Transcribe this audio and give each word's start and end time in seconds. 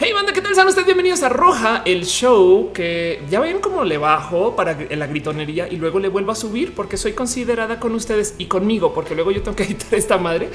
Hey 0.00 0.12
banda, 0.12 0.32
¿qué 0.32 0.40
tal? 0.40 0.54
Sean 0.54 0.68
ustedes 0.68 0.86
bienvenidos 0.86 1.22
a 1.24 1.28
Roja, 1.28 1.82
el 1.84 2.04
show 2.04 2.70
que 2.72 3.20
ya 3.28 3.40
ven 3.40 3.58
cómo 3.58 3.84
le 3.84 3.98
bajo 3.98 4.54
para 4.54 4.76
la 4.90 5.06
gritonería 5.08 5.66
y 5.68 5.76
luego 5.76 5.98
le 5.98 6.08
vuelvo 6.08 6.30
a 6.30 6.34
subir 6.36 6.74
porque 6.74 6.96
soy 6.96 7.14
considerada 7.14 7.80
con 7.80 7.94
ustedes 7.94 8.36
y 8.38 8.46
conmigo, 8.46 8.94
porque 8.94 9.14
luego 9.14 9.32
yo 9.32 9.42
tengo 9.42 9.56
que 9.56 9.62
editar 9.64 9.94
esta 9.94 10.16
madre 10.16 10.50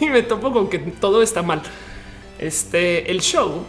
y 0.00 0.06
me 0.06 0.22
topo 0.22 0.52
con 0.52 0.68
que 0.68 0.78
todo 0.78 1.22
está 1.22 1.42
mal. 1.42 1.62
Este, 2.38 3.10
el 3.10 3.20
show 3.20 3.64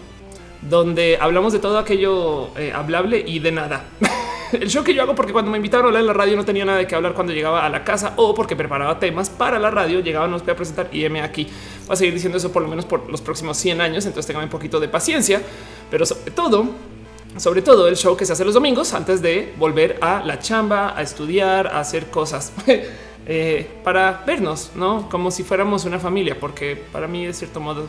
donde 0.62 1.18
hablamos 1.20 1.52
de 1.54 1.60
todo 1.60 1.78
aquello 1.78 2.58
eh, 2.58 2.72
hablable 2.74 3.24
y 3.26 3.40
de 3.40 3.52
nada. 3.52 3.86
el 4.54 4.70
show 4.70 4.84
que 4.84 4.94
yo 4.94 5.02
hago 5.04 5.16
porque 5.16 5.34
cuando 5.34 5.52
me 5.52 5.58
invitaron 5.58 5.86
a 5.86 5.88
hablar 5.90 6.02
en 6.02 6.08
la 6.08 6.14
radio 6.14 6.36
no 6.36 6.46
tenía 6.46 6.66
nada 6.66 6.78
de 6.78 6.88
qué 6.88 6.96
hablar 6.96 7.14
cuando 7.14 7.34
llegaba 7.34 7.66
a 7.66 7.70
la 7.70 7.84
casa 7.84 8.14
o 8.18 8.34
porque 8.34 8.56
preparaba 8.56 9.00
temas 9.00 9.30
para 9.30 9.60
la 9.60 9.70
radio, 9.70 10.00
llegaba, 10.00 10.28
nos 10.28 10.44
voy 10.44 10.52
a 10.52 10.56
presentar 10.56 10.90
y 10.92 11.08
me 11.10 11.22
aquí. 11.22 11.48
Voy 11.88 11.94
a 11.94 11.98
seguir 11.98 12.14
diciendo 12.14 12.38
eso 12.38 12.52
por 12.52 12.62
lo 12.62 12.68
menos 12.68 12.86
por 12.86 13.10
los 13.10 13.22
próximos 13.22 13.58
100 13.58 13.82
años, 13.82 14.06
entonces 14.06 14.28
tengan 14.28 14.44
un 14.44 14.50
poquito 14.50 14.80
de 14.80 14.88
paciencia, 14.88 15.42
pero 15.92 16.06
sobre 16.06 16.32
todo, 16.32 16.68
sobre 17.38 17.62
todo 17.62 17.88
el 17.88 17.98
show 17.98 18.16
que 18.16 18.26
se 18.26 18.34
hace 18.34 18.46
los 18.46 18.54
domingos 18.54 18.94
antes 18.94 19.22
de 19.22 19.54
volver 19.58 19.98
a 20.02 20.24
la 20.24 20.40
chamba, 20.40 20.98
a 20.98 21.02
estudiar, 21.02 21.68
a 21.68 21.80
hacer 21.80 22.08
cosas. 22.08 22.52
Eh, 23.26 23.70
para 23.86 24.22
vernos, 24.28 24.72
no 24.76 25.08
como 25.10 25.32
si 25.32 25.44
fuéramos 25.44 25.86
una 25.86 25.98
familia, 25.98 26.38
porque 26.38 26.76
para 26.92 27.08
mí, 27.08 27.26
de 27.26 27.32
cierto 27.32 27.62
modo, 27.62 27.88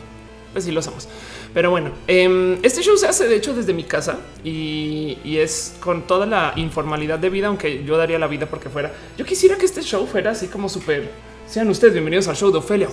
pues 0.53 0.63
sí 0.63 0.71
lo 0.71 0.81
somos. 0.81 1.09
Pero 1.53 1.71
bueno, 1.71 1.91
em, 2.07 2.57
este 2.63 2.81
show 2.81 2.95
se 2.97 3.05
hace 3.05 3.27
de 3.27 3.35
hecho 3.35 3.53
desde 3.53 3.73
mi 3.73 3.83
casa 3.83 4.19
y, 4.43 5.17
es 5.25 5.75
con 5.81 6.07
toda 6.07 6.25
la 6.25 6.53
informalidad 6.55 7.19
de 7.19 7.29
vida, 7.29 7.47
aunque 7.47 7.83
yo 7.83 7.97
daría 7.97 8.17
la 8.17 8.27
vida 8.27 8.45
porque 8.45 8.69
fuera. 8.69 8.93
Yo 9.17 9.25
quisiera 9.25 9.57
que 9.57 9.65
este 9.65 9.81
show 9.81 10.07
fuera 10.07 10.31
así 10.31 10.47
como 10.47 10.69
súper. 10.69 11.11
Sean 11.45 11.67
ustedes 11.69 11.91
bienvenidos 11.91 12.29
al 12.29 12.37
show 12.37 12.51
de 12.51 12.59
Ofelia. 12.59 12.87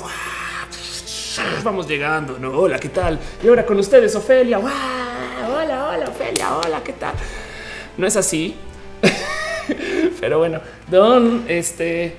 Vamos 1.63 1.89
llegando, 1.89 2.39
no? 2.39 2.51
Hola, 2.51 2.79
¿qué 2.79 2.91
tal? 2.91 3.19
Y 3.43 3.49
ahora 3.49 3.65
con 3.65 3.79
ustedes, 3.79 4.15
Ofelia. 4.15 4.59
Hola, 4.59 5.89
hola, 5.89 6.09
Ofelia. 6.09 6.57
Hola, 6.57 6.83
¿qué 6.85 6.93
tal? 6.93 7.15
No 7.97 8.07
es 8.07 8.17
así, 8.17 8.55
pero 10.21 10.39
bueno, 10.39 10.61
don 10.91 11.45
este 11.49 12.17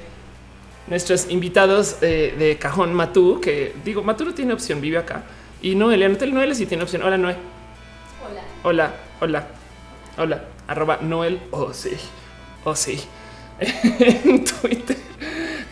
nuestros 0.88 1.30
invitados 1.30 1.98
eh, 2.02 2.34
de 2.38 2.58
Cajón 2.58 2.94
Matú, 2.94 3.40
que 3.40 3.76
digo, 3.86 4.04
Matú 4.04 4.26
no 4.26 4.34
tiene 4.34 4.54
opción, 4.54 4.82
vive 4.82 4.98
acá. 4.98 5.24
Y 5.62 5.76
Noelia, 5.76 6.10
no 6.10 6.18
Noelia 6.18 6.56
sí 6.56 6.66
tiene 6.66 6.84
opción. 6.84 7.04
Hola, 7.04 7.18
Noé. 7.18 7.36
Hola. 8.24 8.42
Hola, 8.64 8.94
hola, 9.22 9.48
hola. 10.18 10.44
Arroba 10.68 10.98
Noel. 11.02 11.40
Oh, 11.52 11.72
sí. 11.72 11.92
Oh, 12.64 12.76
sí. 12.76 13.00
en 13.60 14.44
Twitter. 14.44 14.98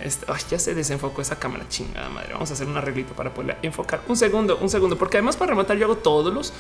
Este, 0.04 0.26
ya 0.50 0.60
se 0.60 0.74
desenfocó 0.74 1.22
esa 1.22 1.38
cámara 1.38 1.66
chingada 1.70 2.10
madre. 2.10 2.34
Vamos 2.34 2.50
a 2.50 2.54
hacer 2.54 2.68
un 2.68 2.78
arreglito 2.78 3.14
para 3.14 3.34
poder 3.34 3.58
enfocar 3.62 4.02
un 4.08 4.18
segundo, 4.18 4.58
un 4.62 4.70
segundo, 4.70 4.98
porque 4.98 5.18
además 5.18 5.38
para 5.38 5.52
rematar 5.52 5.78
yo 5.78 5.86
hago 5.86 5.98
todos 5.98 6.34
los 6.34 6.54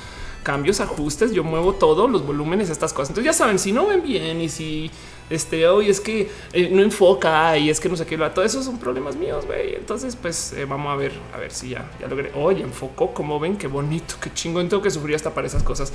cambios, 0.44 0.82
ajustes, 0.82 1.32
yo 1.32 1.44
muevo 1.44 1.74
todos 1.74 2.10
los 2.10 2.26
volúmenes, 2.26 2.70
estas 2.70 2.94
cosas. 2.94 3.10
Entonces 3.10 3.26
ya 3.26 3.38
saben, 3.38 3.60
si 3.60 3.72
no 3.72 3.88
ven 3.88 4.02
bien 4.02 4.42
y 4.42 4.50
si 4.50 4.92
este 5.30 5.68
hoy 5.68 5.90
es 5.90 6.00
que 6.00 6.30
eh, 6.54 6.70
no 6.72 6.82
enfoca 6.82 7.58
y 7.58 7.70
es 7.70 7.80
que 7.80 7.90
no 7.90 7.96
sé 7.96 8.06
qué, 8.06 8.18
todo 8.18 8.44
eso 8.44 8.62
son 8.64 8.78
problemas 8.78 9.16
míos. 9.16 9.46
güey. 9.46 9.76
Entonces, 9.76 10.16
pues 10.16 10.54
eh, 10.54 10.66
vamos 10.66 10.92
a 10.92 10.96
ver, 10.96 11.14
a 11.34 11.38
ver 11.38 11.52
si 11.52 11.70
ya, 11.70 11.90
ya 12.00 12.08
logré. 12.08 12.32
Oye, 12.36 12.62
enfocó 12.62 13.14
como 13.14 13.40
ven, 13.40 13.58
qué 13.58 13.68
bonito, 13.68 14.16
qué 14.22 14.34
chingón. 14.34 14.70
Tengo 14.70 14.84
que 14.84 14.92
sufrir 14.92 15.16
hasta 15.16 15.34
para 15.34 15.48
esas 15.48 15.64
cosas. 15.64 15.94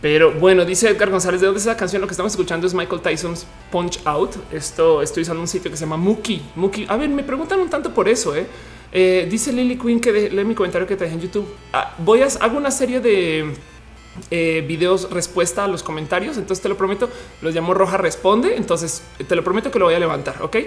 Pero 0.00 0.32
bueno, 0.32 0.64
dice 0.64 0.88
Edgar 0.88 1.10
González, 1.10 1.40
¿de 1.40 1.46
dónde 1.46 1.58
es 1.58 1.66
esa 1.66 1.76
canción? 1.76 2.00
Lo 2.00 2.06
que 2.06 2.12
estamos 2.12 2.32
escuchando 2.32 2.66
es 2.66 2.74
Michael 2.74 3.00
Tyson's 3.00 3.46
Punch 3.70 4.00
Out. 4.04 4.36
Esto 4.52 5.02
estoy 5.02 5.24
usando 5.24 5.40
un 5.40 5.48
sitio 5.48 5.70
que 5.70 5.76
se 5.76 5.84
llama 5.84 5.96
Mookie. 5.96 6.40
Mookie. 6.54 6.86
A 6.88 6.96
ver, 6.96 7.08
me 7.08 7.24
preguntan 7.24 7.58
un 7.58 7.68
tanto 7.68 7.92
por 7.92 8.08
eso. 8.08 8.36
¿eh? 8.36 8.46
eh 8.92 9.26
dice 9.28 9.52
Lily 9.52 9.76
Quinn 9.76 10.00
que 10.00 10.30
lee 10.30 10.44
mi 10.44 10.54
comentario 10.54 10.86
que 10.86 10.94
te 10.94 11.04
dejé 11.04 11.16
en 11.16 11.22
YouTube. 11.22 11.48
Ah, 11.72 11.94
voy 11.98 12.22
a 12.22 12.28
hago 12.40 12.56
una 12.56 12.70
serie 12.70 13.00
de 13.00 13.54
eh, 14.30 14.64
videos 14.68 15.10
respuesta 15.10 15.64
a 15.64 15.68
los 15.68 15.82
comentarios. 15.82 16.36
Entonces 16.36 16.62
te 16.62 16.68
lo 16.68 16.76
prometo, 16.76 17.08
los 17.42 17.52
llamo 17.52 17.74
Roja 17.74 17.96
Responde. 17.96 18.56
Entonces 18.56 19.02
te 19.26 19.34
lo 19.34 19.42
prometo 19.42 19.72
que 19.72 19.80
lo 19.80 19.86
voy 19.86 19.94
a 19.94 19.98
levantar. 19.98 20.42
Ok. 20.42 20.58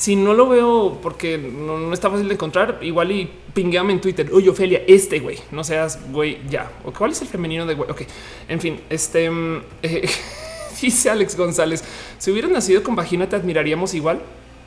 Si 0.00 0.16
no 0.16 0.32
lo 0.32 0.48
veo 0.48 0.98
porque 1.02 1.36
no, 1.36 1.92
está 1.92 2.08
fácil 2.08 2.26
de 2.26 2.32
encontrar, 2.32 2.78
igual 2.80 3.12
y 3.12 3.30
pingueame 3.52 3.92
en 3.92 4.00
Twitter. 4.00 4.30
Oye, 4.32 4.48
Ofelia, 4.48 4.80
este 4.86 5.20
güey, 5.20 5.38
no 5.50 5.62
seas 5.62 5.98
güey 6.10 6.38
ya. 6.48 6.72
¿O 6.86 6.90
cuál 6.90 7.10
es 7.10 7.20
el 7.20 7.28
femenino 7.28 7.66
de 7.66 7.74
güey? 7.74 7.90
Ok, 7.90 8.04
en 8.48 8.60
fin, 8.62 8.80
este 8.88 9.30
mm, 9.30 9.62
dice 10.80 11.10
Alex 11.10 11.36
González. 11.36 11.84
Si 12.16 12.30
hubieras 12.30 12.50
nacido 12.50 12.82
con 12.82 12.96
vagina, 12.96 13.28
te 13.28 13.36
admiraríamos 13.36 13.92
igual. 13.92 14.22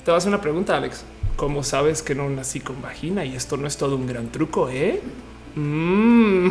Te 0.06 0.12
vas 0.12 0.18
a 0.18 0.18
hacer 0.20 0.30
una 0.30 0.40
pregunta, 0.40 0.78
Alex. 0.78 1.04
¿Cómo 1.36 1.64
sabes 1.64 2.04
que 2.04 2.14
no 2.14 2.30
nací 2.30 2.60
con 2.60 2.80
vagina? 2.80 3.26
Y 3.26 3.36
esto 3.36 3.58
no 3.58 3.66
es 3.66 3.76
todo 3.76 3.96
un 3.96 4.06
gran 4.06 4.32
truco, 4.32 4.70
eh? 4.70 5.02
Mm. 5.56 6.50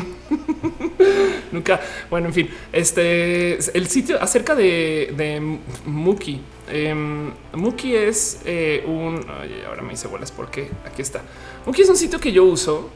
Nunca. 1.53 1.81
Bueno, 2.11 2.27
en 2.27 2.35
fin, 2.35 2.51
este 2.73 3.59
el 3.79 3.87
sitio 3.87 4.21
acerca 4.21 4.57
de 4.57 5.61
Muki. 5.87 6.41
Em, 6.69 7.33
Muki 7.55 7.95
es 7.95 8.41
eh, 8.45 8.85
un. 8.87 9.25
ahora 9.67 9.83
me 9.83 9.93
hice 9.95 10.09
bolas 10.09 10.31
porque 10.31 10.71
aquí 10.87 11.03
está. 11.03 11.23
Muki 11.67 11.83
es 11.83 11.89
un 11.89 11.97
sitio 11.97 12.21
que 12.21 12.33
yo 12.33 12.45
uso. 12.45 12.91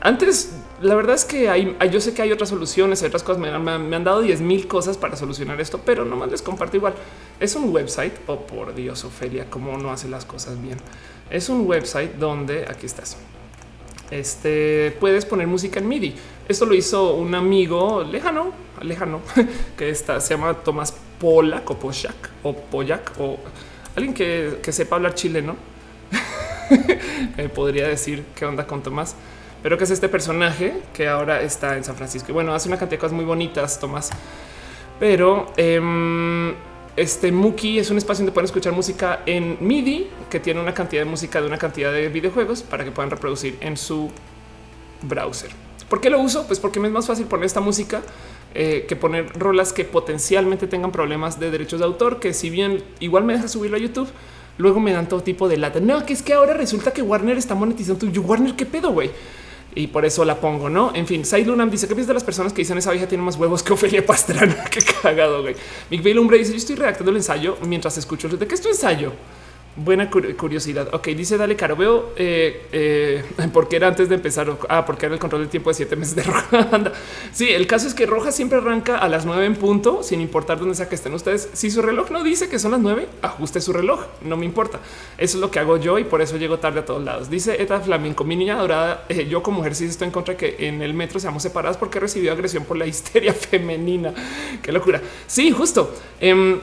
Antes, 0.00 0.52
la 0.82 0.94
verdad 0.94 1.14
es 1.14 1.24
que 1.24 1.48
hay, 1.48 1.76
yo 1.90 1.98
sé 2.00 2.12
que 2.12 2.20
hay 2.20 2.30
otras 2.30 2.50
soluciones, 2.50 3.00
hay 3.02 3.08
otras 3.08 3.22
cosas. 3.22 3.40
Me, 3.40 3.48
han 3.48 4.04
dado 4.04 4.20
10 4.20 4.40
mil 4.42 4.68
cosas 4.68 4.98
para 4.98 5.16
solucionar 5.16 5.60
esto, 5.60 5.80
pero 5.84 6.04
nomás 6.04 6.30
les 6.30 6.42
comparto 6.42 6.76
igual. 6.76 6.94
Es 7.40 7.56
un 7.56 7.72
website. 7.72 8.12
Oh, 8.26 8.40
por 8.40 8.74
Dios, 8.74 9.04
Ofelia, 9.04 9.48
cómo 9.48 9.78
no 9.78 9.90
hace 9.90 10.08
las 10.08 10.24
cosas 10.24 10.60
bien. 10.60 10.76
Es 11.30 11.48
un 11.48 11.66
website 11.66 12.16
donde 12.16 12.66
aquí 12.68 12.84
estás 12.86 13.16
este 14.10 14.96
puedes 15.00 15.24
poner 15.26 15.46
música 15.46 15.80
en 15.80 15.88
MIDI. 15.88 16.14
Esto 16.46 16.66
lo 16.66 16.74
hizo 16.74 17.14
un 17.14 17.34
amigo 17.34 18.04
lejano, 18.04 18.52
lejano, 18.82 19.20
que 19.78 19.88
está, 19.88 20.20
se 20.20 20.34
llama 20.34 20.52
Tomás 20.52 20.94
Polak 21.18 21.70
o 21.70 21.78
Poyak 21.78 22.30
o 22.42 22.54
Poyak 22.54 23.12
o 23.18 23.38
alguien 23.96 24.12
que, 24.12 24.72
sepa 24.72 24.96
hablar 24.96 25.14
chileno. 25.14 25.56
podría 27.54 27.88
decir 27.88 28.24
qué 28.34 28.44
onda 28.44 28.66
con 28.66 28.82
Tomás, 28.82 29.16
pero 29.62 29.78
que 29.78 29.84
es 29.84 29.90
este 29.90 30.08
personaje 30.08 30.74
que 30.92 31.08
ahora 31.08 31.40
está 31.40 31.78
en 31.78 31.84
San 31.84 31.96
Francisco. 31.96 32.30
Y 32.30 32.34
bueno, 32.34 32.54
hace 32.54 32.68
una 32.68 32.76
cantidad 32.76 32.98
de 32.98 33.00
cosas 33.00 33.14
muy 33.14 33.24
bonitas, 33.24 33.80
Tomás. 33.80 34.10
Pero 35.00 35.50
em, 35.56 36.54
este 36.94 37.32
Muki 37.32 37.78
es 37.78 37.90
un 37.90 37.96
espacio 37.96 38.22
donde 38.22 38.32
pueden 38.32 38.46
escuchar 38.46 38.74
música 38.74 39.22
en 39.24 39.56
MIDI 39.60 40.10
que 40.28 40.40
tiene 40.40 40.60
una 40.60 40.74
cantidad 40.74 41.02
de 41.02 41.10
música 41.10 41.40
de 41.40 41.46
una 41.46 41.58
cantidad 41.58 41.90
de 41.90 42.08
videojuegos 42.08 42.62
para 42.62 42.84
que 42.84 42.90
puedan 42.90 43.10
reproducir 43.10 43.56
en 43.60 43.78
su 43.78 44.10
browser. 45.02 45.63
¿Por 45.88 46.00
qué 46.00 46.10
lo 46.10 46.20
uso? 46.20 46.46
Pues 46.46 46.60
porque 46.60 46.80
me 46.80 46.88
es 46.88 46.94
más 46.94 47.06
fácil 47.06 47.26
poner 47.26 47.46
esta 47.46 47.60
música 47.60 48.02
eh, 48.54 48.86
que 48.88 48.96
poner 48.96 49.38
rolas 49.38 49.72
que 49.72 49.84
potencialmente 49.84 50.66
tengan 50.66 50.92
problemas 50.92 51.40
de 51.40 51.50
derechos 51.50 51.80
de 51.80 51.86
autor, 51.86 52.20
que 52.20 52.32
si 52.32 52.50
bien 52.50 52.82
igual 53.00 53.24
me 53.24 53.32
deja 53.32 53.48
subirlo 53.48 53.76
a 53.76 53.80
YouTube, 53.80 54.08
luego 54.58 54.80
me 54.80 54.92
dan 54.92 55.08
todo 55.08 55.22
tipo 55.22 55.48
de 55.48 55.56
lata. 55.56 55.80
No, 55.80 56.06
que 56.06 56.12
es 56.12 56.22
que 56.22 56.34
ahora 56.34 56.54
resulta 56.54 56.92
que 56.92 57.02
Warner 57.02 57.36
está 57.36 57.54
monetizando. 57.54 58.06
Yo, 58.06 58.22
Warner, 58.22 58.54
¿qué 58.54 58.66
pedo, 58.66 58.90
güey? 58.92 59.10
y 59.76 59.88
por 59.88 60.04
eso 60.04 60.24
la 60.24 60.40
pongo, 60.40 60.70
¿no? 60.70 60.92
En 60.94 61.06
fin, 61.06 61.24
Said 61.24 61.46
Lunam 61.46 61.70
dice 61.70 61.88
que 61.88 61.94
piensas 61.94 62.08
de 62.08 62.14
las 62.14 62.24
personas 62.24 62.52
que 62.52 62.62
dicen 62.62 62.78
esa 62.78 62.92
vieja 62.92 63.08
tiene 63.08 63.24
más 63.24 63.36
huevos 63.36 63.62
que 63.62 63.72
Ofelia 63.72 64.06
Pastrana. 64.06 64.64
Qué 64.70 64.80
cagado, 65.02 65.42
güey. 65.42 65.56
Mick 65.90 66.04
Lumbre 66.14 66.38
dice 66.38 66.52
yo 66.52 66.58
estoy 66.58 66.76
redactando 66.76 67.10
el 67.10 67.16
ensayo 67.16 67.58
mientras 67.66 67.96
escucho. 67.98 68.28
¿De 68.28 68.46
qué 68.46 68.54
es 68.54 68.60
tu 68.60 68.68
ensayo? 68.68 69.12
Buena 69.76 70.08
curiosidad. 70.08 70.88
Ok, 70.92 71.08
dice 71.08 71.36
Dale 71.36 71.56
Caro. 71.56 71.74
Veo 71.74 72.12
eh, 72.16 72.66
eh, 72.70 73.24
porque 73.52 73.74
era 73.74 73.88
antes 73.88 74.08
de 74.08 74.14
empezar. 74.14 74.56
Ah, 74.68 74.86
porque 74.86 75.06
era 75.06 75.14
el 75.14 75.20
control 75.20 75.42
del 75.42 75.50
tiempo 75.50 75.70
de 75.70 75.74
siete 75.74 75.96
meses 75.96 76.14
de 76.14 76.22
Roja. 76.24 76.92
sí, 77.32 77.48
el 77.50 77.66
caso 77.66 77.88
es 77.88 77.94
que 77.94 78.06
Roja 78.06 78.30
siempre 78.30 78.58
arranca 78.58 78.98
a 78.98 79.08
las 79.08 79.26
nueve 79.26 79.46
en 79.46 79.56
punto, 79.56 80.04
sin 80.04 80.20
importar 80.20 80.60
dónde 80.60 80.76
sea 80.76 80.88
que 80.88 80.94
estén 80.94 81.12
ustedes. 81.12 81.48
Si 81.54 81.72
su 81.72 81.82
reloj 81.82 82.10
no 82.10 82.22
dice 82.22 82.48
que 82.48 82.60
son 82.60 82.70
las 82.70 82.80
nueve, 82.80 83.08
ajuste 83.20 83.60
su 83.60 83.72
reloj. 83.72 84.04
No 84.22 84.36
me 84.36 84.44
importa. 84.46 84.78
Eso 85.18 85.38
es 85.38 85.40
lo 85.40 85.50
que 85.50 85.58
hago 85.58 85.76
yo 85.76 85.98
y 85.98 86.04
por 86.04 86.22
eso 86.22 86.36
llego 86.36 86.60
tarde 86.60 86.80
a 86.80 86.84
todos 86.84 87.02
lados. 87.02 87.28
Dice 87.28 87.60
Eta 87.60 87.80
Flamenco, 87.80 88.22
mi 88.22 88.36
niña 88.36 88.56
dorada. 88.56 89.06
Eh, 89.08 89.26
yo, 89.28 89.42
como 89.42 89.64
sí 89.74 89.86
estoy 89.86 90.06
en 90.06 90.12
contra 90.12 90.34
de 90.34 90.38
que 90.38 90.68
en 90.68 90.82
el 90.82 90.94
metro 90.94 91.18
seamos 91.18 91.42
separadas 91.42 91.76
porque 91.76 91.98
he 91.98 92.00
recibido 92.00 92.32
agresión 92.32 92.64
por 92.64 92.76
la 92.76 92.86
histeria 92.86 93.34
femenina. 93.34 94.14
Qué 94.62 94.70
locura. 94.70 95.02
Sí, 95.26 95.50
justo. 95.50 95.92
Em, 96.20 96.60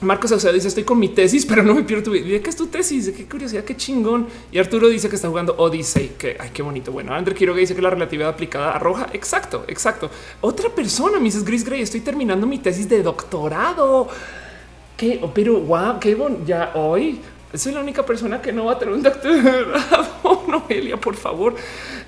Marcos 0.00 0.30
sea, 0.30 0.52
dice 0.52 0.68
estoy 0.68 0.84
con 0.84 0.98
mi 0.98 1.08
tesis, 1.08 1.46
pero 1.46 1.62
no 1.62 1.74
me 1.74 1.82
pierdo 1.82 2.04
tu 2.04 2.10
vida. 2.10 2.40
¿Qué 2.40 2.50
es 2.50 2.56
tu 2.56 2.66
tesis? 2.66 3.10
Qué 3.16 3.26
curiosidad, 3.26 3.64
qué 3.64 3.76
chingón. 3.76 4.26
Y 4.52 4.58
Arturo 4.58 4.88
dice 4.88 5.08
que 5.08 5.16
está 5.16 5.28
jugando 5.28 5.54
Odyssey, 5.56 6.12
que 6.18 6.36
ay, 6.38 6.50
qué 6.52 6.62
bonito. 6.62 6.92
Bueno, 6.92 7.14
André 7.14 7.34
Quiroga 7.34 7.60
dice 7.60 7.74
que 7.74 7.82
la 7.82 7.90
relatividad 7.90 8.28
aplicada 8.28 8.72
a 8.72 8.78
roja. 8.78 9.08
Exacto, 9.12 9.64
exacto. 9.68 10.10
Otra 10.40 10.68
persona, 10.68 11.18
Mrs. 11.18 11.44
Gris 11.44 11.64
Gray, 11.64 11.80
estoy 11.80 12.00
terminando 12.00 12.46
mi 12.46 12.58
tesis 12.58 12.88
de 12.88 13.02
doctorado. 13.02 14.08
¿Qué? 14.96 15.20
Pero 15.34 15.60
wow, 15.60 15.98
qué 15.98 16.14
bon. 16.14 16.44
Ya 16.44 16.72
hoy 16.74 17.20
soy 17.54 17.72
la 17.72 17.80
única 17.80 18.04
persona 18.04 18.40
que 18.42 18.52
no 18.52 18.66
va 18.66 18.72
a 18.72 18.78
tener 18.78 18.94
un 18.94 19.02
doctorado. 19.02 20.44
Noelia, 20.48 20.96
por 20.96 21.16
favor. 21.16 21.54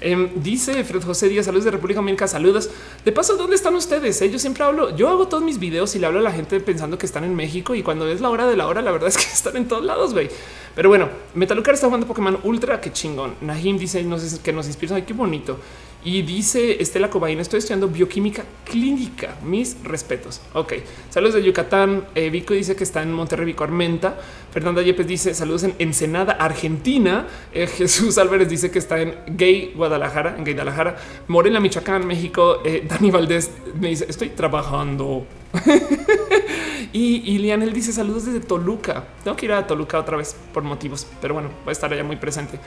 Em, 0.00 0.30
dice 0.36 0.84
Fred 0.84 1.02
José 1.02 1.28
Díaz, 1.28 1.46
saludos 1.46 1.64
de 1.64 1.70
República 1.70 1.98
Dominicana, 1.98 2.28
saludos. 2.28 2.70
De 3.04 3.12
paso, 3.12 3.36
¿dónde 3.36 3.56
están 3.56 3.74
ustedes? 3.74 4.20
Eh, 4.22 4.30
yo 4.30 4.38
siempre 4.38 4.64
hablo, 4.64 4.94
yo 4.96 5.08
hago 5.08 5.28
todos 5.28 5.42
mis 5.42 5.58
videos 5.58 5.94
y 5.96 5.98
le 5.98 6.06
hablo 6.06 6.20
a 6.20 6.22
la 6.22 6.32
gente 6.32 6.58
pensando 6.60 6.98
que 6.98 7.06
están 7.06 7.24
en 7.24 7.34
México 7.34 7.74
y 7.74 7.82
cuando 7.82 8.08
es 8.08 8.20
la 8.20 8.30
hora 8.30 8.46
de 8.46 8.56
la 8.56 8.66
hora, 8.66 8.82
la 8.82 8.92
verdad 8.92 9.08
es 9.08 9.16
que 9.16 9.24
están 9.32 9.56
en 9.56 9.68
todos 9.68 9.84
lados, 9.84 10.12
güey. 10.12 10.28
Pero 10.74 10.88
bueno, 10.88 11.08
Metalucar 11.34 11.74
está 11.74 11.86
jugando 11.86 12.06
Pokémon 12.06 12.38
Ultra, 12.42 12.80
qué 12.80 12.92
chingón. 12.92 13.34
Nahim 13.40 13.78
dice 13.78 14.04
que 14.42 14.52
nos 14.52 14.66
inspira, 14.66 14.96
ay, 14.96 15.02
qué 15.02 15.14
bonito. 15.14 15.58
Y 16.06 16.22
dice 16.22 16.80
Estela 16.80 17.10
Cobain, 17.10 17.40
estoy 17.40 17.58
estudiando 17.58 17.88
bioquímica 17.88 18.44
clínica. 18.64 19.34
Mis 19.42 19.76
respetos. 19.82 20.40
Ok. 20.52 20.74
Saludos 21.10 21.34
de 21.34 21.42
Yucatán. 21.42 22.04
Eh, 22.14 22.30
Vico 22.30 22.54
dice 22.54 22.76
que 22.76 22.84
está 22.84 23.02
en 23.02 23.12
Monterrey, 23.12 23.44
Vico 23.44 23.64
Armenta. 23.64 24.16
Fernanda 24.52 24.82
Yepes 24.82 25.04
dice 25.04 25.34
saludos 25.34 25.64
en 25.64 25.74
Ensenada, 25.80 26.34
Argentina. 26.34 27.26
Eh, 27.52 27.66
Jesús 27.76 28.18
Álvarez 28.18 28.48
dice 28.48 28.70
que 28.70 28.78
está 28.78 29.00
en 29.00 29.16
Gay 29.26 29.72
Guadalajara, 29.74 30.36
en 30.38 30.44
Gay 30.44 30.54
Guadalajara. 30.54 30.96
Morena, 31.26 31.58
Michoacán, 31.58 32.06
México. 32.06 32.60
Eh, 32.64 32.86
Dani 32.88 33.10
Valdés 33.10 33.50
me 33.74 33.88
dice 33.88 34.06
estoy 34.08 34.28
trabajando. 34.28 35.26
y, 36.92 37.38
Lianel 37.38 37.72
dice 37.72 37.92
saludos 37.92 38.26
desde 38.26 38.38
Toluca. 38.38 39.04
Tengo 39.24 39.36
que 39.36 39.46
ir 39.46 39.52
a 39.52 39.66
Toluca 39.66 39.98
otra 39.98 40.16
vez 40.16 40.36
por 40.54 40.62
motivos, 40.62 41.04
pero 41.20 41.34
bueno, 41.34 41.50
voy 41.64 41.70
a 41.70 41.72
estar 41.72 41.92
allá 41.92 42.04
muy 42.04 42.16
presente. 42.16 42.60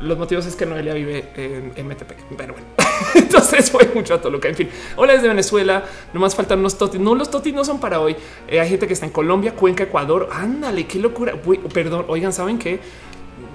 Los 0.00 0.18
motivos 0.18 0.46
es 0.46 0.56
que 0.56 0.66
Noelia 0.66 0.94
vive 0.94 1.28
en 1.36 1.86
MTP, 1.86 2.12
pero 2.36 2.52
bueno, 2.52 2.68
entonces 3.14 3.70
fue 3.70 3.90
mucho 3.94 4.14
a 4.14 4.20
Toluca. 4.20 4.48
En 4.48 4.54
fin, 4.54 4.68
hola 4.96 5.14
desde 5.14 5.28
Venezuela. 5.28 5.84
No 6.12 6.20
más 6.20 6.34
faltan 6.34 6.60
unos 6.60 6.76
totis. 6.76 7.00
No, 7.00 7.14
los 7.14 7.30
totis 7.30 7.54
no 7.54 7.64
son 7.64 7.80
para 7.80 8.00
hoy. 8.00 8.16
Eh, 8.48 8.60
hay 8.60 8.68
gente 8.68 8.86
que 8.86 8.92
está 8.92 9.06
en 9.06 9.12
Colombia, 9.12 9.54
Cuenca, 9.54 9.84
Ecuador. 9.84 10.28
Ándale, 10.32 10.86
qué 10.86 10.98
locura. 10.98 11.34
perdón, 11.72 12.04
oigan, 12.08 12.32
saben 12.32 12.58
que 12.58 12.80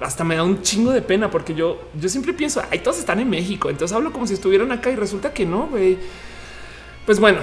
hasta 0.00 0.24
me 0.24 0.36
da 0.36 0.42
un 0.42 0.62
chingo 0.62 0.92
de 0.92 1.02
pena 1.02 1.30
porque 1.30 1.54
yo, 1.54 1.80
yo 1.98 2.08
siempre 2.08 2.32
pienso, 2.32 2.62
ay, 2.70 2.80
todos 2.80 2.98
están 2.98 3.20
en 3.20 3.30
México. 3.30 3.70
Entonces 3.70 3.96
hablo 3.96 4.12
como 4.12 4.26
si 4.26 4.34
estuvieran 4.34 4.72
acá 4.72 4.90
y 4.90 4.96
resulta 4.96 5.32
que 5.32 5.46
no, 5.46 5.68
güey. 5.68 5.98
Pues 7.06 7.18
bueno, 7.18 7.40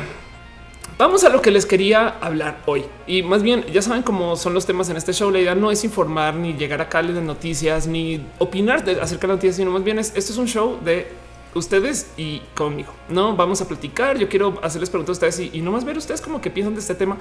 Vamos 1.00 1.24
a 1.24 1.30
lo 1.30 1.42
que 1.42 1.50
les 1.50 1.66
quería 1.66 2.10
hablar 2.20 2.62
hoy. 2.66 2.84
Y 3.08 3.24
más 3.24 3.42
bien, 3.42 3.66
ya 3.72 3.82
saben 3.82 4.04
cómo 4.04 4.36
son 4.36 4.54
los 4.54 4.66
temas 4.66 4.90
en 4.90 4.98
este 4.98 5.14
show. 5.14 5.32
La 5.32 5.40
idea 5.40 5.56
no 5.56 5.72
es 5.72 5.86
informar 5.86 6.36
ni 6.36 6.56
llegar 6.56 6.82
a 6.82 6.90
cales 6.90 7.16
de 7.16 7.22
noticias 7.22 7.88
ni 7.88 8.22
opinar 8.38 8.80
acerca 8.80 9.26
de 9.26 9.28
las 9.28 9.38
noticias, 9.38 9.56
sino 9.56 9.72
más 9.72 9.86
bien 9.86 9.98
es 9.98 10.12
esto 10.14 10.34
es 10.34 10.38
un 10.38 10.48
show 10.48 10.78
de 10.84 11.08
ustedes 11.56 12.12
y 12.18 12.42
conmigo. 12.54 12.92
No 13.08 13.34
vamos 13.34 13.62
a 13.62 13.68
platicar. 13.70 14.18
Yo 14.18 14.28
quiero 14.28 14.60
hacerles 14.62 14.90
preguntas 14.90 15.12
a 15.12 15.26
ustedes 15.26 15.54
y, 15.54 15.62
no 15.62 15.72
más 15.72 15.86
ver 15.86 15.98
ustedes 15.98 16.20
como 16.20 16.42
que 16.42 16.50
piensan 16.50 16.74
de 16.74 16.82
este 16.82 16.96
tema. 16.96 17.16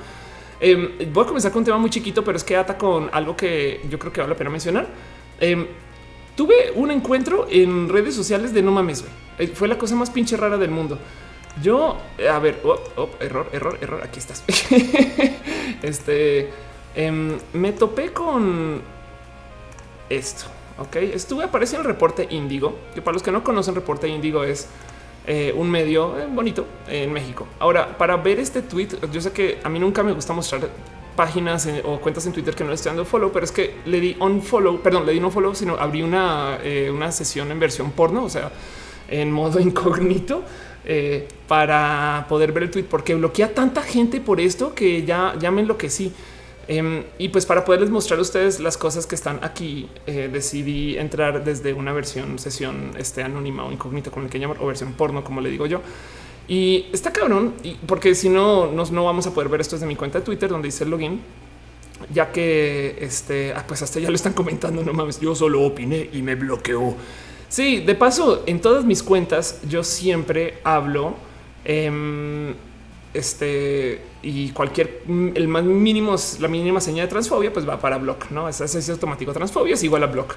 Em, 0.59 1.13
voy 1.13 1.23
a 1.23 1.29
comenzar 1.29 1.53
con 1.53 1.61
un 1.61 1.65
tema 1.67 1.79
muy 1.79 1.91
chiquito, 1.91 2.25
pero 2.25 2.37
es 2.37 2.43
que 2.43 2.57
ata 2.57 2.77
con 2.77 3.09
algo 3.13 3.37
que 3.37 3.81
yo 3.89 3.97
creo 3.97 4.13
que 4.13 4.21
vale 4.21 4.33
la 4.33 4.37
pena 4.37 4.51
mencionar. 4.51 4.89
Em, 5.39 5.69
tuve 6.35 6.73
un 6.75 6.91
encuentro 6.91 7.47
en 7.49 7.89
redes 7.89 8.17
sociales 8.17 8.53
de 8.53 8.61
no 8.61 8.73
mames. 8.73 9.05
Eh, 9.39 9.47
fue 9.47 9.69
la 9.69 9.79
cosa 9.79 9.95
más 9.95 10.11
pinche 10.11 10.37
rara 10.37 10.59
del 10.59 10.73
mundo. 10.73 10.99
Yo, 11.63 11.97
eh, 12.19 12.29
a 12.29 12.39
ver, 12.39 12.63
error, 13.21 13.49
error, 13.53 13.79
error. 13.81 14.01
Aquí 14.05 14.19
estás. 14.19 14.45
este 15.83 16.51
em, 16.95 17.39
me 17.53 17.73
topé 17.73 18.13
con 18.13 18.81
esto. 20.09 20.47
Ok, 20.79 20.97
estuve, 20.97 21.45
aparece 21.45 21.75
en 21.75 21.83
el 21.83 21.89
reporte 21.89 22.29
Índigo, 22.31 22.79
que 22.95 23.03
para 23.03 23.15
los 23.15 23.23
que 23.23 23.33
no 23.33 23.43
conocen, 23.43 23.75
reporte 23.75 24.07
Índigo 24.07 24.45
es 24.45 24.69
eh, 25.27 25.53
un 25.57 25.69
medio 25.69 26.17
eh, 26.19 26.29
bonito 26.31 26.67
en 26.87 27.13
México. 27.13 27.49
Ahora, 27.59 27.99
para 27.99 28.17
ver 28.17 28.39
este 28.39 28.63
tweet, 28.63 28.91
yo 29.11 29.21
sé 29.21 29.33
que 29.33 29.59
a 29.65 29.69
mí 29.69 29.81
nunca 29.81 30.05
me 30.05 30.13
gusta 30.13 30.33
mostrar 30.33 30.69
páginas 31.17 31.69
o 31.83 31.99
cuentas 31.99 32.25
en 32.27 32.33
Twitter 32.33 32.55
que 32.55 32.63
no 32.63 32.73
estoy 32.73 32.91
dando 32.91 33.05
follow, 33.05 33.33
pero 33.33 33.45
es 33.45 33.51
que 33.51 33.79
le 33.87 33.99
di 33.99 34.17
un 34.21 34.41
follow, 34.41 34.81
perdón, 34.81 35.05
le 35.05 35.13
di 35.13 35.19
no 35.19 35.33
follow, 35.33 35.53
sino 35.53 35.75
abrí 35.75 36.03
una, 36.03 36.61
una 36.93 37.11
sesión 37.11 37.51
en 37.51 37.59
versión 37.59 37.91
porno, 37.91 38.23
o 38.23 38.31
sea, 38.31 38.53
en 39.09 39.33
modo 39.33 39.59
incógnito 39.61 40.45
eh, 40.91 41.29
para 41.47 42.25
poder 42.31 42.51
ver 42.53 42.63
el 42.63 42.71
tweet, 42.71 42.85
porque 42.85 43.15
bloquea 43.15 43.55
tanta 43.55 43.83
gente 43.83 44.23
por 44.23 44.41
esto 44.41 44.75
que 44.75 45.05
ya, 45.05 45.35
ya 45.39 45.51
me 45.51 45.61
enloquecí. 45.61 46.13
Em, 46.67 47.05
y 47.19 47.29
pues 47.29 47.45
para 47.45 47.65
poderles 47.65 47.91
mostrar 47.91 48.19
a 48.19 48.23
ustedes 48.23 48.59
las 48.59 48.79
cosas 48.79 49.07
que 49.07 49.15
están 49.15 49.39
aquí, 49.43 49.89
eh, 50.07 50.31
decidí 50.33 50.97
entrar 50.97 51.45
desde 51.45 51.75
una 51.75 51.93
versión 51.93 52.39
sesión 52.39 52.93
este, 52.99 53.23
anónima 53.23 53.65
o 53.67 53.71
incógnita, 53.71 54.11
con 54.11 54.25
el 54.25 54.31
que 54.31 54.39
llamar, 54.39 54.57
o 54.61 54.67
versión 54.67 54.95
porno, 54.95 55.23
como 55.23 55.43
le 55.43 55.51
digo 55.51 55.67
yo. 55.67 55.83
Y 56.49 56.87
está 56.91 57.13
cabrón, 57.13 57.55
y 57.63 57.75
porque 57.75 58.15
si 58.15 58.31
no, 58.31 58.73
no, 58.73 58.85
no 58.85 59.05
vamos 59.05 59.27
a 59.27 59.35
poder 59.35 59.51
ver 59.51 59.61
esto 59.61 59.77
desde 59.77 59.87
mi 59.87 59.97
cuenta 59.97 60.21
de 60.21 60.25
Twitter, 60.25 60.49
donde 60.49 60.69
dice 60.69 60.85
el 60.85 60.91
login, 60.91 61.21
ya 62.13 62.33
que 62.33 62.97
este, 63.01 63.53
ah, 63.53 63.65
pues 63.69 63.83
hasta 63.83 64.01
ya 64.01 64.09
lo 64.09 64.17
están 64.17 64.33
comentando. 64.33 64.83
No 64.83 64.95
mames, 64.95 65.21
yo 65.21 65.35
solo 65.35 65.63
opiné 65.63 66.09
y 66.13 66.23
me 66.23 66.35
bloqueó. 66.35 66.95
Sí, 67.49 67.81
de 67.81 67.95
paso, 67.95 68.43
en 68.47 68.61
todas 68.61 68.85
mis 68.85 69.03
cuentas 69.03 69.61
yo 69.69 69.83
siempre 69.83 70.59
hablo 70.65 71.15
em, 71.65 72.55
este 73.15 74.03
y 74.23 74.51
cualquier 74.51 75.03
el 75.09 75.49
más 75.49 75.65
mínimo, 75.65 76.17
la 76.41 76.49
mínima 76.49 76.81
señal 76.81 77.07
de 77.07 77.11
transfobia, 77.11 77.53
pues 77.53 77.69
va 77.69 77.81
para 77.81 77.99
block, 77.99 78.31
no 78.31 78.49
es 78.49 78.61
ese 78.61 78.93
automático 78.93 79.33
transfobia 79.33 79.75
es 79.75 79.83
igual 79.83 80.03
a 80.03 80.07
block. 80.07 80.37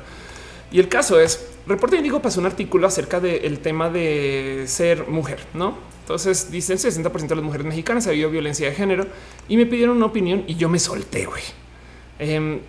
Y 0.71 0.79
el 0.79 0.87
caso 0.87 1.19
es 1.19 1.49
reporte 1.67 1.97
Indigo 1.97 2.21
pasó 2.21 2.39
un 2.39 2.45
artículo 2.45 2.87
acerca 2.87 3.19
del 3.19 3.59
tema 3.59 3.89
de 3.89 4.63
ser 4.67 5.07
mujer, 5.07 5.39
no? 5.53 5.77
Entonces 6.01 6.49
dicen 6.49 6.77
60% 6.77 7.27
de 7.27 7.35
las 7.35 7.43
mujeres 7.43 7.65
mexicanas 7.65 8.07
ha 8.07 8.11
habido 8.11 8.29
violencia 8.29 8.69
de 8.69 8.75
género 8.75 9.05
y 9.49 9.57
me 9.57 9.65
pidieron 9.65 9.97
una 9.97 10.05
opinión 10.05 10.43
y 10.47 10.55
yo 10.55 10.69
me 10.69 10.79
solté. 10.79 11.25
Güey. 11.25 11.43
Em, 12.19 12.59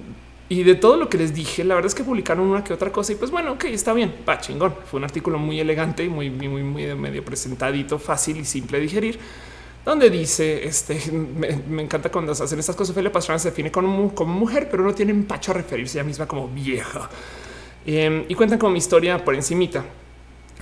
y 0.53 0.65
de 0.65 0.75
todo 0.75 0.99
lo 0.99 1.09
que 1.09 1.17
les 1.17 1.33
dije, 1.33 1.65
la 1.65 1.75
verdad 1.75 1.89
es 1.89 1.95
que 1.95 2.05
publicaron 2.05 2.45
una 2.47 2.63
que 2.63 2.75
otra 2.75 2.93
cosa 2.93 3.13
y 3.13 3.15
pues 3.15 3.31
bueno, 3.31 3.53
ok, 3.53 3.65
está 3.65 3.95
bien, 3.95 4.17
va 4.29 4.39
chingón. 4.39 4.75
Fue 4.85 4.99
un 4.99 5.05
artículo 5.05 5.39
muy 5.39 5.59
elegante, 5.59 6.07
muy, 6.11 6.29
muy, 6.29 6.63
muy 6.63 6.95
medio 6.95 7.25
presentadito, 7.25 7.99
fácil 7.99 8.37
y 8.37 8.45
simple 8.45 8.77
de 8.77 8.83
digerir, 8.83 9.19
donde 9.83 10.11
dice 10.11 10.67
este 10.67 11.11
me, 11.11 11.83
encanta 11.83 12.13
cuando 12.13 12.33
hacen 12.33 12.59
estas 12.59 12.77
cosas. 12.77 12.91
Ophelia 12.91 13.11
Pastrana 13.11 13.39
se 13.39 13.49
define 13.49 13.73
como, 13.73 14.15
como 14.15 14.35
mujer, 14.35 14.69
pero 14.71 14.83
no 14.83 14.93
tiene 14.93 15.13
empacho 15.13 15.53
a 15.53 15.55
referirse 15.55 15.97
a 15.97 16.03
ella 16.03 16.07
misma 16.07 16.29
como 16.29 16.47
vieja 16.49 17.09
em, 17.87 18.27
y 18.29 18.35
cuentan 18.35 18.59
con 18.59 18.75
mi 18.75 18.79
historia 18.79 19.25
por 19.25 19.35
encimita. 19.35 19.83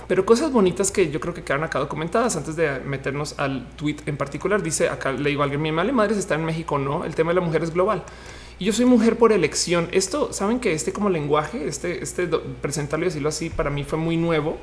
Pero 0.07 0.25
cosas 0.25 0.53
bonitas 0.53 0.89
que 0.89 1.11
yo 1.11 1.19
creo 1.19 1.33
que 1.33 1.43
quedaron 1.43 1.65
acá 1.65 1.79
documentadas 1.79 2.37
antes 2.37 2.55
de 2.55 2.79
meternos 2.79 3.37
al 3.37 3.67
tweet 3.75 3.97
en 4.05 4.15
particular. 4.15 4.63
Dice 4.63 4.87
acá 4.87 5.11
le 5.11 5.31
digo 5.31 5.41
a 5.41 5.43
alguien, 5.43 5.61
mi 5.61 5.73
madre 5.73 5.91
madre 5.91 6.17
está 6.17 6.35
en 6.35 6.45
México. 6.45 6.79
No, 6.79 7.03
el 7.03 7.13
tema 7.13 7.31
de 7.31 7.35
la 7.35 7.41
mujer 7.41 7.61
es 7.63 7.73
global 7.73 8.05
yo 8.65 8.73
soy 8.73 8.85
mujer 8.85 9.17
por 9.17 9.31
elección. 9.31 9.89
Esto 9.91 10.31
saben 10.33 10.59
que 10.59 10.73
este 10.73 10.93
como 10.93 11.09
lenguaje, 11.09 11.67
este, 11.67 12.03
este 12.03 12.27
presentarlo 12.61 13.05
y 13.05 13.09
decirlo 13.09 13.29
así, 13.29 13.49
para 13.49 13.69
mí 13.69 13.83
fue 13.83 13.97
muy 13.97 14.17
nuevo. 14.17 14.57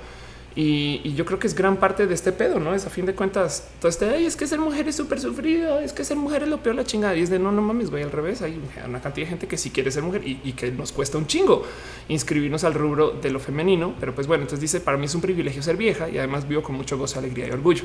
Y, 0.55 1.15
yo 1.15 1.25
creo 1.25 1.39
que 1.39 1.47
es 1.47 1.55
gran 1.55 1.77
parte 1.77 2.09
de 2.09 2.15
este 2.15 2.33
pedo, 2.33 2.59
no 2.59 2.75
es 2.75 2.85
a 2.85 2.91
fin 2.91 3.07
de 3.07 3.15
cuentas. 3.15 3.69
Todo 3.81 3.89
este 3.89 4.11
Ay, 4.11 4.27
es 4.27 4.35
que 4.35 4.47
ser 4.47 4.59
mujer 4.59 4.89
es 4.89 4.97
súper 4.97 5.21
sufrido, 5.21 5.79
es 5.79 5.93
que 5.93 6.05
ser 6.05 6.17
mujer 6.17 6.43
es 6.43 6.49
lo 6.49 6.59
peor, 6.63 6.75
la 6.75 6.85
chingada. 6.85 7.15
Y 7.15 7.23
es 7.23 7.31
de 7.31 7.39
no, 7.39 7.53
no 7.53 7.63
mames, 7.63 7.91
voy 7.91 8.03
al 8.03 8.11
revés. 8.11 8.43
Hay 8.43 8.61
una 8.87 9.01
cantidad 9.01 9.27
de 9.27 9.31
gente 9.31 9.47
que 9.47 9.57
sí 9.57 9.71
quiere 9.71 9.91
ser 9.91 10.03
mujer 10.03 10.27
y, 10.27 10.41
y, 10.43 10.53
que 10.53 10.71
nos 10.73 10.91
cuesta 10.91 11.19
un 11.19 11.27
chingo 11.27 11.65
inscribirnos 12.09 12.65
al 12.65 12.75
rubro 12.75 13.11
de 13.11 13.31
lo 13.31 13.39
femenino. 13.39 13.95
Pero 14.01 14.15
pues 14.15 14.27
bueno, 14.27 14.43
entonces 14.43 14.61
dice 14.61 14.81
para 14.81 14.97
mí 14.97 15.07
es 15.07 15.15
un 15.15 15.21
privilegio 15.21 15.63
ser 15.63 15.77
vieja 15.77 16.09
y 16.09 16.19
además 16.19 16.49
vivo 16.49 16.63
con 16.63 16.75
mucho 16.75 16.99
gozo, 16.99 17.19
alegría 17.19 17.47
y 17.47 17.51
orgullo. 17.51 17.85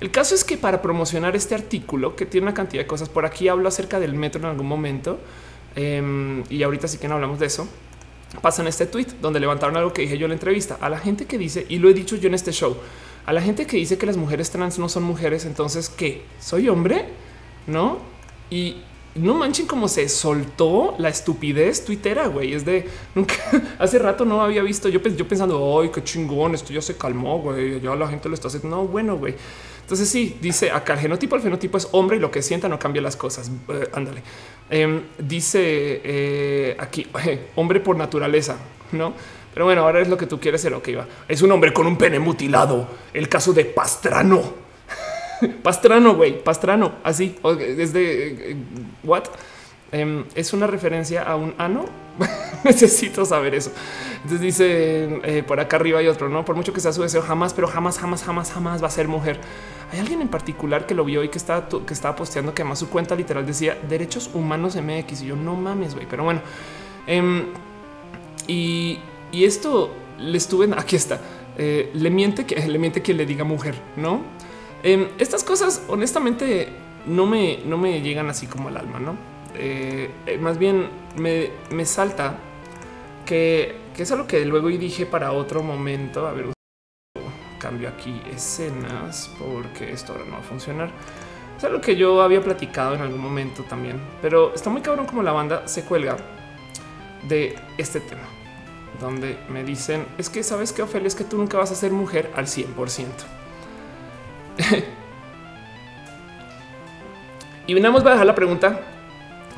El 0.00 0.10
caso 0.10 0.34
es 0.34 0.44
que 0.44 0.56
para 0.56 0.82
promocionar 0.82 1.36
este 1.36 1.54
artículo, 1.54 2.16
que 2.16 2.26
tiene 2.26 2.46
una 2.46 2.54
cantidad 2.54 2.82
de 2.82 2.86
cosas, 2.86 3.08
por 3.08 3.24
aquí 3.24 3.48
hablo 3.48 3.68
acerca 3.68 3.98
del 3.98 4.14
metro 4.14 4.40
en 4.40 4.46
algún 4.46 4.66
momento, 4.66 5.18
em, 5.74 6.44
y 6.50 6.62
ahorita 6.62 6.88
sí 6.88 6.98
que 6.98 7.08
no 7.08 7.14
hablamos 7.14 7.38
de 7.38 7.46
eso, 7.46 7.68
pasan 8.42 8.66
este 8.66 8.86
tweet 8.86 9.06
donde 9.22 9.40
levantaron 9.40 9.76
algo 9.76 9.92
que 9.92 10.02
dije 10.02 10.18
yo 10.18 10.26
en 10.26 10.30
la 10.30 10.34
entrevista 10.34 10.76
a 10.80 10.88
la 10.88 10.98
gente 10.98 11.26
que 11.26 11.38
dice, 11.38 11.64
y 11.68 11.78
lo 11.78 11.88
he 11.88 11.94
dicho 11.94 12.16
yo 12.16 12.28
en 12.28 12.34
este 12.34 12.52
show, 12.52 12.76
a 13.24 13.32
la 13.32 13.40
gente 13.40 13.66
que 13.66 13.76
dice 13.76 13.98
que 13.98 14.06
las 14.06 14.16
mujeres 14.16 14.50
trans 14.50 14.78
no 14.78 14.88
son 14.88 15.02
mujeres, 15.02 15.44
entonces, 15.46 15.88
¿qué? 15.88 16.22
¿Soy 16.40 16.68
hombre? 16.68 17.06
¿No? 17.66 17.98
Y 18.50 18.76
no 19.16 19.34
manchen 19.34 19.66
como 19.66 19.88
se 19.88 20.08
soltó 20.08 20.94
la 20.98 21.08
estupidez 21.08 21.84
tuitera, 21.84 22.26
güey. 22.28 22.52
Es 22.52 22.64
de 22.64 22.86
nunca 23.14 23.34
hace 23.78 23.98
rato 23.98 24.24
no 24.24 24.42
había 24.42 24.62
visto. 24.62 24.88
Yo, 24.88 25.00
yo 25.00 25.26
pensando, 25.26 25.80
ay, 25.80 25.90
qué 25.90 26.04
chingón, 26.04 26.54
esto 26.54 26.72
ya 26.72 26.82
se 26.82 26.96
calmó, 26.96 27.40
güey. 27.40 27.80
Ya 27.80 27.94
la 27.96 28.08
gente 28.08 28.28
lo 28.28 28.34
está 28.34 28.48
haciendo. 28.48 28.68
No, 28.68 28.86
bueno, 28.86 29.16
güey. 29.16 29.34
Entonces, 29.86 30.08
sí, 30.08 30.36
dice 30.40 30.72
acá 30.72 30.94
el 30.94 30.98
genotipo, 30.98 31.36
el 31.36 31.42
fenotipo 31.42 31.78
es 31.78 31.86
hombre 31.92 32.16
y 32.16 32.20
lo 32.20 32.28
que 32.28 32.42
sienta 32.42 32.68
no 32.68 32.76
cambia 32.76 33.00
las 33.00 33.14
cosas. 33.14 33.52
Eh, 33.68 33.88
ándale. 33.92 34.20
Em, 34.68 35.00
dice 35.16 35.60
eh, 36.02 36.76
aquí, 36.76 37.06
hombre 37.54 37.78
por 37.78 37.96
naturaleza, 37.96 38.56
no? 38.90 39.14
Pero 39.54 39.64
bueno, 39.64 39.82
ahora 39.82 40.00
es 40.00 40.08
lo 40.08 40.16
que 40.16 40.26
tú 40.26 40.40
quieres 40.40 40.60
ser. 40.60 40.74
Ok, 40.74 40.88
va. 40.98 41.06
Es 41.28 41.40
un 41.40 41.52
hombre 41.52 41.72
con 41.72 41.86
un 41.86 41.96
pene 41.96 42.18
mutilado. 42.18 42.88
El 43.14 43.28
caso 43.28 43.52
de 43.52 43.64
Pastrano. 43.64 44.42
Pastrano, 45.62 46.16
güey, 46.16 46.42
Pastrano, 46.42 46.96
así, 47.04 47.36
desde 47.56 48.50
eh, 48.50 48.56
what 49.04 49.26
em, 49.92 50.24
es 50.34 50.52
una 50.52 50.66
referencia 50.66 51.22
a 51.22 51.36
un 51.36 51.54
ano. 51.58 51.84
Necesito 52.64 53.24
saber 53.24 53.54
eso. 53.54 53.70
Entonces 54.26 54.40
dice 54.40 55.20
eh, 55.22 55.44
por 55.44 55.60
acá 55.60 55.76
arriba 55.76 56.00
hay 56.00 56.08
otro, 56.08 56.28
no 56.28 56.44
por 56.44 56.56
mucho 56.56 56.72
que 56.72 56.80
sea 56.80 56.92
su 56.92 57.00
deseo, 57.00 57.22
jamás, 57.22 57.54
pero 57.54 57.68
jamás, 57.68 57.96
jamás, 57.96 58.24
jamás, 58.24 58.50
jamás 58.50 58.82
va 58.82 58.88
a 58.88 58.90
ser 58.90 59.06
mujer. 59.06 59.38
Hay 59.92 60.00
alguien 60.00 60.20
en 60.20 60.26
particular 60.26 60.84
que 60.84 60.96
lo 60.96 61.04
vio 61.04 61.22
y 61.22 61.28
que 61.28 61.38
estaba, 61.38 61.68
que 61.68 61.94
estaba 61.94 62.16
posteando 62.16 62.52
que 62.52 62.62
además 62.62 62.80
su 62.80 62.90
cuenta 62.90 63.14
literal 63.14 63.46
decía 63.46 63.78
derechos 63.88 64.28
humanos 64.34 64.74
MX. 64.74 65.22
Y 65.22 65.26
yo 65.26 65.36
no 65.36 65.54
mames, 65.54 65.94
güey, 65.94 66.08
pero 66.10 66.24
bueno. 66.24 66.40
Em, 67.06 67.44
y, 68.48 68.98
esto 69.32 69.94
le 70.18 70.36
estuve 70.36 70.68
aquí 70.76 70.96
está. 70.96 71.20
Eh, 71.56 71.92
le 71.94 72.10
miente 72.10 72.46
que 72.46 72.56
le 72.66 72.78
miente 72.80 73.02
que 73.02 73.14
le 73.14 73.26
diga 73.26 73.44
mujer, 73.44 73.76
no? 73.94 74.22
Em, 74.82 75.06
estas 75.20 75.44
cosas, 75.44 75.84
honestamente, 75.86 76.68
no 77.06 77.26
me, 77.26 77.60
no 77.64 77.78
me 77.78 78.00
llegan 78.00 78.28
así 78.28 78.48
como 78.48 78.70
al 78.70 78.76
alma, 78.76 78.98
no? 78.98 79.14
Eh, 79.54 80.10
más 80.40 80.58
bien 80.58 80.88
me, 81.16 81.84
salta 81.84 82.38
que, 83.24 83.85
es 84.02 84.12
algo 84.12 84.26
que 84.26 84.44
luego 84.44 84.70
y 84.70 84.76
dije 84.76 85.06
para 85.06 85.32
otro 85.32 85.62
momento. 85.62 86.26
A 86.26 86.32
ver, 86.32 86.46
cambio 87.58 87.88
aquí 87.88 88.20
escenas 88.30 89.30
porque 89.38 89.90
esto 89.92 90.12
ahora 90.12 90.24
no 90.26 90.32
va 90.32 90.38
a 90.38 90.42
funcionar. 90.42 90.90
Es 91.56 91.64
algo 91.64 91.80
que 91.80 91.96
yo 91.96 92.20
había 92.20 92.42
platicado 92.42 92.94
en 92.94 93.00
algún 93.00 93.20
momento 93.20 93.62
también, 93.62 94.00
pero 94.20 94.54
está 94.54 94.68
muy 94.68 94.82
cabrón 94.82 95.06
como 95.06 95.22
la 95.22 95.32
banda 95.32 95.66
se 95.66 95.84
cuelga 95.84 96.16
de 97.26 97.58
este 97.78 98.00
tema, 98.00 98.28
donde 99.00 99.38
me 99.48 99.64
dicen 99.64 100.06
es 100.18 100.28
que 100.28 100.42
sabes 100.42 100.72
que 100.72 100.82
Ofelia 100.82 101.08
es 101.08 101.14
que 101.14 101.24
tú 101.24 101.38
nunca 101.38 101.56
vas 101.56 101.70
a 101.70 101.74
ser 101.74 101.92
mujer 101.92 102.30
al 102.36 102.46
100%. 102.46 103.06
y 107.66 107.74
venamos 107.74 108.04
a 108.04 108.10
dejar 108.10 108.26
la 108.26 108.34
pregunta 108.34 108.95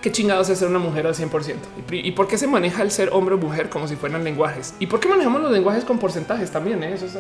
qué 0.02 0.12
chingados 0.12 0.48
es 0.48 0.58
ser 0.58 0.68
una 0.68 0.78
mujer 0.78 1.06
al 1.06 1.14
100% 1.14 1.56
y 1.90 2.12
por 2.12 2.28
qué 2.28 2.38
se 2.38 2.46
maneja 2.46 2.82
el 2.82 2.90
ser 2.90 3.10
hombre 3.12 3.34
o 3.34 3.38
mujer 3.38 3.68
como 3.68 3.88
si 3.88 3.96
fueran 3.96 4.24
lenguajes 4.24 4.74
y 4.78 4.86
por 4.86 5.00
qué 5.00 5.08
manejamos 5.08 5.42
los 5.42 5.52
lenguajes 5.52 5.84
con 5.84 5.98
porcentajes 5.98 6.50
también. 6.50 6.82
Eh? 6.82 6.94
Eso 6.94 7.06
es 7.06 7.18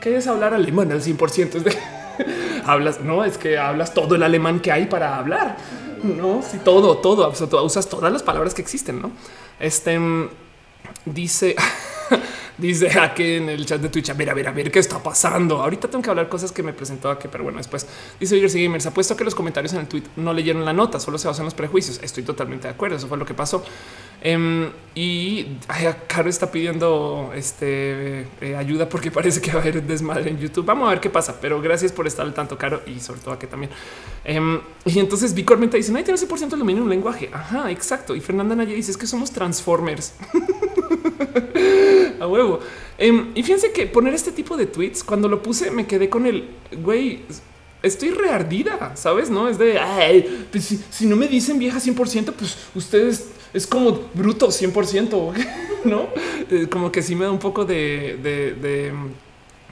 qué 0.00 0.16
es 0.16 0.26
hablar 0.26 0.54
alemán 0.54 0.90
al 0.92 1.02
100%. 1.02 1.54
Es 1.56 1.64
de 1.64 1.76
hablas, 2.64 3.00
no 3.00 3.24
es 3.24 3.38
que 3.38 3.58
hablas 3.58 3.94
todo 3.94 4.14
el 4.14 4.22
alemán 4.22 4.60
que 4.60 4.72
hay 4.72 4.86
para 4.86 5.16
hablar. 5.16 5.56
No, 6.02 6.42
si 6.42 6.58
todo, 6.58 6.98
todo, 6.98 7.28
usas 7.64 7.88
todas 7.88 8.12
las 8.12 8.22
palabras 8.22 8.54
que 8.54 8.62
existen. 8.62 9.02
No, 9.02 9.10
este 9.60 9.98
dice. 11.04 11.56
Dice 12.58 12.98
aquí 12.98 13.34
en 13.34 13.48
el 13.48 13.64
chat 13.64 13.80
de 13.80 13.88
Twitch, 13.88 14.10
a 14.10 14.14
ver, 14.14 14.30
a 14.30 14.34
ver, 14.34 14.48
a 14.48 14.50
ver 14.50 14.70
qué 14.70 14.78
está 14.78 15.02
pasando. 15.02 15.62
Ahorita 15.62 15.88
tengo 15.88 16.02
que 16.02 16.10
hablar 16.10 16.28
cosas 16.28 16.50
que 16.50 16.62
me 16.62 16.72
presentó 16.72 17.10
aquí, 17.10 17.28
pero 17.30 17.44
bueno, 17.44 17.58
después 17.58 17.86
dice 18.18 18.38
Jersey 18.40 18.64
Gamers. 18.64 18.86
Apuesto 18.86 19.16
que 19.16 19.24
los 19.24 19.34
comentarios 19.34 19.72
en 19.74 19.80
el 19.80 19.86
tweet 19.86 20.02
no 20.16 20.32
leyeron 20.32 20.64
la 20.64 20.72
nota, 20.72 20.98
solo 20.98 21.18
se 21.18 21.28
basan 21.28 21.42
en 21.42 21.46
los 21.46 21.54
prejuicios. 21.54 22.00
Estoy 22.02 22.24
totalmente 22.24 22.66
de 22.66 22.74
acuerdo. 22.74 22.96
Eso 22.96 23.06
fue 23.06 23.16
lo 23.16 23.24
que 23.24 23.34
pasó. 23.34 23.64
Em, 24.20 24.70
y 24.96 25.58
Caro 26.08 26.28
está 26.28 26.50
pidiendo 26.50 27.30
este, 27.32 28.26
eh, 28.40 28.56
ayuda 28.56 28.88
porque 28.88 29.12
parece 29.12 29.40
que 29.40 29.52
va 29.52 29.60
a 29.60 29.62
haber 29.62 29.82
desmadre 29.84 30.30
en 30.30 30.38
YouTube. 30.38 30.64
Vamos 30.64 30.88
a 30.88 30.90
ver 30.90 31.00
qué 31.00 31.10
pasa, 31.10 31.40
pero 31.40 31.60
gracias 31.60 31.92
por 31.92 32.08
estar 32.08 32.26
al 32.26 32.34
tanto, 32.34 32.58
Caro, 32.58 32.82
y 32.86 32.98
sobre 32.98 33.20
todo 33.20 33.34
a 33.34 33.38
que 33.38 33.46
también. 33.46 33.70
Em, 34.24 34.60
y 34.84 34.98
entonces 34.98 35.32
Vicor 35.34 35.58
Menta 35.58 35.76
dice: 35.76 35.96
hay 35.96 36.02
13% 36.02 36.48
dominio 36.48 36.82
un 36.82 36.90
lenguaje. 36.90 37.30
Ajá, 37.32 37.70
exacto. 37.70 38.16
Y 38.16 38.20
Fernanda 38.20 38.56
Naya 38.56 38.74
dice: 38.74 38.90
Es 38.90 38.96
que 38.96 39.06
somos 39.06 39.30
transformers. 39.30 40.14
a 42.20 42.26
huevo. 42.26 42.60
Em, 42.98 43.30
y 43.34 43.42
fíjense 43.42 43.72
que 43.72 43.86
poner 43.86 44.14
este 44.14 44.32
tipo 44.32 44.56
de 44.56 44.66
tweets, 44.66 45.04
cuando 45.04 45.28
lo 45.28 45.42
puse, 45.42 45.70
me 45.70 45.86
quedé 45.86 46.08
con 46.08 46.26
el 46.26 46.48
güey. 46.82 47.22
Estoy 47.80 48.10
reardida, 48.10 48.96
sabes? 48.96 49.30
No 49.30 49.48
es 49.48 49.56
de 49.56 49.78
ay, 49.78 50.48
pues 50.50 50.82
si, 50.90 51.06
no 51.06 51.14
me 51.14 51.28
dicen 51.28 51.60
vieja 51.60 51.78
100%, 51.78 52.32
pues 52.32 52.56
ustedes 52.74 53.28
es 53.54 53.68
como 53.68 54.00
bruto 54.14 54.48
100%, 54.48 55.32
no? 55.84 56.08
Eh, 56.50 56.66
como 56.68 56.90
que 56.90 57.02
sí 57.02 57.14
me 57.14 57.24
da 57.24 57.30
un 57.30 57.38
poco 57.38 57.64
de, 57.64 58.18
de, 58.20 58.92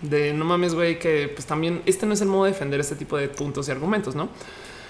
de, 0.02 0.32
no 0.32 0.44
mames, 0.44 0.74
güey, 0.74 1.00
que 1.00 1.28
pues 1.34 1.46
también 1.46 1.82
este 1.84 2.06
no 2.06 2.14
es 2.14 2.20
el 2.20 2.28
modo 2.28 2.44
de 2.44 2.52
defender 2.52 2.78
este 2.78 2.94
tipo 2.94 3.16
de 3.16 3.28
puntos 3.28 3.66
y 3.66 3.72
argumentos, 3.72 4.14
no? 4.14 4.28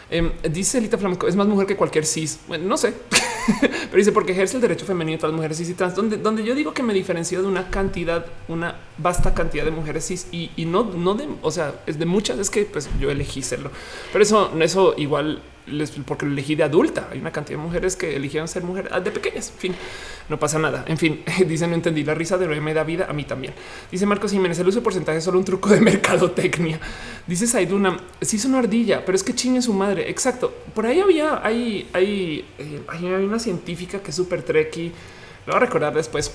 Em, 0.08 0.30
dice 0.50 0.78
Elita 0.78 0.98
Flamenco, 0.98 1.26
es 1.26 1.34
más 1.34 1.48
mujer 1.48 1.66
que 1.66 1.76
cualquier 1.76 2.06
cis. 2.06 2.38
Bueno, 2.46 2.64
no 2.66 2.76
sé, 2.76 2.94
pero 3.60 3.96
dice 3.96 4.12
porque 4.12 4.32
ejerce 4.32 4.56
el 4.56 4.62
derecho 4.62 4.86
femenino 4.86 5.16
de 5.16 5.18
todas 5.18 5.32
las 5.32 5.36
mujeres 5.36 5.58
cis 5.58 5.70
y 5.70 5.74
trans, 5.74 5.96
donde, 5.96 6.16
donde 6.16 6.44
yo 6.44 6.54
digo 6.54 6.72
que 6.72 6.84
me 6.84 6.94
diferencio 6.94 7.42
de 7.42 7.48
una 7.48 7.70
cantidad, 7.70 8.24
una 8.46 8.76
vasta 8.98 9.34
cantidad 9.34 9.64
de 9.64 9.72
mujeres 9.72 10.06
cis 10.06 10.28
y, 10.30 10.52
y 10.56 10.64
no, 10.64 10.84
no 10.84 11.14
de, 11.14 11.28
o 11.42 11.50
sea, 11.50 11.74
es 11.86 11.98
de 11.98 12.06
muchas, 12.06 12.38
es 12.38 12.50
que 12.50 12.62
pues 12.64 12.88
yo 13.00 13.10
elegí 13.10 13.42
serlo, 13.42 13.70
pero 14.12 14.22
eso, 14.22 14.52
eso 14.60 14.94
igual 14.96 15.42
porque 16.04 16.26
lo 16.26 16.32
elegí 16.32 16.54
de 16.54 16.62
adulta. 16.62 17.08
Hay 17.10 17.18
una 17.18 17.32
cantidad 17.32 17.58
de 17.58 17.64
mujeres 17.64 17.96
que 17.96 18.16
eligieron 18.16 18.48
ser 18.48 18.62
mujeres 18.62 18.92
de 19.02 19.10
pequeñas. 19.10 19.50
En 19.50 19.58
fin, 19.58 19.74
no 20.28 20.38
pasa 20.38 20.58
nada. 20.58 20.84
En 20.86 20.98
fin, 20.98 21.22
dice 21.46 21.66
no 21.66 21.74
entendí 21.74 22.04
la 22.04 22.14
risa 22.14 22.38
de 22.38 22.46
me 22.60 22.74
da 22.74 22.84
vida 22.84 23.06
a 23.08 23.12
mí 23.12 23.24
también. 23.24 23.54
Dice 23.90 24.06
Marcos 24.06 24.30
Jiménez, 24.30 24.58
el 24.58 24.68
uso 24.68 24.78
de 24.78 24.84
porcentaje 24.84 25.18
es 25.18 25.24
solo 25.24 25.38
un 25.38 25.44
truco 25.44 25.68
de 25.68 25.80
mercadotecnia. 25.82 26.78
Dice 27.26 27.46
Saiduna, 27.46 27.98
sí 28.20 28.36
es 28.36 28.44
una 28.44 28.58
ardilla, 28.58 29.04
pero 29.04 29.16
es 29.16 29.22
que 29.22 29.34
chingue 29.34 29.62
su 29.62 29.72
madre. 29.72 30.08
Exacto. 30.10 30.54
Por 30.74 30.86
ahí 30.86 31.00
había, 31.00 31.44
hay, 31.44 31.88
hay, 31.92 32.44
eh, 32.58 32.82
hay 32.88 33.04
una 33.04 33.38
científica 33.38 34.00
que 34.00 34.10
es 34.10 34.16
súper 34.16 34.42
trequi. 34.42 34.92
Lo 35.46 35.52
voy 35.52 35.56
a 35.56 35.60
recordar 35.60 35.94
después 35.94 36.32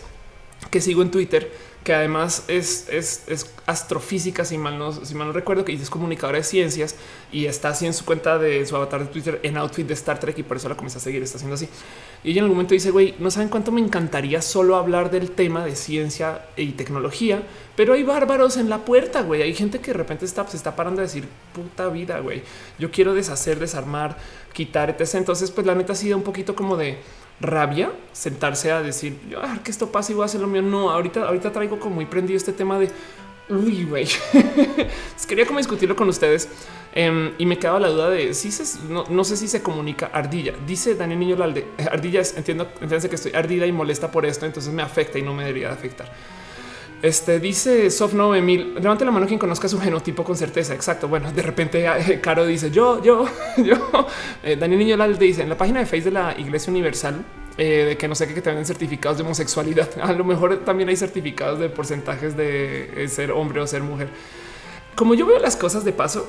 que 0.69 0.81
sigo 0.81 1.01
en 1.01 1.11
Twitter 1.11 1.51
que 1.83 1.93
además 1.95 2.45
es, 2.47 3.25
astrofísica, 3.65 4.45
si 4.45 4.57
mal, 4.57 4.77
no, 4.77 4.91
si 4.91 5.15
mal 5.15 5.27
no 5.27 5.33
recuerdo, 5.33 5.65
que 5.65 5.73
es 5.73 5.89
comunicadora 5.89 6.37
de 6.37 6.43
ciencias 6.43 6.95
y 7.31 7.45
está 7.45 7.69
así 7.69 7.87
en 7.87 7.93
su 7.93 8.05
cuenta 8.05 8.37
de 8.37 8.63
su 8.65 8.75
avatar 8.75 9.01
de 9.01 9.07
Twitter 9.07 9.39
en 9.41 9.57
outfit 9.57 9.87
de 9.87 9.93
Star 9.95 10.19
Trek 10.19 10.37
y 10.37 10.43
por 10.43 10.57
eso 10.57 10.69
la 10.69 10.75
comienza 10.75 10.99
a 10.99 11.01
seguir, 11.01 11.23
está 11.23 11.37
haciendo 11.37 11.55
así. 11.55 11.67
Y 12.23 12.31
ella 12.31 12.39
en 12.39 12.43
algún 12.43 12.57
momento 12.57 12.75
dice, 12.75 12.91
güey, 12.91 13.15
no 13.17 13.31
saben 13.31 13.49
cuánto 13.49 13.71
me 13.71 13.81
encantaría 13.81 14.43
solo 14.43 14.75
hablar 14.75 15.09
del 15.09 15.31
tema 15.31 15.65
de 15.65 15.75
ciencia 15.75 16.45
y 16.55 16.73
tecnología, 16.73 17.41
pero 17.75 17.93
hay 17.93 18.03
bárbaros 18.03 18.57
en 18.57 18.69
la 18.69 18.85
puerta, 18.85 19.23
güey. 19.23 19.41
Hay 19.41 19.55
gente 19.55 19.79
que 19.79 19.91
de 19.91 19.97
repente 19.97 20.25
está, 20.25 20.47
se 20.47 20.57
está 20.57 20.75
parando 20.75 21.01
a 21.01 21.03
decir, 21.03 21.27
puta 21.53 21.87
vida, 21.87 22.19
güey, 22.19 22.43
yo 22.77 22.91
quiero 22.91 23.15
deshacer, 23.15 23.57
desarmar, 23.57 24.17
quitar, 24.53 24.91
etc. 24.91 25.15
Entonces, 25.15 25.49
pues 25.49 25.65
la 25.65 25.73
neta 25.73 25.93
ha 25.93 25.95
sido 25.95 26.15
un 26.15 26.23
poquito 26.23 26.55
como 26.55 26.77
de 26.77 26.99
rabia 27.41 27.91
sentarse 28.13 28.71
a 28.71 28.81
decir 28.81 29.17
ah, 29.41 29.59
que 29.63 29.71
esto 29.71 29.91
pasa 29.91 30.11
y 30.11 30.15
voy 30.15 30.23
a 30.23 30.25
hacer 30.25 30.41
lo 30.41 30.47
mío. 30.47 30.61
No, 30.61 30.89
ahorita, 30.89 31.27
ahorita 31.27 31.51
traigo 31.51 31.79
como 31.79 31.95
muy 31.95 32.05
prendido 32.05 32.37
este 32.37 32.53
tema 32.53 32.79
de 32.79 32.89
uy, 33.49 33.85
güey. 33.85 34.07
Quería 35.27 35.45
como 35.45 35.59
discutirlo 35.59 35.95
con 35.95 36.09
ustedes 36.09 36.49
em, 36.93 37.33
y 37.37 37.45
me 37.45 37.57
quedaba 37.57 37.79
la 37.79 37.87
duda 37.87 38.09
de 38.09 38.33
si 38.33 38.51
se, 38.51 38.79
no, 38.89 39.23
sé 39.23 39.37
si 39.37 39.47
se 39.47 39.61
comunica 39.61 40.07
ardilla. 40.13 40.53
Dice 40.67 40.95
Daniel 40.95 41.19
Niño 41.19 41.35
Lalde, 41.37 41.67
ardilla 41.89 42.21
es, 42.21 42.35
entiendo, 42.35 42.69
entiende 42.81 43.07
que 43.07 43.15
estoy 43.15 43.33
ardida 43.33 43.65
y 43.65 43.71
molesta 43.71 44.11
por 44.11 44.25
esto, 44.25 44.45
entonces 44.45 44.73
me 44.73 44.81
afecta 44.81 45.17
y 45.17 45.21
no 45.21 45.33
me 45.33 45.43
debería 45.43 45.69
de 45.69 45.73
afectar. 45.73 46.11
Este 47.01 47.39
dice 47.39 47.89
Soft 47.89 48.13
9000. 48.13 48.75
Levante 48.75 49.05
la 49.05 49.11
mano 49.11 49.25
quien 49.25 49.39
conozca 49.39 49.67
su 49.67 49.79
genotipo 49.79 50.23
con 50.23 50.37
certeza. 50.37 50.73
Exacto. 50.75 51.07
Bueno, 51.07 51.31
de 51.31 51.41
repente 51.41 51.85
eh, 51.85 52.21
Caro 52.21 52.45
dice 52.45 52.69
yo, 52.69 53.01
yo, 53.03 53.25
yo. 53.57 54.07
Eh, 54.43 54.55
Daniel 54.55 54.79
Niño 54.79 55.07
dice 55.17 55.41
en 55.41 55.49
la 55.49 55.57
página 55.57 55.79
de 55.79 55.85
Facebook 55.87 56.13
de 56.13 56.19
la 56.19 56.35
Iglesia 56.37 56.69
Universal 56.69 57.25
eh, 57.57 57.85
de 57.89 57.97
que 57.97 58.07
no 58.07 58.13
sé 58.13 58.27
qué 58.27 58.35
que 58.35 58.41
tengan 58.41 58.65
certificados 58.65 59.17
de 59.17 59.23
homosexualidad. 59.23 59.89
A 60.01 60.13
lo 60.13 60.23
mejor 60.23 60.57
también 60.63 60.89
hay 60.89 60.95
certificados 60.95 61.59
de 61.59 61.69
porcentajes 61.69 62.37
de 62.37 63.07
ser 63.09 63.31
hombre 63.31 63.61
o 63.61 63.67
ser 63.67 63.81
mujer. 63.81 64.09
Como 64.95 65.15
yo 65.15 65.25
veo 65.25 65.39
las 65.39 65.55
cosas 65.55 65.83
de 65.83 65.93
paso, 65.93 66.27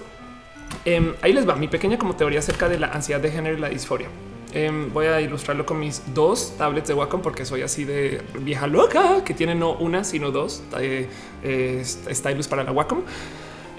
em, 0.87 1.15
ahí 1.21 1.35
les 1.35 1.47
va 1.47 1.55
mi 1.57 1.69
pequeña 1.69 1.99
como 1.99 2.17
teoría 2.17 2.39
acerca 2.39 2.69
de 2.69 2.79
la 2.79 2.87
ansiedad 2.87 3.21
de 3.21 3.31
género 3.31 3.59
y 3.59 3.61
la 3.61 3.69
disforia. 3.69 4.09
Em, 4.55 4.93
voy 4.93 5.07
a 5.07 5.21
ilustrarlo 5.21 5.65
con 5.65 5.81
mis 5.81 6.03
dos 6.15 6.55
tablets 6.59 6.89
de 6.89 6.95
Wacom 6.95 7.23
porque 7.23 7.47
soy 7.47 7.63
así 7.63 7.85
de 7.85 8.21
vieja 8.41 8.67
loca 8.67 9.25
que 9.25 9.33
tiene 9.33 9.55
no 9.55 9.73
una 9.73 10.05
sino 10.05 10.31
dos 10.31 10.63
eh, 10.79 11.09
eh, 11.43 11.83
stylus 11.85 12.49
para 12.49 12.63
la 12.63 12.73
Wacom. 12.73 13.01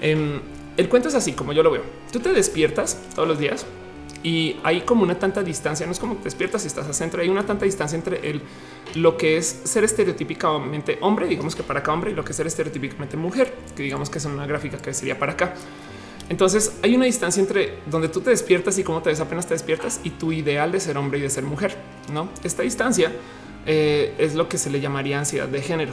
Em, 0.00 0.40
el 0.76 0.88
cuento 0.88 1.08
es 1.08 1.14
así 1.14 1.32
como 1.32 1.52
yo 1.52 1.62
lo 1.62 1.70
veo. 1.70 1.82
Tú 2.10 2.18
te 2.18 2.32
despiertas 2.32 2.98
todos 3.14 3.28
los 3.28 3.38
días 3.38 3.64
y 4.24 4.56
hay 4.64 4.80
como 4.80 5.04
una 5.04 5.16
tanta 5.16 5.44
distancia. 5.44 5.86
No 5.86 5.92
es 5.92 6.00
como 6.00 6.16
te 6.16 6.24
despiertas 6.24 6.64
y 6.64 6.66
estás 6.66 6.86
al 6.86 6.94
centro. 6.94 7.22
Hay 7.22 7.28
una 7.28 7.46
tanta 7.46 7.66
distancia 7.66 7.94
entre 7.94 8.28
el 8.28 8.42
lo 8.96 9.16
que 9.16 9.36
es 9.36 9.46
ser 9.64 9.84
estereotípicamente 9.84 10.98
hombre, 11.02 11.28
digamos 11.28 11.54
que 11.54 11.62
para 11.62 11.80
acá 11.80 11.92
hombre, 11.92 12.10
y 12.10 12.14
lo 12.14 12.24
que 12.24 12.32
es 12.32 12.36
ser 12.36 12.46
estereotípicamente 12.46 13.16
mujer, 13.16 13.54
que 13.76 13.82
digamos 13.82 14.10
que 14.10 14.18
es 14.18 14.24
una 14.24 14.46
gráfica 14.46 14.78
que 14.78 14.92
sería 14.92 15.18
para 15.18 15.32
acá. 15.32 15.54
Entonces 16.28 16.78
hay 16.82 16.94
una 16.94 17.04
distancia 17.04 17.40
entre 17.40 17.78
donde 17.86 18.08
tú 18.08 18.20
te 18.20 18.30
despiertas 18.30 18.78
y 18.78 18.84
cómo 18.84 19.02
te 19.02 19.10
ves 19.10 19.20
apenas 19.20 19.46
te 19.46 19.54
despiertas 19.54 20.00
y 20.04 20.10
tu 20.10 20.32
ideal 20.32 20.72
de 20.72 20.80
ser 20.80 20.96
hombre 20.96 21.18
y 21.18 21.22
de 21.22 21.30
ser 21.30 21.44
mujer. 21.44 21.76
No, 22.12 22.28
esta 22.42 22.62
distancia 22.62 23.12
eh, 23.66 24.14
es 24.18 24.34
lo 24.34 24.48
que 24.48 24.58
se 24.58 24.70
le 24.70 24.80
llamaría 24.80 25.18
ansiedad 25.18 25.48
de 25.48 25.60
género. 25.60 25.92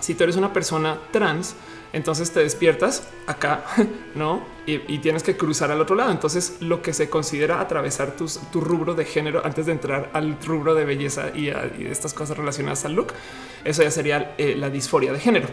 Si 0.00 0.14
tú 0.14 0.24
eres 0.24 0.36
una 0.36 0.52
persona 0.52 0.98
trans, 1.12 1.54
entonces 1.92 2.30
te 2.32 2.40
despiertas 2.40 3.06
acá, 3.26 3.64
no? 4.14 4.44
Y, 4.66 4.98
tienes 4.98 5.22
que 5.22 5.36
cruzar 5.36 5.70
al 5.70 5.80
otro 5.80 5.94
lado. 5.96 6.10
Entonces, 6.10 6.56
lo 6.60 6.82
que 6.82 6.92
se 6.92 7.10
considera 7.10 7.60
atravesar 7.60 8.16
tu 8.16 8.60
rubro 8.60 8.94
de 8.94 9.04
género 9.04 9.42
antes 9.44 9.66
de 9.66 9.72
entrar 9.72 10.10
al 10.12 10.38
rubro 10.44 10.74
de 10.74 10.84
belleza 10.84 11.30
y, 11.34 11.48
estas 11.48 12.14
cosas 12.14 12.36
relacionadas 12.36 12.84
al 12.84 12.94
look, 12.94 13.12
eso 13.64 13.82
ya 13.82 13.90
sería 13.90 14.34
eh, 14.38 14.54
la 14.56 14.70
disforia 14.70 15.12
de 15.12 15.20
género. 15.20 15.48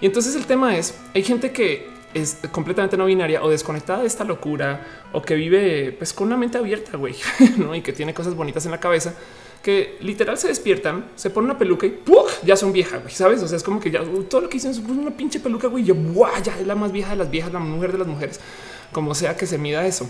Y 0.00 0.06
entonces 0.06 0.34
el 0.36 0.46
tema 0.46 0.76
es: 0.76 0.98
hay 1.14 1.22
gente 1.22 1.52
que 1.52 1.88
es 2.14 2.38
completamente 2.50 2.96
no 2.96 3.06
binaria 3.06 3.42
o 3.42 3.50
desconectada 3.50 4.00
de 4.00 4.06
esta 4.06 4.24
locura 4.24 4.86
o 5.12 5.22
que 5.22 5.34
vive 5.34 5.94
pues 5.96 6.12
con 6.12 6.26
una 6.26 6.36
mente 6.36 6.58
abierta, 6.58 6.96
güey, 6.96 7.14
¿no? 7.56 7.74
y 7.74 7.82
que 7.82 7.92
tiene 7.92 8.14
cosas 8.14 8.34
bonitas 8.34 8.64
en 8.64 8.72
la 8.72 8.80
cabeza 8.80 9.14
que 9.62 9.98
literal 10.00 10.38
se 10.38 10.48
despiertan, 10.48 11.10
se 11.16 11.28
ponen 11.28 11.50
una 11.50 11.58
peluca 11.58 11.86
y 11.86 11.94
ya 12.44 12.56
son 12.56 12.72
viejas, 12.72 13.02
güey, 13.02 13.14
sabes? 13.14 13.42
O 13.42 13.48
sea, 13.48 13.56
es 13.56 13.62
como 13.62 13.78
que 13.78 13.90
ya 13.90 14.02
todo 14.28 14.40
lo 14.40 14.48
que 14.48 14.54
dicen 14.54 14.70
es 14.70 14.78
una 14.78 15.10
pinche 15.10 15.38
peluca, 15.38 15.68
güey, 15.68 15.84
yo 15.84 15.94
ya 16.42 16.58
es 16.58 16.66
la 16.66 16.74
más 16.74 16.92
vieja 16.92 17.10
de 17.10 17.16
las 17.16 17.30
viejas, 17.30 17.52
la 17.52 17.58
mujer 17.58 17.92
de 17.92 17.98
las 17.98 18.06
mujeres, 18.06 18.40
como 18.92 19.14
sea 19.14 19.36
que 19.36 19.46
se 19.46 19.58
mida 19.58 19.86
eso. 19.86 20.08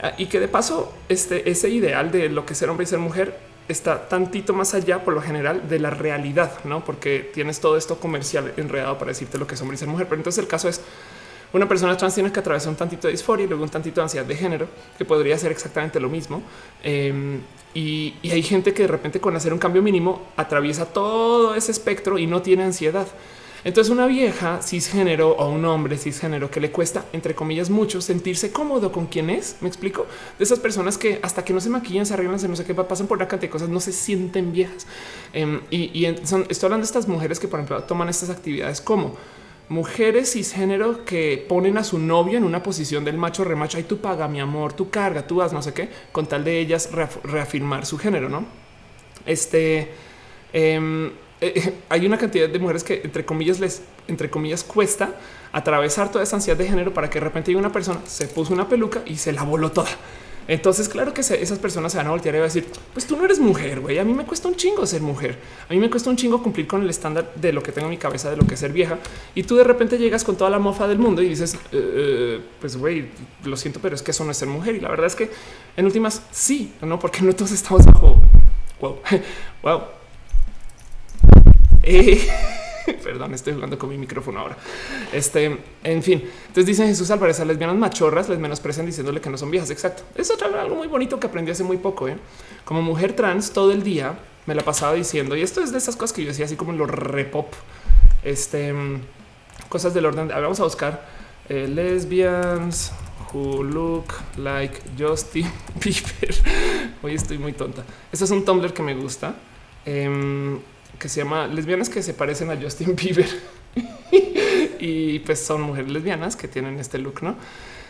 Ah, 0.00 0.12
y 0.18 0.26
que 0.26 0.40
de 0.40 0.48
paso, 0.48 0.92
este 1.08 1.50
ese 1.50 1.70
ideal 1.70 2.10
de 2.10 2.28
lo 2.28 2.44
que 2.44 2.54
ser 2.54 2.68
hombre 2.68 2.84
y 2.84 2.86
ser 2.86 2.98
mujer 2.98 3.38
está 3.68 4.08
tantito 4.08 4.52
más 4.52 4.74
allá 4.74 5.02
por 5.04 5.14
lo 5.14 5.20
general 5.20 5.68
de 5.68 5.78
la 5.78 5.90
realidad, 5.90 6.52
no? 6.64 6.84
Porque 6.84 7.30
tienes 7.34 7.60
todo 7.60 7.76
esto 7.76 7.98
comercial 7.98 8.52
enredado 8.56 8.98
para 8.98 9.10
decirte 9.10 9.38
lo 9.38 9.46
que 9.46 9.54
es 9.54 9.60
hombre 9.60 9.76
y 9.76 9.78
ser 9.78 9.88
mujer. 9.88 10.06
Pero 10.06 10.20
entonces 10.20 10.42
el 10.42 10.48
caso 10.48 10.68
es 10.68 10.80
una 11.56 11.68
persona 11.68 11.96
trans 11.96 12.14
tiene 12.14 12.30
que 12.30 12.40
atravesar 12.40 12.68
un 12.68 12.76
tantito 12.76 13.08
de 13.08 13.12
disforia 13.12 13.44
y 13.44 13.48
luego 13.48 13.64
un 13.64 13.70
tantito 13.70 14.00
de 14.00 14.02
ansiedad 14.04 14.26
de 14.26 14.36
género, 14.36 14.68
que 14.96 15.04
podría 15.04 15.36
ser 15.38 15.52
exactamente 15.52 15.98
lo 15.98 16.08
mismo. 16.08 16.42
Em, 16.82 17.40
y, 17.74 18.14
hay 18.24 18.42
gente 18.42 18.72
que 18.72 18.82
de 18.82 18.88
repente 18.88 19.20
con 19.20 19.36
hacer 19.36 19.52
un 19.52 19.58
cambio 19.58 19.82
mínimo 19.82 20.22
atraviesa 20.36 20.86
todo 20.86 21.54
ese 21.54 21.72
espectro 21.72 22.18
y 22.18 22.26
no 22.26 22.42
tiene 22.42 22.64
ansiedad. 22.64 23.06
Entonces 23.64 23.90
una 23.90 24.06
vieja 24.06 24.60
cisgénero 24.62 25.32
o 25.32 25.48
un 25.50 25.64
hombre 25.64 25.98
cisgénero 25.98 26.50
que 26.50 26.60
le 26.60 26.70
cuesta, 26.70 27.04
entre 27.12 27.34
comillas, 27.34 27.68
mucho 27.68 28.00
sentirse 28.00 28.52
cómodo 28.52 28.92
con 28.92 29.06
quien 29.06 29.28
es, 29.28 29.56
me 29.60 29.66
explico, 29.66 30.06
de 30.38 30.44
esas 30.44 30.60
personas 30.60 30.96
que 30.96 31.18
hasta 31.20 31.44
que 31.44 31.52
no 31.52 31.60
se 31.60 31.68
maquillan, 31.68 32.06
se 32.06 32.14
arreglan, 32.14 32.38
se 32.38 32.46
no 32.48 32.54
sé 32.54 32.64
qué, 32.64 32.74
pasan 32.74 33.08
por 33.08 33.18
una 33.18 33.26
cantidad 33.26 33.48
de 33.48 33.52
cosas, 33.52 33.68
no 33.68 33.80
se 33.80 33.92
sienten 33.92 34.52
viejas. 34.52 34.86
Em, 35.32 35.60
y, 35.70 36.06
son, 36.22 36.46
estoy 36.48 36.68
hablando 36.68 36.84
de 36.84 36.86
estas 36.86 37.08
mujeres 37.08 37.40
que, 37.40 37.48
por 37.48 37.58
ejemplo, 37.58 37.82
toman 37.82 38.08
estas 38.08 38.30
actividades 38.30 38.80
como 38.80 39.16
mujeres 39.68 40.32
cisgénero 40.32 41.04
que 41.04 41.44
ponen 41.48 41.76
a 41.78 41.84
su 41.84 41.98
novio 41.98 42.38
en 42.38 42.44
una 42.44 42.62
posición 42.62 43.04
del 43.04 43.18
macho 43.18 43.44
remacho. 43.44 43.78
Ay, 43.78 43.84
tú 43.84 43.98
paga 43.98 44.28
mi 44.28 44.40
amor, 44.40 44.72
tú 44.72 44.90
carga, 44.90 45.26
tú 45.26 45.42
haz 45.42 45.52
no 45.52 45.62
sé 45.62 45.72
qué, 45.72 45.88
con 46.12 46.26
tal 46.26 46.44
de 46.44 46.60
ellas 46.60 46.90
reafirmar 47.24 47.86
su 47.86 47.98
género, 47.98 48.28
no? 48.28 48.44
Este 49.24 49.90
em, 50.52 51.10
eh, 51.40 51.74
hay 51.88 52.06
una 52.06 52.18
cantidad 52.18 52.48
de 52.48 52.58
mujeres 52.58 52.84
que 52.84 53.00
entre 53.02 53.24
comillas 53.24 53.58
les 53.60 53.82
entre 54.08 54.30
comillas 54.30 54.62
cuesta 54.62 55.14
atravesar 55.52 56.10
toda 56.10 56.22
esa 56.22 56.36
ansiedad 56.36 56.58
de 56.58 56.68
género 56.68 56.94
para 56.94 57.10
que 57.10 57.18
de 57.18 57.24
repente 57.24 57.54
una 57.56 57.72
persona 57.72 58.00
se 58.06 58.28
puso 58.28 58.52
una 58.52 58.68
peluca 58.68 59.02
y 59.06 59.16
se 59.16 59.32
la 59.32 59.42
voló 59.42 59.72
toda. 59.72 59.90
Entonces, 60.48 60.88
claro 60.88 61.12
que 61.12 61.20
esas 61.22 61.58
personas 61.58 61.92
se 61.92 61.98
van 61.98 62.06
a 62.06 62.10
voltear 62.10 62.34
y 62.34 62.38
van 62.38 62.44
a 62.44 62.52
decir, 62.52 62.66
pues 62.92 63.06
tú 63.06 63.16
no 63.16 63.24
eres 63.24 63.40
mujer, 63.40 63.80
güey. 63.80 63.98
A 63.98 64.04
mí 64.04 64.14
me 64.14 64.24
cuesta 64.24 64.48
un 64.48 64.54
chingo 64.54 64.86
ser 64.86 65.02
mujer. 65.02 65.38
A 65.68 65.72
mí 65.72 65.80
me 65.80 65.90
cuesta 65.90 66.08
un 66.08 66.16
chingo 66.16 66.42
cumplir 66.42 66.66
con 66.66 66.82
el 66.82 66.90
estándar 66.90 67.32
de 67.34 67.52
lo 67.52 67.62
que 67.62 67.72
tengo 67.72 67.86
en 67.86 67.90
mi 67.90 67.96
cabeza 67.98 68.30
de 68.30 68.36
lo 68.36 68.46
que 68.46 68.54
es 68.54 68.60
ser 68.60 68.72
vieja. 68.72 68.98
Y 69.34 69.42
tú 69.42 69.56
de 69.56 69.64
repente 69.64 69.98
llegas 69.98 70.22
con 70.22 70.36
toda 70.36 70.50
la 70.50 70.58
mofa 70.58 70.86
del 70.86 70.98
mundo 70.98 71.22
y 71.22 71.28
dices, 71.28 71.54
eh, 71.54 71.58
eh, 71.72 72.40
pues 72.60 72.76
güey, 72.76 73.08
lo 73.44 73.56
siento, 73.56 73.80
pero 73.80 73.94
es 73.94 74.02
que 74.02 74.12
eso 74.12 74.24
no 74.24 74.30
es 74.30 74.36
ser 74.36 74.48
mujer. 74.48 74.76
Y 74.76 74.80
la 74.80 74.88
verdad 74.88 75.06
es 75.06 75.16
que 75.16 75.30
en 75.76 75.84
últimas 75.84 76.22
sí, 76.30 76.72
no, 76.80 76.98
porque 76.98 77.22
no 77.22 77.34
todos 77.34 77.52
estamos 77.52 77.84
bajo. 77.84 78.20
Wow, 78.80 78.98
wow. 79.62 79.82
Eh, 81.82 82.26
perdón, 83.02 83.34
estoy 83.34 83.54
jugando 83.54 83.78
con 83.78 83.88
mi 83.88 83.98
micrófono 83.98 84.40
ahora. 84.40 84.56
Este, 85.12 85.58
en 85.82 86.02
fin, 86.02 86.22
entonces 86.46 86.66
dicen 86.66 86.86
Jesús 86.86 87.10
Álvarez 87.10 87.40
a 87.40 87.44
lesbianas 87.44 87.76
machorras 87.76 88.28
les 88.28 88.38
menosprecian 88.38 88.86
diciéndole 88.86 89.20
que 89.20 89.30
no 89.30 89.38
son 89.38 89.50
viejas. 89.50 89.70
Exacto. 89.70 90.02
Eso 90.14 90.34
es 90.34 90.42
algo 90.42 90.76
muy 90.76 90.88
bonito 90.88 91.18
que 91.18 91.26
aprendí 91.26 91.50
hace 91.50 91.64
muy 91.64 91.78
poco. 91.78 92.08
¿eh? 92.08 92.16
Como 92.64 92.82
mujer 92.82 93.14
trans, 93.14 93.52
todo 93.52 93.72
el 93.72 93.82
día 93.82 94.18
me 94.46 94.54
la 94.54 94.62
pasaba 94.62 94.94
diciendo, 94.94 95.36
y 95.36 95.42
esto 95.42 95.60
es 95.60 95.72
de 95.72 95.78
esas 95.78 95.96
cosas 95.96 96.14
que 96.14 96.22
yo 96.22 96.28
decía, 96.28 96.44
así 96.44 96.54
como 96.54 96.72
lo 96.72 96.86
repop, 96.86 97.52
este, 98.22 98.72
cosas 99.68 99.92
del 99.92 100.06
orden. 100.06 100.28
Vamos 100.28 100.60
a 100.60 100.64
buscar 100.64 101.06
eh, 101.48 101.66
lesbians 101.68 102.92
who 103.32 103.62
look 103.62 104.06
like 104.36 104.80
Justin 104.98 105.50
Bieber. 105.84 106.34
Hoy 107.02 107.14
estoy 107.14 107.38
muy 107.38 107.52
tonta. 107.52 107.84
Este 108.12 108.24
es 108.24 108.30
un 108.30 108.44
Tumblr 108.44 108.72
que 108.72 108.82
me 108.82 108.94
gusta. 108.94 109.34
Em, 109.84 110.58
que 110.98 111.08
se 111.08 111.22
llama 111.22 111.46
lesbianas 111.46 111.88
que 111.88 112.02
se 112.02 112.14
parecen 112.14 112.50
a 112.50 112.56
Justin 112.56 112.96
Bieber 112.96 113.28
y 114.80 115.18
pues 115.20 115.40
son 115.40 115.62
mujeres 115.62 115.90
lesbianas 115.90 116.36
que 116.36 116.48
tienen 116.48 116.78
este 116.78 116.98
look, 116.98 117.22
no? 117.22 117.36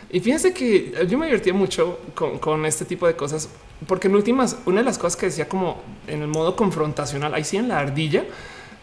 Y 0.09 0.21
fíjense 0.21 0.53
que 0.53 0.93
yo 1.07 1.17
me 1.17 1.25
divertía 1.25 1.53
mucho 1.53 1.99
con, 2.15 2.65
este 2.65 2.85
tipo 2.85 3.07
de 3.07 3.15
cosas, 3.15 3.49
porque 3.87 4.07
en 4.07 4.15
últimas, 4.15 4.57
una 4.65 4.79
de 4.79 4.85
las 4.85 4.97
cosas 4.97 5.17
que 5.17 5.25
decía 5.25 5.49
como 5.49 5.81
en 6.07 6.21
el 6.21 6.29
modo 6.29 6.55
confrontacional, 6.55 7.33
ahí 7.33 7.43
sí 7.43 7.57
en 7.57 7.67
la 7.67 7.79
ardilla, 7.79 8.23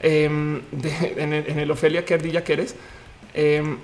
em, 0.00 0.60
en, 1.16 1.32
el, 1.32 1.70
Ofelia, 1.70 2.04
¿qué 2.04 2.14
ardilla 2.14 2.44
que 2.44 2.52
eres? 2.52 2.76
Em, 3.32 3.78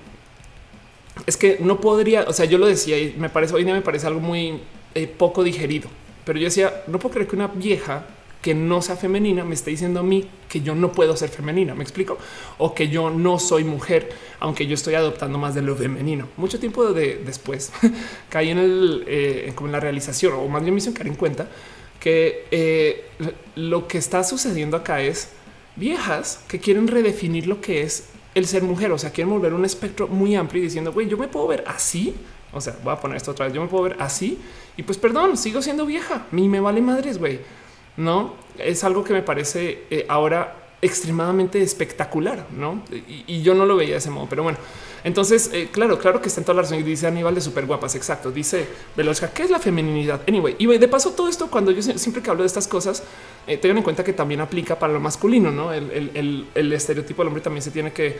es 1.25 1.35
que 1.35 1.57
no 1.59 1.81
podría, 1.81 2.23
o 2.23 2.33
sea, 2.33 2.45
yo 2.45 2.59
lo 2.59 2.67
decía 2.67 2.97
y 2.99 3.15
me 3.17 3.29
parece, 3.29 3.55
hoy 3.55 3.63
día 3.63 3.73
me 3.73 3.81
parece 3.81 4.05
algo 4.05 4.19
muy 4.19 4.61
eh, 4.93 5.07
poco 5.07 5.43
digerido, 5.43 5.89
pero 6.25 6.37
yo 6.37 6.45
decía, 6.45 6.83
no 6.85 6.99
puedo 6.99 7.13
creer 7.13 7.27
que 7.27 7.35
una 7.35 7.47
vieja 7.47 8.05
que 8.41 8.55
no 8.55 8.81
sea 8.81 8.95
femenina 8.95 9.43
me 9.43 9.53
está 9.53 9.69
diciendo 9.69 9.99
a 9.99 10.03
mí 10.03 10.27
que 10.49 10.61
yo 10.61 10.73
no 10.73 10.91
puedo 10.91 11.15
ser 11.15 11.29
femenina. 11.29 11.75
Me 11.75 11.83
explico 11.83 12.17
o 12.57 12.73
que 12.73 12.89
yo 12.89 13.09
no 13.09 13.39
soy 13.39 13.63
mujer, 13.63 14.09
aunque 14.39 14.65
yo 14.65 14.73
estoy 14.73 14.95
adoptando 14.95 15.37
más 15.37 15.53
de 15.53 15.61
lo 15.61 15.75
femenino. 15.75 16.27
Mucho 16.37 16.59
tiempo 16.59 16.91
de, 16.91 17.21
después 17.23 17.71
caí 18.29 18.49
en 18.49 18.57
el 18.57 19.03
eh, 19.07 19.51
como 19.55 19.69
la 19.69 19.79
realización 19.79 20.33
o 20.33 20.47
más 20.47 20.61
bien 20.63 20.73
me 20.73 20.79
hizo 20.79 20.93
caer 20.93 21.07
en 21.07 21.15
cuenta 21.15 21.47
que 21.99 22.47
eh, 22.49 23.09
lo 23.55 23.87
que 23.87 23.99
está 23.99 24.23
sucediendo 24.23 24.75
acá 24.75 25.01
es 25.01 25.29
viejas 25.75 26.43
que 26.47 26.59
quieren 26.59 26.87
redefinir 26.87 27.45
lo 27.45 27.61
que 27.61 27.83
es 27.83 28.09
el 28.33 28.47
ser 28.47 28.63
mujer. 28.63 28.91
O 28.91 28.97
sea, 28.97 29.11
quieren 29.11 29.31
volver 29.31 29.53
un 29.53 29.65
espectro 29.65 30.07
muy 30.07 30.35
amplio 30.35 30.63
y 30.63 30.65
diciendo, 30.65 30.91
güey, 30.91 31.07
yo 31.07 31.17
me 31.17 31.27
puedo 31.27 31.45
ver 31.47 31.63
así. 31.67 32.15
O 32.53 32.59
sea, 32.59 32.75
voy 32.83 32.91
a 32.91 32.99
poner 32.99 33.17
esto 33.17 33.31
otra 33.31 33.45
vez. 33.45 33.53
Yo 33.53 33.61
me 33.61 33.67
puedo 33.67 33.83
ver 33.83 33.97
así 33.99 34.39
y 34.75 34.83
pues 34.83 34.97
perdón, 34.97 35.37
sigo 35.37 35.61
siendo 35.61 35.85
vieja. 35.85 36.15
A 36.15 36.35
mí 36.35 36.49
me 36.49 36.59
vale 36.59 36.81
madres, 36.81 37.19
güey 37.19 37.60
no 37.97 38.35
es 38.57 38.83
algo 38.83 39.03
que 39.03 39.13
me 39.13 39.21
parece 39.21 39.83
eh, 39.89 40.05
ahora 40.07 40.55
extremadamente 40.81 41.61
espectacular, 41.61 42.47
no? 42.51 42.83
Y, 43.27 43.41
yo 43.41 43.53
no 43.53 43.65
lo 43.65 43.75
veía 43.75 43.91
de 43.91 43.97
ese 43.97 44.09
modo, 44.09 44.27
pero 44.29 44.43
bueno, 44.43 44.57
entonces, 45.03 45.49
eh, 45.53 45.69
claro, 45.71 45.97
claro 45.97 46.21
que 46.21 46.27
está 46.27 46.41
en 46.41 46.45
toda 46.45 46.57
la 46.57 46.61
razón 46.61 46.83
dice 46.83 47.07
Aníbal 47.07 47.33
de 47.33 47.41
súper 47.41 47.65
guapas. 47.65 47.95
Exacto. 47.95 48.31
Dice 48.31 48.67
Velocha, 48.95 49.33
¿qué 49.33 49.43
es 49.43 49.49
la 49.49 49.59
feminidad? 49.59 50.21
Anyway, 50.27 50.55
y 50.59 50.65
de 50.65 50.87
paso, 50.87 51.11
todo 51.11 51.27
esto, 51.27 51.49
cuando 51.49 51.71
yo 51.71 51.81
siempre 51.81 52.21
que 52.21 52.29
hablo 52.29 52.43
de 52.43 52.47
estas 52.47 52.67
cosas, 52.67 53.03
eh, 53.47 53.57
tengan 53.57 53.77
en 53.77 53.83
cuenta 53.83 54.03
que 54.03 54.13
también 54.13 54.41
aplica 54.41 54.77
para 54.77 54.93
lo 54.93 54.99
masculino, 54.99 55.51
no? 55.51 55.73
El, 55.73 56.47
estereotipo 56.53 57.21
del 57.21 57.27
hombre 57.29 57.41
también 57.41 57.63
se 57.63 57.71
tiene 57.71 57.91
que 57.91 58.19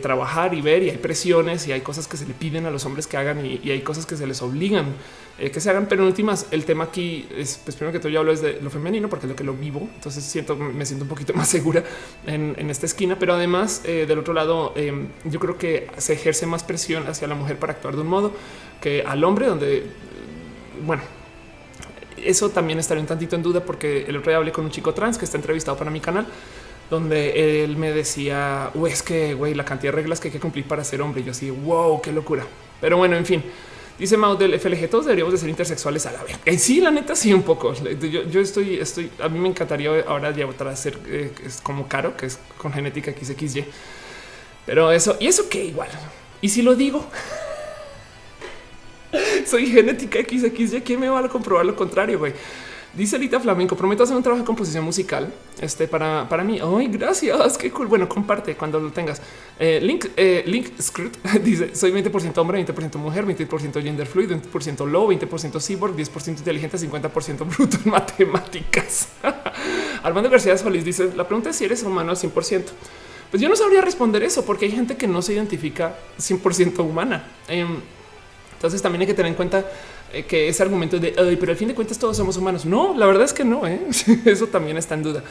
trabajar 0.00 0.54
y 0.54 0.62
ver, 0.62 0.82
y 0.82 0.90
hay 0.90 0.96
presiones 0.96 1.68
y 1.68 1.72
hay 1.72 1.82
cosas 1.82 2.08
que 2.08 2.16
se 2.16 2.26
le 2.26 2.32
piden 2.32 2.64
a 2.64 2.70
los 2.70 2.86
hombres 2.86 3.06
que 3.06 3.18
hagan 3.18 3.44
y 3.44 3.70
hay 3.70 3.82
cosas 3.82 4.06
que 4.06 4.16
se 4.16 4.26
les 4.26 4.40
obligan 4.40 4.94
eh, 5.38 5.50
que 5.50 5.60
se 5.60 5.68
hagan. 5.68 5.86
Pero 5.86 6.02
en 6.02 6.08
últimas, 6.08 6.46
el 6.50 6.64
tema 6.64 6.84
aquí 6.84 7.28
es, 7.36 7.60
pues 7.62 7.76
primero 7.76 7.92
que 7.92 7.98
todo, 7.98 8.08
yo 8.08 8.20
hablo 8.20 8.32
es 8.32 8.40
de 8.40 8.58
lo 8.62 8.70
femenino 8.70 9.08
porque 9.08 9.26
es 9.26 9.30
lo 9.30 9.36
que 9.36 9.44
lo 9.44 9.52
vivo. 9.52 9.86
Entonces 9.94 10.24
siento, 10.24 10.56
me 10.56 10.86
siento 10.86 11.04
un 11.04 11.08
poquito 11.08 11.34
más 11.34 11.48
segura 11.48 11.84
en, 12.26 12.70
esta 12.70 12.86
esquina. 12.86 13.18
Pero 13.18 13.34
además, 13.34 13.82
eh, 13.84 14.06
del 14.08 14.18
otro 14.18 14.32
lado, 14.32 14.72
em, 14.76 15.08
yo 15.24 15.38
creo 15.38 15.58
que 15.58 15.88
se 15.98 16.14
ejerce 16.14 16.46
más 16.46 16.64
presión 16.64 17.06
hacia 17.06 17.28
la 17.28 17.34
mujer 17.34 17.58
para 17.58 17.74
actuar 17.74 17.96
de 17.96 18.02
un 18.02 18.08
modo 18.08 18.32
que 18.80 19.02
al 19.02 19.22
hombre, 19.24 19.46
donde, 19.46 19.84
bueno, 20.84 21.02
eso 22.16 22.48
también 22.48 22.78
estaría 22.78 23.02
un 23.02 23.06
tantito 23.06 23.36
en 23.36 23.42
duda 23.42 23.62
porque 23.64 24.06
el 24.08 24.16
otro 24.16 24.30
día 24.30 24.38
hablé 24.38 24.52
con 24.52 24.64
un 24.64 24.70
chico 24.70 24.94
trans 24.94 25.18
que 25.18 25.26
está 25.26 25.36
entrevistado 25.36 25.76
para 25.76 25.90
mi 25.90 26.00
canal 26.00 26.26
donde 26.90 27.64
él 27.64 27.76
me 27.76 27.92
decía, 27.92 28.70
es 28.88 29.02
que 29.02 29.34
güey, 29.34 29.54
la 29.54 29.64
cantidad 29.64 29.92
de 29.92 29.96
reglas 29.96 30.20
que 30.20 30.28
hay 30.28 30.32
que 30.32 30.40
cumplir 30.40 30.66
para 30.66 30.84
ser 30.84 31.02
hombre. 31.02 31.22
Y 31.22 31.24
yo 31.24 31.32
así, 31.32 31.50
wow, 31.50 32.00
qué 32.00 32.12
locura. 32.12 32.46
Pero 32.80 32.96
bueno, 32.96 33.16
en 33.16 33.26
fin, 33.26 33.42
Dice 33.98 34.18
Mau 34.18 34.36
del 34.36 34.58
FLG, 34.60 34.90
todos 34.90 35.06
deberíamos 35.06 35.32
de 35.32 35.38
ser 35.38 35.48
intersexuales 35.48 36.04
a 36.04 36.12
la 36.12 36.22
vez. 36.22 36.38
Eh, 36.44 36.58
sí, 36.58 36.82
la 36.82 36.90
neta, 36.90 37.16
sí, 37.16 37.32
un 37.32 37.42
poco. 37.42 37.72
Yo, 37.72 38.40
estoy, 38.40 38.74
estoy, 38.74 39.10
a 39.18 39.28
mí 39.28 39.38
me 39.38 39.48
encantaría 39.48 40.04
ahora 40.06 40.32
ya 40.32 40.46
otra 40.46 40.70
a 40.70 40.76
ser 40.76 40.98
eh, 41.06 41.32
es 41.44 41.62
como 41.62 41.88
caro, 41.88 42.14
que 42.14 42.26
es 42.26 42.38
con 42.58 42.72
genética 42.72 43.12
XXY. 43.12 43.64
Pero 44.66 44.92
eso, 44.92 45.16
y 45.18 45.28
eso 45.28 45.48
que 45.48 45.64
igual. 45.64 45.88
Y 46.42 46.50
si 46.50 46.60
lo 46.60 46.74
digo, 46.74 47.06
soy 49.46 49.66
genética 49.66 50.18
XXY, 50.20 50.82
¿quién 50.82 51.00
me 51.00 51.08
va 51.08 51.20
a 51.20 51.28
comprobar 51.28 51.64
lo 51.64 51.74
contrario? 51.74 52.18
Güey? 52.18 52.34
Dice 52.96 53.18
Lita 53.18 53.38
Flamenco, 53.38 53.76
prometo 53.76 54.04
hacer 54.04 54.16
un 54.16 54.22
trabajo 54.22 54.40
de 54.40 54.46
composición 54.46 54.82
musical. 54.82 55.30
Este 55.60 55.86
para, 55.86 56.26
para 56.30 56.42
mí. 56.42 56.58
Ay, 56.62 56.88
gracias. 56.88 57.58
Qué 57.58 57.70
cool. 57.70 57.88
Bueno, 57.88 58.08
comparte 58.08 58.56
cuando 58.56 58.80
lo 58.80 58.90
tengas. 58.90 59.20
Eh, 59.58 59.80
link, 59.82 60.06
eh, 60.16 60.42
link 60.46 60.68
script 60.80 61.22
dice: 61.44 61.74
Soy 61.74 61.92
20% 61.92 62.38
hombre, 62.38 62.64
20% 62.66 62.96
mujer, 62.96 63.26
20% 63.26 63.82
gender 63.82 64.06
fluid, 64.06 64.30
20% 64.30 64.86
low, 64.86 65.10
20% 65.10 65.60
cyborg, 65.60 65.94
10% 65.94 66.38
inteligente, 66.38 66.78
50% 66.78 67.46
bruto 67.46 67.76
en 67.84 67.90
matemáticas. 67.90 69.08
Armando 70.02 70.30
García 70.30 70.56
Solís 70.56 70.84
dice: 70.84 71.12
La 71.14 71.28
pregunta 71.28 71.50
es 71.50 71.56
si 71.56 71.66
eres 71.66 71.82
humano 71.82 72.12
al 72.12 72.16
100%. 72.16 72.62
Pues 73.30 73.42
yo 73.42 73.50
no 73.50 73.56
sabría 73.56 73.82
responder 73.82 74.22
eso 74.22 74.46
porque 74.46 74.64
hay 74.64 74.72
gente 74.72 74.96
que 74.96 75.06
no 75.06 75.20
se 75.20 75.34
identifica 75.34 75.98
100% 76.18 76.78
humana. 76.78 77.28
Em, 77.48 77.76
entonces 78.54 78.80
también 78.80 79.02
hay 79.02 79.06
que 79.06 79.14
tener 79.14 79.30
en 79.30 79.36
cuenta 79.36 79.66
que 80.28 80.48
ese 80.48 80.62
argumento 80.62 80.98
de 80.98 81.12
pero 81.38 81.52
al 81.52 81.58
fin 81.58 81.68
de 81.68 81.74
cuentas 81.74 81.98
todos 81.98 82.16
somos 82.16 82.36
humanos. 82.36 82.64
No, 82.64 82.94
la 82.96 83.06
verdad 83.06 83.24
es 83.24 83.32
que 83.32 83.44
no. 83.44 83.66
¿eh? 83.66 83.80
Eso 84.24 84.46
también 84.46 84.76
está 84.76 84.94
en 84.94 85.02
duda. 85.02 85.22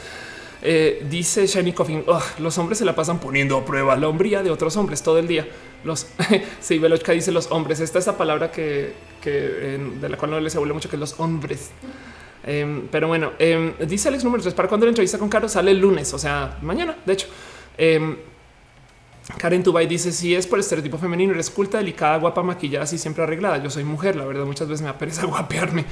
Eh, 0.62 1.06
dice 1.08 1.46
Shiny 1.46 1.72
Coffin, 1.72 2.04
los 2.38 2.58
hombres 2.58 2.78
se 2.78 2.84
la 2.84 2.94
pasan 2.94 3.20
poniendo 3.20 3.56
a 3.58 3.64
prueba 3.64 3.94
la 3.96 4.08
hombría 4.08 4.42
de 4.42 4.50
otros 4.50 4.76
hombres 4.76 5.02
todo 5.02 5.18
el 5.18 5.28
día. 5.28 5.46
Los 5.84 6.06
sí, 6.60 6.78
Velochka 6.78 7.12
dice 7.12 7.32
los 7.32 7.50
hombres. 7.50 7.80
Esta 7.80 7.98
esa 7.98 8.16
palabra 8.16 8.50
que, 8.50 8.92
de 9.22 10.08
la 10.08 10.16
cual 10.16 10.30
no 10.30 10.40
les 10.40 10.56
habla 10.56 10.72
mucho, 10.72 10.88
que 10.88 10.96
es 10.96 11.00
los 11.00 11.18
hombres. 11.20 11.70
Em, 12.44 12.86
pero 12.88 13.08
bueno, 13.08 13.32
em, 13.38 13.74
dice 13.86 14.08
Alex 14.08 14.22
número 14.22 14.42
3 14.42 14.54
para 14.54 14.68
cuando 14.68 14.86
la 14.86 14.90
entrevista 14.90 15.18
con 15.18 15.28
Caro 15.28 15.48
sale 15.48 15.72
el 15.72 15.78
lunes, 15.78 16.12
o 16.14 16.18
sea, 16.18 16.58
mañana. 16.62 16.96
De 17.04 17.12
hecho, 17.12 17.26
em, 17.76 18.16
Karen 19.38 19.62
Tubay 19.62 19.86
dice 19.86 20.12
si 20.12 20.34
es 20.34 20.46
por 20.46 20.60
estereotipo 20.60 20.98
femenino, 20.98 21.32
eres 21.32 21.50
culta, 21.50 21.78
delicada, 21.78 22.18
guapa, 22.18 22.42
maquillada, 22.42 22.84
así 22.84 22.96
siempre 22.96 23.24
arreglada. 23.24 23.62
Yo 23.62 23.70
soy 23.70 23.82
mujer, 23.82 24.14
la 24.14 24.24
verdad, 24.24 24.44
muchas 24.44 24.68
veces 24.68 24.82
me 24.82 24.88
aparece 24.88 25.26
guapearme. 25.26 25.84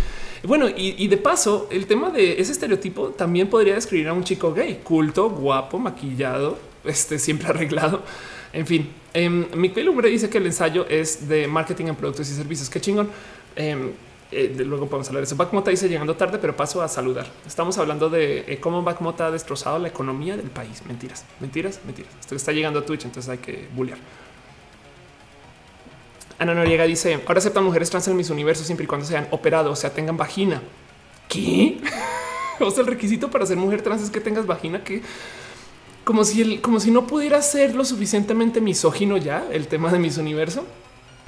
Bueno, 0.45 0.67
y, 0.69 1.07
de 1.09 1.17
paso, 1.17 1.69
el 1.71 1.87
tema 1.87 2.11
de 2.11 2.41
ese 2.41 2.53
estereotipo 2.53 3.09
también 3.09 3.49
podría 3.49 3.75
describir 3.75 4.09
a 4.09 4.13
un 4.13 4.23
chico 4.23 4.53
gay, 4.55 4.81
culto, 4.85 5.31
guapo, 5.31 5.79
maquillado, 5.79 6.59
este 6.85 7.19
siempre 7.19 7.49
arreglado. 7.51 8.03
En 8.53 8.67
fin, 8.67 8.89
eh, 9.13 9.29
Miguel 9.29 9.87
Lumbre 9.87 10.09
dice 10.09 10.31
que 10.31 10.39
el 10.39 10.47
ensayo 10.47 10.87
es 10.89 11.29
de 11.29 11.49
marketing 11.49 11.87
en 11.87 11.97
productos 11.97 12.31
y 12.31 12.35
servicios. 12.35 12.71
Qué 12.71 12.81
chingón. 12.81 13.11
Em, 13.57 13.91
eh, 14.31 14.53
luego 14.65 14.87
podemos 14.87 15.09
hablar 15.09 15.23
de 15.23 15.27
eso. 15.27 15.37
Backmota 15.37 15.71
dice 15.71 15.89
llegando 15.89 16.17
tarde, 16.17 16.39
pero 16.39 16.57
paso 16.57 16.83
a 16.83 16.89
saludar. 16.89 17.27
Estamos 17.47 17.79
hablando 17.79 18.11
de 18.11 18.45
eh, 18.49 18.59
cómo 18.61 18.83
Backmota 18.83 19.27
ha 19.27 19.31
destrozado 19.31 19.79
la 19.79 19.89
economía 19.89 20.37
del 20.37 20.51
país. 20.51 20.83
Mentiras, 20.87 21.25
mentiras, 21.41 21.81
mentiras. 21.85 22.13
Esto 22.21 22.35
está 22.35 22.53
llegando 22.53 22.81
a 22.81 22.85
Twitch, 22.85 23.05
entonces 23.05 23.31
hay 23.31 23.39
que 23.39 23.69
bullear. 23.75 23.99
Ana 26.39 26.55
Noriega 26.55 26.85
dice 26.85 27.21
ahora 27.27 27.39
aceptan 27.39 27.63
mujeres 27.63 27.91
trans 27.91 28.09
en 28.09 28.17
mis 28.17 28.29
universos 28.29 28.67
siempre 28.67 28.85
y 28.85 28.87
cuando 28.87 29.07
sean 29.07 29.29
operados, 29.31 29.73
o 29.73 29.81
sea, 29.81 29.91
tengan 29.91 30.17
vagina. 30.17 30.63
¿Qué? 31.29 31.81
o 32.61 32.71
sea, 32.71 32.81
el 32.81 32.89
requisito 32.89 33.31
para 33.31 33.47
ser 33.47 33.57
mujer 33.57 33.83
trans 33.83 34.03
es 34.03 34.11
que 34.11 34.21
tengas 34.21 34.47
vagina 34.47 34.83
que 34.83 35.03
como 36.05 36.25
si 36.25 36.43
el, 36.43 36.61
como 36.61 36.81
si 36.81 36.91
no 36.91 37.07
pudiera 37.07 37.41
ser 37.41 37.75
lo 37.75 37.85
suficientemente 37.85 38.61
misógino 38.61 39.17
ya 39.17 39.47
el 39.51 39.69
tema 39.69 39.91
de 39.91 39.99
mis 39.99 40.19
universo. 40.19 40.67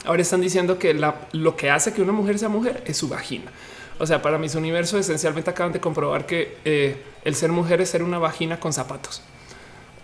Ahora 0.06 0.22
están 0.22 0.40
diciendo 0.40 0.78
que 0.78 0.94
lo 1.32 1.56
que 1.56 1.70
hace 1.70 1.92
que 1.92 2.00
una 2.00 2.12
mujer 2.12 2.38
sea 2.38 2.48
mujer 2.48 2.82
es 2.86 2.96
su 2.96 3.08
vagina. 3.08 3.50
O 3.98 4.06
sea, 4.06 4.20
para 4.22 4.38
mis 4.38 4.54
universo 4.54 4.98
esencialmente 4.98 5.50
acaban 5.50 5.72
de 5.72 5.80
comprobar 5.80 6.26
que 6.26 6.58
eh, 6.64 6.96
el 7.24 7.34
ser 7.34 7.50
mujer 7.50 7.80
es 7.80 7.90
ser 7.90 8.02
una 8.02 8.18
vagina 8.18 8.60
con 8.60 8.72
zapatos 8.72 9.22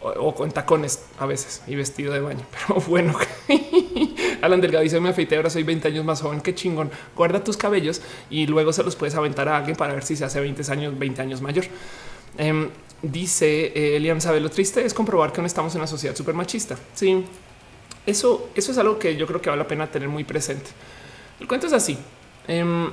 o, 0.01 0.35
con 0.35 0.51
tacones 0.51 1.05
a 1.19 1.27
veces 1.27 1.62
y 1.67 1.75
vestido 1.75 2.12
de 2.12 2.21
baño. 2.21 2.45
Pero 2.69 2.81
bueno, 2.81 3.15
Alan 4.43 4.61
Delgado 4.61 4.83
dice 4.83 4.99
me 5.01 5.11
afeité, 5.11 5.37
ahora 5.37 5.51
soy 5.51 5.62
20 5.62 5.88
años 5.88 6.05
más 6.05 6.23
joven. 6.23 6.41
Qué 6.41 6.55
chingón. 6.55 6.91
Guarda 7.15 7.45
tus 7.45 7.57
cabellos 7.57 8.01
y 8.31 8.47
luego 8.47 8.73
se 8.73 8.83
los 8.83 8.97
puedes 8.97 9.15
aventar 9.15 9.49
a 9.49 9.59
alguien 9.59 9.77
para 9.77 9.95
ver 9.95 10.05
si 10.05 10.17
se 10.17 10.25
hace 10.25 10.41
20 10.41 10.71
años, 10.73 10.99
20 10.99 11.23
años 11.23 11.41
mayor. 11.41 11.65
Em, 12.38 12.71
dice 13.03 13.73
eh, 13.75 13.97
Elian, 13.97 14.21
sabe 14.21 14.41
lo 14.41 14.49
triste 14.49 14.85
es 14.85 14.95
comprobar 14.95 15.33
que 15.33 15.41
no 15.43 15.47
estamos 15.47 15.75
en 15.75 15.81
una 15.83 15.87
sociedad 15.87 16.17
súper 16.17 16.35
machista. 16.35 16.77
Sí, 16.95 17.25
eso, 18.07 18.51
eso 18.55 18.73
es 18.73 18.79
algo 18.79 18.99
que 18.99 19.17
yo 19.17 19.27
creo 19.27 19.41
que 19.41 19.51
vale 19.51 19.62
la 19.62 19.69
pena 19.69 19.87
tener 19.87 20.09
muy 20.09 20.25
presente. 20.25 20.71
El 21.41 21.47
cuento 21.47 21.67
es 21.67 21.73
así. 21.73 21.99
Em, 22.49 22.91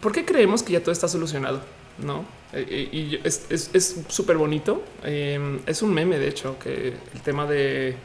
¿Por 0.00 0.12
qué 0.12 0.24
creemos 0.24 0.62
que 0.62 0.72
ya 0.72 0.80
todo 0.80 0.92
está 0.92 1.08
solucionado? 1.08 1.60
No, 1.98 2.24
eh, 2.52 2.66
eh, 2.68 2.88
y 2.92 3.20
es 3.24 4.04
súper 4.08 4.36
bonito. 4.36 4.82
Em, 5.04 5.60
es 5.66 5.82
un 5.82 5.92
meme, 5.92 6.18
de 6.18 6.28
hecho, 6.28 6.58
que 6.58 6.94
el 7.14 7.20
tema 7.22 7.46
de 7.46 7.96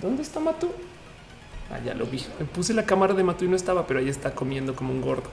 dónde 0.00 0.22
está 0.22 0.40
Matu. 0.40 0.70
Ah, 1.70 1.80
ya 1.84 1.94
lo 1.94 2.06
vi. 2.06 2.24
Me 2.38 2.44
puse 2.44 2.74
la 2.74 2.84
cámara 2.84 3.14
de 3.14 3.22
Matu 3.22 3.44
y 3.44 3.48
no 3.48 3.56
estaba, 3.56 3.86
pero 3.86 4.00
ahí 4.00 4.08
está 4.08 4.34
comiendo 4.34 4.74
como 4.74 4.92
un 4.92 5.00
gordo. 5.00 5.30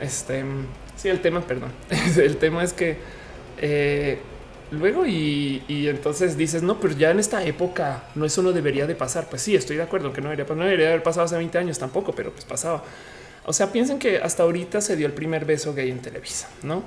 Este 0.00 0.44
sí, 0.96 1.08
el 1.08 1.20
tema, 1.20 1.40
perdón. 1.40 1.72
el 2.16 2.36
tema 2.36 2.62
es 2.62 2.72
que 2.72 2.98
eh, 3.58 4.18
luego 4.70 5.06
y, 5.06 5.62
entonces 5.68 6.36
dices, 6.36 6.62
no, 6.62 6.80
pero 6.80 6.94
ya 6.94 7.10
en 7.10 7.18
esta 7.18 7.44
época 7.44 8.04
no 8.14 8.24
eso 8.24 8.42
no 8.42 8.52
debería 8.52 8.86
de 8.86 8.94
pasar. 8.94 9.28
Pues 9.28 9.42
sí, 9.42 9.54
estoy 9.54 9.76
de 9.76 9.82
acuerdo 9.82 10.12
que 10.12 10.20
no 10.20 10.30
debería, 10.30 10.54
no 10.54 10.64
debería 10.64 10.88
haber 10.88 11.02
pasado 11.02 11.26
hace 11.26 11.36
20 11.36 11.58
años 11.58 11.78
tampoco, 11.78 12.12
pero 12.12 12.32
pues 12.32 12.44
pasaba. 12.44 12.82
O 13.46 13.52
sea, 13.52 13.72
piensen 13.72 13.98
que 13.98 14.18
hasta 14.18 14.42
ahorita 14.42 14.80
se 14.80 14.96
dio 14.96 15.06
el 15.06 15.12
primer 15.12 15.44
beso 15.44 15.74
gay 15.74 15.90
en 15.90 16.00
Televisa, 16.00 16.48
¿no? 16.62 16.82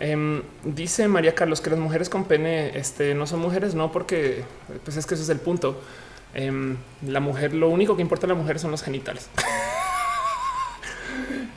Em, 0.00 0.42
dice 0.64 1.06
María 1.06 1.34
Carlos 1.34 1.60
que 1.60 1.70
las 1.70 1.78
mujeres 1.78 2.08
con 2.08 2.24
pene 2.24 2.76
este, 2.76 3.14
no 3.14 3.26
son 3.26 3.40
mujeres, 3.40 3.74
no, 3.74 3.92
porque 3.92 4.42
pues 4.84 4.96
es 4.96 5.06
que 5.06 5.14
ese 5.14 5.22
es 5.22 5.28
el 5.28 5.38
punto. 5.38 5.80
Em, 6.34 6.76
la 7.06 7.20
mujer, 7.20 7.54
lo 7.54 7.68
único 7.68 7.94
que 7.94 8.02
importa 8.02 8.26
a 8.26 8.28
la 8.28 8.34
mujer 8.34 8.58
son 8.58 8.72
los 8.72 8.82
genitales. 8.82 9.28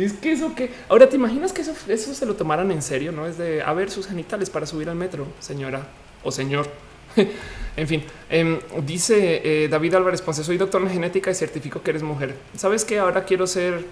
es 0.06 0.14
que 0.14 0.32
eso 0.32 0.54
que 0.54 0.72
ahora 0.90 1.10
te 1.10 1.16
imaginas 1.16 1.54
que 1.54 1.62
eso, 1.62 1.74
eso 1.88 2.14
se 2.14 2.26
lo 2.26 2.36
tomaran 2.36 2.72
en 2.72 2.82
serio, 2.82 3.12
no 3.12 3.26
es 3.26 3.38
de 3.38 3.62
a 3.62 3.74
ver 3.74 3.90
sus 3.90 4.08
genitales 4.08 4.50
para 4.50 4.66
subir 4.66 4.90
al 4.90 4.96
metro, 4.96 5.28
señora 5.40 5.88
o 6.24 6.32
señor. 6.32 6.70
en 7.78 7.88
fin, 7.88 8.04
em, 8.30 8.60
dice 8.86 9.42
eh, 9.44 9.68
David 9.68 9.96
Álvarez 9.96 10.22
Ponce, 10.22 10.44
soy 10.44 10.58
doctor 10.58 10.82
en 10.82 10.90
genética 10.90 11.32
y 11.32 11.36
certifico 11.36 11.82
que 11.82 11.92
eres 11.92 12.04
mujer. 12.04 12.36
Sabes 12.56 12.86
que 12.86 13.00
ahora 13.00 13.24
quiero 13.26 13.48
ser. 13.48 13.86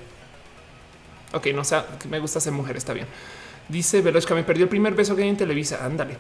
Ok, 1.34 1.48
no 1.48 1.64
sé, 1.64 1.78
me 2.10 2.20
gusta 2.20 2.40
ser 2.40 2.54
mujer, 2.54 2.78
está 2.78 2.94
bien. 2.94 3.08
Dice 3.68 4.04
que 4.04 4.34
me 4.36 4.44
perdió 4.44 4.64
el 4.64 4.70
primer 4.70 4.94
beso 4.94 5.16
que 5.16 5.24
hay 5.24 5.30
en 5.30 5.38
Televisa. 5.38 5.84
Ándale. 5.84 6.18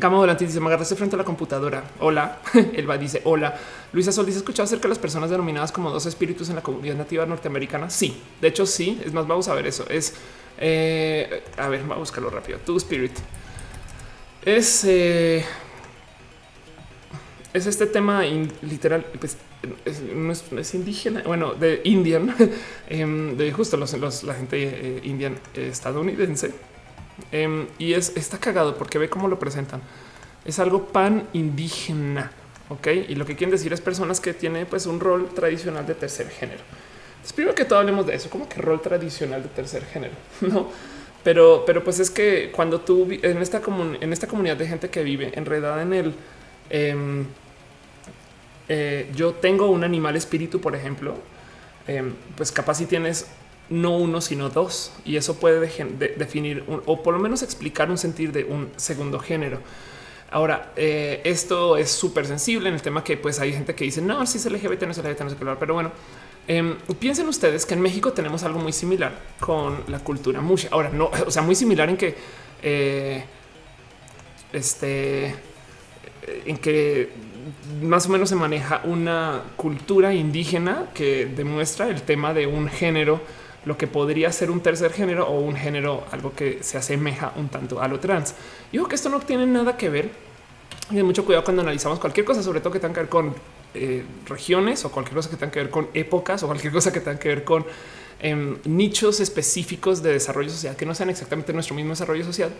Cama 0.00 0.16
volante 0.16 0.46
dice: 0.46 0.60
Me 0.60 0.66
agarraste 0.66 0.96
frente 0.96 1.16
a 1.16 1.18
la 1.18 1.24
computadora. 1.24 1.84
Hola. 2.00 2.38
Elba 2.74 2.96
dice: 2.98 3.20
Hola. 3.24 3.56
Luisa 3.92 4.12
Sol 4.12 4.26
dice: 4.26 4.38
¿Escuchado 4.38 4.64
acerca 4.64 4.84
de 4.84 4.90
las 4.90 4.98
personas 4.98 5.30
denominadas 5.30 5.72
como 5.72 5.90
dos 5.90 6.06
espíritus 6.06 6.48
en 6.48 6.56
la 6.56 6.62
comunidad 6.62 6.96
nativa 6.96 7.26
norteamericana? 7.26 7.90
Sí, 7.90 8.22
de 8.40 8.48
hecho, 8.48 8.66
sí. 8.66 9.00
Es 9.04 9.12
más, 9.12 9.26
vamos 9.26 9.48
a 9.48 9.54
ver 9.54 9.66
eso. 9.66 9.84
Es 9.88 10.14
eh, 10.58 11.42
a 11.56 11.68
ver, 11.68 11.80
vamos 11.80 11.96
a 11.96 12.00
buscarlo 12.00 12.30
rápido. 12.30 12.58
Tu 12.64 12.76
spirit 12.76 13.12
es, 14.44 14.84
eh, 14.84 15.44
es 17.52 17.66
este 17.66 17.86
tema 17.86 18.22
literal. 18.62 19.04
Pues, 19.18 19.36
es, 19.84 20.74
indígena, 20.74 21.22
bueno, 21.24 21.54
de 21.54 21.80
Indian, 21.84 22.34
em, 22.88 23.36
de 23.36 23.52
justo 23.52 23.76
los, 23.76 24.22
la 24.22 24.34
gente 24.34 24.56
eh, 24.62 25.00
indian 25.04 25.38
estadounidense. 25.54 26.52
Em, 27.30 27.66
y 27.78 27.92
es 27.94 28.12
está 28.16 28.38
cagado 28.38 28.76
porque 28.76 28.98
ve 28.98 29.08
cómo 29.08 29.28
lo 29.28 29.38
presentan. 29.38 29.80
Es 30.44 30.58
algo 30.58 30.86
pan 30.86 31.28
indígena. 31.32 32.32
Ok, 32.68 32.86
y 33.08 33.14
lo 33.14 33.26
que 33.26 33.36
quieren 33.36 33.50
decir 33.50 33.72
es 33.72 33.80
personas 33.80 34.20
que 34.20 34.32
tienen 34.32 34.66
pues 34.66 34.86
un 34.86 34.98
rol 34.98 35.28
tradicional 35.34 35.86
de 35.86 35.94
tercer 35.94 36.28
género. 36.30 36.62
Entonces, 37.10 37.32
primero 37.34 37.54
que 37.54 37.64
todo 37.64 37.78
hablemos 37.78 38.06
de 38.06 38.14
eso, 38.14 38.30
como 38.30 38.48
que 38.48 38.60
rol 38.60 38.80
tradicional 38.80 39.42
de 39.42 39.48
tercer 39.48 39.84
género, 39.84 40.14
no? 40.40 40.68
Pero, 41.22 41.64
pero 41.66 41.84
pues 41.84 42.00
es 42.00 42.10
que 42.10 42.50
cuando 42.50 42.80
tú 42.80 43.06
en 43.10 43.38
esta, 43.38 43.60
en 44.00 44.12
esta 44.12 44.26
comunidad 44.26 44.56
de 44.56 44.66
gente 44.66 44.90
que 44.90 45.04
vive 45.04 45.30
enredada 45.34 45.82
en 45.82 45.92
el 45.92 46.14
em, 46.68 47.26
eh, 48.68 49.10
yo 49.14 49.34
tengo 49.34 49.70
un 49.70 49.84
animal 49.84 50.16
espíritu, 50.16 50.60
por 50.60 50.74
ejemplo, 50.74 51.14
em, 51.86 52.12
pues 52.36 52.50
capaz 52.50 52.76
si 52.76 52.86
tienes 52.86 53.26
no 53.72 53.96
uno, 53.96 54.20
sino 54.20 54.50
dos, 54.50 54.92
y 55.04 55.16
eso 55.16 55.36
puede 55.36 55.60
definir 56.16 56.64
o 56.86 57.02
por 57.02 57.14
lo 57.14 57.20
menos 57.20 57.42
explicar 57.42 57.90
un 57.90 57.98
sentir 57.98 58.32
de 58.32 58.44
un 58.44 58.70
segundo 58.76 59.18
género. 59.18 59.58
Ahora, 60.30 60.72
eh, 60.76 61.20
esto 61.24 61.76
es 61.76 61.90
súper 61.90 62.26
sensible 62.26 62.68
en 62.68 62.74
el 62.74 62.82
tema 62.82 63.04
que 63.04 63.16
pues 63.18 63.38
hay 63.38 63.52
gente 63.52 63.74
que 63.74 63.84
dice 63.84 64.00
no, 64.00 64.24
si 64.26 64.38
es 64.38 64.46
LGBT, 64.50 64.82
no 64.84 64.92
es 64.92 64.98
LGBT, 64.98 65.20
no 65.20 65.26
es 65.26 65.32
LGBT, 65.34 65.58
pero 65.58 65.74
bueno, 65.74 65.92
em, 66.48 66.76
piensen 66.98 67.28
ustedes 67.28 67.66
que 67.66 67.74
en 67.74 67.80
México 67.80 68.12
tenemos 68.12 68.42
algo 68.42 68.58
muy 68.58 68.72
similar 68.72 69.12
con 69.40 69.84
la 69.88 69.98
cultura 69.98 70.40
musha. 70.40 70.68
Ahora, 70.70 70.90
no, 70.90 71.10
o 71.26 71.30
sea, 71.30 71.42
muy 71.42 71.54
similar 71.54 71.90
en 71.90 71.96
que 71.96 72.14
eh, 72.62 73.24
este 74.52 75.34
en 76.46 76.56
que 76.56 77.10
más 77.82 78.06
o 78.06 78.08
menos 78.10 78.28
se 78.28 78.36
maneja 78.36 78.80
una 78.84 79.42
cultura 79.56 80.14
indígena 80.14 80.86
que 80.94 81.26
demuestra 81.26 81.88
el 81.88 82.02
tema 82.02 82.32
de 82.32 82.46
un 82.46 82.68
género, 82.68 83.20
lo 83.64 83.76
que 83.76 83.86
podría 83.86 84.32
ser 84.32 84.50
un 84.50 84.60
tercer 84.60 84.92
género 84.92 85.28
o 85.28 85.40
un 85.40 85.54
género, 85.54 86.04
algo 86.10 86.32
que 86.34 86.62
se 86.62 86.78
asemeja 86.78 87.32
un 87.36 87.48
tanto 87.48 87.80
a 87.80 87.88
lo 87.88 88.00
trans. 88.00 88.34
Yo 88.72 88.88
que 88.88 88.96
esto 88.96 89.08
no 89.08 89.20
tiene 89.20 89.46
nada 89.46 89.76
que 89.76 89.88
ver. 89.88 90.10
Hay 90.90 91.02
mucho 91.02 91.24
cuidado 91.24 91.44
cuando 91.44 91.62
analizamos 91.62 91.98
cualquier 91.98 92.26
cosa, 92.26 92.42
sobre 92.42 92.60
todo 92.60 92.72
que 92.72 92.80
tenga 92.80 92.94
que 92.94 93.00
ver 93.00 93.08
con 93.08 93.34
eh, 93.74 94.04
regiones 94.26 94.84
o 94.84 94.90
cualquier 94.90 95.14
cosa 95.14 95.30
que 95.30 95.36
tenga 95.36 95.52
que 95.52 95.60
ver 95.60 95.70
con 95.70 95.88
épocas 95.94 96.42
o 96.42 96.46
cualquier 96.46 96.72
cosa 96.72 96.92
que 96.92 97.00
tenga 97.00 97.18
que 97.18 97.28
ver 97.28 97.44
con 97.44 97.64
em, 98.20 98.58
nichos 98.64 99.20
específicos 99.20 100.02
de 100.02 100.12
desarrollo 100.12 100.50
social 100.50 100.76
que 100.76 100.84
no 100.84 100.94
sean 100.94 101.08
exactamente 101.08 101.52
nuestro 101.54 101.74
mismo 101.74 101.90
desarrollo 101.90 102.24
social, 102.24 102.50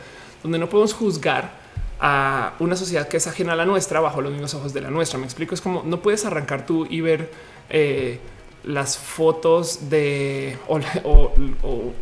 donde 0.42 0.58
no 0.58 0.68
podemos 0.68 0.94
juzgar 0.94 1.52
a 2.00 2.54
una 2.60 2.76
sociedad 2.76 3.06
que 3.08 3.18
es 3.18 3.26
ajena 3.26 3.52
a 3.52 3.56
la 3.56 3.66
nuestra 3.66 4.00
bajo 4.00 4.22
los 4.22 4.32
mismos 4.32 4.54
ojos 4.54 4.72
de 4.72 4.80
la 4.80 4.90
nuestra. 4.90 5.18
Me 5.18 5.24
explico, 5.26 5.54
es 5.54 5.60
como 5.60 5.82
no 5.84 6.00
puedes 6.00 6.24
arrancar 6.24 6.64
tú 6.64 6.86
y 6.88 7.00
ver 7.00 7.30
eh, 7.68 8.18
las 8.64 8.96
fotos 8.96 9.90
de 9.90 10.56
o, 10.68 11.32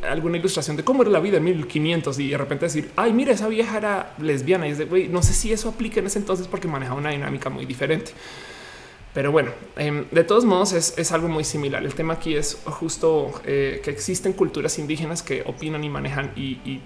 alguna 0.09 0.37
ilustración 0.37 0.77
de 0.77 0.85
cómo 0.85 1.03
era 1.03 1.11
la 1.11 1.20
vida 1.20 1.38
en 1.38 1.44
1500 1.44 2.18
y 2.18 2.31
de 2.31 2.38
repente 2.38 2.66
decir, 2.66 2.90
ay, 2.96 3.12
mira, 3.12 3.33
esa 3.33 3.49
vieja 3.49 3.79
era 3.79 4.14
lesbiana 4.18 4.68
y 4.68 4.73
es 4.73 4.79
de 4.79 5.09
no 5.09 5.23
sé 5.23 5.33
si 5.33 5.53
eso 5.53 5.68
aplica 5.68 6.01
en 6.01 6.07
ese 6.07 6.18
entonces 6.18 6.46
porque 6.49 6.68
maneja 6.68 6.94
una 6.94 7.11
dinámica 7.11 7.51
muy 7.51 7.66
diferente. 7.66 8.12
Pero 9.12 9.33
bueno, 9.33 9.51
em, 9.77 10.05
de 10.11 10.23
todos 10.23 10.44
modos 10.44 10.73
es, 10.73 11.12
algo 11.12 11.29
muy 11.29 11.42
similar. 11.42 11.85
El 11.85 11.94
tema 11.94 12.14
aquí 12.14 12.37
es 12.37 12.59
justo 12.64 13.33
eh, 13.44 13.81
que 13.83 13.90
existen 13.90 14.33
culturas 14.33 14.79
indígenas 14.79 15.23
que 15.23 15.42
opinan 15.46 15.83
y 15.83 15.88
manejan 15.88 16.31
y 16.37 16.81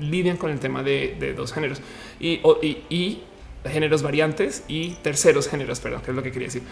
lidian 0.00 0.36
con 0.36 0.50
el 0.50 0.58
tema 0.58 0.82
de, 0.82 1.34
dos 1.36 1.52
géneros 1.52 1.80
y, 2.18 2.40
y, 2.62 3.22
géneros 3.64 4.02
variantes 4.02 4.64
y 4.68 4.92
terceros 5.02 5.48
géneros, 5.48 5.80
perdón, 5.80 6.00
que 6.00 6.10
es 6.10 6.16
lo 6.16 6.22
que 6.22 6.32
quería 6.32 6.48
decir. 6.48 6.62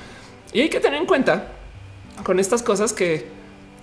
Y 0.53 0.63
hay 0.63 0.71
que 0.71 0.81
tener 0.81 0.99
en 1.01 1.07
cuenta 1.07 1.53
con 2.25 2.39
estas 2.41 2.63
cosas 2.63 2.93
que 2.93 3.27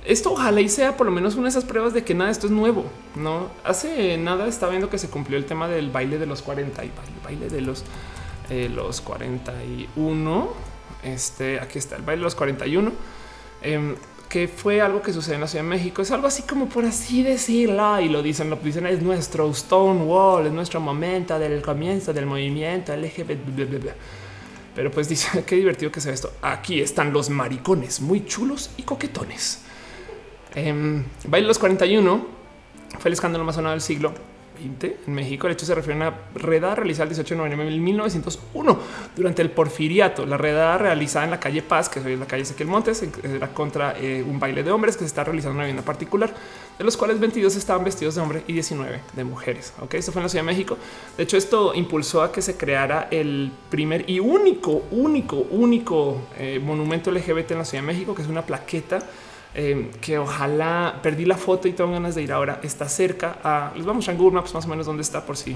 esto 0.05 0.33
ojalá 0.33 0.61
y 0.61 0.69
sea 0.69 0.97
por 0.97 1.07
lo 1.07 1.11
menos 1.11 1.35
una 1.35 1.43
de 1.43 1.49
esas 1.49 1.65
pruebas 1.65 1.93
de 1.93 2.03
que 2.03 2.13
nada, 2.13 2.29
esto 2.29 2.47
es 2.47 2.51
nuevo. 2.51 2.85
No 3.15 3.49
hace 3.63 4.17
nada 4.17 4.47
está 4.47 4.69
viendo 4.69 4.89
que 4.89 4.97
se 4.97 5.09
cumplió 5.09 5.37
el 5.37 5.45
tema 5.45 5.67
del 5.67 5.89
baile 5.89 6.17
de 6.17 6.25
los 6.25 6.41
40 6.41 6.85
y 6.85 6.91
baile, 7.23 7.49
de 7.49 7.61
los, 7.61 7.83
eh, 8.49 8.69
los 8.73 9.01
41. 9.01 10.49
Este 11.03 11.59
aquí 11.59 11.79
está 11.79 11.95
el 11.95 12.03
baile 12.03 12.19
de 12.19 12.23
los 12.23 12.35
41 12.35 12.91
que 14.29 14.47
fue 14.47 14.81
algo 14.81 15.01
que 15.01 15.13
sucede 15.13 15.35
en 15.35 15.41
la 15.41 15.47
Ciudad 15.47 15.63
de 15.63 15.69
México. 15.69 16.01
Es 16.01 16.11
algo 16.11 16.27
así 16.27 16.43
como 16.43 16.67
por 16.67 16.85
así 16.85 17.23
decirlo 17.23 17.99
y 18.01 18.09
lo 18.09 18.21
dicen, 18.21 18.49
lo 18.49 18.57
dicen 18.57 18.85
es 18.85 19.01
nuestro 19.01 19.53
Stonewall, 19.53 20.47
es 20.47 20.51
nuestro 20.51 20.79
momento 20.79 21.39
del 21.39 21.61
comienzo 21.61 22.13
del 22.13 22.25
movimiento 22.25 22.95
LGBT. 22.95 23.93
Pero 24.75 24.91
pues 24.91 25.09
dice 25.09 25.43
qué 25.47 25.55
divertido 25.55 25.91
que 25.91 26.01
sea 26.01 26.13
esto. 26.13 26.33
Aquí 26.41 26.81
están 26.81 27.13
los 27.13 27.29
maricones 27.29 28.01
muy 28.01 28.25
chulos 28.25 28.71
y 28.77 28.83
coquetones. 28.83 29.61
Eh, 30.53 31.03
los 31.41 31.59
41 31.59 32.27
fue 32.99 33.09
el 33.09 33.13
escándalo 33.13 33.43
más 33.43 33.55
sonado 33.55 33.73
del 33.73 33.81
siglo 33.81 34.13
en 34.59 35.13
México. 35.13 35.47
El 35.47 35.53
hecho 35.53 35.65
se 35.65 35.75
refiere 35.75 36.03
a 36.03 36.07
una 36.07 36.17
redada 36.35 36.75
realizada 36.75 37.03
el 37.03 37.09
18 37.09 37.33
de 37.33 37.37
noviembre 37.37 37.69
de 37.69 37.79
1901 37.79 38.79
durante 39.15 39.41
el 39.41 39.51
porfiriato. 39.51 40.25
La 40.25 40.37
redada 40.37 40.77
realizada 40.77 41.25
en 41.25 41.31
la 41.31 41.39
calle 41.39 41.61
Paz, 41.61 41.89
que 41.89 41.99
es 41.99 42.19
la 42.19 42.25
calle 42.25 42.43
Ezequiel 42.43 42.67
Montes, 42.67 43.03
era 43.23 43.53
contra 43.53 43.97
eh, 43.99 44.23
un 44.23 44.39
baile 44.39 44.63
de 44.63 44.71
hombres 44.71 44.95
que 44.95 45.01
se 45.01 45.07
está 45.07 45.23
realizando 45.23 45.51
en 45.51 45.57
una 45.57 45.65
vivienda 45.65 45.85
particular, 45.85 46.33
de 46.77 46.83
los 46.83 46.97
cuales 46.97 47.19
22 47.19 47.55
estaban 47.55 47.83
vestidos 47.83 48.15
de 48.15 48.21
hombre 48.21 48.43
y 48.47 48.53
19 48.53 49.01
de 49.13 49.23
mujeres. 49.23 49.73
Ok, 49.81 49.95
esto 49.95 50.11
fue 50.11 50.21
en 50.21 50.23
la 50.23 50.29
Ciudad 50.29 50.43
de 50.43 50.51
México. 50.51 50.77
De 51.17 51.23
hecho, 51.23 51.37
esto 51.37 51.73
impulsó 51.73 52.21
a 52.21 52.31
que 52.31 52.41
se 52.41 52.57
creara 52.57 53.07
el 53.11 53.51
primer 53.69 54.09
y 54.09 54.19
único, 54.19 54.83
único, 54.91 55.37
único 55.51 56.21
eh, 56.37 56.59
monumento 56.63 57.11
LGBT 57.11 57.51
en 57.51 57.57
la 57.59 57.65
Ciudad 57.65 57.83
de 57.83 57.87
México, 57.87 58.15
que 58.15 58.21
es 58.21 58.27
una 58.27 58.45
plaqueta 58.45 58.99
Em, 59.57 59.89
que 60.01 60.17
ojalá 60.17 60.99
perdí 61.01 61.23
la 61.23 61.37
foto 61.37 61.69
y 61.69 61.71
tengo 61.71 61.93
ganas 61.93 62.13
de 62.13 62.21
ir 62.23 62.33
ahora. 62.33 62.59
Está 62.61 62.89
cerca 62.89 63.39
a 63.41 63.71
les 63.73 63.85
vamos 63.85 64.09
a 64.09 64.13
Google 64.13 64.35
Maps 64.35 64.53
más 64.53 64.65
o 64.65 64.67
menos 64.67 64.85
dónde 64.85 65.01
está 65.01 65.25
por 65.25 65.37
si 65.37 65.55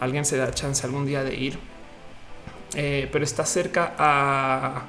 alguien 0.00 0.24
se 0.24 0.38
da 0.38 0.50
chance 0.52 0.86
algún 0.86 1.04
día 1.04 1.22
de 1.22 1.34
ir. 1.34 1.58
Eh, 2.74 3.08
pero 3.12 3.24
está 3.24 3.44
cerca 3.44 3.94
a 3.98 4.84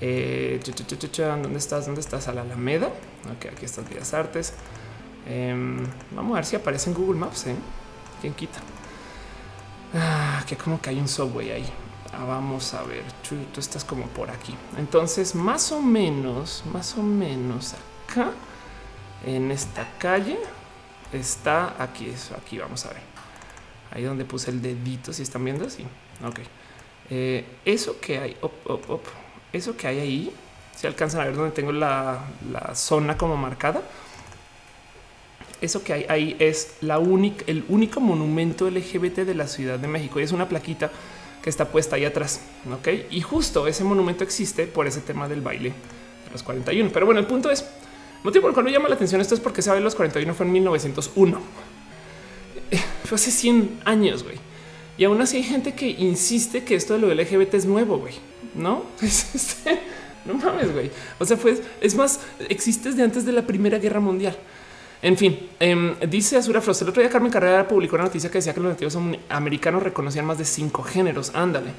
eh, 0.00 0.58
dónde 0.64 1.58
estás? 1.58 1.84
¿Dónde 1.84 2.00
estás? 2.00 2.28
A 2.28 2.32
la 2.32 2.42
Alameda. 2.42 2.86
Ok, 3.36 3.52
aquí 3.52 3.66
están 3.66 3.86
Días 3.86 4.14
Artes. 4.14 4.54
Em, 5.28 5.84
vamos 6.12 6.32
a 6.32 6.36
ver 6.36 6.46
si 6.46 6.56
aparece 6.56 6.88
en 6.88 6.96
Google 6.96 7.20
Maps. 7.20 7.46
¿eh? 7.46 7.56
¿Quién 8.22 8.32
quita? 8.32 8.58
Ah, 9.94 10.42
que 10.46 10.56
como 10.56 10.80
que 10.80 10.88
hay 10.88 10.98
un 10.98 11.08
subway 11.08 11.50
ahí. 11.50 11.66
Ah, 12.18 12.24
vamos 12.24 12.72
a 12.72 12.82
ver, 12.84 13.04
tú 13.28 13.60
estás 13.60 13.84
como 13.84 14.06
por 14.06 14.30
aquí. 14.30 14.54
Entonces, 14.78 15.34
más 15.34 15.70
o 15.70 15.82
menos, 15.82 16.64
más 16.72 16.96
o 16.96 17.02
menos 17.02 17.74
acá 17.74 18.30
en 19.26 19.50
esta 19.50 19.86
calle 19.98 20.38
está 21.12 21.82
aquí. 21.82 22.08
Eso 22.08 22.34
aquí 22.34 22.56
vamos 22.56 22.86
a 22.86 22.90
ver. 22.90 23.02
Ahí 23.90 24.02
donde 24.02 24.24
puse 24.24 24.50
el 24.50 24.62
dedito. 24.62 25.12
Si 25.12 25.22
están 25.22 25.44
viendo 25.44 25.66
así. 25.66 25.84
Ok. 26.26 26.40
Eh, 27.10 27.44
eso 27.66 28.00
que 28.00 28.18
hay, 28.18 28.36
eso 29.52 29.76
que 29.76 29.86
hay 29.86 30.00
ahí, 30.00 30.32
si 30.74 30.86
alcanzan 30.86 31.20
a 31.20 31.24
ver 31.24 31.36
donde 31.36 31.54
tengo 31.54 31.70
la, 31.70 32.24
la 32.50 32.74
zona 32.74 33.18
como 33.18 33.36
marcada. 33.36 33.82
Eso 35.60 35.84
que 35.84 35.92
hay 35.92 36.06
ahí 36.08 36.36
es 36.38 36.78
la 36.80 36.98
única, 36.98 37.44
el 37.46 37.64
único 37.68 38.00
monumento 38.00 38.70
LGBT 38.70 39.18
de 39.18 39.34
la 39.34 39.46
Ciudad 39.48 39.78
de 39.78 39.88
México 39.88 40.18
y 40.18 40.22
es 40.22 40.32
una 40.32 40.48
plaquita 40.48 40.90
está 41.46 41.68
puesta 41.68 41.96
ahí 41.96 42.04
atrás. 42.04 42.40
Ok, 42.72 42.88
y 43.10 43.20
justo 43.20 43.66
ese 43.66 43.84
monumento 43.84 44.24
existe 44.24 44.66
por 44.66 44.86
ese 44.86 45.00
tema 45.00 45.28
del 45.28 45.40
baile 45.40 45.70
de 45.70 46.30
los 46.32 46.42
41. 46.42 46.90
Pero 46.92 47.06
bueno, 47.06 47.20
el 47.20 47.26
punto 47.26 47.50
es 47.50 47.64
motivo 48.22 48.42
por 48.42 48.50
el 48.50 48.54
cual 48.54 48.64
me 48.66 48.72
llama 48.72 48.88
la 48.88 48.96
atención 48.96 49.20
esto 49.20 49.34
es 49.34 49.40
porque 49.40 49.62
sabe 49.62 49.80
los 49.80 49.94
41 49.94 50.34
fue 50.34 50.46
en 50.46 50.52
1901. 50.52 51.40
Fue 53.04 53.14
hace 53.14 53.30
100 53.30 53.80
años, 53.84 54.24
güey. 54.24 54.36
Y 54.98 55.04
aún 55.04 55.20
así 55.20 55.36
hay 55.36 55.42
gente 55.44 55.74
que 55.74 55.88
insiste 55.88 56.64
que 56.64 56.74
esto 56.74 56.94
de 56.94 57.00
lo 57.00 57.14
LGBT 57.14 57.54
es 57.54 57.66
nuevo, 57.66 57.98
güey. 57.98 58.14
No, 58.54 58.84
este, 59.02 59.80
no 60.24 60.34
mames, 60.34 60.72
güey. 60.72 60.90
O 61.18 61.24
sea, 61.24 61.36
pues 61.36 61.62
es 61.80 61.94
más, 61.94 62.20
existe 62.48 62.90
desde 62.90 63.04
antes 63.04 63.24
de 63.24 63.32
la 63.32 63.42
Primera 63.42 63.78
Guerra 63.78 64.00
Mundial. 64.00 64.36
En 65.06 65.16
fin, 65.16 65.38
em, 65.60 65.94
dice 66.10 66.36
Azura 66.36 66.60
Frost. 66.60 66.82
El 66.82 66.88
otro 66.88 67.00
día 67.00 67.08
Carmen 67.08 67.30
Carrera 67.30 67.68
publicó 67.68 67.94
una 67.94 68.06
noticia 68.06 68.28
que 68.28 68.38
decía 68.38 68.52
que 68.52 68.58
los 68.58 68.70
nativos 68.70 68.98
americanos 69.28 69.84
reconocían 69.84 70.26
más 70.26 70.36
de 70.36 70.44
cinco 70.44 70.82
géneros. 70.82 71.30
Ándale. 71.32 71.70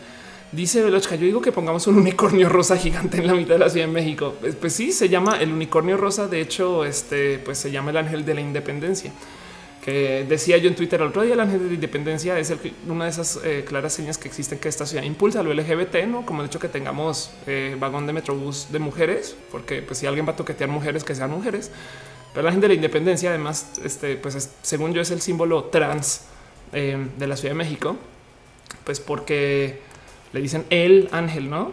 Dice 0.53 0.81
Velochka, 0.81 1.15
yo 1.15 1.25
digo 1.25 1.41
que 1.41 1.51
pongamos 1.51 1.87
un 1.87 1.97
unicornio 1.97 2.47
rosa 2.47 2.77
gigante 2.77 3.17
en 3.17 3.27
la 3.27 3.33
mitad 3.33 3.55
de 3.55 3.59
la 3.59 3.69
Ciudad 3.69 3.85
de 3.87 3.91
México. 3.91 4.33
Pues, 4.39 4.55
pues, 4.55 4.71
sí, 4.71 4.93
se 4.93 5.09
llama 5.09 5.41
el 5.41 5.51
unicornio 5.51 5.97
rosa. 5.97 6.27
De 6.29 6.39
hecho, 6.39 6.85
este 6.85 7.37
pues 7.39 7.57
se 7.57 7.69
llama 7.69 7.89
el 7.89 7.97
ángel 7.97 8.23
de 8.23 8.33
la 8.33 8.39
independencia. 8.39 9.11
Que 9.83 10.25
decía 10.25 10.55
yo 10.57 10.69
en 10.69 10.75
Twitter 10.77 11.01
el 11.01 11.07
otro 11.07 11.23
día, 11.23 11.33
el 11.33 11.39
ángel 11.41 11.59
de 11.59 11.67
la 11.67 11.73
independencia 11.73 12.39
es 12.39 12.53
una 12.87 13.03
de 13.03 13.09
esas 13.09 13.41
eh, 13.43 13.65
claras 13.67 13.91
señas 13.91 14.17
que 14.17 14.29
existen 14.29 14.57
que 14.57 14.69
esta 14.69 14.85
ciudad 14.85 15.03
impulsa 15.03 15.43
lo 15.43 15.53
LGBT, 15.53 16.05
no 16.07 16.25
como 16.25 16.43
el 16.43 16.47
hecho 16.47 16.59
que 16.59 16.69
tengamos 16.69 17.31
eh, 17.45 17.75
vagón 17.77 18.07
de 18.07 18.13
metrobús 18.13 18.67
de 18.71 18.79
mujeres, 18.79 19.35
porque 19.51 19.81
pues 19.81 19.99
si 19.99 20.05
alguien 20.05 20.25
va 20.25 20.31
a 20.31 20.35
toquetear 20.37 20.69
mujeres, 20.69 21.03
que 21.03 21.13
sean 21.13 21.31
mujeres 21.31 21.71
pero 22.37 22.45
la 22.45 22.51
gente 22.51 22.65
de 22.65 22.67
la 22.67 22.75
independencia, 22.75 23.31
además, 23.31 23.79
este, 23.83 24.15
pues 24.15 24.51
según 24.61 24.93
yo, 24.93 25.01
es 25.01 25.09
el 25.09 25.21
símbolo 25.21 25.63
trans 25.63 26.25
eh, 26.71 27.07
de 27.17 27.25
la 27.25 27.35
Ciudad 27.35 27.55
de 27.55 27.57
México, 27.57 27.97
pues 28.83 28.99
porque 28.99 29.81
le 30.33 30.41
dicen 30.41 30.63
el 30.69 31.09
ángel, 31.11 31.49
no? 31.49 31.71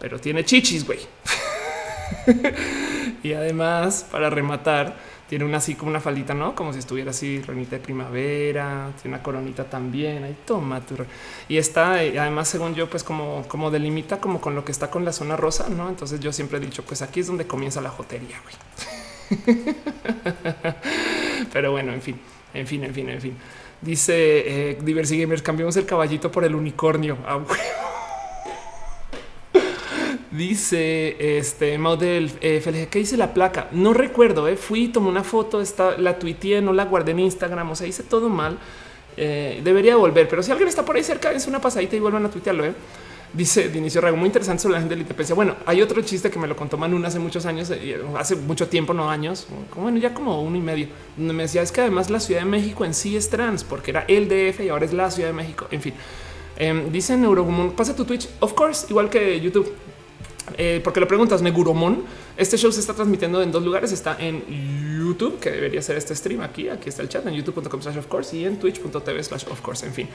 Pero 0.00 0.20
tiene 0.20 0.44
chichis, 0.44 0.84
güey. 0.84 0.98
y 3.22 3.32
además, 3.32 4.04
para 4.12 4.28
rematar, 4.28 4.98
tiene 5.28 5.44
una 5.44 5.58
así 5.58 5.74
como 5.74 5.90
una 5.90 6.00
faldita, 6.00 6.32
no 6.32 6.54
como 6.54 6.72
si 6.72 6.78
estuviera 6.78 7.10
así, 7.10 7.42
renita 7.42 7.76
de 7.76 7.82
primavera, 7.82 8.90
tiene 9.00 9.16
una 9.16 9.22
coronita 9.22 9.64
también. 9.64 10.24
Ahí 10.24 10.36
toma 10.46 10.80
tu 10.80 10.96
y 11.48 11.58
está 11.58 12.02
eh, 12.02 12.18
además, 12.18 12.48
según 12.48 12.74
yo, 12.74 12.88
pues 12.88 13.04
como, 13.04 13.44
como 13.46 13.70
delimita 13.70 14.20
como 14.20 14.40
con 14.40 14.54
lo 14.54 14.64
que 14.64 14.72
está 14.72 14.90
con 14.90 15.04
la 15.04 15.12
zona 15.12 15.36
rosa, 15.36 15.68
no? 15.68 15.88
Entonces 15.88 16.20
yo 16.20 16.32
siempre 16.32 16.58
he 16.58 16.60
dicho, 16.60 16.82
pues 16.82 17.02
aquí 17.02 17.20
es 17.20 17.26
donde 17.26 17.46
comienza 17.46 17.80
la 17.82 17.90
jotería, 17.90 18.40
güey. 18.42 18.56
Pero 21.52 21.72
bueno, 21.72 21.92
en 21.92 22.00
fin, 22.00 22.18
en 22.54 22.66
fin, 22.66 22.84
en 22.84 22.94
fin, 22.94 23.08
en 23.10 23.20
fin. 23.20 23.36
Dice 23.82 24.70
eh, 24.70 24.78
Diversi 24.82 25.20
Gamers, 25.20 25.42
cambiamos 25.42 25.76
el 25.76 25.84
caballito 25.84 26.32
por 26.32 26.44
el 26.44 26.54
unicornio. 26.54 27.18
Ah, 27.26 27.38
Dice 30.38 31.38
este 31.38 31.76
model 31.78 32.30
eh, 32.40 32.88
que 32.90 32.98
dice 33.00 33.16
la 33.16 33.34
placa. 33.34 33.68
No 33.72 33.92
recuerdo, 33.92 34.46
eh, 34.46 34.56
fui, 34.56 34.86
tomé 34.86 35.08
una 35.08 35.24
foto, 35.24 35.60
está, 35.60 35.98
la 35.98 36.18
tuiteé, 36.18 36.62
no 36.62 36.72
la 36.72 36.84
guardé 36.84 37.10
en 37.10 37.18
Instagram. 37.18 37.72
O 37.72 37.74
sea, 37.74 37.88
hice 37.88 38.04
todo 38.04 38.28
mal. 38.28 38.56
Eh, 39.16 39.60
debería 39.64 39.96
volver, 39.96 40.28
pero 40.28 40.44
si 40.44 40.52
alguien 40.52 40.68
está 40.68 40.84
por 40.84 40.94
ahí 40.94 41.02
cerca, 41.02 41.32
es 41.32 41.48
una 41.48 41.60
pasadita 41.60 41.96
y 41.96 41.98
vuelvan 41.98 42.24
a 42.24 42.30
tuitearlo. 42.30 42.64
Eh. 42.64 42.72
Dice 43.32 43.68
de 43.68 43.78
inicio 43.78 44.00
Rago, 44.00 44.16
muy 44.16 44.26
interesante 44.26 44.62
sobre 44.62 44.74
la 44.74 44.80
gente 44.80 44.96
de 44.96 45.04
la. 45.04 45.34
Bueno, 45.34 45.56
hay 45.66 45.82
otro 45.82 46.00
chiste 46.02 46.30
que 46.30 46.38
me 46.38 46.46
lo 46.46 46.56
contó 46.56 46.78
Manu 46.78 47.04
hace 47.04 47.18
muchos 47.18 47.44
años, 47.44 47.70
eh, 47.70 48.00
hace 48.16 48.36
mucho 48.36 48.68
tiempo, 48.68 48.94
no 48.94 49.10
años, 49.10 49.46
como 49.68 49.82
bueno, 49.82 49.98
ya 49.98 50.14
como 50.14 50.40
uno 50.42 50.56
y 50.56 50.60
medio, 50.60 50.86
donde 51.16 51.34
me 51.34 51.42
decía 51.42 51.60
es 51.60 51.70
que 51.70 51.82
además 51.82 52.08
la 52.08 52.20
Ciudad 52.20 52.40
de 52.40 52.46
México 52.46 52.86
en 52.86 52.94
sí 52.94 53.16
es 53.16 53.28
trans, 53.28 53.64
porque 53.64 53.90
era 53.90 54.04
el 54.08 54.28
DF 54.28 54.60
y 54.60 54.68
ahora 54.70 54.86
es 54.86 54.94
la 54.94 55.10
Ciudad 55.10 55.28
de 55.28 55.34
México. 55.34 55.66
En 55.70 55.82
fin, 55.82 55.92
eh, 56.56 56.88
dice 56.90 57.16
Neurogumon, 57.18 57.72
pasa 57.72 57.94
tu 57.94 58.06
Twitch, 58.06 58.28
of 58.40 58.54
course, 58.54 58.86
igual 58.88 59.10
que 59.10 59.38
YouTube. 59.40 59.70
Eh, 60.56 60.80
porque 60.82 61.00
lo 61.00 61.08
preguntas, 61.08 61.42
Neguromon. 61.42 62.04
Este 62.36 62.56
show 62.56 62.72
se 62.72 62.80
está 62.80 62.94
transmitiendo 62.94 63.42
en 63.42 63.52
dos 63.52 63.62
lugares. 63.62 63.92
Está 63.92 64.16
en 64.18 64.44
YouTube, 65.06 65.38
que 65.40 65.50
debería 65.50 65.82
ser 65.82 65.96
este 65.96 66.14
stream 66.14 66.40
aquí. 66.40 66.68
Aquí 66.68 66.88
está 66.88 67.02
el 67.02 67.08
chat 67.08 67.26
en 67.26 67.34
youtube.com 67.34 67.82
slash 67.82 67.98
of 67.98 68.06
course 68.06 68.36
y 68.36 68.44
en 68.44 68.58
twitch.tv 68.58 69.22
slash 69.22 69.44
of 69.50 69.60
course. 69.60 69.84
En 69.86 69.92
fin, 69.92 70.08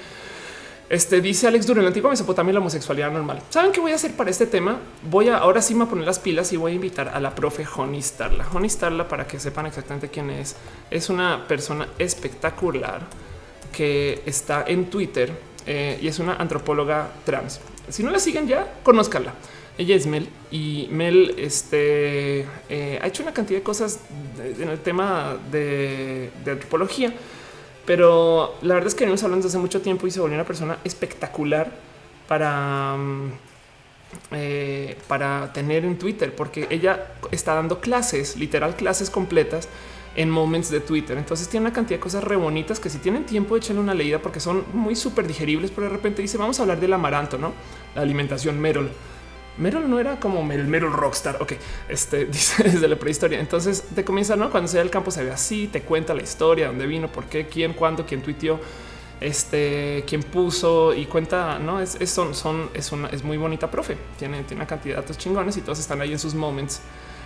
este 0.89 1.21
dice 1.21 1.47
Alex 1.47 1.65
Duro 1.65 1.79
en 1.79 1.85
la 1.85 1.89
antigua 1.89 2.09
Mesopotamia 2.09 2.53
la 2.53 2.59
homosexualidad 2.59 3.11
normal. 3.11 3.41
¿Saben 3.49 3.71
qué 3.71 3.79
voy 3.79 3.93
a 3.93 3.95
hacer 3.95 4.15
para 4.15 4.29
este 4.29 4.45
tema? 4.45 4.77
Voy 5.09 5.29
a 5.29 5.37
ahora 5.37 5.61
sí 5.61 5.73
me 5.75 5.85
a 5.85 5.87
poner 5.87 6.05
las 6.05 6.19
pilas 6.19 6.51
y 6.53 6.57
voy 6.57 6.73
a 6.73 6.75
invitar 6.75 7.09
a 7.09 7.19
la 7.19 7.33
profe 7.33 7.65
Honey 7.65 8.01
Starla. 8.01 8.45
Honey 8.51 8.69
Starla, 8.69 9.07
para 9.07 9.25
que 9.25 9.39
sepan 9.39 9.65
exactamente 9.65 10.09
quién 10.09 10.29
es, 10.29 10.55
es 10.91 11.09
una 11.09 11.47
persona 11.47 11.87
espectacular 11.97 13.01
que 13.71 14.21
está 14.25 14.65
en 14.67 14.89
Twitter 14.89 15.31
eh, 15.65 15.97
y 16.01 16.07
es 16.07 16.19
una 16.19 16.35
antropóloga 16.35 17.09
trans. 17.25 17.59
Si 17.89 18.03
no 18.03 18.11
la 18.11 18.19
siguen 18.19 18.47
ya, 18.47 18.75
conózcanla. 18.83 19.33
Ella 19.77 19.95
es 19.95 20.05
Mel 20.05 20.29
y 20.51 20.87
Mel 20.91 21.33
este, 21.37 22.45
eh, 22.69 22.99
ha 23.01 23.07
hecho 23.07 23.23
una 23.23 23.33
cantidad 23.33 23.59
de 23.59 23.63
cosas 23.63 23.99
en 24.37 24.69
el 24.69 24.79
tema 24.79 25.35
de, 25.51 26.29
antropología, 26.45 27.11
pero 27.85 28.55
la 28.61 28.75
verdad 28.75 28.89
es 28.89 28.95
que 28.95 29.03
venimos 29.03 29.23
hablando 29.23 29.43
desde 29.43 29.57
hace 29.57 29.61
mucho 29.61 29.81
tiempo 29.81 30.05
y 30.05 30.11
se 30.11 30.19
volvió 30.19 30.35
una 30.35 30.45
persona 30.45 30.77
espectacular 30.83 31.71
para, 32.27 32.95
mm, 32.97 33.31
eh, 34.33 34.95
para 35.07 35.51
tener 35.53 35.85
en 35.85 35.97
Twitter, 35.97 36.35
porque 36.35 36.67
ella 36.69 37.07
está 37.31 37.55
dando 37.55 37.79
clases, 37.79 38.37
literal 38.37 38.75
clases 38.75 39.09
completas 39.09 39.67
en 40.15 40.29
moments 40.29 40.69
de 40.69 40.81
Twitter. 40.81 41.17
Entonces 41.17 41.49
tiene 41.49 41.65
una 41.65 41.73
cantidad 41.73 41.97
de 41.97 42.03
cosas 42.03 42.23
re 42.23 42.35
bonitas 42.35 42.79
que 42.79 42.91
si 42.91 42.99
tienen 42.99 43.25
tiempo, 43.25 43.57
echenle 43.57 43.81
una 43.81 43.95
leída 43.95 44.19
porque 44.19 44.39
son 44.39 44.65
muy 44.71 44.95
súper 44.95 45.25
digeribles, 45.25 45.71
pero 45.71 45.87
de 45.87 45.93
repente 45.93 46.21
dice 46.21 46.37
vamos 46.37 46.59
a 46.59 46.61
hablar 46.61 46.79
del 46.79 46.93
amaranto, 46.93 47.39
no 47.39 47.53
la 47.95 48.03
alimentación 48.03 48.59
Merol 48.59 48.91
Merol 49.57 49.89
no 49.89 49.99
era 49.99 50.19
como 50.19 50.49
el 50.51 50.67
Merol 50.67 50.93
Rockstar. 50.93 51.41
Ok, 51.41 51.53
este 51.89 52.25
dice 52.31 52.63
desde 52.63 52.87
la 52.87 52.95
prehistoria. 52.95 53.39
Entonces 53.39 53.83
te 53.95 54.03
comienza, 54.03 54.35
no? 54.35 54.49
Cuando 54.49 54.67
se 54.67 54.77
ve 54.77 54.83
el 54.83 54.89
campo, 54.89 55.11
se 55.11 55.23
ve 55.23 55.31
así, 55.31 55.67
te 55.67 55.81
cuenta 55.81 56.13
la 56.13 56.21
historia, 56.21 56.67
dónde 56.67 56.87
vino, 56.87 57.11
por 57.11 57.25
qué, 57.25 57.47
quién, 57.47 57.73
cuándo, 57.73 58.05
quién 58.05 58.21
tuiteó, 58.21 58.59
este, 59.21 60.03
quién 60.07 60.23
puso 60.23 60.93
y 60.93 61.05
cuenta, 61.05 61.59
no 61.59 61.79
es, 61.79 61.97
son, 62.09 62.33
son, 62.33 62.69
es 62.73 62.91
una, 62.91 63.09
es 63.09 63.23
muy 63.23 63.37
bonita, 63.37 63.69
profe. 63.69 63.97
Tiene, 64.17 64.43
tiene 64.43 64.61
una 64.61 64.67
cantidad 64.67 64.95
de 64.95 65.01
datos 65.01 65.17
chingones 65.17 65.57
y 65.57 65.61
todos 65.61 65.79
están 65.79 66.01
ahí 66.01 66.11
en 66.11 66.19
sus 66.19 66.33
moments. 66.33 66.81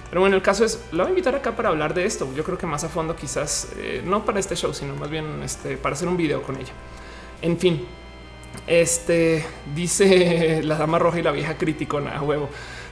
Pero 0.10 0.22
bueno, 0.22 0.36
el 0.36 0.42
caso 0.42 0.64
es, 0.64 0.80
lo 0.92 1.04
voy 1.04 1.08
a 1.08 1.10
invitar 1.10 1.36
acá 1.36 1.56
para 1.56 1.70
hablar 1.70 1.94
de 1.94 2.06
esto. 2.06 2.30
Yo 2.36 2.44
creo 2.44 2.58
que 2.58 2.66
más 2.66 2.84
a 2.84 2.90
fondo, 2.90 3.16
quizás 3.16 3.70
eh, 3.78 4.02
no 4.06 4.24
para 4.24 4.40
este 4.40 4.56
show, 4.56 4.74
sino 4.74 4.96
más 4.96 5.10
bien 5.10 5.42
este, 5.44 5.76
para 5.76 5.96
hacer 5.96 6.08
un 6.08 6.16
video 6.16 6.42
con 6.44 6.56
ella. 6.56 6.72
En 7.42 7.58
fin, 7.58 7.86
este 8.66 9.46
dice 9.76 10.62
la 10.64 10.78
dama 10.78 11.00
roja 11.00 11.20
y 11.20 11.24
la 11.24 11.32
vieja 11.32 11.58
criticona 11.58 12.18
a 12.18 12.22
huevo. 12.22 12.50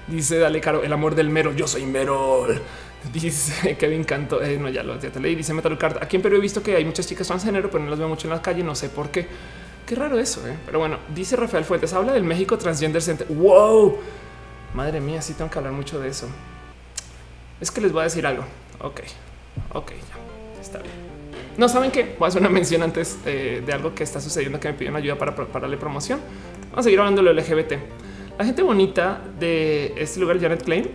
Dice 0.07 0.37
Dale 0.37 0.61
Caro, 0.61 0.83
el 0.83 0.93
amor 0.93 1.15
del 1.15 1.29
mero. 1.29 1.53
Yo 1.53 1.67
soy 1.67 1.85
mero. 1.85 2.47
Dice 3.13 3.77
Kevin 3.79 4.03
Canto. 4.03 4.41
Eh, 4.41 4.57
no, 4.57 4.69
ya 4.69 4.83
lo 4.83 4.99
ya 4.99 5.11
te 5.11 5.19
leí. 5.19 5.35
Dice 5.35 5.53
Metal 5.53 5.77
Card. 5.77 5.97
Aquí 6.01 6.15
en 6.15 6.21
Perú 6.21 6.37
he 6.37 6.39
visto 6.39 6.61
que 6.61 6.75
hay 6.75 6.85
muchas 6.85 7.07
chicas 7.07 7.27
transgénero, 7.27 7.69
pero 7.69 7.83
no 7.83 7.89
las 7.89 7.99
veo 7.99 8.07
mucho 8.07 8.27
en 8.27 8.33
la 8.33 8.41
calle. 8.41 8.63
No 8.63 8.75
sé 8.75 8.89
por 8.89 9.09
qué. 9.09 9.27
Qué 9.85 9.95
raro 9.95 10.19
eso. 10.19 10.47
¿eh? 10.47 10.55
Pero 10.65 10.79
bueno, 10.79 10.97
dice 11.13 11.35
Rafael 11.35 11.63
Fuentes. 11.63 11.93
Habla 11.93 12.13
del 12.13 12.23
México 12.23 12.57
Transgender 12.57 13.01
Center. 13.01 13.27
Wow, 13.27 13.97
madre 14.73 14.99
mía, 14.99 15.21
sí 15.21 15.33
tengo 15.33 15.51
que 15.51 15.57
hablar 15.59 15.73
mucho 15.73 15.99
de 15.99 16.09
eso. 16.09 16.27
Es 17.61 17.71
que 17.71 17.81
les 17.81 17.91
voy 17.91 18.01
a 18.01 18.03
decir 18.05 18.25
algo. 18.25 18.43
Ok, 18.81 19.01
ok, 19.73 19.91
ya. 19.91 20.24
No 21.57 21.69
saben 21.69 21.89
qué 21.89 22.15
voy 22.19 22.25
a 22.25 22.27
hacer 22.27 22.41
una 22.41 22.49
mención 22.49 22.83
antes 22.83 23.17
eh, 23.25 23.63
de 23.65 23.73
algo 23.73 23.95
que 23.95 24.03
está 24.03 24.19
sucediendo 24.19 24.59
que 24.59 24.67
me 24.67 24.73
pidieron 24.73 24.97
ayuda 24.97 25.17
para, 25.17 25.33
para 25.35 25.61
darle 25.61 25.77
promoción. 25.77 26.19
Vamos 26.63 26.79
a 26.79 26.83
seguir 26.83 26.99
hablando 26.99 27.23
de 27.23 27.33
lo 27.33 27.41
LGBT. 27.41 27.73
La 28.37 28.43
gente 28.43 28.61
bonita 28.61 29.21
de 29.39 29.93
este 29.95 30.19
lugar, 30.19 30.39
Janet 30.41 30.63
Klein, 30.63 30.89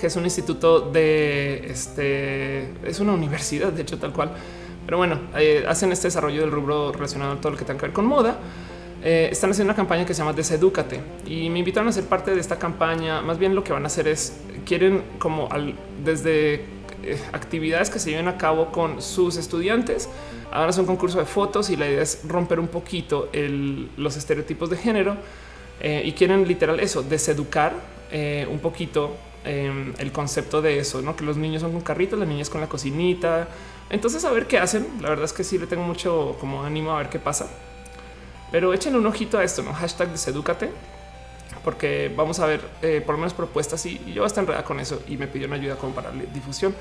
que 0.00 0.06
es 0.06 0.16
un 0.16 0.24
instituto 0.24 0.80
de 0.80 1.66
este, 1.68 2.70
es 2.88 3.00
una 3.00 3.12
universidad, 3.12 3.70
de 3.70 3.82
hecho, 3.82 3.98
tal 3.98 4.14
cual. 4.14 4.32
Pero 4.86 4.96
bueno, 4.96 5.18
eh, 5.36 5.66
hacen 5.68 5.92
este 5.92 6.06
desarrollo 6.06 6.40
del 6.40 6.50
rubro 6.50 6.92
relacionado 6.92 7.32
a 7.32 7.36
todo 7.40 7.52
lo 7.52 7.58
que 7.58 7.64
tenga 7.64 7.78
que 7.80 7.86
ver 7.86 7.92
con 7.92 8.06
moda. 8.06 8.38
Eh, 9.02 9.28
están 9.30 9.50
haciendo 9.50 9.70
una 9.70 9.76
campaña 9.76 10.06
que 10.06 10.14
se 10.14 10.20
llama 10.20 10.32
Desedúcate 10.32 11.00
y 11.26 11.50
me 11.50 11.58
invitaron 11.58 11.88
a 11.88 11.92
ser 11.92 12.04
parte 12.04 12.34
de 12.34 12.40
esta 12.40 12.58
campaña. 12.58 13.20
Más 13.20 13.38
bien 13.38 13.54
lo 13.54 13.62
que 13.62 13.72
van 13.72 13.84
a 13.84 13.88
hacer 13.88 14.08
es 14.08 14.40
quieren 14.64 15.02
como 15.18 15.48
desde 16.02 16.64
actividades 17.32 17.90
que 17.90 17.98
se 17.98 18.10
lleven 18.10 18.28
a 18.28 18.36
cabo 18.36 18.72
con 18.72 19.02
sus 19.02 19.36
estudiantes. 19.36 20.08
Ahora 20.50 20.70
es 20.70 20.78
un 20.78 20.86
concurso 20.86 21.18
de 21.18 21.24
fotos 21.24 21.70
y 21.70 21.76
la 21.76 21.88
idea 21.88 22.02
es 22.02 22.20
romper 22.26 22.60
un 22.60 22.68
poquito 22.68 23.28
el, 23.32 23.90
los 23.96 24.16
estereotipos 24.16 24.70
de 24.70 24.76
género 24.76 25.16
eh, 25.80 26.02
y 26.04 26.12
quieren 26.12 26.46
literal 26.46 26.80
eso, 26.80 27.02
deseducar 27.02 27.74
eh, 28.10 28.46
un 28.50 28.60
poquito 28.60 29.16
eh, 29.44 29.92
el 29.98 30.12
concepto 30.12 30.62
de 30.62 30.78
eso, 30.78 31.02
¿no? 31.02 31.14
que 31.16 31.24
los 31.24 31.36
niños 31.36 31.62
son 31.62 31.72
con 31.72 31.82
carritos, 31.82 32.18
las 32.18 32.28
niñas 32.28 32.48
con 32.48 32.60
la 32.60 32.68
cocinita. 32.68 33.48
Entonces 33.90 34.24
a 34.24 34.32
ver 34.32 34.46
qué 34.46 34.58
hacen. 34.58 34.86
La 35.00 35.10
verdad 35.10 35.24
es 35.24 35.32
que 35.32 35.44
sí 35.44 35.58
le 35.58 35.66
tengo 35.66 35.82
mucho 35.82 36.36
como 36.40 36.64
ánimo 36.64 36.92
a 36.92 36.98
ver 36.98 37.08
qué 37.08 37.18
pasa. 37.18 37.48
Pero 38.50 38.72
echen 38.72 38.94
un 38.96 39.06
ojito 39.06 39.38
a 39.38 39.44
esto, 39.44 39.62
¿no? 39.62 39.72
Hashtag 39.74 40.10
porque 41.64 42.12
vamos 42.14 42.38
a 42.40 42.46
ver 42.46 42.60
eh, 42.82 43.02
por 43.04 43.14
lo 43.14 43.18
menos 43.18 43.34
propuestas 43.34 43.84
y, 43.86 44.00
yo 44.12 44.24
hasta 44.24 44.40
enredada 44.40 44.64
con 44.64 44.80
eso 44.80 45.02
y 45.08 45.16
me 45.16 45.26
pidió 45.26 45.46
una 45.46 45.56
ayuda 45.56 45.76
como 45.76 45.94
para 45.94 46.10
difusión. 46.10 46.74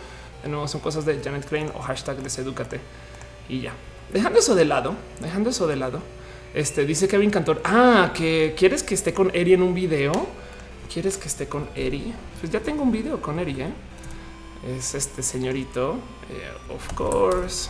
De 0.43 0.49
nuevo 0.49 0.67
son 0.67 0.81
cosas 0.81 1.05
de 1.05 1.19
Janet 1.23 1.47
Crane 1.47 1.71
o 1.73 1.79
hashtag 1.79 2.17
desedúcate 2.17 2.79
y 3.49 3.61
ya. 3.61 3.73
Dejando 4.13 4.39
eso 4.39 4.55
de 4.55 4.65
lado, 4.65 4.95
dejando 5.19 5.49
eso 5.49 5.65
de 5.65 5.75
lado, 5.75 6.01
este 6.53 6.85
dice 6.85 7.07
Kevin 7.07 7.31
Cantor. 7.31 7.61
Ah, 7.63 8.11
que 8.13 8.53
quieres 8.57 8.83
que 8.83 8.93
esté 8.93 9.13
con 9.13 9.31
Eri 9.33 9.53
en 9.53 9.61
un 9.61 9.73
video. 9.73 10.13
¿Quieres 10.93 11.17
que 11.17 11.27
esté 11.27 11.47
con 11.47 11.67
Eri? 11.75 12.13
Pues 12.39 12.51
ya 12.51 12.59
tengo 12.59 12.83
un 12.83 12.91
video 12.91 13.21
con 13.21 13.39
Eri. 13.39 13.61
¿eh? 13.61 13.73
Es 14.77 14.93
este 14.95 15.23
señorito. 15.23 15.97
eh, 16.29 16.73
of 16.73 16.93
course. 16.93 17.69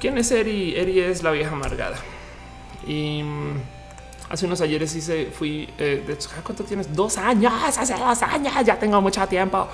¿Quién 0.00 0.16
es 0.18 0.30
Eri? 0.30 0.76
Eri 0.76 1.00
es 1.00 1.22
la 1.22 1.32
vieja 1.32 1.52
amargada. 1.52 1.96
Y 2.86 3.22
mm, 3.22 3.73
hace 4.34 4.46
unos 4.46 4.60
ayeres 4.60 4.94
hice, 4.94 5.26
fui, 5.26 5.68
eh, 5.78 6.02
de 6.06 6.12
hecho, 6.12 6.28
¿cuánto 6.42 6.64
tienes? 6.64 6.94
Dos 6.94 7.16
años, 7.18 7.52
hace 7.76 7.94
dos 7.94 8.22
años, 8.22 8.52
ya 8.64 8.78
tengo 8.78 9.00
mucho 9.00 9.26
tiempo. 9.26 9.68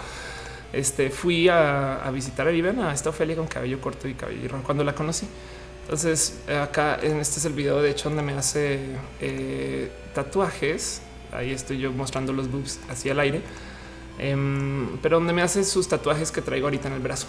Este 0.72 1.10
fui 1.10 1.48
a, 1.48 1.96
a 1.96 2.10
visitar 2.10 2.46
a 2.46 2.50
Vivian, 2.50 2.78
a 2.80 2.92
esta 2.94 3.10
Ofelia 3.10 3.34
con 3.34 3.48
cabello 3.48 3.80
corto 3.80 4.06
y 4.06 4.14
cabello 4.14 4.48
cuando 4.64 4.84
la 4.84 4.94
conocí. 4.94 5.26
Entonces, 5.82 6.40
eh, 6.46 6.56
acá 6.56 6.98
en 7.02 7.18
este 7.18 7.40
es 7.40 7.44
el 7.44 7.52
video, 7.52 7.82
de 7.82 7.90
hecho, 7.90 8.08
donde 8.08 8.22
me 8.22 8.34
hace 8.34 8.78
eh, 9.20 9.90
tatuajes. 10.14 11.02
Ahí 11.32 11.50
estoy 11.50 11.78
yo 11.78 11.90
mostrando 11.92 12.32
los 12.32 12.50
boobs 12.50 12.78
hacia 12.88 13.12
el 13.12 13.20
aire, 13.20 13.42
Em, 14.20 14.98
pero 14.98 15.16
donde 15.16 15.32
me 15.32 15.40
hace 15.40 15.64
sus 15.64 15.88
tatuajes 15.88 16.30
que 16.30 16.42
traigo 16.42 16.66
ahorita 16.66 16.88
en 16.88 16.94
el 16.94 17.00
brazo. 17.00 17.26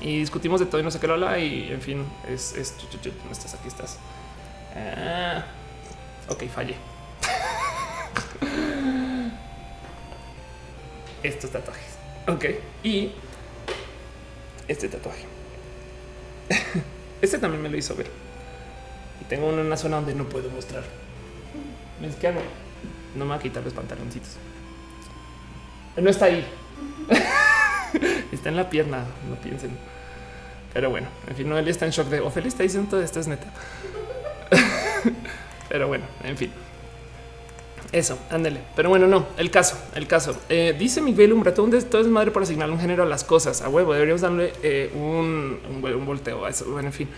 Y 0.00 0.20
discutimos 0.20 0.60
de 0.60 0.66
todo 0.66 0.80
y 0.80 0.84
no 0.84 0.92
sé 0.92 1.00
qué 1.00 1.08
lo 1.08 1.14
habla. 1.14 1.38
Y 1.40 1.72
en 1.72 1.80
fin, 1.80 2.04
es, 2.28 2.54
es 2.54 2.74
¿dónde 2.78 3.32
estás? 3.32 3.54
Aquí 3.54 3.66
estás. 3.66 3.98
Ah, 4.76 5.44
ok, 6.28 6.44
fallé. 6.48 6.74
Estos 11.22 11.50
tatuajes. 11.50 11.98
Ok. 12.26 12.44
Y 12.82 13.12
este 14.68 14.88
tatuaje. 14.88 15.24
Este 17.20 17.38
también 17.38 17.62
me 17.62 17.68
lo 17.68 17.76
hizo 17.76 17.96
ver. 17.96 18.06
Y 19.20 19.24
tengo 19.24 19.48
uno 19.48 19.60
en 19.60 19.66
una 19.66 19.76
zona 19.76 19.96
donde 19.96 20.14
no 20.14 20.24
puedo 20.24 20.48
mostrar. 20.50 20.84
¿Ves 22.00 22.14
qué 22.16 22.28
hago? 22.28 22.40
No 23.16 23.24
me 23.24 23.30
va 23.30 23.36
a 23.36 23.40
quitar 23.40 23.64
los 23.64 23.72
pantaloncitos. 23.72 24.36
No 25.96 26.08
está 26.08 26.26
ahí. 26.26 26.46
está 28.32 28.50
en 28.50 28.56
la 28.56 28.70
pierna, 28.70 29.04
no 29.28 29.36
piensen. 29.36 29.76
Pero 30.72 30.90
bueno, 30.90 31.08
en 31.26 31.34
fin, 31.34 31.48
Noelia 31.48 31.72
está 31.72 31.86
en 31.86 31.90
shock 31.90 32.06
de 32.08 32.20
Ofelia 32.20 32.48
está 32.48 32.62
diciendo 32.62 32.88
todo 32.90 33.02
esto 33.02 33.18
es 33.18 33.26
neta. 33.26 33.52
Pero 35.68 35.88
bueno, 35.88 36.04
en 36.24 36.36
fin. 36.36 36.50
Eso, 37.92 38.18
ándale. 38.30 38.60
Pero 38.76 38.90
bueno, 38.90 39.06
no, 39.06 39.26
el 39.38 39.50
caso, 39.50 39.78
el 39.94 40.06
caso. 40.06 40.36
Eh, 40.48 40.74
dice 40.78 41.00
Miguel 41.00 41.32
Umbratón, 41.32 41.70
todo 41.70 42.00
es 42.02 42.06
madre 42.06 42.30
por 42.30 42.42
asignar 42.42 42.70
un 42.70 42.78
género 42.78 43.02
a 43.02 43.06
las 43.06 43.24
cosas. 43.24 43.62
A 43.62 43.68
huevo, 43.68 43.92
deberíamos 43.92 44.20
darle 44.20 44.52
eh, 44.62 44.90
un, 44.94 45.58
un, 45.70 45.84
un 45.84 46.06
volteo 46.06 46.44
a 46.44 46.50
eso. 46.50 46.66
Bueno, 46.66 46.88
en 46.88 46.92
fin. 46.92 47.08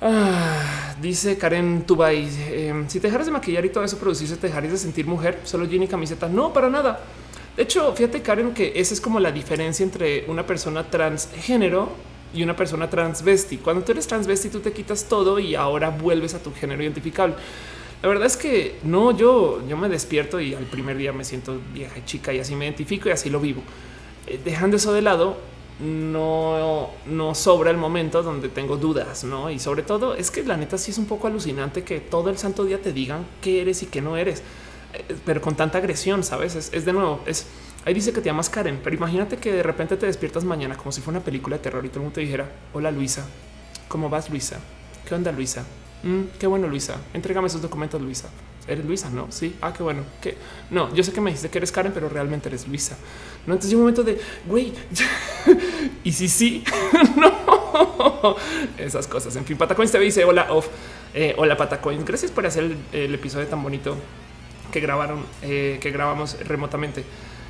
Ah, 0.00 0.94
dice 1.00 1.38
Karen 1.38 1.84
Tubay, 1.86 2.28
eh, 2.48 2.84
si 2.86 3.00
te 3.00 3.06
dejaras 3.06 3.26
de 3.26 3.32
maquillar 3.32 3.64
y 3.64 3.70
todo 3.70 3.82
eso 3.82 3.98
producirse, 3.98 4.36
te 4.36 4.48
dejarías 4.48 4.74
de 4.74 4.78
sentir 4.78 5.06
mujer, 5.06 5.40
solo 5.44 5.64
jean 5.64 5.82
y 5.82 5.88
camiseta. 5.88 6.28
No, 6.28 6.52
para 6.52 6.68
nada. 6.68 7.00
De 7.56 7.62
hecho, 7.62 7.94
fíjate, 7.94 8.20
Karen, 8.20 8.52
que 8.52 8.72
esa 8.76 8.92
es 8.92 9.00
como 9.00 9.18
la 9.18 9.32
diferencia 9.32 9.82
entre 9.82 10.26
una 10.28 10.46
persona 10.46 10.88
transgénero 10.90 11.88
y 12.34 12.42
una 12.42 12.56
persona 12.56 12.88
transvesti. 12.90 13.58
Cuando 13.58 13.82
tú 13.82 13.92
eres 13.92 14.06
transvesti, 14.06 14.48
tú 14.48 14.60
te 14.60 14.72
quitas 14.72 15.04
todo 15.04 15.38
y 15.38 15.54
ahora 15.54 15.90
vuelves 15.90 16.34
a 16.34 16.42
tu 16.42 16.52
género 16.52 16.82
identificable. 16.82 17.34
La 18.02 18.08
verdad 18.08 18.26
es 18.26 18.36
que 18.36 18.78
no, 18.84 19.16
yo, 19.16 19.66
yo 19.68 19.76
me 19.76 19.88
despierto 19.88 20.40
y 20.40 20.54
al 20.54 20.64
primer 20.64 20.96
día 20.96 21.12
me 21.12 21.24
siento 21.24 21.58
vieja 21.72 21.98
y 21.98 22.04
chica 22.04 22.32
y 22.32 22.38
así 22.38 22.54
me 22.54 22.66
identifico 22.66 23.08
y 23.08 23.12
así 23.12 23.30
lo 23.30 23.40
vivo. 23.40 23.62
Eh, 24.26 24.38
dejando 24.44 24.76
eso 24.76 24.92
de 24.92 25.02
lado, 25.02 25.38
no, 25.80 26.90
no 27.06 27.34
sobra 27.34 27.70
el 27.70 27.76
momento 27.76 28.22
donde 28.22 28.48
tengo 28.48 28.76
dudas, 28.76 29.24
¿no? 29.24 29.50
Y 29.50 29.58
sobre 29.58 29.82
todo 29.82 30.14
es 30.14 30.30
que 30.30 30.42
la 30.42 30.56
neta 30.56 30.78
sí 30.78 30.90
es 30.90 30.98
un 30.98 31.06
poco 31.06 31.26
alucinante 31.26 31.84
que 31.84 32.00
todo 32.00 32.30
el 32.30 32.38
santo 32.38 32.64
día 32.64 32.80
te 32.80 32.92
digan 32.92 33.26
qué 33.40 33.62
eres 33.62 33.82
y 33.82 33.86
qué 33.86 34.00
no 34.00 34.16
eres, 34.16 34.42
eh, 34.94 35.16
pero 35.24 35.40
con 35.40 35.54
tanta 35.54 35.78
agresión, 35.78 36.22
¿sabes? 36.22 36.54
Es, 36.54 36.72
es 36.72 36.84
de 36.84 36.92
nuevo, 36.92 37.20
es... 37.26 37.46
Ahí 37.86 37.94
dice 37.94 38.12
que 38.12 38.20
te 38.20 38.26
llamas 38.26 38.50
Karen, 38.50 38.80
pero 38.82 38.96
imagínate 38.96 39.36
que 39.36 39.52
de 39.52 39.62
repente 39.62 39.96
te 39.96 40.06
despiertas 40.06 40.42
mañana 40.42 40.76
como 40.76 40.90
si 40.90 41.00
fuera 41.00 41.20
una 41.20 41.24
película 41.24 41.56
de 41.56 41.62
terror 41.62 41.84
y 41.84 41.88
todo 41.88 42.00
el 42.00 42.02
mundo 42.02 42.16
te 42.16 42.20
dijera, 42.20 42.50
hola 42.72 42.90
Luisa, 42.90 43.24
¿cómo 43.86 44.10
vas 44.10 44.28
Luisa? 44.28 44.58
¿Qué 45.08 45.14
onda 45.14 45.30
Luisa? 45.30 45.64
Mm, 46.02 46.22
qué 46.36 46.48
bueno 46.48 46.66
Luisa, 46.66 46.96
entrégame 47.14 47.46
esos 47.46 47.62
documentos 47.62 48.02
Luisa. 48.02 48.28
Eres 48.66 48.84
Luisa, 48.84 49.08
¿no? 49.10 49.30
Sí. 49.30 49.54
Ah, 49.62 49.72
qué 49.72 49.84
bueno. 49.84 50.02
Que 50.20 50.36
no, 50.70 50.92
yo 50.92 51.04
sé 51.04 51.12
que 51.12 51.20
me 51.20 51.30
dijiste 51.30 51.48
que 51.48 51.58
eres 51.58 51.70
Karen, 51.70 51.92
pero 51.92 52.08
realmente 52.08 52.48
eres 52.48 52.66
Luisa. 52.66 52.96
No, 53.46 53.54
entonces 53.54 53.72
un 53.74 53.82
momento 53.82 54.02
de 54.02 54.20
güey. 54.48 54.72
y 56.02 56.10
si 56.10 56.28
sí, 56.28 56.64
no 57.16 58.36
esas 58.78 59.06
cosas. 59.06 59.36
En 59.36 59.44
fin, 59.44 59.56
Patacoins 59.56 59.92
te 59.92 60.00
dice 60.00 60.24
hola 60.24 60.52
off. 60.52 60.66
Eh, 61.14 61.36
hola 61.38 61.56
Patacoins. 61.56 62.04
Gracias 62.04 62.32
por 62.32 62.44
hacer 62.46 62.64
el, 62.64 62.76
el, 62.92 63.14
episodio 63.14 63.46
tan 63.46 63.62
bonito 63.62 63.96
que 64.72 64.80
grabaron, 64.80 65.24
eh, 65.42 65.78
que 65.80 65.92
grabamos 65.92 66.36
remotamente. 66.40 67.04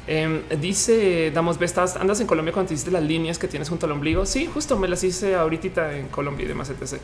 Eh, 0.09 0.45
dice 0.61 1.31
Damos 1.33 1.59
Bestas, 1.59 1.97
andas 1.97 2.21
en 2.21 2.27
Colombia 2.27 2.53
cuando 2.53 2.69
te 2.69 2.75
hiciste 2.75 2.91
las 2.93 3.03
líneas 3.03 3.39
que 3.39 3.49
tienes 3.49 3.69
junto 3.69 3.87
al 3.87 3.93
ombligo. 3.93 4.25
Sí, 4.27 4.47
justo 4.47 4.79
me 4.79 4.89
las 4.89 5.03
hice 5.05 5.35
ahorita 5.35 5.97
en 5.97 6.09
Colombia 6.09 6.45
y 6.45 6.49
demás, 6.49 6.71
etc. 6.71 7.01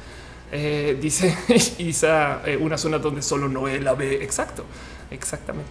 Eh, 0.52 0.98
dice 1.00 1.36
Isa, 1.78 2.42
eh, 2.44 2.56
una 2.56 2.76
zona 2.78 2.98
donde 2.98 3.22
solo 3.22 3.48
Noé 3.48 3.80
la 3.80 3.94
ve. 3.94 4.22
Exacto, 4.22 4.64
exactamente. 5.10 5.70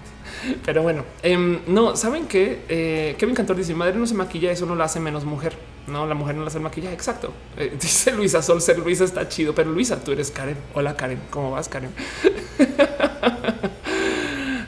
Pero 0.66 0.82
bueno, 0.82 1.06
eh, 1.22 1.60
no 1.68 1.96
saben 1.96 2.28
que 2.28 2.64
eh, 2.68 3.16
Kevin 3.18 3.36
Cantor 3.36 3.56
dice: 3.56 3.76
Madre 3.76 3.96
no 3.98 4.08
se 4.08 4.16
maquilla, 4.16 4.52
eso 4.52 4.66
no 4.66 4.76
la 4.76 4.86
hace 4.86 5.00
menos 5.00 5.24
mujer. 5.24 5.54
No, 5.88 6.06
la 6.06 6.16
mujer 6.16 6.36
no 6.36 6.42
la 6.42 6.48
hace 6.48 6.60
maquillaje. 6.60 6.94
Exacto. 6.94 7.34
Dice 7.82 8.12
Luisa 8.12 8.42
Sol, 8.44 8.62
ser 8.62 8.78
Luisa 8.78 9.04
está 9.04 9.28
chido, 9.28 9.56
pero 9.56 9.72
Luisa, 9.72 10.04
tú 10.04 10.12
eres 10.12 10.30
Karen. 10.30 10.58
Hola, 10.76 10.96
Karen. 10.96 11.20
¿Cómo 11.32 11.52
vas, 11.52 11.70
Karen? 11.70 11.92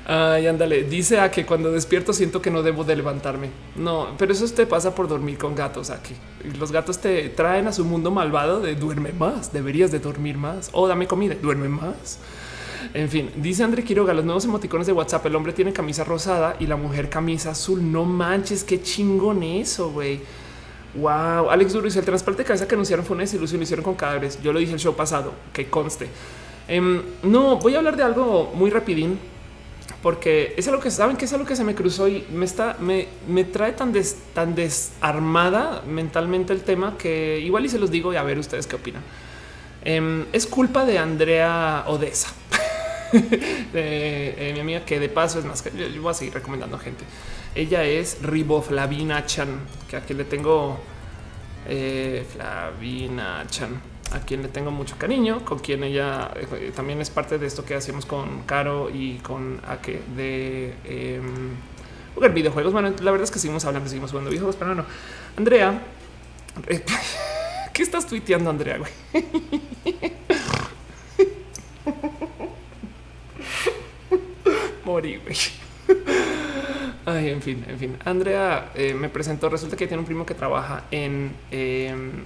Ay, 0.05 0.47
ándale. 0.47 0.83
Dice 0.83 1.19
a 1.19 1.31
que 1.31 1.45
cuando 1.45 1.71
despierto 1.71 2.11
siento 2.11 2.41
que 2.41 2.51
no 2.51 2.61
debo 2.61 2.83
de 2.83 2.95
levantarme. 2.95 3.49
No, 3.75 4.09
pero 4.17 4.33
eso 4.33 4.45
te 4.53 4.65
pasa 4.65 4.93
por 4.93 5.07
dormir 5.07 5.37
con 5.37 5.55
gatos 5.55 5.89
aquí. 5.89 6.13
Los 6.59 6.71
gatos 6.71 6.99
te 6.99 7.29
traen 7.29 7.67
a 7.67 7.73
su 7.73 7.85
mundo 7.85 8.11
malvado 8.11 8.59
de 8.59 8.75
duerme 8.75 9.13
más, 9.13 9.53
deberías 9.53 9.91
de 9.91 9.99
dormir 9.99 10.37
más 10.37 10.69
o 10.73 10.87
dame 10.87 11.07
comida, 11.07 11.35
duerme 11.41 11.69
más. 11.69 12.19
En 12.93 13.07
fin, 13.07 13.31
dice 13.37 13.63
André 13.63 13.83
Quiroga, 13.83 14.13
los 14.13 14.25
nuevos 14.25 14.43
emoticones 14.43 14.87
de 14.87 14.93
WhatsApp, 14.93 15.25
el 15.25 15.35
hombre 15.37 15.53
tiene 15.53 15.71
camisa 15.71 16.03
rosada 16.03 16.57
y 16.59 16.67
la 16.67 16.75
mujer 16.75 17.09
camisa 17.09 17.51
azul. 17.51 17.79
No 17.89 18.03
manches, 18.03 18.65
qué 18.65 18.81
chingón 18.81 19.41
eso, 19.41 19.89
güey. 19.91 20.19
Wow, 20.95 21.49
Alex 21.49 21.73
Duro 21.73 21.85
dice 21.85 21.99
el 21.99 22.05
trasplante 22.05 22.43
de 22.43 22.47
cabeza 22.47 22.67
que 22.67 22.75
anunciaron 22.75 23.05
fue 23.05 23.15
una 23.15 23.23
desilusión, 23.23 23.59
lo 23.59 23.63
hicieron 23.63 23.85
con 23.85 23.95
cadáveres. 23.95 24.37
Yo 24.43 24.51
lo 24.51 24.59
dije 24.59 24.73
el 24.73 24.79
show 24.79 24.93
pasado, 24.93 25.33
que 25.53 25.69
conste. 25.69 26.09
Um, 26.69 27.01
no, 27.23 27.57
voy 27.57 27.75
a 27.75 27.77
hablar 27.77 27.95
de 27.95 28.03
algo 28.03 28.51
muy 28.53 28.69
rapidín 28.69 29.17
porque 30.01 30.53
es 30.57 30.67
algo 30.67 30.81
que 30.81 30.91
saben 30.91 31.15
que 31.15 31.25
es 31.25 31.33
algo 31.33 31.45
que 31.45 31.55
se 31.55 31.63
me 31.63 31.75
cruzó 31.75 32.07
y 32.07 32.25
me 32.31 32.45
está, 32.45 32.75
me, 32.79 33.07
me 33.27 33.45
trae 33.45 33.71
tan, 33.71 33.93
tan 34.33 34.53
desarmada 34.53 35.81
mentalmente 35.87 36.51
el 36.53 36.61
tema 36.61 36.97
que 36.97 37.39
igual 37.39 37.65
y 37.65 37.69
se 37.69 37.79
los 37.79 37.89
digo 37.89 38.11
y 38.11 38.17
a 38.17 38.23
ver 38.23 38.37
ustedes 38.37 38.67
qué 38.67 38.75
opinan. 38.75 39.01
Em, 39.85 40.25
es 40.33 40.45
culpa 40.45 40.85
de 40.85 40.97
Andrea 40.97 41.85
Odessa, 41.87 42.29
de, 43.73 44.51
mi 44.53 44.59
amiga, 44.59 44.85
que 44.85 44.99
de 44.99 45.09
paso 45.09 45.39
es 45.39 45.45
más 45.45 45.61
que 45.61 45.71
yo, 45.77 46.01
voy 46.01 46.11
a 46.11 46.13
seguir 46.13 46.33
recomendando 46.33 46.77
gente. 46.77 47.03
Ella 47.55 47.83
es 47.83 48.17
Riboflavina 48.21 49.25
Chan, 49.25 49.59
que 49.89 49.97
aquí 49.97 50.13
le 50.13 50.25
tengo 50.25 50.79
eh, 51.67 52.25
Flavina 52.33 53.45
Chan 53.49 53.92
a 54.11 54.19
quien 54.19 54.41
le 54.41 54.47
tengo 54.47 54.71
mucho 54.71 54.97
cariño, 54.97 55.43
con 55.45 55.59
quien 55.59 55.83
ella 55.83 56.31
eh, 56.35 56.71
también 56.75 57.01
es 57.01 57.09
parte 57.09 57.37
de 57.37 57.47
esto 57.47 57.65
que 57.65 57.75
hacemos 57.75 58.05
con 58.05 58.43
Caro 58.43 58.89
y 58.89 59.17
con 59.19 59.59
Ake 59.67 60.01
de 60.15 60.75
em, 60.85 61.55
jugar 62.13 62.33
videojuegos. 62.33 62.73
Bueno, 62.73 62.93
la 63.01 63.11
verdad 63.11 63.23
es 63.23 63.31
que 63.31 63.39
seguimos 63.39 63.65
hablando, 63.65 63.89
seguimos 63.89 64.11
jugando 64.11 64.29
videojuegos, 64.29 64.55
pero 64.57 64.75
no. 64.75 64.85
Andrea, 65.37 65.81
eh, 66.67 66.83
¿qué 67.73 67.83
estás 67.83 68.05
tuiteando, 68.05 68.49
Andrea? 68.49 68.79
Morí, 74.85 75.17
güey. 75.17 75.37
Ay, 77.05 77.29
en 77.29 77.41
fin, 77.41 77.65
en 77.67 77.79
fin. 77.79 77.97
Andrea 78.05 78.71
eh, 78.75 78.93
me 78.93 79.09
presentó. 79.09 79.49
Resulta 79.49 79.75
que 79.75 79.87
tiene 79.87 79.99
un 79.99 80.05
primo 80.05 80.25
que 80.25 80.35
trabaja 80.35 80.85
en 80.91 81.33
em, 81.51 82.23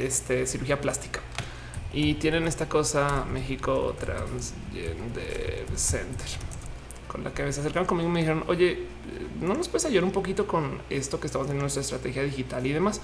este, 0.00 0.46
cirugía 0.46 0.80
plástica. 0.80 1.20
Y 1.92 2.14
tienen 2.14 2.46
esta 2.46 2.68
cosa 2.68 3.24
México 3.24 3.94
Transgender 3.98 5.66
Center 5.74 6.28
con 7.08 7.24
la 7.24 7.32
que 7.32 7.50
se 7.52 7.60
acercaron 7.60 7.86
conmigo 7.86 8.08
y 8.08 8.12
me 8.12 8.20
dijeron, 8.20 8.44
oye, 8.46 8.86
¿no 9.40 9.54
nos 9.54 9.68
puedes 9.68 9.86
ayudar 9.86 10.04
un 10.04 10.12
poquito 10.12 10.46
con 10.46 10.80
esto 10.90 11.18
que 11.18 11.26
estamos 11.26 11.50
en 11.50 11.58
nuestra 11.58 11.80
estrategia 11.80 12.22
digital 12.22 12.64
y 12.66 12.72
demás? 12.72 13.00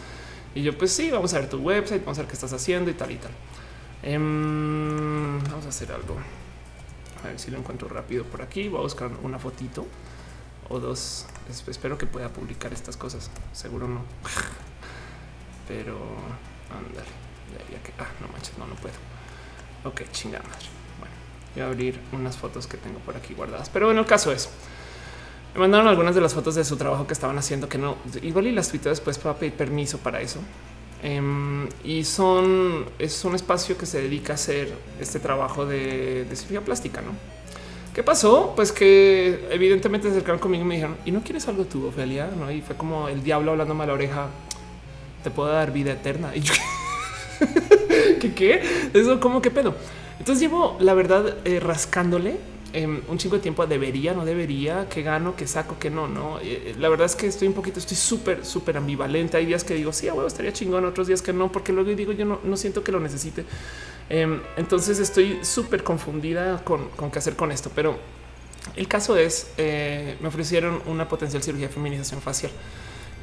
Y 0.55 0.63
yo, 0.63 0.77
pues 0.79 0.93
sí, 0.93 1.11
vamos 1.11 1.35
a 1.35 1.41
ver 1.41 1.49
tu 1.49 1.57
website, 1.57 2.03
vamos 2.03 2.19
a 2.19 2.23
ver 2.23 2.29
qué 2.29 2.35
estás 2.35 2.53
haciendo 2.53 2.91
y 2.91 2.95
tal 2.95 3.11
y 3.11 3.17
tal. 3.17 3.33
Em, 4.03 5.43
vamos 5.43 5.65
a 5.67 5.69
hacer 5.71 5.91
algo. 5.91 6.17
A 7.25 7.29
ver 7.29 7.41
si 7.41 7.51
lo 7.51 7.59
encuentro 7.59 7.89
rápido 7.89 8.25
por 8.25 8.43
aquí. 8.43 8.69
Voy 8.69 8.81
a 8.81 8.83
buscar 8.83 9.11
una 9.23 9.39
fotito 9.39 9.87
o 10.69 10.79
dos. 10.79 11.27
Espero 11.67 11.99
que 11.99 12.07
pueda 12.07 12.29
publicar 12.29 12.73
estas 12.73 12.97
cosas. 12.97 13.31
Seguro 13.53 13.89
no. 13.89 14.03
Pero 15.69 15.97
Ándale. 16.77 17.25
Que, 17.83 17.93
ah, 17.99 18.07
no 18.21 18.29
manches, 18.29 18.57
no, 18.59 18.67
no 18.67 18.75
puedo. 18.77 18.95
Ok, 19.85 20.03
chingada 20.13 20.45
madre. 20.45 20.67
Bueno, 20.99 21.15
voy 21.55 21.63
a 21.63 21.67
abrir 21.67 22.01
unas 22.13 22.37
fotos 22.37 22.67
que 22.67 22.77
tengo 22.77 22.99
por 23.01 23.17
aquí 23.17 23.35
guardadas. 23.35 23.69
Pero 23.71 23.87
bueno, 23.87 24.01
el 24.01 24.07
caso 24.07 24.33
es, 24.33 24.49
me 25.55 25.61
mandaron 25.61 25.89
algunas 25.89 26.15
de 26.15 26.21
las 26.21 26.35
fotos 26.35 26.55
de 26.55 26.65
su 26.65 26.77
trabajo 26.77 27.07
que 27.07 27.13
estaban 27.13 27.39
haciendo, 27.39 27.69
que 27.69 27.79
no, 27.79 27.97
igual 28.23 28.47
y 28.47 28.53
las 28.53 28.69
tuiteo 28.71 28.91
después 28.91 29.19
para 29.19 29.37
pedir 29.39 29.55
permiso 29.55 29.99
para 29.99 30.21
eso. 30.21 30.41
Em, 31.03 31.69
y 31.85 32.05
son, 32.05 32.87
es 32.99 33.25
un 33.25 33.35
espacio 33.35 33.77
que 33.77 33.85
se 33.85 34.01
dedica 34.01 34.33
a 34.33 34.37
hacer 34.37 34.73
este 34.99 35.21
trabajo 35.21 35.67
de, 35.67 36.25
de 36.25 36.37
cirugía 36.37 36.63
plástica, 36.63 37.03
¿no? 37.03 37.13
¿Qué 37.95 38.03
pasó? 38.03 38.55
Pues 38.57 38.73
que 38.73 39.47
evidentemente 39.53 40.09
se 40.09 40.15
acercaron 40.15 40.41
conmigo 40.41 40.65
y 40.65 40.67
me 40.67 40.75
dijeron, 40.75 40.97
¿y 41.05 41.13
no 41.13 41.23
quieres 41.23 41.47
algo 41.47 41.65
tú, 41.65 41.87
Ofelia? 41.87 42.29
¿No? 42.37 42.51
Y 42.51 42.61
fue 42.61 42.75
como 42.75 43.09
el 43.09 43.23
diablo 43.23 43.53
hablándome 43.53 43.85
a 43.85 43.87
la 43.87 43.93
oreja 43.93 44.27
te 45.25 45.31
puedo 45.31 45.49
dar 45.49 45.73
vida 45.73 45.93
eterna. 45.93 46.37
Y 46.37 46.41
yo, 46.41 46.53
¿qué 48.21 48.35
qué? 48.35 48.63
Eso 48.93 49.19
como 49.19 49.43
que 49.43 49.51
pedo. 49.51 49.75
Entonces 50.21 50.41
llevo 50.41 50.77
la 50.79 50.95
verdad 50.95 51.39
eh, 51.45 51.59
rascándole 51.59 52.37
em, 52.73 53.01
un 53.09 53.19
chingo 53.19 53.37
de 53.37 53.43
tiempo. 53.43 53.67
Debería, 53.67 54.13
no 54.15 54.25
debería, 54.25 54.89
que 54.89 55.03
gano, 55.03 55.35
que 55.35 55.49
saco, 55.49 55.77
que 55.81 55.91
no, 55.91 56.07
no. 56.07 56.39
Eh, 56.41 56.77
la 56.79 56.89
verdad 56.89 57.07
es 57.07 57.17
que 57.17 57.27
estoy 57.27 57.49
un 57.49 57.55
poquito, 57.55 57.81
estoy 57.81 57.97
súper, 57.97 58.45
súper 58.45 58.77
ambivalente. 58.77 59.37
Hay 59.37 59.47
días 59.47 59.65
que 59.65 59.75
digo 59.75 59.93
sí, 59.93 60.07
huevo, 60.07 60.27
estaría 60.27 60.53
chingón, 60.53 60.85
otros 60.85 61.09
días 61.09 61.23
que 61.23 61.33
no, 61.33 61.51
porque 61.51 61.73
luego 61.73 61.93
digo 61.95 62.13
yo 62.13 62.27
no, 62.27 62.39
no 62.45 62.57
siento 62.57 62.85
que 62.85 62.93
lo 62.93 63.01
necesite. 63.01 63.45
Em, 64.11 64.41
entonces 64.57 64.99
estoy 64.99 65.39
súper 65.43 65.83
confundida 65.83 66.63
con, 66.63 66.91
con 66.91 67.11
qué 67.11 67.19
hacer 67.19 67.35
con 67.35 67.51
esto, 67.51 67.71
pero 67.75 67.99
el 68.77 68.87
caso 68.87 69.17
es, 69.17 69.49
eh, 69.57 70.17
me 70.21 70.29
ofrecieron 70.29 70.83
una 70.87 71.09
potencial 71.09 71.43
cirugía 71.43 71.69
de 71.69 71.73
feminización 71.73 72.21
facial 72.21 72.53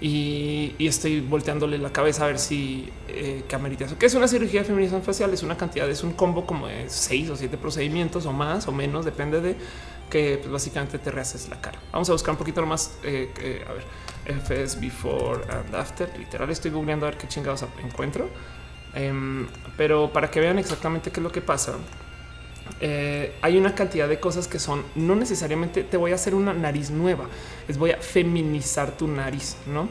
y, 0.02 0.76
estoy 0.80 1.22
volteándole 1.22 1.78
la 1.78 1.94
cabeza 1.94 2.24
a 2.24 2.28
ver 2.28 2.40
si 2.40 2.90
eh, 3.08 3.44
que 3.48 3.56
amerita 3.56 3.86
eso. 3.86 3.98
Que 3.98 4.08
es 4.08 4.16
una 4.16 4.28
cirugía 4.28 4.62
de 4.62 4.66
feminización 4.66 5.04
facial, 5.04 5.32
es 5.32 5.44
una 5.44 5.56
cantidad, 5.56 5.90
es 5.90 6.04
un 6.04 6.14
combo 6.14 6.46
como 6.46 6.68
de 6.68 6.90
seis 6.90 7.30
o 7.30 7.36
siete 7.36 7.58
procedimientos 7.58 8.26
o 8.26 8.34
más 8.34 8.68
o 8.68 8.72
menos, 8.72 9.06
depende 9.06 9.40
de 9.42 9.56
que 10.10 10.40
pues, 10.42 10.52
básicamente 10.52 10.98
te 10.98 11.12
rehaces 11.12 11.48
la 11.50 11.62
cara. 11.62 11.80
Vamos 11.92 12.10
a 12.10 12.14
buscar 12.14 12.32
un 12.32 12.38
poquito 12.38 12.66
más. 12.66 12.98
Eh, 13.04 13.64
a 13.68 13.74
ver, 13.74 13.84
FS 14.26 14.80
before 14.80 15.42
and 15.50 15.76
after. 15.76 16.12
Literal, 16.18 16.50
estoy 16.50 16.72
googleando 16.72 17.06
a 17.06 17.12
ver 17.12 17.20
qué 17.20 17.28
chingados 17.28 17.64
encuentro. 17.84 18.28
Em, 18.94 19.48
pero 19.78 20.12
para 20.12 20.30
que 20.30 20.40
vean 20.40 20.60
exactamente 20.60 21.12
qué 21.12 21.20
es 21.20 21.24
lo 21.24 21.32
que 21.32 21.42
pasa, 21.42 21.74
eh, 22.80 23.34
hay 23.42 23.58
una 23.58 23.76
cantidad 23.76 24.08
de 24.08 24.20
cosas 24.20 24.48
que 24.48 24.60
son 24.60 24.84
no 24.96 25.16
necesariamente 25.16 25.84
te 25.84 25.98
voy 25.98 26.12
a 26.12 26.16
hacer 26.16 26.36
una 26.36 26.54
nariz 26.54 26.90
nueva, 26.90 27.26
es 27.68 27.78
voy 27.78 27.92
a 27.92 27.98
feminizar 27.98 28.98
tu 28.98 29.08
nariz, 29.08 29.56
no? 29.68 29.90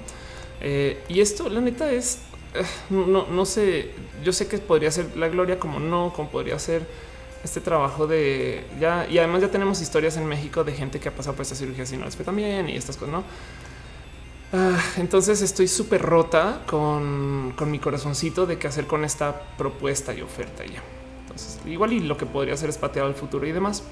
Eh, 0.60 1.02
y 1.08 1.20
esto, 1.20 1.48
la 1.48 1.60
neta, 1.60 1.90
es 1.90 2.18
eh, 2.54 2.64
no, 2.90 3.26
no 3.26 3.44
sé. 3.46 3.90
Yo 4.24 4.32
sé 4.32 4.46
que 4.48 4.58
podría 4.58 4.90
ser 4.90 5.16
la 5.16 5.28
gloria, 5.28 5.58
como 5.58 5.80
no, 5.80 6.12
como 6.14 6.30
podría 6.30 6.58
ser 6.58 6.86
este 7.44 7.60
trabajo 7.60 8.06
de 8.06 8.64
ya. 8.80 9.06
Y 9.08 9.18
además, 9.18 9.42
ya 9.42 9.50
tenemos 9.50 9.80
historias 9.80 10.16
en 10.16 10.26
México 10.26 10.64
de 10.64 10.72
gente 10.72 11.00
que 11.00 11.08
ha 11.08 11.14
pasado 11.14 11.36
por 11.36 11.42
esta 11.42 11.54
cirugía 11.54 11.84
y 11.90 11.96
no 11.96 12.04
les 12.04 12.16
también 12.16 12.68
y 12.68 12.76
estas 12.76 12.96
cosas, 12.96 13.12
no? 13.12 13.24
Ah, 14.52 14.78
entonces 14.96 15.42
estoy 15.42 15.68
súper 15.68 16.02
rota 16.02 16.62
con, 16.66 17.54
con 17.56 17.70
mi 17.70 17.78
corazoncito 17.78 18.46
de 18.46 18.58
qué 18.58 18.66
hacer 18.66 18.86
con 18.86 19.04
esta 19.04 19.40
propuesta 19.56 20.12
y 20.12 20.22
oferta 20.22 20.64
ya 20.64 20.82
igual 21.66 21.92
y 21.92 22.00
lo 22.00 22.16
que 22.16 22.26
podría 22.26 22.56
ser 22.56 22.70
es 22.70 22.78
pateado 22.78 23.08
al 23.08 23.14
futuro 23.14 23.46
y 23.46 23.52
demás. 23.52 23.82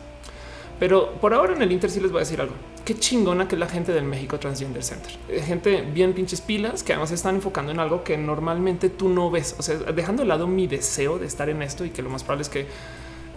Pero 0.78 1.12
por 1.14 1.34
ahora 1.34 1.54
en 1.54 1.62
el 1.62 1.72
Inter 1.72 1.90
sí 1.90 2.00
les 2.00 2.12
voy 2.12 2.18
a 2.18 2.24
decir 2.24 2.40
algo. 2.40 2.54
Qué 2.84 2.94
chingona 2.94 3.48
que 3.48 3.56
es 3.56 3.58
la 3.58 3.66
gente 3.66 3.92
del 3.92 4.04
México 4.04 4.38
Transgender 4.38 4.82
Center. 4.82 5.12
Eh, 5.28 5.42
gente 5.42 5.82
bien 5.82 6.12
pinches 6.12 6.40
pilas 6.40 6.82
que 6.82 6.92
además 6.92 7.10
están 7.10 7.34
enfocando 7.34 7.72
en 7.72 7.80
algo 7.80 8.04
que 8.04 8.16
normalmente 8.16 8.88
tú 8.88 9.08
no 9.08 9.30
ves. 9.30 9.56
O 9.58 9.62
sea, 9.62 9.76
dejando 9.76 10.22
de 10.22 10.28
lado 10.28 10.46
mi 10.46 10.66
deseo 10.66 11.18
de 11.18 11.26
estar 11.26 11.48
en 11.48 11.62
esto 11.62 11.84
y 11.84 11.90
que 11.90 12.02
lo 12.02 12.10
más 12.10 12.22
probable 12.22 12.42
es 12.42 12.48
que 12.48 12.66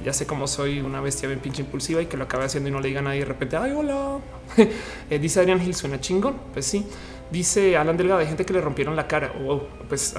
ya 0.06 0.14
sé 0.14 0.26
cómo 0.26 0.48
soy 0.48 0.82
una 0.82 1.02
bestia 1.02 1.28
bien 1.28 1.40
pinche 1.40 1.62
impulsiva 1.62 2.02
y 2.02 2.06
que 2.06 2.18
lo 2.18 2.24
acabe 2.24 2.46
haciendo 2.46 2.70
y 2.70 2.72
no 2.72 2.80
le 2.80 2.88
diga 2.88 3.02
a 3.02 3.04
nadie 3.04 3.20
de 3.20 3.26
repente, 3.26 3.58
ay, 3.58 3.72
hola. 3.72 4.20
Eh, 5.10 5.20
dice 5.20 5.40
Adrián 5.40 5.60
Gil, 5.60 5.76
suena 5.76 6.00
chingón. 6.00 6.36
Pues 6.54 6.66
sí. 6.66 6.86
Dice 7.32 7.78
Alan 7.78 7.96
Delgado, 7.96 8.20
de 8.20 8.28
gente 8.28 8.46
que 8.46 8.54
le 8.54 8.60
rompieron 8.60 8.96
la 8.96 9.08
cara. 9.08 9.32
Wow, 9.42 9.64
pues 9.88 10.14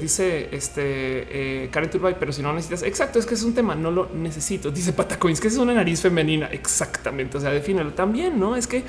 dice 0.00 0.48
este 0.50 0.82
eh, 1.64 1.68
Karen 1.70 1.90
Turbay, 1.90 2.16
pero 2.18 2.32
si 2.32 2.42
no 2.42 2.52
necesitas, 2.52 2.82
exacto, 2.82 3.20
es 3.20 3.26
que 3.26 3.34
es 3.34 3.42
un 3.44 3.54
tema, 3.54 3.76
no 3.76 3.90
lo 3.92 4.08
necesito. 4.12 4.70
Dice 4.72 4.92
Patacoins, 4.92 5.40
que 5.40 5.48
es 5.48 5.56
una 5.58 5.72
nariz 5.72 6.00
femenina. 6.00 6.48
Exactamente. 6.50 7.38
O 7.38 7.40
sea, 7.40 7.50
defínelo 7.50 7.92
también, 7.92 8.38
no 8.40 8.56
es 8.56 8.66
que 8.66 8.82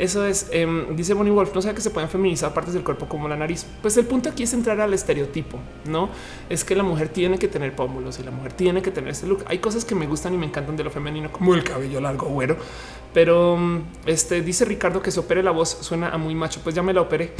eso 0.00 0.24
es, 0.24 0.48
em, 0.50 0.96
dice 0.96 1.12
Bonnie 1.12 1.30
Wolf, 1.30 1.54
no 1.54 1.60
sé 1.60 1.74
que 1.74 1.82
se 1.82 1.90
pueden 1.90 2.08
feminizar 2.08 2.54
partes 2.54 2.72
del 2.72 2.82
cuerpo 2.82 3.06
como 3.06 3.28
la 3.28 3.36
nariz. 3.36 3.66
Pues 3.82 3.98
el 3.98 4.06
punto 4.06 4.30
aquí 4.30 4.44
es 4.44 4.54
entrar 4.54 4.80
al 4.80 4.94
estereotipo, 4.94 5.58
no 5.84 6.08
es 6.48 6.64
que 6.64 6.74
la 6.74 6.82
mujer 6.82 7.10
tiene 7.10 7.38
que 7.38 7.48
tener 7.48 7.74
pómulos 7.74 8.18
y 8.18 8.22
la 8.22 8.30
mujer 8.30 8.54
tiene 8.54 8.80
que 8.80 8.90
tener 8.90 9.10
este 9.10 9.26
look. 9.26 9.44
Hay 9.46 9.58
cosas 9.58 9.84
que 9.84 9.94
me 9.94 10.06
gustan 10.06 10.32
y 10.32 10.38
me 10.38 10.46
encantan 10.46 10.74
de 10.74 10.84
lo 10.84 10.90
femenino, 10.90 11.30
como 11.30 11.54
el 11.54 11.62
cabello 11.64 12.00
largo, 12.00 12.28
güero, 12.28 12.56
pero 13.12 13.56
em, 13.56 13.82
este 14.06 14.42
dice 14.42 14.64
Ricardo 14.64 15.02
que 15.02 15.10
se 15.10 15.20
opere 15.20 15.42
la 15.42 15.50
voz 15.50 15.70
suena 15.80 16.10
a 16.10 16.18
muy 16.18 16.34
macho. 16.34 16.60
Pues 16.62 16.74
ya 16.74 16.82
me 16.82 16.92
la 16.92 17.00
operé. 17.00 17.32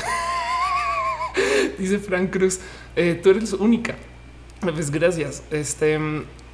dice 1.78 1.98
Frank 1.98 2.30
Cruz, 2.30 2.60
eh, 2.96 3.18
tú 3.22 3.30
eres 3.30 3.52
única. 3.52 3.96
Pues 4.60 4.90
gracias. 4.90 5.42
Este 5.50 5.98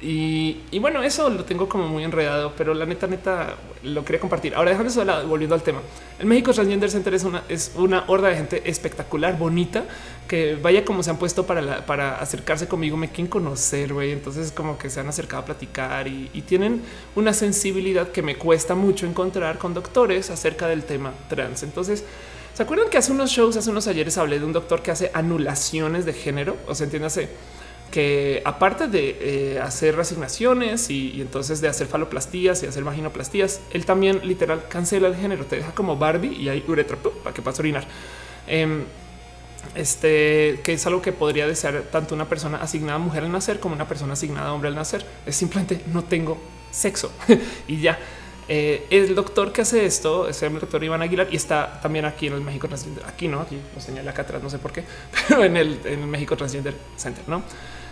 em, 0.01 0.55
y, 0.71 0.79
bueno, 0.79 1.01
eso 1.03 1.29
lo 1.29 1.43
tengo 1.43 1.67
como 1.67 1.87
muy 1.87 2.03
enredado, 2.03 2.53
pero 2.55 2.73
la 2.73 2.85
neta, 2.85 3.07
neta, 3.07 3.55
lo 3.83 4.05
quería 4.05 4.19
compartir. 4.19 4.53
Ahora, 4.55 4.71
dejando 4.71 4.91
eso 4.91 4.99
de 4.99 5.05
lado, 5.05 5.27
volviendo 5.27 5.55
al 5.55 5.63
tema. 5.63 5.81
El 6.19 6.27
México 6.27 6.53
Transgender 6.53 6.89
Center 6.91 7.13
es 7.13 7.23
una, 7.23 7.43
es 7.49 7.71
una 7.75 8.03
horda 8.07 8.29
de 8.29 8.35
gente 8.35 8.69
espectacular, 8.69 9.37
bonita, 9.37 9.85
que 10.27 10.55
vaya 10.55 10.85
como 10.85 11.03
se 11.03 11.09
han 11.09 11.17
puesto 11.17 11.45
para, 11.45 11.85
para 11.85 12.17
acercarse 12.17 12.67
conmigo, 12.67 12.97
me 12.97 13.09
quieren 13.09 13.27
conocer, 13.27 13.93
güey. 13.93 14.11
Entonces, 14.11 14.51
como 14.51 14.77
que 14.77 14.89
se 14.89 14.99
han 14.99 15.07
acercado 15.07 15.43
a 15.43 15.45
platicar 15.45 16.07
y, 16.07 16.29
y 16.33 16.41
tienen 16.41 16.81
una 17.15 17.33
sensibilidad 17.33 18.09
que 18.09 18.21
me 18.21 18.35
cuesta 18.35 18.75
mucho 18.75 19.05
encontrar 19.05 19.57
con 19.57 19.73
doctores 19.73 20.29
acerca 20.29 20.67
del 20.67 20.83
tema 20.83 21.13
trans. 21.29 21.63
Entonces, 21.63 22.03
¿se 22.53 22.63
acuerdan 22.63 22.89
que 22.89 22.97
hace 22.97 23.11
unos 23.11 23.31
shows, 23.31 23.57
hace 23.57 23.69
unos 23.69 23.87
ayeres 23.87 24.17
hablé 24.17 24.39
de 24.39 24.45
un 24.45 24.53
doctor 24.53 24.81
que 24.81 24.91
hace 24.91 25.11
anulaciones 25.13 26.05
de 26.05 26.13
género? 26.13 26.57
O 26.67 26.75
sea, 26.75 26.85
entiéndase 26.85 27.29
que 27.91 28.41
aparte 28.45 28.87
de 28.87 29.17
eh, 29.19 29.59
hacer 29.59 29.95
resignaciones 29.95 30.89
y, 30.89 31.21
entonces 31.21 31.61
de 31.61 31.67
hacer 31.67 31.87
faloplastías 31.87 32.63
y 32.63 32.65
hacer 32.65 32.83
vaginoplastías, 32.83 33.61
él 33.71 33.85
también 33.85 34.21
literal 34.27 34.67
cancela 34.67 35.07
el 35.07 35.15
género, 35.15 35.45
te 35.45 35.57
deja 35.57 35.71
como 35.73 35.97
Barbie 35.97 36.35
y 36.35 36.49
hay 36.49 36.63
uretra 36.67 36.97
para 36.97 37.33
que 37.33 37.41
puedas 37.41 37.59
orinar. 37.59 37.87
Em, 38.47 38.83
este 39.75 40.59
que 40.63 40.73
es 40.73 40.85
algo 40.87 41.01
que 41.01 41.11
podría 41.11 41.45
desear 41.47 41.83
tanto 41.91 42.15
una 42.15 42.29
persona 42.29 42.57
asignada 42.57 42.97
mujer 42.99 43.23
al 43.23 43.31
nacer 43.31 43.59
como 43.59 43.75
una 43.75 43.87
persona 43.87 44.13
asignada 44.13 44.53
hombre 44.53 44.69
al 44.69 44.75
nacer. 44.75 45.05
Es 45.25 45.35
simplemente 45.35 45.81
no 45.93 46.03
tengo 46.03 46.37
sexo 46.71 47.11
y 47.67 47.81
ya. 47.81 47.97
Eh, 48.49 48.87
el 48.89 49.13
doctor 49.13 49.51
que 49.51 49.61
hace 49.61 49.85
esto 49.85 50.29
es 50.29 50.41
el 50.41 50.57
doctor 50.57 50.81
Iván 50.81 51.01
Aguilar 51.01 51.27
y 51.29 51.35
está 51.35 51.81
también 51.81 52.05
aquí 52.05 52.27
en 52.27 52.33
el 52.33 52.41
México 52.41 52.67
Transgender. 52.67 53.03
Aquí 53.05 53.27
no, 53.27 53.41
aquí 53.41 53.57
lo 53.75 53.81
señala 53.81 54.11
acá 54.11 54.21
atrás, 54.21 54.41
no 54.41 54.49
sé 54.49 54.57
por 54.57 54.71
qué, 54.71 54.85
pero 55.27 55.43
en 55.43 55.57
el, 55.57 55.79
México 56.07 56.37
Transgender 56.37 56.73
Center, 56.95 57.25
no? 57.27 57.43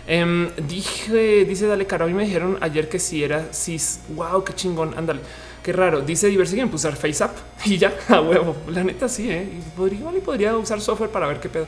Em, 0.06 0.50
dije, 0.68 1.44
dice 1.44 1.66
Dale 1.66 1.86
Caro. 1.86 2.06
Mí 2.06 2.14
me 2.14 2.24
dijeron 2.24 2.58
ayer 2.60 2.88
que 2.88 2.98
si 2.98 3.24
era 3.24 3.52
cis. 3.52 4.00
Wow, 4.10 4.44
qué 4.44 4.54
chingón. 4.54 4.94
Ándale, 4.96 5.20
qué 5.62 5.72
raro. 5.72 6.00
Dice 6.00 6.28
Diversidad 6.28 6.72
usar 6.72 6.96
FaceApp 6.96 7.36
y 7.64 7.78
ya 7.78 7.92
a 8.08 8.20
huevo. 8.20 8.56
La 8.68 8.84
neta, 8.84 9.08
sí, 9.08 9.30
¿eh? 9.30 9.42
y 9.42 9.76
podría, 9.76 10.00
y 10.16 10.20
podría 10.20 10.56
usar 10.56 10.80
software 10.80 11.10
para 11.10 11.26
ver 11.26 11.40
qué 11.40 11.48
pedo. 11.48 11.66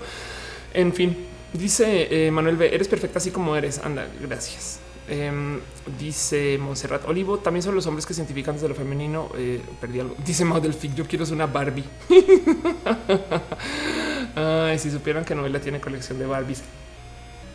En 0.72 0.92
fin, 0.92 1.16
dice 1.52 2.08
eh, 2.10 2.30
Manuel 2.30 2.56
B. 2.56 2.72
Eres 2.72 2.88
perfecta 2.88 3.18
así 3.18 3.30
como 3.30 3.56
eres. 3.56 3.78
Anda, 3.78 4.06
gracias. 4.20 4.80
Em, 5.10 5.58
dice 5.98 6.58
Monserrat 6.58 7.08
Olivo, 7.08 7.38
también 7.38 7.62
son 7.62 7.74
los 7.74 7.86
hombres 7.86 8.04
que 8.04 8.12
se 8.12 8.20
identifican 8.20 8.54
desde 8.54 8.68
lo 8.68 8.74
femenino. 8.74 9.30
Eh, 9.36 9.60
perdí 9.80 10.00
algo. 10.00 10.14
Dice 10.24 10.44
Mau 10.44 10.60
Delphic, 10.60 10.94
yo 10.94 11.06
quiero 11.06 11.24
ser 11.24 11.34
una 11.34 11.46
Barbie. 11.46 11.84
Ay, 14.36 14.78
si 14.78 14.90
supieran 14.90 15.24
que 15.24 15.34
novela 15.34 15.60
tiene 15.60 15.80
colección 15.80 16.18
de 16.18 16.26
Barbies. 16.26 16.62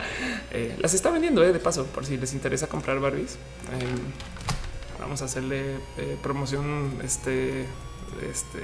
Eh, 0.56 0.76
las 0.80 0.94
está 0.94 1.10
vendiendo 1.10 1.44
eh, 1.44 1.52
de 1.52 1.60
paso 1.60 1.88
por 1.88 2.06
si 2.06 2.16
les 2.16 2.34
interesa 2.34 2.68
comprar 2.68 3.00
Barbies. 3.00 3.40
Em, 3.72 5.00
vamos 5.00 5.24
a 5.24 5.26
hacerle 5.26 5.80
promoción, 6.22 7.00
este, 7.04 7.66
este, 8.30 8.62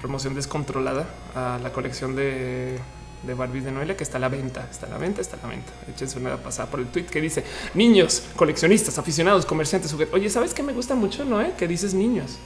promoción 0.00 0.34
descontrolada 0.34 1.06
a 1.36 1.60
la 1.62 1.72
colección 1.72 2.16
de 2.16 2.80
de 3.26 3.34
Barbies 3.34 3.64
de 3.64 3.72
Noelia 3.72 3.96
que 3.96 4.04
está 4.04 4.18
a 4.18 4.20
la 4.20 4.28
venta, 4.28 4.68
está 4.70 4.86
a 4.86 4.90
la 4.90 4.98
venta, 4.98 5.20
está 5.20 5.36
a 5.36 5.42
la 5.42 5.48
venta. 5.48 5.72
Échense 5.92 6.18
una 6.18 6.36
pasada 6.36 6.70
por 6.70 6.80
el 6.80 6.86
tweet 6.86 7.06
que 7.06 7.20
dice 7.20 7.44
niños, 7.74 8.22
coleccionistas, 8.36 8.98
aficionados, 8.98 9.46
comerciantes, 9.46 9.94
Oye, 10.12 10.30
¿sabes 10.30 10.54
qué 10.54 10.62
me 10.62 10.72
gusta 10.72 10.94
mucho, 10.94 11.24
Noé? 11.24 11.52
Que 11.58 11.66
dices 11.66 11.94
niños. 11.94 12.38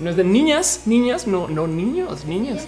No 0.00 0.10
es 0.10 0.16
de 0.16 0.24
niñas, 0.24 0.82
niñas, 0.86 1.26
no, 1.26 1.48
no 1.48 1.66
niños, 1.66 2.24
niñas. 2.24 2.66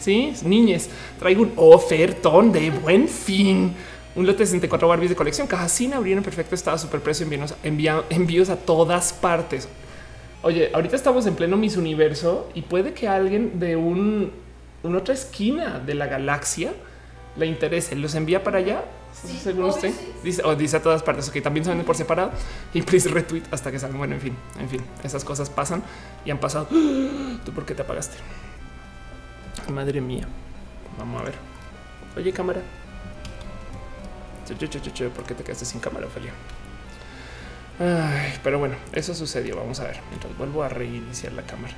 Sí, 0.00 0.32
niñes. 0.44 0.88
Traigo 1.18 1.42
un 1.42 1.52
ofertón 1.56 2.52
de 2.52 2.70
buen 2.70 3.08
fin. 3.08 3.74
Un 4.16 4.26
lote 4.26 4.40
de 4.40 4.46
64 4.46 4.88
Barbies 4.88 5.10
de 5.10 5.16
colección, 5.16 5.46
caja 5.46 5.68
sin 5.68 5.94
abrir 5.94 6.16
en 6.16 6.24
perfecto 6.24 6.54
estado, 6.54 6.76
super 6.78 7.00
precio, 7.00 7.26
envíos, 7.62 8.04
envíos 8.10 8.50
a 8.50 8.56
todas 8.56 9.12
partes. 9.12 9.68
Oye, 10.42 10.70
ahorita 10.72 10.96
estamos 10.96 11.26
en 11.26 11.34
pleno 11.36 11.56
Miss 11.56 11.76
Universo 11.76 12.48
y 12.54 12.62
puede 12.62 12.92
que 12.92 13.06
alguien 13.06 13.60
de 13.60 13.76
un, 13.76 14.32
una 14.82 14.98
otra 14.98 15.14
esquina 15.14 15.78
de 15.78 15.94
la 15.94 16.06
galaxia 16.06 16.72
le 17.36 17.46
interese, 17.46 17.94
los 17.94 18.14
envía 18.14 18.42
para 18.42 18.58
allá. 18.58 18.84
según 19.12 19.64
usted 19.64 19.92
dice 20.24 20.42
o 20.44 20.54
dice 20.56 20.78
a 20.78 20.82
todas 20.82 21.02
partes 21.02 21.30
que 21.30 21.40
también 21.40 21.64
se 21.64 21.70
venden 21.70 21.86
por 21.86 21.96
separado 21.96 22.32
y 22.72 22.82
please 22.82 23.08
retweet 23.08 23.42
hasta 23.50 23.70
que 23.70 23.78
salgan. 23.78 23.98
Bueno, 23.98 24.14
en 24.14 24.20
fin, 24.20 24.36
en 24.58 24.68
fin, 24.68 24.80
esas 25.04 25.24
cosas 25.24 25.50
pasan 25.50 25.82
y 26.24 26.30
han 26.30 26.38
pasado. 26.38 26.66
¿Tú 27.44 27.52
por 27.52 27.64
qué 27.64 27.74
te 27.74 27.82
apagaste? 27.82 28.16
Madre 29.70 30.00
mía. 30.00 30.26
Vamos 30.98 31.20
a 31.20 31.24
ver. 31.24 31.34
Oye, 32.16 32.32
cámara. 32.32 32.60
¿Por 35.10 35.24
qué 35.24 35.34
te 35.34 35.44
quedaste 35.44 35.64
sin 35.64 35.80
cámara, 35.80 36.06
Ophelia? 36.06 36.32
Ay, 37.78 38.38
pero 38.44 38.58
bueno, 38.58 38.76
eso 38.92 39.14
sucedió. 39.14 39.56
Vamos 39.56 39.80
a 39.80 39.84
ver. 39.84 40.00
Mientras 40.10 40.36
vuelvo 40.36 40.62
a 40.62 40.68
reiniciar 40.68 41.32
la 41.32 41.42
cámara. 41.42 41.74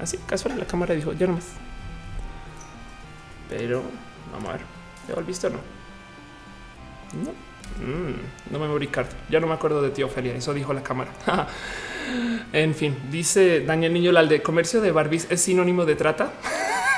Así, 0.00 0.18
casual, 0.18 0.58
la 0.58 0.66
cámara 0.66 0.94
dijo 0.94 1.12
ya 1.12 1.26
no 1.26 1.34
más. 1.34 1.46
Pero 3.48 3.82
vamos 4.32 4.48
a 4.48 4.52
ver. 4.52 4.62
¿Ya 5.08 5.20
visto 5.22 5.48
o 5.48 5.50
no? 5.50 5.58
No. 7.24 7.30
Mm, 7.84 8.52
no 8.52 8.58
memory 8.58 8.86
card. 8.88 9.08
Ya 9.28 9.40
no 9.40 9.46
me 9.46 9.54
acuerdo 9.54 9.82
de 9.82 9.90
ti, 9.90 10.02
Ofelia. 10.02 10.34
Eso 10.34 10.54
dijo 10.54 10.72
la 10.72 10.82
cámara. 10.82 11.10
en 12.52 12.74
fin, 12.74 12.96
dice 13.10 13.60
Daniel 13.60 13.92
Niño 13.92 14.12
de 14.12 14.42
comercio 14.42 14.80
de 14.80 14.92
Barbies 14.92 15.26
es 15.30 15.40
sinónimo 15.42 15.84
de 15.84 15.96
trata. 15.96 16.32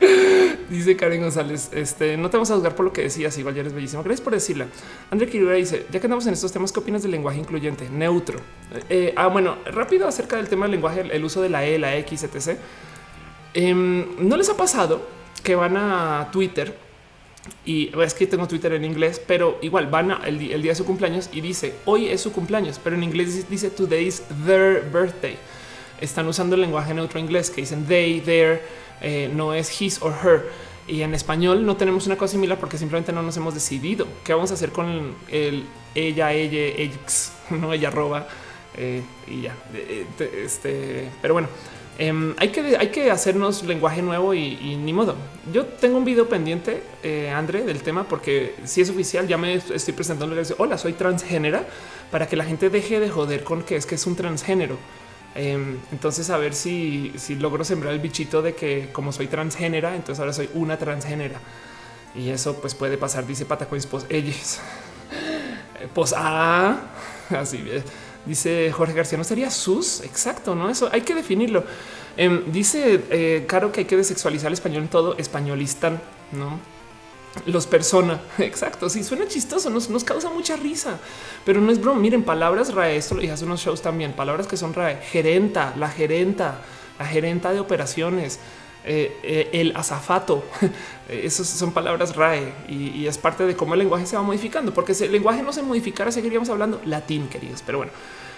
dice 0.70 0.96
Karen 0.96 1.22
González, 1.22 1.70
este 1.72 2.16
no 2.16 2.30
te 2.30 2.36
vamos 2.36 2.50
a 2.50 2.54
juzgar 2.54 2.74
por 2.74 2.84
lo 2.84 2.92
que 2.92 3.02
decías, 3.02 3.36
igual 3.38 3.54
ya 3.54 3.60
eres 3.60 3.72
bellísimo. 3.72 4.02
Gracias 4.02 4.22
por 4.22 4.32
decirla. 4.32 4.66
André 5.10 5.28
Kirura 5.28 5.54
dice, 5.54 5.86
ya 5.90 6.00
que 6.00 6.06
andamos 6.06 6.26
en 6.26 6.34
estos 6.34 6.52
temas, 6.52 6.72
¿qué 6.72 6.80
opinas 6.80 7.02
del 7.02 7.10
lenguaje 7.10 7.38
incluyente? 7.38 7.88
Neutro. 7.88 8.38
Eh, 8.88 9.12
ah, 9.16 9.28
bueno, 9.28 9.56
rápido 9.66 10.06
acerca 10.06 10.36
del 10.36 10.48
tema 10.48 10.66
del 10.66 10.72
lenguaje, 10.72 11.00
el 11.00 11.24
uso 11.24 11.42
de 11.42 11.48
la 11.48 11.64
E, 11.64 11.78
la 11.78 11.96
X, 11.96 12.24
etc. 12.24 12.58
Em, 13.54 14.06
¿No 14.18 14.36
les 14.36 14.48
ha 14.48 14.56
pasado 14.56 15.00
que 15.42 15.54
van 15.54 15.76
a 15.76 16.28
Twitter 16.32 16.88
y 17.64 17.90
es 18.02 18.14
que 18.14 18.26
tengo 18.26 18.46
Twitter 18.46 18.72
en 18.72 18.84
inglés, 18.84 19.20
pero 19.24 19.58
igual 19.62 19.86
van 19.86 20.10
el, 20.24 20.38
día 20.38 20.58
de 20.58 20.74
su 20.74 20.84
cumpleaños 20.84 21.30
y 21.32 21.40
dice 21.40 21.74
hoy 21.84 22.08
es 22.08 22.20
su 22.20 22.32
cumpleaños, 22.32 22.80
pero 22.82 22.96
en 22.96 23.02
inglés 23.02 23.48
dice 23.48 23.70
today 23.70 24.06
is 24.06 24.22
their 24.46 24.82
birthday. 24.92 25.36
Están 26.00 26.28
usando 26.28 26.54
el 26.54 26.60
lenguaje 26.60 26.94
neutro 26.94 27.18
inglés 27.18 27.50
que 27.50 27.62
dicen 27.62 27.86
they, 27.86 28.20
their, 28.20 28.62
eh, 29.00 29.30
no 29.34 29.54
es 29.54 29.80
his 29.80 30.00
or 30.02 30.14
her. 30.24 30.50
Y 30.86 31.02
en 31.02 31.14
español 31.14 31.66
no 31.66 31.76
tenemos 31.76 32.06
una 32.06 32.16
cosa 32.16 32.32
similar 32.32 32.58
porque 32.58 32.78
simplemente 32.78 33.12
no 33.12 33.22
nos 33.22 33.36
hemos 33.36 33.52
decidido 33.52 34.06
qué 34.24 34.32
vamos 34.32 34.50
a 34.50 34.54
hacer 34.54 34.70
con 34.72 35.14
el 35.28 35.64
ella, 35.94 36.32
ella, 36.32 36.82
x, 36.82 37.32
no 37.50 37.72
ella 37.72 37.90
roba 37.90 38.26
eh, 38.76 39.02
y 39.26 39.42
ya. 39.42 39.54
Eh, 39.74 40.06
este, 40.44 41.10
pero 41.20 41.34
bueno, 41.34 41.48
Em, 41.98 42.32
hay, 42.38 42.50
que, 42.50 42.76
hay 42.76 42.88
que 42.90 43.10
hacernos 43.10 43.64
lenguaje 43.64 44.02
nuevo 44.02 44.32
y, 44.32 44.76
ni 44.76 44.92
modo. 44.92 45.16
Yo 45.52 45.66
tengo 45.66 45.98
un 45.98 46.04
video 46.04 46.28
pendiente, 46.28 46.80
eh, 47.02 47.28
André, 47.28 47.64
del 47.64 47.82
tema, 47.82 48.04
porque 48.04 48.54
si 48.64 48.80
es 48.80 48.88
oficial, 48.88 49.26
ya 49.26 49.36
me 49.36 49.54
estoy 49.54 49.94
presentando. 49.94 50.36
Hola, 50.58 50.78
soy 50.78 50.92
transgénera 50.92 51.66
para 52.12 52.28
que 52.28 52.36
la 52.36 52.44
gente 52.44 52.70
deje 52.70 53.00
de 53.00 53.10
joder 53.10 53.42
con 53.42 53.64
que 53.64 53.74
es 53.74 53.84
que 53.84 53.96
es 53.96 54.06
un 54.06 54.14
transgénero. 54.14 54.76
Em, 55.40 55.78
entonces, 55.92 56.30
a 56.30 56.36
ver 56.36 56.52
si, 56.52 57.12
si 57.16 57.36
logro 57.36 57.62
sembrar 57.62 57.94
el 57.94 58.00
bichito 58.00 58.42
de 58.42 58.56
que 58.56 58.90
como 58.92 59.12
soy 59.12 59.28
transgénera, 59.28 59.94
entonces 59.94 60.18
ahora 60.18 60.32
soy 60.32 60.50
una 60.52 60.76
transgénera. 60.76 61.38
Y 62.16 62.30
eso 62.30 62.60
pues 62.60 62.74
puede 62.74 62.98
pasar, 62.98 63.24
dice 63.24 63.44
Patacoins, 63.44 63.86
pues 63.86 64.04
ellos. 64.08 64.58
Pues 65.94 66.12
ah, 66.16 66.76
así. 67.30 67.64
Dice 68.26 68.72
Jorge 68.72 68.94
García, 68.94 69.16
¿no 69.16 69.22
sería 69.22 69.48
sus? 69.48 70.00
Exacto, 70.00 70.56
¿no? 70.56 70.68
Eso 70.68 70.88
hay 70.90 71.02
que 71.02 71.14
definirlo. 71.14 71.62
Em, 72.16 72.50
dice 72.50 73.04
eh, 73.10 73.44
Caro 73.46 73.70
que 73.70 73.80
hay 73.80 73.86
que 73.86 73.96
desexualizar 73.96 74.48
el 74.48 74.54
español 74.54 74.82
en 74.82 74.88
todo, 74.88 75.16
españolistan, 75.18 76.00
¿no? 76.32 76.58
Los 77.46 77.66
persona, 77.66 78.20
exacto, 78.38 78.88
sí, 78.88 79.04
suena 79.04 79.26
chistoso, 79.26 79.70
nos, 79.70 79.88
nos 79.88 80.04
causa 80.04 80.30
mucha 80.30 80.56
risa, 80.56 80.98
pero 81.44 81.60
no 81.60 81.70
es 81.70 81.80
broma. 81.80 82.00
Miren, 82.00 82.22
palabras 82.22 82.72
RAE, 82.74 82.96
esto 82.96 83.14
lo 83.14 83.20
dije 83.20 83.32
hace 83.32 83.44
unos 83.44 83.60
shows 83.60 83.82
también, 83.82 84.12
palabras 84.12 84.46
que 84.46 84.56
son 84.56 84.74
RAE, 84.74 84.96
gerenta, 85.02 85.74
la 85.76 85.88
gerenta, 85.88 86.60
la 86.98 87.06
gerenta 87.06 87.52
de 87.52 87.60
operaciones, 87.60 88.40
eh, 88.84 89.16
eh, 89.22 89.50
el 89.52 89.76
azafato. 89.76 90.44
Esas 91.08 91.46
son 91.46 91.72
palabras 91.72 92.16
RAE 92.16 92.52
y, 92.68 93.06
es 93.06 93.18
parte 93.18 93.44
de 93.44 93.56
cómo 93.56 93.74
el 93.74 93.80
lenguaje 93.80 94.06
se 94.06 94.16
va 94.16 94.22
modificando, 94.22 94.72
porque 94.72 94.94
si 94.94 95.04
el 95.04 95.12
lenguaje 95.12 95.42
no 95.42 95.52
se 95.52 95.62
modificara, 95.62 96.12
seguiríamos 96.12 96.48
hablando 96.48 96.80
latín, 96.84 97.28
queridos. 97.28 97.62
Pero 97.64 97.78
bueno, 97.78 97.92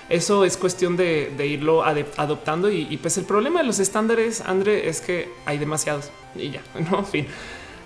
eso 0.08 0.44
es 0.44 0.56
cuestión 0.56 0.96
de, 0.96 1.46
irlo 1.46 1.84
adoptando. 1.84 2.70
Y, 2.70 2.96
pues 2.96 3.16
el 3.16 3.24
problema 3.24 3.60
de 3.60 3.66
los 3.66 3.78
estándares, 3.78 4.40
André, 4.40 4.88
es 4.88 5.00
que 5.00 5.30
hay 5.46 5.58
demasiados 5.58 6.10
y 6.34 6.50
ya, 6.50 6.62
no, 6.90 7.04
fin. 7.04 7.26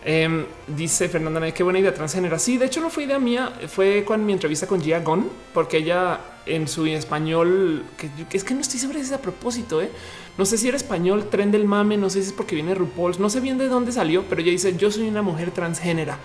Em, 0.07 0.45
dice 0.67 1.09
Fernanda, 1.09 1.51
qué 1.53 1.63
buena 1.63 1.79
idea 1.79 1.95
transgénera. 1.95 2.39
Sí, 2.39 2.59
de 2.59 2.67
hecho 2.67 2.81
no 2.81 2.91
fue 2.91 3.05
idea 3.05 3.19
mía, 3.19 3.53
fue 3.69 4.05
con 4.05 4.25
mi 4.27 4.35
entrevista 4.35 4.67
con 4.67 4.83
Gia 4.83 5.01
Gon, 5.01 5.31
porque 5.55 5.79
ella 5.79 6.21
en 6.45 6.69
su 6.69 6.85
español, 6.87 7.85
que, 7.97 8.11
es 8.37 8.45
que 8.45 8.53
no 8.53 8.61
estoy 8.61 8.79
segura 8.79 8.99
si 8.99 9.07
es 9.07 9.13
a 9.13 9.23
propósito, 9.23 9.81
¿eh? 9.81 9.91
no 10.37 10.45
sé 10.45 10.59
si 10.59 10.69
era 10.69 10.77
español, 10.77 11.31
tren 11.31 11.51
del 11.51 11.65
mame, 11.65 11.97
no 11.97 12.11
sé 12.11 12.21
si 12.21 12.29
es 12.29 12.33
porque 12.35 12.55
viene 12.55 12.75
RuPaul, 12.75 13.15
no 13.19 13.31
sé 13.31 13.41
bien 13.41 13.57
de 13.57 13.69
dónde 13.69 13.93
salió, 13.93 14.25
pero 14.29 14.43
ella 14.43 14.51
dice 14.51 14.77
yo 14.77 14.91
soy 14.91 15.09
una 15.09 15.23
mujer 15.23 15.53
transgénera 15.53 16.19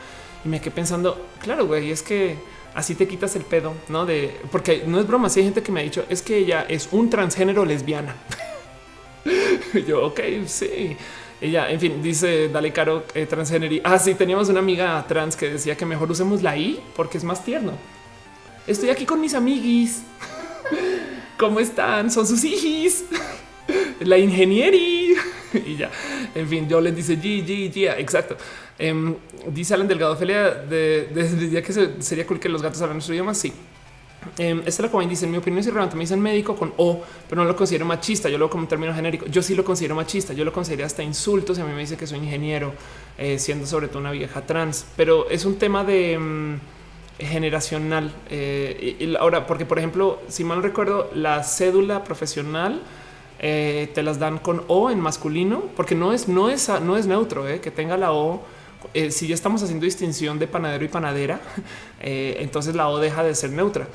y 0.43 0.49
me 0.49 0.59
quedé 0.59 0.71
pensando, 0.71 1.25
claro, 1.41 1.65
güey, 1.65 1.91
es 1.91 2.01
que 2.01 2.35
así 2.73 2.95
te 2.95 3.07
quitas 3.07 3.35
el 3.35 3.43
pedo, 3.43 3.73
no 3.87 4.05
de 4.05 4.35
porque 4.51 4.83
no 4.85 4.99
es 4.99 5.07
broma. 5.07 5.29
Si 5.29 5.39
hay 5.39 5.45
gente 5.45 5.63
que 5.63 5.71
me 5.71 5.81
ha 5.81 5.83
dicho 5.83 6.05
es 6.09 6.21
que 6.21 6.37
ella 6.37 6.65
es 6.67 6.89
un 6.91 7.09
transgénero 7.09 7.65
lesbiana. 7.65 8.15
yo, 9.87 10.05
ok, 10.05 10.19
sí. 10.45 10.97
Ella, 11.41 11.71
en 11.71 11.79
fin, 11.79 12.01
dice 12.03 12.49
Dale 12.49 12.73
Caro 12.73 13.05
eh, 13.13 13.25
transgénero. 13.25 13.75
Ah, 13.83 13.97
sí, 13.97 14.13
teníamos 14.13 14.49
una 14.49 14.59
amiga 14.59 15.05
trans 15.07 15.35
que 15.35 15.49
decía 15.49 15.77
que 15.77 15.85
mejor 15.85 16.11
usemos 16.11 16.41
la 16.43 16.57
I 16.57 16.79
porque 16.95 17.17
es 17.17 17.23
más 17.23 17.43
tierno. 17.43 17.73
Estoy 18.67 18.89
aquí 18.89 19.05
con 19.05 19.21
mis 19.21 19.33
amiguis. 19.33 20.03
¿Cómo 21.37 21.59
están? 21.59 22.11
Son 22.11 22.27
sus 22.27 22.43
hijis. 22.43 23.05
La 24.01 24.17
ingeniería. 24.17 25.19
y 25.65 25.77
ya. 25.77 25.89
En 26.35 26.47
fin, 26.47 26.67
yo 26.67 26.81
les 26.81 26.95
dice 26.95 27.17
G, 27.17 27.45
G, 27.45 27.71
G. 27.71 27.95
Exacto. 27.97 28.35
Em, 28.77 29.15
dice 29.47 29.73
Alan 29.73 29.87
Delgado 29.87 30.15
Felia 30.15 30.49
de, 30.51 31.63
que 31.65 32.01
sería 32.01 32.25
cool 32.25 32.39
que 32.39 32.49
los 32.49 32.61
gatos 32.61 32.81
hablan 32.81 32.97
nuestro 32.97 33.13
idioma. 33.13 33.33
Sí. 33.33 33.51
Eh, 34.37 34.61
esta 34.65 34.83
la 34.83 35.05
dice 35.05 35.25
en 35.25 35.31
mi 35.31 35.37
opinión 35.37 35.59
es 35.59 35.67
irrelevante. 35.67 35.95
Me 35.95 36.01
dicen 36.01 36.19
médico 36.19 36.55
con 36.55 36.73
O, 36.77 37.01
pero 37.27 37.41
no 37.41 37.47
lo 37.47 37.55
considero 37.55 37.85
machista. 37.85 38.29
Yo 38.29 38.37
lo 38.37 38.49
como 38.49 38.63
un 38.63 38.67
término 38.67 38.93
genérico. 38.93 39.25
Yo 39.27 39.41
sí 39.41 39.55
lo 39.55 39.63
considero 39.63 39.95
machista. 39.95 40.33
Yo 40.33 40.45
lo 40.45 40.53
considero 40.53 40.85
hasta 40.85 41.03
insultos. 41.03 41.57
Y 41.57 41.61
a 41.61 41.65
mí 41.65 41.73
me 41.73 41.79
dice 41.79 41.97
que 41.97 42.07
soy 42.07 42.19
ingeniero, 42.19 42.73
eh, 43.17 43.39
siendo 43.39 43.65
sobre 43.65 43.87
todo 43.87 43.99
una 43.99 44.11
vieja 44.11 44.45
trans, 44.45 44.85
pero 44.95 45.29
es 45.29 45.45
un 45.45 45.57
tema 45.57 45.83
de 45.83 46.13
em, 46.13 46.59
generacional. 47.19 48.13
Eh, 48.29 49.15
ahora, 49.19 49.45
porque 49.47 49.65
por 49.65 49.77
ejemplo, 49.77 50.19
si 50.27 50.43
mal 50.43 50.63
recuerdo, 50.63 51.09
la 51.13 51.43
cédula 51.43 52.03
profesional 52.03 52.81
eh, 53.41 53.89
te 53.93 54.03
las 54.03 54.19
dan 54.19 54.37
con 54.37 54.63
O 54.67 54.89
en 54.89 54.99
masculino, 54.99 55.63
porque 55.75 55.95
no 55.95 56.11
es, 56.11 56.27
no 56.27 56.49
es, 56.49 56.69
no 56.81 56.97
es 56.97 57.07
neutro, 57.07 57.47
eh, 57.47 57.61
que 57.61 57.71
tenga 57.71 57.97
la 57.97 58.11
O. 58.11 58.41
si 59.09 59.27
ya 59.27 59.35
estamos 59.35 59.61
haciendo 59.63 59.85
distinción 59.85 60.39
de 60.39 60.47
panadero 60.47 60.85
y 60.85 60.87
panadera, 60.87 61.39
entonces 61.99 62.75
la 62.75 62.89
O 62.89 62.99
deja 62.99 63.23
de 63.23 63.35
ser 63.35 63.51
neutra 63.51 63.87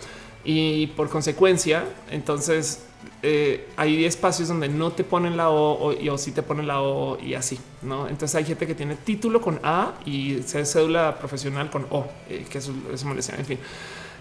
y 0.45 0.89
por 0.89 1.09
consecuencia, 1.09 1.85
entonces 2.11 2.85
eh, 3.23 3.69
hay 3.77 4.05
espacios 4.05 4.49
donde 4.49 4.69
no 4.69 4.93
te 4.93 5.03
ponen 5.03 5.37
la 5.37 5.49
O, 5.51 5.93
y, 5.93 6.09
o 6.11 6.19
sí 6.19 6.33
te 6.33 6.43
ponen 6.43 6.67
la 6.67 6.83
O 6.83 7.19
y 7.19 7.35
así, 7.35 7.59
¿no? 7.83 8.07
Entonces 8.07 8.35
hay 8.35 8.45
gente 8.45 8.67
que 8.67 8.75
tiene 8.75 8.97
título 8.97 9.41
con 9.41 9.59
A 9.63 9.95
y 10.05 10.41
cédula 10.43 11.19
profesional 11.19 11.71
con 11.71 11.87
O, 11.91 12.07
eh, 12.29 12.45
que 12.49 12.59
eso 12.59 12.75
es 12.93 13.05
molestia, 13.05 13.37
en 13.39 13.47
fin. 13.47 13.59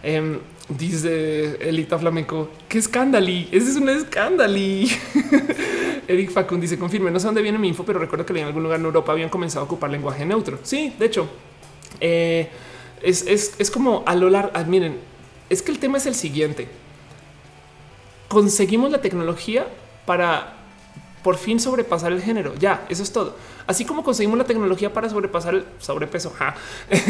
Em, 0.03 0.39
dice 0.67 1.55
Elita 1.61 1.97
Flamenco, 1.97 2.49
qué 2.67 2.77
escándalo. 2.77 3.27
Ese 3.27 3.69
es 3.69 3.75
un 3.77 3.89
escándalo. 3.89 4.57
Eric 6.07 6.31
Facund 6.31 6.61
dice 6.61 6.77
confirme, 6.77 7.09
no 7.09 7.19
sé 7.19 7.25
dónde 7.25 7.41
viene 7.41 7.57
mi 7.57 7.69
info, 7.69 7.85
pero 7.85 7.99
recuerdo 7.99 8.25
que 8.25 8.37
en 8.37 8.45
algún 8.45 8.63
lugar 8.63 8.79
en 8.79 8.85
Europa 8.85 9.13
habían 9.13 9.29
comenzado 9.29 9.61
a 9.61 9.65
ocupar 9.65 9.89
lenguaje 9.89 10.25
neutro. 10.25 10.59
Sí, 10.63 10.93
de 10.99 11.05
hecho, 11.05 11.29
eh, 12.01 12.49
es, 13.01 13.25
es, 13.25 13.55
es, 13.57 13.71
como 13.71 14.03
a 14.05 14.15
lo 14.15 14.29
largo. 14.29 14.51
Ah, 14.53 14.63
miren, 14.63 14.97
es 15.49 15.61
que 15.61 15.71
el 15.71 15.79
tema 15.79 15.97
es 15.97 16.05
el 16.05 16.15
siguiente. 16.15 16.67
Conseguimos 18.27 18.91
la 18.91 18.99
tecnología 18.99 19.67
para 20.05 20.57
por 21.23 21.37
fin 21.37 21.59
sobrepasar 21.59 22.11
el 22.11 22.21
género. 22.21 22.53
Ya, 22.55 22.85
eso 22.89 23.03
es 23.03 23.11
todo. 23.13 23.37
Así 23.65 23.85
como 23.85 24.03
conseguimos 24.03 24.37
la 24.37 24.43
tecnología 24.43 24.93
para 24.93 25.09
sobrepasar 25.09 25.55
el 25.55 25.65
sobrepeso. 25.79 26.33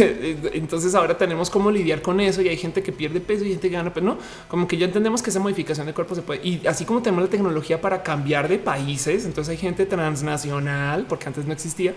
Entonces 0.54 0.96
ahora 0.96 1.18
tenemos 1.18 1.50
cómo 1.50 1.72
lidiar 1.72 2.02
con 2.02 2.20
eso 2.20 2.42
y 2.42 2.50
hay 2.50 2.58
gente 2.58 2.84
que 2.84 2.92
pierde 2.92 3.20
peso 3.22 3.46
y 3.46 3.50
gente 3.50 3.70
que 3.70 3.76
gana, 3.76 3.94
pero 3.94 4.06
no, 4.06 4.18
como 4.48 4.68
que 4.68 4.78
ya 4.78 4.86
entendemos 4.86 5.22
que 5.22 5.30
esa 5.30 5.40
modificación 5.40 5.88
de 5.88 5.94
cuerpo 5.94 6.16
se 6.16 6.22
puede. 6.22 6.46
Y 6.46 6.66
así 6.68 6.86
como 6.86 7.02
tenemos 7.02 7.24
la 7.24 7.30
tecnología 7.30 7.82
para 7.82 8.04
cambiar 8.04 8.48
de 8.48 8.60
países, 8.60 9.26
entonces 9.26 9.52
hay 9.52 9.58
gente 9.58 9.86
transnacional, 9.86 11.06
porque 11.08 11.28
antes 11.28 11.46
no 11.46 11.54
existía, 11.54 11.94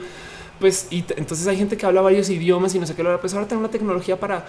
pues 0.59 0.89
y 0.91 1.05
entonces 1.17 1.47
hay 1.47 1.57
gente 1.57 1.77
que 1.77 1.85
habla 1.85 2.01
varios 2.01 2.31
idiomas 2.31 2.75
y 2.75 2.79
no 2.79 2.87
sé 2.87 2.95
qué, 2.95 3.05
pues 3.21 3.35
ahora 3.35 3.47
tenemos 3.47 3.69
la 3.69 3.73
tecnología 3.73 4.19
para 4.19 4.47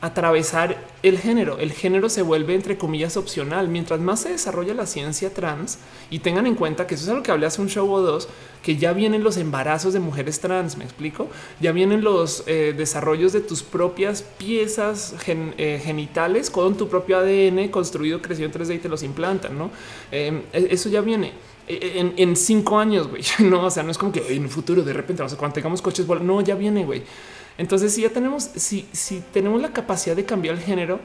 atravesar 0.00 0.76
el 1.02 1.18
género. 1.18 1.58
El 1.58 1.72
género 1.72 2.08
se 2.08 2.22
vuelve 2.22 2.54
entre 2.54 2.76
comillas 2.76 3.16
opcional. 3.16 3.68
Mientras 3.68 4.00
más 4.00 4.20
se 4.20 4.30
desarrolla 4.30 4.74
la 4.74 4.86
ciencia 4.86 5.32
trans 5.32 5.78
y 6.10 6.18
tengan 6.18 6.46
en 6.46 6.54
cuenta 6.54 6.86
que 6.86 6.94
eso 6.94 7.04
es 7.04 7.10
algo 7.10 7.22
que 7.22 7.30
hablé 7.30 7.46
hace 7.46 7.60
un 7.60 7.68
show 7.68 7.90
o 7.90 8.00
dos, 8.00 8.28
que 8.62 8.76
ya 8.76 8.92
vienen 8.92 9.22
los 9.22 9.36
embarazos 9.36 9.92
de 9.92 10.00
mujeres 10.00 10.40
trans. 10.40 10.76
Me 10.76 10.84
explico. 10.84 11.28
Ya 11.60 11.72
vienen 11.72 12.02
los 12.02 12.44
eh, 12.46 12.74
desarrollos 12.76 13.32
de 13.32 13.40
tus 13.40 13.62
propias 13.62 14.22
piezas 14.22 15.14
eh, 15.26 15.80
genitales 15.82 16.50
con 16.50 16.76
tu 16.76 16.88
propio 16.88 17.18
ADN 17.18 17.68
construido, 17.68 18.20
crecido 18.20 18.46
en 18.46 18.52
3D 18.52 18.76
y 18.76 18.78
te 18.78 18.88
los 18.88 19.02
implantan. 19.02 19.56
No, 19.56 19.70
em, 20.10 20.42
e, 20.52 20.68
eso 20.70 20.88
ya 20.88 21.00
viene. 21.00 21.32
E, 21.66 21.98
en, 21.98 22.14
en 22.16 22.36
cinco 22.36 22.78
años, 22.78 23.08
güey. 23.08 23.22
No, 23.38 23.66
o 23.66 23.70
sea, 23.70 23.82
no 23.82 23.90
es 23.90 23.98
como 23.98 24.12
que 24.12 24.34
en 24.34 24.42
un 24.42 24.50
futuro 24.50 24.82
de 24.82 24.92
repente, 24.92 25.22
vamos 25.22 25.32
a 25.32 25.36
cuando 25.36 25.54
tengamos 25.54 25.82
coches, 25.82 26.06
no, 26.06 26.40
ya 26.40 26.54
viene, 26.54 26.84
güey. 26.84 27.02
Entonces, 27.58 27.94
si 27.94 28.02
ya 28.02 28.10
tenemos, 28.10 28.50
si, 28.56 28.88
si 28.92 29.20
tenemos 29.32 29.60
la 29.60 29.72
capacidad 29.72 30.16
de 30.16 30.24
cambiar 30.24 30.56
el 30.56 30.60
género, 30.60 31.00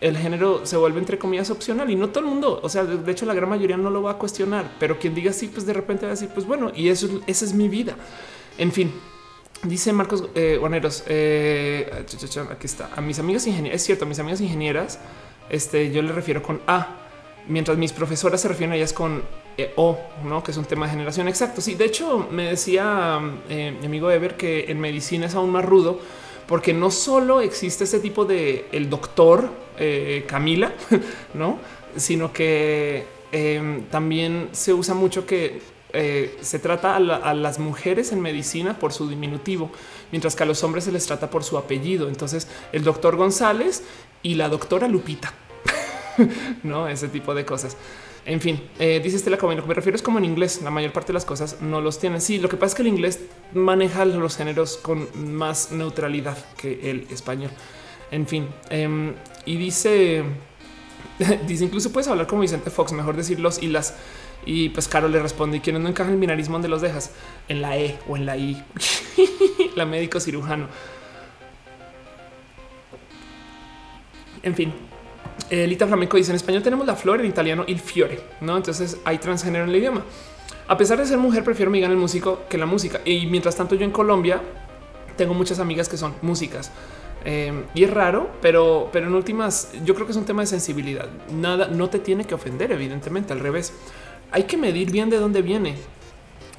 el 0.00 0.16
género 0.18 0.66
se 0.66 0.76
vuelve 0.76 0.98
entre 0.98 1.18
comillas 1.18 1.50
opcional 1.50 1.90
y 1.90 1.96
no 1.96 2.10
todo 2.10 2.20
el 2.20 2.26
mundo, 2.26 2.60
o 2.62 2.68
sea, 2.68 2.84
de 2.84 3.10
hecho 3.10 3.24
la 3.24 3.32
gran 3.32 3.48
mayoría 3.48 3.76
no 3.76 3.90
lo 3.90 4.02
va 4.02 4.12
a 4.12 4.18
cuestionar, 4.18 4.70
pero 4.78 4.98
quien 4.98 5.14
diga 5.14 5.32
sí, 5.32 5.48
pues 5.48 5.64
de 5.64 5.72
repente 5.72 6.04
va 6.04 6.12
a 6.12 6.14
decir, 6.14 6.28
pues 6.34 6.46
bueno, 6.46 6.72
y 6.74 6.88
eso, 6.88 7.22
esa 7.26 7.44
es 7.44 7.54
mi 7.54 7.68
vida. 7.68 7.96
En 8.58 8.70
fin, 8.70 8.92
dice 9.62 9.92
Marcos 9.92 10.28
eh, 10.34 10.58
Guaneros, 10.60 11.04
eh, 11.06 11.90
aquí 12.50 12.66
está, 12.66 12.90
a 12.94 13.00
mis 13.00 13.18
amigas 13.18 13.46
ingenieras, 13.46 13.80
es 13.80 13.86
cierto, 13.86 14.04
a 14.04 14.08
mis 14.08 14.18
amigas 14.18 14.40
ingenieras, 14.40 14.98
este, 15.48 15.90
yo 15.90 16.02
le 16.02 16.12
refiero 16.12 16.42
con 16.42 16.60
A, 16.66 16.96
mientras 17.48 17.78
mis 17.78 17.92
profesoras 17.92 18.40
se 18.42 18.48
refieren 18.48 18.72
a 18.72 18.76
ellas 18.76 18.92
con 18.92 19.22
eh, 19.56 19.72
O, 19.76 19.98
¿no? 20.24 20.42
que 20.42 20.50
es 20.50 20.56
un 20.56 20.64
tema 20.64 20.86
de 20.86 20.92
generación 20.92 21.28
exacto. 21.28 21.60
Sí, 21.60 21.74
de 21.74 21.84
hecho 21.84 22.26
me 22.30 22.46
decía 22.50 23.20
eh, 23.48 23.76
mi 23.78 23.86
amigo 23.86 24.10
Ever 24.10 24.36
que 24.36 24.64
en 24.68 24.80
medicina 24.80 25.26
es 25.26 25.34
aún 25.34 25.50
más 25.50 25.64
rudo 25.64 26.00
porque 26.48 26.72
no 26.74 26.90
solo 26.90 27.40
existe 27.40 27.84
ese 27.84 28.00
tipo 28.00 28.24
de 28.24 28.66
el 28.72 28.90
doctor 28.90 29.48
eh, 29.78 30.24
Camila, 30.26 30.72
no, 31.34 31.58
sino 31.96 32.32
que 32.32 33.06
em, 33.32 33.84
también 33.84 34.48
se 34.52 34.74
usa 34.74 34.94
mucho 34.94 35.24
que 35.26 35.74
se 36.40 36.58
trata 36.58 36.96
a, 36.96 37.34
las 37.34 37.60
mujeres 37.60 38.10
en 38.10 38.20
medicina 38.20 38.76
por 38.76 38.92
su 38.92 39.08
diminutivo, 39.08 39.70
mientras 40.10 40.34
que 40.34 40.42
a 40.42 40.46
los 40.46 40.64
hombres 40.64 40.82
se 40.82 40.90
les 40.90 41.06
trata 41.06 41.30
por 41.30 41.44
su 41.44 41.56
apellido. 41.56 42.08
Entonces, 42.08 42.48
el 42.72 42.82
doctor 42.82 43.14
González 43.14 43.84
y 44.20 44.34
la 44.34 44.48
doctora 44.48 44.88
Lupita, 44.88 45.32
no 46.64 46.88
ese 46.88 47.06
tipo 47.06 47.32
de 47.32 47.44
cosas. 47.44 47.76
En 48.26 48.40
fin, 48.40 48.58
eh, 48.78 49.00
dice 49.04 49.16
Estela 49.16 49.36
como 49.36 49.52
lo 49.52 49.62
que 49.62 49.68
me 49.68 49.74
refiero 49.74 49.96
es 49.96 50.02
como 50.02 50.18
en 50.18 50.24
inglés. 50.24 50.62
La 50.62 50.70
mayor 50.70 50.92
parte 50.92 51.08
de 51.08 51.14
las 51.14 51.26
cosas 51.26 51.60
no 51.60 51.80
los 51.80 51.98
tienen. 51.98 52.20
Sí, 52.20 52.38
lo 52.38 52.48
que 52.48 52.56
pasa 52.56 52.68
es 52.68 52.74
que 52.74 52.82
el 52.82 52.88
inglés 52.88 53.20
maneja 53.52 54.04
los 54.04 54.36
géneros 54.36 54.78
con 54.78 55.08
más 55.36 55.72
neutralidad 55.72 56.38
que 56.56 56.90
el 56.90 57.06
español. 57.10 57.50
En 58.10 58.26
fin, 58.26 58.48
em, 58.70 59.14
y 59.44 59.56
dice, 59.56 60.24
dice 61.46 61.64
incluso 61.64 61.92
puedes 61.92 62.08
hablar 62.08 62.26
como 62.26 62.42
Vicente 62.42 62.70
Fox, 62.70 62.92
mejor 62.92 63.16
decir 63.16 63.40
los 63.40 63.62
y 63.62 63.68
las. 63.68 63.94
Y 64.46 64.70
pues 64.70 64.88
Caro 64.88 65.08
le 65.08 65.20
responde: 65.20 65.58
¿Y 65.58 65.60
quienes 65.60 65.82
no 65.82 65.88
encajan 65.88 66.14
el 66.14 66.20
binarismo 66.20 66.54
donde 66.54 66.68
los 66.68 66.80
dejas? 66.80 67.10
En 67.48 67.60
la 67.60 67.76
E 67.76 67.98
o 68.08 68.16
en 68.16 68.24
la 68.24 68.36
I. 68.38 68.62
la 69.76 69.84
médico 69.84 70.18
cirujano. 70.18 70.68
En 74.42 74.54
fin, 74.54 74.74
Elita 75.50 75.86
Flamenco 75.86 76.16
dice 76.16 76.30
en 76.30 76.36
español 76.36 76.62
tenemos 76.62 76.86
la 76.86 76.94
flor, 76.94 77.20
en 77.20 77.26
italiano 77.26 77.64
il 77.66 77.80
fiore, 77.80 78.20
¿no? 78.40 78.56
Entonces 78.56 78.98
hay 79.04 79.18
transgénero 79.18 79.64
en 79.64 79.70
el 79.70 79.76
idioma. 79.76 80.02
A 80.66 80.78
pesar 80.78 80.98
de 80.98 81.06
ser 81.06 81.18
mujer, 81.18 81.44
prefiero 81.44 81.70
mi 81.70 81.82
el 81.82 81.96
músico 81.96 82.42
que 82.48 82.56
la 82.56 82.66
música. 82.66 83.00
Y 83.04 83.26
mientras 83.26 83.56
tanto 83.56 83.74
yo 83.74 83.84
en 83.84 83.90
Colombia 83.90 84.40
tengo 85.16 85.34
muchas 85.34 85.58
amigas 85.58 85.88
que 85.88 85.96
son 85.96 86.14
músicas. 86.22 86.70
Em, 87.24 87.64
y 87.74 87.84
es 87.84 87.90
raro, 87.90 88.30
pero, 88.40 88.88
pero 88.92 89.06
en 89.06 89.14
últimas 89.14 89.72
yo 89.84 89.94
creo 89.94 90.06
que 90.06 90.12
es 90.12 90.18
un 90.18 90.24
tema 90.24 90.42
de 90.42 90.46
sensibilidad. 90.46 91.08
Nada, 91.32 91.68
no 91.68 91.90
te 91.90 91.98
tiene 91.98 92.24
que 92.24 92.34
ofender, 92.34 92.72
evidentemente, 92.72 93.32
al 93.32 93.40
revés. 93.40 93.72
Hay 94.30 94.44
que 94.44 94.56
medir 94.56 94.90
bien 94.90 95.10
de 95.10 95.18
dónde 95.18 95.42
viene 95.42 95.76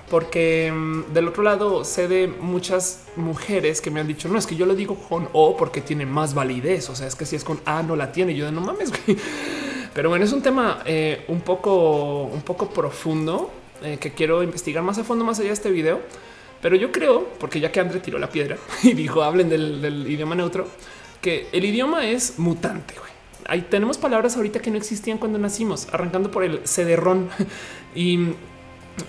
porque 0.10 0.72
mm, 0.72 1.14
del 1.14 1.28
otro 1.28 1.44
lado 1.44 1.84
sé 1.84 2.08
de 2.08 2.28
muchas 2.28 3.06
mujeres 3.16 3.82
que 3.82 3.90
me 3.92 4.00
han 4.00 4.08
dicho 4.08 4.30
no 4.30 4.38
es 4.38 4.46
que 4.46 4.56
yo 4.56 4.66
lo 4.66 4.76
digo 4.76 4.96
con 4.96 5.30
O 5.34 5.58
porque 5.58 5.82
tiene 5.82 6.06
más 6.06 6.34
validez. 6.34 6.90
O 6.90 6.96
sea, 6.96 7.08
es 7.08 7.16
que 7.16 7.26
si 7.26 7.36
es 7.36 7.44
con 7.44 7.60
A 7.66 7.84
no 7.84 7.96
la 7.96 8.12
tiene. 8.12 8.36
Yo 8.36 8.46
de 8.46 8.52
no 8.52 8.62
mames. 8.62 8.92
Pero 9.94 10.10
bueno, 10.10 10.26
es 10.26 10.34
un 10.34 10.42
tema 10.42 10.82
eh, 10.86 11.24
un 11.30 11.42
poco, 11.42 12.24
un 12.24 12.42
poco 12.42 12.70
profundo 12.70 13.50
eh, 13.82 13.98
que 13.98 14.12
quiero 14.12 14.44
investigar 14.44 14.84
más 14.84 14.98
a 14.98 15.04
fondo, 15.04 15.24
más 15.24 15.40
allá 15.40 15.48
de 15.48 15.54
este 15.54 15.72
video. 15.72 16.02
Pero 16.62 16.76
yo 16.76 16.92
creo, 16.92 17.30
porque 17.40 17.60
ya 17.60 17.72
que 17.72 17.80
André 17.80 18.00
tiró 18.00 18.20
la 18.20 18.30
piedra 18.30 18.58
y 18.84 18.94
dijo 18.94 19.24
hablen 19.24 19.50
del, 19.50 20.06
idioma 20.08 20.36
neutro, 20.36 20.68
que 21.22 21.48
el 21.52 21.66
idioma 21.66 22.06
es 22.06 22.40
mutante. 22.40 22.96
Ahí 23.48 23.68
tenemos 23.70 23.98
palabras 23.98 24.36
ahorita 24.36 24.60
que 24.60 24.72
no 24.72 24.78
existían 24.78 25.18
cuando 25.20 25.38
nacimos, 25.38 25.88
arrancando 25.92 26.32
por 26.32 26.44
el 26.44 26.68
cederrón 26.68 27.30
y 27.96 28.32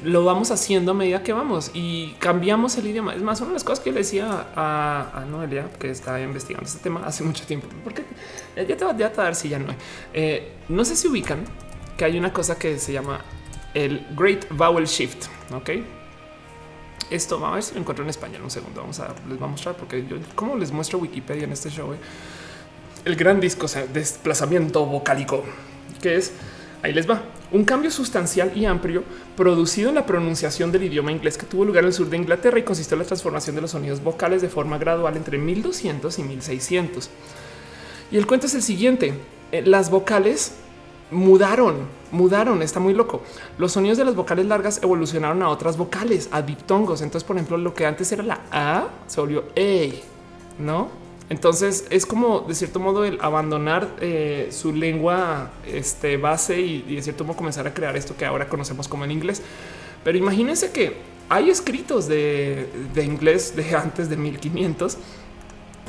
lo 0.03 0.24
vamos 0.24 0.51
haciendo 0.51 0.93
a 0.93 0.95
medida 0.95 1.22
que 1.22 1.32
vamos 1.32 1.70
y 1.74 2.12
cambiamos 2.18 2.76
el 2.76 2.87
idioma. 2.87 3.14
Es 3.14 3.22
más, 3.22 3.41
una 3.41 3.51
de 3.51 3.55
las 3.55 3.64
cosas 3.64 3.82
que 3.82 3.93
le 3.93 3.99
decía 3.99 4.49
a, 4.57 5.24
Noelia, 5.30 5.70
que 5.78 5.91
está 5.91 6.20
investigando 6.20 6.66
este 6.66 6.82
tema 6.82 7.03
hace 7.05 7.22
mucho 7.24 7.45
tiempo, 7.45 7.68
porque 7.84 8.05
ya 8.57 8.76
te 8.76 8.84
va, 8.84 8.91
a 8.91 8.95
dar 8.95 9.34
si 9.34 9.49
ya 9.49 9.59
no. 9.59 9.74
Eh, 10.12 10.53
no 10.68 10.84
sé 10.84 10.97
si 10.97 11.09
ubican 11.09 11.45
que 11.97 12.05
hay 12.05 12.18
una 12.18 12.32
cosa 12.32 12.59
que 12.59 12.78
se 12.78 12.93
llama 12.93 13.20
el 13.74 14.07
Great 14.16 14.47
Vowel 14.51 14.87
Shift. 14.87 15.26
Ok, 15.55 15.70
esto 17.11 17.39
vamos 17.39 17.53
a 17.53 17.55
ver 17.55 17.62
si 17.62 17.74
lo 17.74 17.80
encuentro 17.80 18.05
en 18.05 18.11
español. 18.11 18.43
Un 18.43 18.51
segundo, 18.51 18.80
vamos 18.80 18.99
a 19.01 19.14
les 19.28 19.39
voy 19.39 19.49
a 19.49 19.51
mostrar 19.51 19.76
porque 19.76 20.05
yo, 20.07 20.16
como 20.34 20.57
les 20.57 20.72
muestro 20.72 20.99
Wikipedia 20.99 21.45
en 21.45 21.53
este 21.53 21.70
show, 21.70 21.93
eh? 21.93 21.99
el 23.05 23.14
gran 23.14 23.41
disco, 23.41 23.66
o 23.66 23.68
sea, 23.68 23.87
desplazamiento 23.87 24.84
vocálico, 24.84 25.45
que 26.03 26.16
es 26.16 26.32
ahí 26.82 26.93
les 26.93 27.09
va 27.09 27.22
un 27.57 27.64
cambio 27.64 27.90
sustancial 27.90 28.57
y 28.57 28.64
amplio 28.66 29.02
producido 29.36 29.88
en 29.88 29.96
la 29.96 30.07
pronunciación 30.07 30.70
del 30.70 30.84
idioma 30.84 31.12
inglés 31.12 31.36
que 31.38 31.46
tuvo 31.46 31.64
lugar 31.64 31.84
en 31.84 31.88
el 31.88 31.92
sur 31.92 32.09
de 32.09 32.16
Inglaterra 32.16 32.59
y 32.59 32.62
consistió 32.62 32.94
en 32.94 33.00
la 33.00 33.07
transformación 33.07 33.57
de 33.57 33.62
los 33.62 33.72
sonidos 33.72 34.02
vocales 34.02 34.42
de 34.42 34.48
forma 34.48 34.78
gradual 34.78 35.16
entre 35.16 35.38
1200 35.38 36.18
y 36.18 36.22
1600. 36.22 37.11
Y 38.11 38.16
el 38.16 38.26
cuento 38.26 38.46
es 38.46 38.54
el 38.54 38.62
siguiente. 38.62 39.14
Eh, 39.52 39.62
las 39.62 39.90
vocales 39.90 40.52
mudaron, 41.11 41.76
mudaron, 42.12 42.62
está 42.62 42.80
muy 42.80 42.94
loco. 42.94 43.22
Los 43.59 43.72
sonidos 43.72 43.98
de 43.98 44.04
las 44.04 44.14
vocales 44.14 44.46
largas 44.46 44.80
evolucionaron 44.82 45.42
a 45.42 45.48
otras 45.48 45.76
vocales, 45.76 46.28
a 46.32 46.42
diptongos. 46.42 47.02
Entonces, 47.02 47.26
por 47.26 47.36
ejemplo, 47.36 47.57
lo 47.59 47.74
que 47.74 47.86
antes 47.86 48.11
era 48.12 48.22
la 48.22 48.40
A 48.50 48.88
se 49.07 49.20
volvió 49.20 49.44
E, 49.54 50.02
¿no? 50.59 51.05
Entonces 51.29 51.87
es 51.91 52.07
como 52.07 52.41
de 52.41 52.55
cierto 52.55 52.79
modo 52.79 53.05
el 53.05 53.18
abandonar 53.20 53.97
eh, 54.01 54.49
su 54.53 54.72
lengua 54.72 55.51
este, 55.66 56.16
base 56.16 56.61
y, 56.61 56.83
de 56.83 57.03
cierto 57.03 57.24
modo 57.24 57.37
comenzar 57.37 57.66
a 57.66 57.74
crear 57.74 57.97
esto 57.97 58.16
que 58.16 58.24
ahora 58.24 58.49
conocemos 58.49 58.87
como 58.87 59.05
el 59.05 59.11
inglés. 59.11 59.43
Pero 60.05 60.16
imagínense 60.18 60.70
que 60.70 60.97
hay 61.29 61.51
escritos 61.51 62.07
de, 62.07 62.68
inglés 62.97 63.57
de 63.57 63.74
antes 63.77 64.09
de 64.09 64.16
1500 64.16 64.99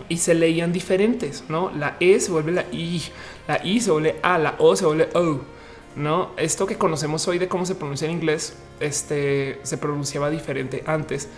y 0.09 0.17
se 0.17 0.33
leían 0.33 0.73
diferentes, 0.73 1.43
¿no? 1.49 1.71
La 1.71 1.97
E 1.99 2.19
se 2.19 2.31
vuelve 2.31 2.51
la 2.51 2.65
I, 2.71 3.01
la 3.47 3.63
I 3.63 3.79
se 3.79 3.91
vuelve 3.91 4.15
A, 4.23 4.39
la 4.39 4.55
O 4.57 4.75
se 4.75 4.85
vuelve 4.85 5.09
O, 5.13 5.41
¿no? 5.95 6.31
Esto 6.37 6.65
que 6.65 6.77
conocemos 6.77 7.27
hoy 7.27 7.37
de 7.37 7.47
cómo 7.47 7.65
se 7.65 7.75
pronuncia 7.75 8.07
en 8.07 8.13
inglés, 8.13 8.55
este, 8.79 9.59
se 9.61 9.77
pronunciaba 9.77 10.31
diferente 10.31 10.83
antes. 10.87 11.29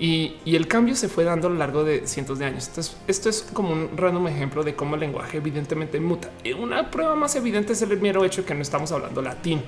Y, 0.00 0.36
el 0.46 0.68
cambio 0.68 0.94
se 0.94 1.08
fue 1.08 1.24
dando 1.24 1.48
a 1.48 1.50
lo 1.50 1.56
largo 1.56 1.82
de 1.82 2.06
cientos 2.06 2.38
de 2.38 2.44
años. 2.44 2.68
Entonces, 2.68 2.96
esto 3.06 3.28
es 3.28 3.42
como 3.52 3.72
un 3.72 3.96
random 3.96 4.28
ejemplo 4.28 4.62
de 4.62 4.74
cómo 4.74 4.94
el 4.94 5.00
lenguaje 5.00 5.38
evidentemente 5.38 5.98
muta. 5.98 6.30
Una 6.58 6.90
prueba 6.90 7.14
más 7.16 7.34
evidente 7.34 7.72
es 7.72 7.82
el 7.82 8.00
mero 8.00 8.24
hecho 8.24 8.42
de 8.42 8.46
que 8.46 8.54
no 8.54 8.62
estamos 8.62 8.92
hablando 8.92 9.20
latín. 9.22 9.62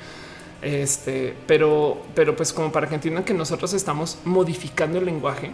Este, 0.62 1.34
pero, 1.46 2.02
pero 2.14 2.36
pues 2.36 2.52
como 2.52 2.70
para 2.70 2.88
que 2.88 2.94
entiendan 2.94 3.24
que 3.24 3.34
nosotros 3.34 3.72
estamos 3.72 4.18
modificando 4.24 4.98
el 4.98 5.06
lenguaje 5.06 5.52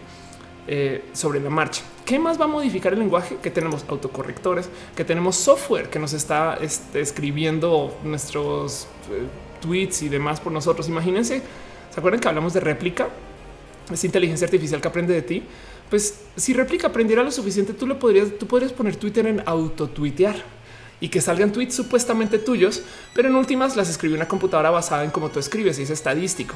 eh, 0.69 1.05
sobre 1.13 1.39
la 1.41 1.49
marcha. 1.49 1.83
¿Qué 2.05 2.19
más 2.19 2.41
va 2.41 2.45
a 2.45 2.49
modificar 2.49 2.93
el 2.93 2.99
lenguaje? 2.99 3.37
Que 3.41 3.51
tenemos 3.53 3.85
autocorrectores, 3.89 4.69
que 4.97 5.05
tenemos 5.05 5.37
software 5.37 5.89
que 5.89 6.01
nos 6.01 6.13
está 6.13 6.59
este, 6.61 7.01
escribiendo 7.01 7.97
nuestros 8.03 8.89
eh, 9.11 9.27
tweets 9.61 10.03
y 10.03 10.09
demás 10.09 10.41
por 10.41 10.53
nosotros. 10.53 10.89
Imagínense, 10.89 11.41
¿se 11.91 12.01
acuerdan 12.01 12.21
que 12.21 12.29
hablamos 12.29 12.53
de 12.53 12.61
réplica? 12.61 13.09
Esa 13.91 14.07
inteligencia 14.07 14.47
artificial 14.47 14.81
que 14.81 14.89
aprende 14.89 15.15
de 15.15 15.23
ti, 15.23 15.43
pues 15.91 16.21
si 16.37 16.53
réplica 16.53 16.89
aprendiera 16.89 17.23
lo 17.23 17.31
suficiente, 17.31 17.73
tú 17.73 17.87
le 17.87 17.95
podrías, 17.95 18.29
tú 18.39 18.47
podrías 18.47 18.73
poner 18.73 18.97
Twitter 18.97 19.27
en 19.27 19.43
autotuitear 19.47 20.37
y 21.01 21.09
que 21.09 21.21
salgan 21.21 21.53
tweets 21.53 21.75
supuestamente 21.75 22.39
tuyos, 22.39 22.83
pero 23.15 23.29
en 23.29 23.35
últimas 23.35 23.77
las 23.77 23.89
escribe 23.89 24.15
una 24.15 24.29
computadora 24.29 24.71
basada 24.71 25.05
en 25.05 25.11
cómo 25.11 25.31
tú 25.31 25.39
escribes 25.39 25.79
y 25.79 25.83
es 25.83 25.91
estadístico. 25.91 26.55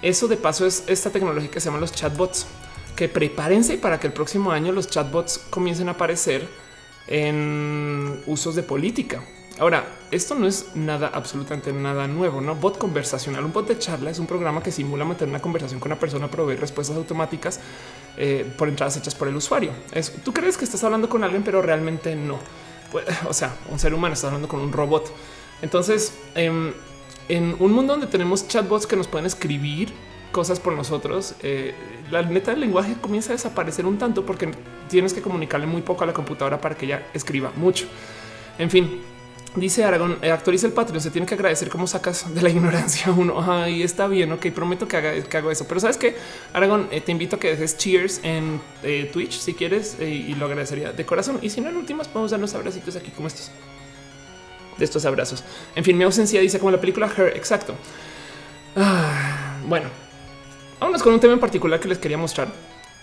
Eso 0.00 0.28
de 0.28 0.36
paso 0.36 0.66
es 0.66 0.84
esta 0.86 1.10
tecnología 1.10 1.50
que 1.50 1.60
se 1.60 1.66
llama 1.66 1.80
los 1.80 1.92
chatbots, 1.92 2.46
que 2.96 3.08
prepárense 3.08 3.78
para 3.78 3.98
que 4.00 4.06
el 4.06 4.12
próximo 4.12 4.50
año 4.50 4.72
los 4.72 4.88
chatbots 4.88 5.38
comiencen 5.38 5.88
a 5.88 5.92
aparecer 5.92 6.48
en 7.08 8.22
usos 8.26 8.54
de 8.54 8.62
política. 8.62 9.22
Ahora, 9.62 9.86
esto 10.10 10.34
no 10.34 10.48
es 10.48 10.74
nada, 10.74 11.12
absolutamente 11.14 11.72
nada 11.72 12.08
nuevo, 12.08 12.40
¿no? 12.40 12.56
Bot 12.56 12.78
conversacional, 12.78 13.44
un 13.44 13.52
bot 13.52 13.68
de 13.68 13.78
charla 13.78 14.10
es 14.10 14.18
un 14.18 14.26
programa 14.26 14.60
que 14.60 14.72
simula 14.72 15.04
mantener 15.04 15.28
una 15.28 15.40
conversación 15.40 15.78
con 15.78 15.92
una 15.92 16.00
persona, 16.00 16.26
proveer 16.26 16.58
respuestas 16.58 16.96
automáticas 16.96 17.60
eh, 18.16 18.44
por 18.58 18.68
entradas 18.68 18.96
hechas 18.96 19.14
por 19.14 19.28
el 19.28 19.36
usuario. 19.36 19.70
Es, 19.92 20.10
Tú 20.24 20.32
crees 20.32 20.56
que 20.58 20.64
estás 20.64 20.82
hablando 20.82 21.08
con 21.08 21.22
alguien, 21.22 21.44
pero 21.44 21.62
realmente 21.62 22.16
no. 22.16 22.40
Pues, 22.90 23.06
o 23.28 23.32
sea, 23.32 23.54
un 23.70 23.78
ser 23.78 23.94
humano 23.94 24.14
está 24.14 24.26
hablando 24.26 24.48
con 24.48 24.58
un 24.58 24.72
robot. 24.72 25.12
Entonces, 25.62 26.12
em, 26.34 26.72
en 27.28 27.54
un 27.60 27.70
mundo 27.70 27.92
donde 27.92 28.08
tenemos 28.08 28.48
chatbots 28.48 28.88
que 28.88 28.96
nos 28.96 29.06
pueden 29.06 29.26
escribir 29.26 29.92
cosas 30.32 30.58
por 30.58 30.72
nosotros, 30.72 31.36
eh, 31.40 31.72
la 32.10 32.22
neta 32.22 32.50
del 32.50 32.58
lenguaje 32.58 32.96
comienza 33.00 33.30
a 33.30 33.36
desaparecer 33.36 33.86
un 33.86 33.96
tanto 33.96 34.26
porque 34.26 34.50
tienes 34.88 35.14
que 35.14 35.22
comunicarle 35.22 35.68
muy 35.68 35.82
poco 35.82 36.02
a 36.02 36.08
la 36.08 36.12
computadora 36.12 36.60
para 36.60 36.74
que 36.74 36.86
ella 36.86 37.06
escriba 37.14 37.52
mucho. 37.54 37.86
En 38.58 38.68
fin, 38.68 39.00
Dice 39.54 39.84
Aragón, 39.84 40.16
eh, 40.22 40.30
actualiza 40.30 40.66
el 40.66 40.72
Patreon. 40.72 41.00
Se 41.02 41.10
tiene 41.10 41.26
que 41.26 41.34
agradecer 41.34 41.68
cómo 41.68 41.86
sacas 41.86 42.34
de 42.34 42.40
la 42.40 42.48
ignorancia 42.48 43.12
uno. 43.16 43.40
Ay, 43.40 43.82
está 43.82 44.08
bien. 44.08 44.32
Ok, 44.32 44.46
prometo 44.46 44.88
que, 44.88 44.96
haga, 44.96 45.12
que 45.12 45.50
eso. 45.50 45.66
Pero 45.68 45.80
sabes 45.80 45.98
que 45.98 46.16
Aragón, 46.54 46.88
eh, 46.90 47.02
te 47.02 47.12
invito 47.12 47.36
a 47.36 47.38
que 47.38 47.50
dejes 47.50 47.76
cheers 47.76 48.20
en 48.22 48.60
eh, 48.82 49.10
Twitch 49.12 49.38
si 49.38 49.52
quieres 49.52 49.98
y 50.00 50.34
lo 50.36 50.46
agradecería 50.46 50.92
de 50.92 51.04
corazón. 51.04 51.38
Y 51.42 51.50
si 51.50 51.60
no, 51.60 51.68
en 51.68 51.76
últimas, 51.76 52.08
podemos 52.08 52.30
darnos 52.30 52.54
abracitos 52.54 52.96
aquí 52.96 53.10
como 53.10 53.28
estos 53.28 53.50
de 54.78 54.84
estos 54.84 55.04
abrazos. 55.04 55.44
En 55.74 55.84
fin, 55.84 55.98
mi 55.98 56.04
ausencia 56.04 56.40
dice 56.40 56.58
como 56.58 56.70
la 56.70 56.80
película 56.80 57.12
Her. 57.14 57.36
Exacto. 57.36 57.74
Ah, 58.74 59.58
bueno, 59.68 59.88
vámonos 60.80 61.02
con 61.02 61.12
un 61.12 61.20
tema 61.20 61.34
en 61.34 61.40
particular 61.40 61.78
que 61.78 61.88
les 61.88 61.98
quería 61.98 62.16
mostrar. 62.16 62.48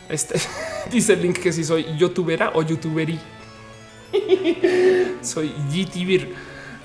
Este 0.09 0.39
dice 0.91 1.13
el 1.13 1.21
link 1.21 1.37
que 1.37 1.53
si 1.53 1.63
soy 1.63 1.85
youtubera 1.95 2.51
o 2.55 2.63
youtuberí. 2.63 3.19
Soy 5.21 5.53
GTVir. 5.71 6.33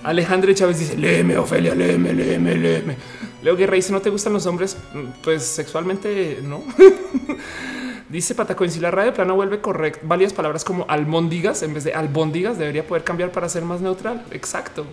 Alejandro 0.03 0.53
Chávez 0.53 0.79
dice: 0.79 0.97
Léeme, 0.97 1.37
Ofelia, 1.39 1.75
léeme, 1.75 2.13
léeme, 2.13 2.55
léeme. 2.55 2.97
Leo 3.43 3.57
Guerra 3.57 3.75
dice: 3.75 3.93
¿No 3.93 4.01
te 4.01 4.11
gustan 4.11 4.33
los 4.33 4.47
hombres? 4.47 4.77
Pues 5.23 5.45
sexualmente 5.45 6.41
no. 6.43 6.63
dice 8.09 8.35
Patacoin: 8.35 8.71
Si 8.71 8.81
la 8.81 8.91
radio 8.91 9.11
de 9.11 9.17
plano 9.17 9.35
vuelve 9.35 9.61
correcto, 9.61 10.01
varias 10.03 10.33
palabras 10.33 10.65
como 10.65 10.85
almóndigas 10.89 11.63
en 11.63 11.75
vez 11.75 11.85
de 11.85 11.95
albóndigas 11.95 12.59
debería 12.59 12.87
poder 12.87 13.05
cambiar 13.05 13.33
para 13.33 13.49
ser 13.49 13.63
más 13.63 13.81
neutral. 13.81 14.25
Exacto. 14.31 14.87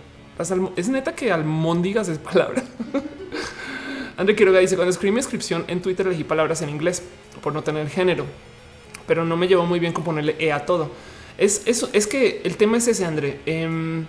Es 0.75 0.89
neta 0.89 1.13
que 1.13 1.31
almóndigas 1.31 2.07
es 2.07 2.17
palabra. 2.17 2.63
André 4.17 4.35
Quiroga 4.35 4.59
dice: 4.59 4.75
Cuando 4.75 4.91
escribí 4.91 5.11
mi 5.11 5.19
inscripción 5.19 5.65
en 5.67 5.81
Twitter 5.81 6.07
elegí 6.07 6.23
palabras 6.23 6.61
en 6.61 6.69
inglés 6.69 7.03
por 7.43 7.53
no 7.53 7.63
tener 7.63 7.89
género, 7.89 8.25
pero 9.07 9.25
no 9.25 9.35
me 9.35 9.47
llevó 9.47 9.65
muy 9.65 9.79
bien 9.79 9.93
con 9.93 10.03
ponerle 10.03 10.35
E 10.39 10.51
a 10.51 10.65
todo. 10.65 10.89
Es 11.41 11.63
eso, 11.65 11.89
es 11.91 12.05
que 12.05 12.39
el 12.43 12.55
tema 12.55 12.77
es 12.77 12.87
ese, 12.87 13.03
André. 13.03 13.39
Em, 13.47 14.05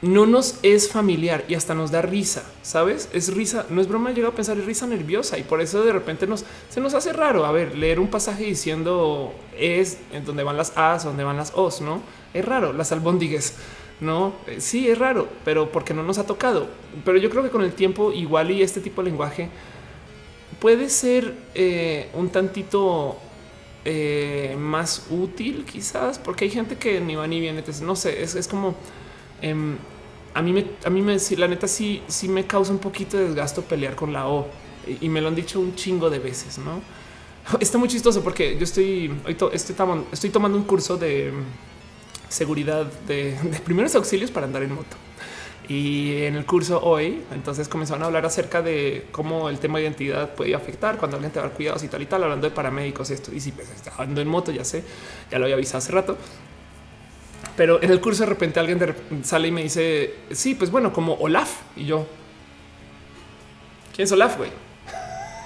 no 0.00 0.26
nos 0.26 0.60
es 0.62 0.88
familiar 0.88 1.44
y 1.48 1.56
hasta 1.56 1.74
nos 1.74 1.90
da 1.90 2.02
risa, 2.02 2.44
sabes? 2.62 3.08
Es 3.12 3.34
risa, 3.34 3.66
no 3.68 3.80
es 3.80 3.88
broma, 3.88 4.12
llega 4.12 4.28
a 4.28 4.30
pensar 4.30 4.56
es 4.56 4.64
risa 4.64 4.86
nerviosa 4.86 5.38
y 5.38 5.42
por 5.42 5.60
eso 5.60 5.82
de 5.82 5.92
repente 5.92 6.28
nos 6.28 6.44
se 6.68 6.80
nos 6.80 6.94
hace 6.94 7.12
raro. 7.12 7.44
A 7.46 7.50
ver, 7.50 7.76
leer 7.76 7.98
un 7.98 8.06
pasaje 8.06 8.44
diciendo 8.44 9.34
es 9.58 9.98
en 10.12 10.24
donde 10.24 10.44
van 10.44 10.56
las 10.56 10.72
A's, 10.76 11.02
donde 11.02 11.24
van 11.24 11.36
las 11.36 11.52
O's, 11.56 11.80
no 11.80 12.00
es 12.32 12.44
raro. 12.44 12.72
Las 12.72 12.92
albóndigues, 12.92 13.54
no? 14.00 14.32
Eh, 14.46 14.60
sí, 14.60 14.88
es 14.88 14.96
raro, 14.96 15.26
pero 15.44 15.72
porque 15.72 15.94
no 15.94 16.04
nos 16.04 16.18
ha 16.18 16.26
tocado. 16.26 16.68
Pero 17.04 17.18
yo 17.18 17.28
creo 17.28 17.42
que 17.42 17.50
con 17.50 17.62
el 17.62 17.72
tiempo, 17.72 18.12
igual 18.12 18.52
y 18.52 18.62
este 18.62 18.80
tipo 18.80 19.02
de 19.02 19.10
lenguaje 19.10 19.48
puede 20.60 20.90
ser 20.90 21.34
eh, 21.56 22.08
un 22.14 22.30
tantito 22.30 23.18
eh, 23.84 24.56
más 24.58 25.06
útil, 25.10 25.64
quizás, 25.64 26.18
porque 26.18 26.44
hay 26.44 26.50
gente 26.50 26.76
que 26.76 27.00
ni 27.00 27.14
va 27.14 27.26
ni 27.26 27.40
viene. 27.40 27.62
no 27.82 27.96
sé, 27.96 28.22
es, 28.22 28.48
como 28.48 28.74
em, 29.40 29.76
a 30.34 30.42
mí 30.42 30.52
me, 30.52 30.66
a 30.84 30.90
mí 30.90 31.02
me, 31.02 31.16
la 31.36 31.48
neta, 31.48 31.66
sí, 31.66 32.02
sí 32.06 32.28
me 32.28 32.46
causa 32.46 32.72
un 32.72 32.78
poquito 32.78 33.16
de 33.16 33.24
desgasto 33.24 33.62
pelear 33.62 33.94
con 33.96 34.12
la 34.12 34.28
O 34.28 34.48
y, 35.00 35.08
me 35.08 35.20
lo 35.20 35.28
han 35.28 35.34
dicho 35.34 35.60
un 35.60 35.74
chingo 35.74 36.10
de 36.10 36.18
veces, 36.18 36.58
no? 36.58 36.80
Está 37.60 37.78
muy 37.78 37.88
chistoso 37.88 38.22
porque 38.22 38.56
yo 38.56 38.64
estoy, 38.64 39.12
estoy, 39.26 39.50
estoy 40.12 40.30
tomando 40.30 40.58
un 40.58 40.64
curso 40.64 40.96
de 40.96 41.32
seguridad 42.28 42.86
de 43.06 43.36
primeros 43.64 43.94
auxilios 43.94 44.30
para 44.30 44.46
andar 44.46 44.62
en 44.62 44.74
moto. 44.74 44.96
Y 45.70 46.24
en 46.24 46.34
el 46.34 46.44
curso 46.46 46.82
hoy, 46.82 47.22
entonces 47.32 47.68
comenzaron 47.68 48.02
a 48.02 48.06
hablar 48.06 48.26
acerca 48.26 48.60
de 48.60 49.06
cómo 49.12 49.48
el 49.48 49.60
tema 49.60 49.78
de 49.78 49.84
identidad 49.84 50.34
puede 50.34 50.52
afectar 50.52 50.96
cuando 50.96 51.16
alguien 51.16 51.32
te 51.32 51.38
va 51.38 51.46
a 51.46 51.48
dar 51.48 51.56
cuidados 51.56 51.84
y 51.84 51.86
tal 51.86 52.02
y 52.02 52.06
tal, 52.06 52.24
hablando 52.24 52.48
de 52.48 52.52
paramédicos 52.52 53.08
y 53.10 53.12
esto. 53.12 53.32
Y 53.32 53.38
si 53.38 53.52
pues, 53.52 53.68
ando 53.96 54.20
en 54.20 54.26
moto, 54.26 54.50
ya 54.50 54.64
sé, 54.64 54.82
ya 55.30 55.38
lo 55.38 55.44
había 55.44 55.54
avisado 55.54 55.78
hace 55.78 55.92
rato. 55.92 56.18
Pero 57.56 57.80
en 57.80 57.92
el 57.92 58.00
curso 58.00 58.24
de 58.24 58.30
repente 58.30 58.58
alguien 58.58 58.80
sale 59.22 59.46
y 59.46 59.52
me 59.52 59.62
dice, 59.62 60.14
sí, 60.32 60.56
pues 60.56 60.72
bueno, 60.72 60.92
como 60.92 61.14
Olaf. 61.14 61.60
Y 61.76 61.84
yo, 61.84 62.04
¿quién 63.94 64.06
es 64.06 64.10
Olaf, 64.10 64.38
güey? 64.38 64.50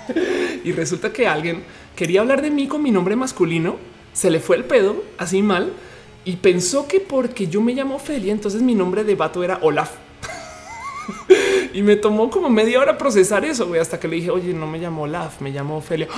y 0.65 0.73
resulta 0.73 1.13
que 1.13 1.29
alguien 1.29 1.65
quería 1.95 2.23
hablar 2.23 2.41
de 2.41 2.51
mí 2.51 2.67
con 2.67 2.83
mi 2.83 2.91
nombre 2.91 3.15
masculino, 3.15 3.77
se 4.15 4.31
le 4.31 4.41
fue 4.41 4.57
el 4.57 4.65
pedo 4.65 5.05
así 5.19 5.43
mal 5.43 5.75
y 6.25 6.37
pensó 6.37 6.89
que 6.89 7.01
porque 7.01 7.47
yo 7.47 7.61
me 7.61 7.75
llamo 7.75 7.97
Ophelia, 7.97 8.33
entonces 8.33 8.63
mi 8.63 8.75
nombre 8.75 9.05
de 9.05 9.17
vato 9.17 9.45
era 9.45 9.59
Olaf 9.61 10.04
y 11.73 11.83
me 11.83 11.97
tomó 11.97 12.31
como 12.31 12.49
media 12.51 12.81
hora 12.81 12.99
procesar 12.99 13.45
eso, 13.45 13.67
güey, 13.67 13.81
hasta 13.81 13.99
que 13.99 14.09
le 14.09 14.17
dije, 14.17 14.31
oye, 14.31 14.53
no 14.53 14.67
me 14.67 14.79
llamo 14.79 15.07
Laf, 15.07 15.41
me 15.41 15.51
llamo 15.51 15.79
Ophelia. 15.79 16.09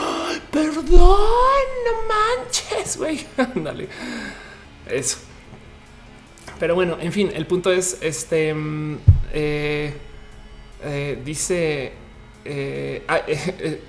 Perdón, 0.51 0.85
no 0.91 2.09
manches, 2.09 2.97
güey. 2.97 3.27
Dale. 3.55 3.89
Eso. 4.89 5.19
Pero 6.59 6.75
bueno, 6.75 6.97
en 7.01 7.13
fin, 7.13 7.31
el 7.35 7.47
punto 7.47 7.71
es, 7.71 7.99
este, 8.01 8.55
mm, 8.55 8.99
eh, 9.33 9.95
eh, 10.83 11.21
dice, 11.25 11.93
eh, 12.49 13.03
ah, 13.09 13.23
eh, 13.27 13.81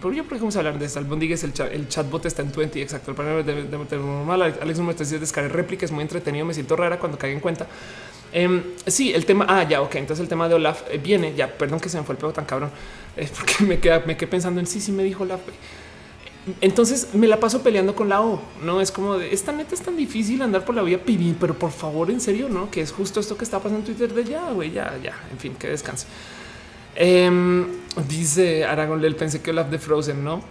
¿por 0.00 0.12
qué 0.12 0.24
podemos 0.24 0.56
hablar 0.56 0.78
de 0.78 0.86
esto? 0.86 0.98
Albondigues, 0.98 1.44
el, 1.44 1.52
el 1.70 1.88
chatbot 1.88 2.26
está 2.26 2.42
en 2.42 2.50
20, 2.50 2.82
exacto. 2.82 3.12
El 3.12 3.16
panel 3.16 3.46
de, 3.46 3.64
de, 3.64 3.96
normal. 3.96 4.42
Alex 4.42 4.80
me 4.80 4.90
está 4.90 5.04
diciendo 5.04 5.20
descargar 5.20 5.52
réplica, 5.52 5.84
es 5.84 5.92
muy 5.92 6.02
entretenido. 6.02 6.44
Me 6.44 6.52
siento 6.52 6.74
rara 6.74 6.98
cuando 6.98 7.16
caiga 7.16 7.34
en 7.34 7.40
cuenta. 7.40 7.68
Em, 8.32 8.62
sí, 8.86 9.12
el 9.12 9.26
tema. 9.26 9.46
Ah, 9.48 9.62
ya, 9.68 9.82
ok. 9.82 9.96
Entonces 9.96 10.22
el 10.22 10.28
tema 10.28 10.48
de 10.48 10.54
Olaf 10.54 10.82
eh, 10.90 10.98
viene. 10.98 11.34
Ya, 11.34 11.48
perdón 11.48 11.80
que 11.80 11.88
se 11.88 11.98
me 11.98 12.04
fue 12.04 12.14
el 12.14 12.18
pego 12.18 12.32
tan 12.32 12.44
cabrón. 12.44 12.70
Es 13.16 13.30
porque 13.30 13.64
me, 13.64 13.78
queda, 13.78 14.02
me 14.06 14.16
quedé 14.16 14.26
pensando 14.26 14.58
en 14.58 14.66
sí, 14.66 14.80
sí 14.80 14.90
me 14.90 15.04
dijo 15.04 15.24
Olaf. 15.24 15.40
Entonces 16.60 17.14
me 17.14 17.28
la 17.28 17.38
paso 17.38 17.62
peleando 17.62 17.94
con 17.94 18.08
la 18.08 18.22
O. 18.22 18.40
No 18.62 18.80
es 18.80 18.90
como 18.90 19.18
de 19.18 19.32
esta 19.32 19.52
neta 19.52 19.74
es 19.74 19.82
tan 19.82 19.96
difícil 19.96 20.40
andar 20.42 20.64
por 20.64 20.74
la 20.74 20.82
vía 20.82 21.04
pibi, 21.04 21.36
pero 21.38 21.54
por 21.54 21.70
favor, 21.70 22.10
en 22.10 22.20
serio, 22.20 22.48
no? 22.48 22.70
Que 22.70 22.80
es 22.80 22.90
justo 22.90 23.20
esto 23.20 23.36
que 23.36 23.44
está 23.44 23.58
pasando 23.58 23.80
en 23.80 23.84
Twitter 23.84 24.12
de 24.12 24.24
ya, 24.24 24.50
güey, 24.50 24.72
ya, 24.72 24.98
ya. 25.02 25.14
En 25.30 25.38
fin, 25.38 25.54
que 25.54 25.68
descanse. 25.68 26.06
Em, 26.96 27.66
dice 28.08 28.64
Aragón 28.64 29.00
Lel, 29.00 29.14
pensé 29.14 29.40
que 29.40 29.50
Olaf 29.50 29.68
de 29.68 29.78
Frozen, 29.78 30.24
no? 30.24 30.42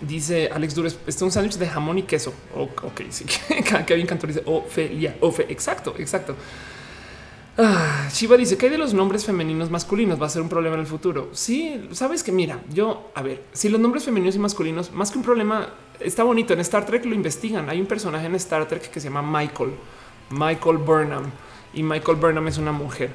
Dice 0.00 0.50
Alex 0.52 0.74
Dures, 0.74 0.94
este 0.94 1.10
es 1.10 1.22
un 1.22 1.30
sándwich 1.30 1.56
de 1.58 1.68
jamón 1.68 1.98
y 1.98 2.02
queso. 2.02 2.34
Ok, 2.54 3.02
sí. 3.10 3.24
Kevin 3.86 4.06
Cantor 4.06 4.28
dice 4.28 4.42
Ofelia, 4.46 5.16
Ofe. 5.20 5.46
Exacto, 5.48 5.94
exacto. 5.98 6.34
Ah, 7.56 8.08
Shiva 8.10 8.36
dice 8.36 8.58
que 8.58 8.66
hay 8.66 8.72
de 8.72 8.78
los 8.78 8.94
nombres 8.94 9.24
femeninos 9.24 9.70
masculinos 9.70 10.20
va 10.20 10.26
a 10.26 10.28
ser 10.28 10.42
un 10.42 10.48
problema 10.48 10.74
en 10.74 10.80
el 10.80 10.86
futuro. 10.86 11.28
Sí, 11.32 11.88
sabes 11.92 12.24
que 12.24 12.32
mira, 12.32 12.60
yo 12.72 13.12
a 13.14 13.22
ver, 13.22 13.44
si 13.52 13.68
los 13.68 13.80
nombres 13.80 14.04
femeninos 14.04 14.34
y 14.34 14.40
masculinos, 14.40 14.90
más 14.92 15.12
que 15.12 15.18
un 15.18 15.24
problema, 15.24 15.68
está 16.00 16.24
bonito. 16.24 16.52
En 16.52 16.60
Star 16.60 16.84
Trek 16.84 17.04
lo 17.04 17.14
investigan. 17.14 17.70
Hay 17.70 17.80
un 17.80 17.86
personaje 17.86 18.26
en 18.26 18.34
Star 18.34 18.66
Trek 18.66 18.90
que 18.90 18.98
se 18.98 19.08
llama 19.08 19.22
Michael, 19.22 19.70
Michael 20.30 20.78
Burnham, 20.78 21.30
y 21.72 21.84
Michael 21.84 22.18
Burnham 22.18 22.48
es 22.48 22.58
una 22.58 22.72
mujer. 22.72 23.12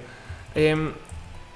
Em, 0.56 0.92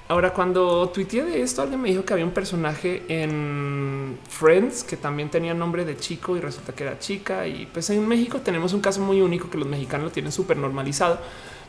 ahora, 0.08 0.34
cuando 0.34 0.90
tuiteé 0.90 1.24
de 1.24 1.40
esto, 1.40 1.62
alguien 1.62 1.80
me 1.80 1.88
dijo 1.88 2.04
que 2.04 2.12
había 2.12 2.26
un 2.26 2.32
personaje 2.32 3.02
en 3.08 4.18
Friends 4.28 4.84
que 4.84 4.98
también 4.98 5.30
tenía 5.30 5.54
nombre 5.54 5.86
de 5.86 5.96
chico 5.96 6.36
y 6.36 6.40
resulta 6.40 6.74
que 6.74 6.84
era 6.84 6.98
chica. 6.98 7.46
Y 7.46 7.64
pues 7.64 7.88
en 7.88 8.06
México 8.06 8.40
tenemos 8.40 8.74
un 8.74 8.82
caso 8.82 9.00
muy 9.00 9.22
único 9.22 9.48
que 9.48 9.56
los 9.56 9.66
mexicanos 9.66 10.04
lo 10.04 10.10
tienen 10.10 10.32
súper 10.32 10.58
normalizado 10.58 11.18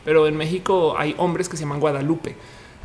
pero 0.05 0.27
en 0.27 0.37
México 0.37 0.95
hay 0.97 1.15
hombres 1.17 1.49
que 1.49 1.57
se 1.57 1.63
llaman 1.63 1.81
Guadalupe. 1.81 2.37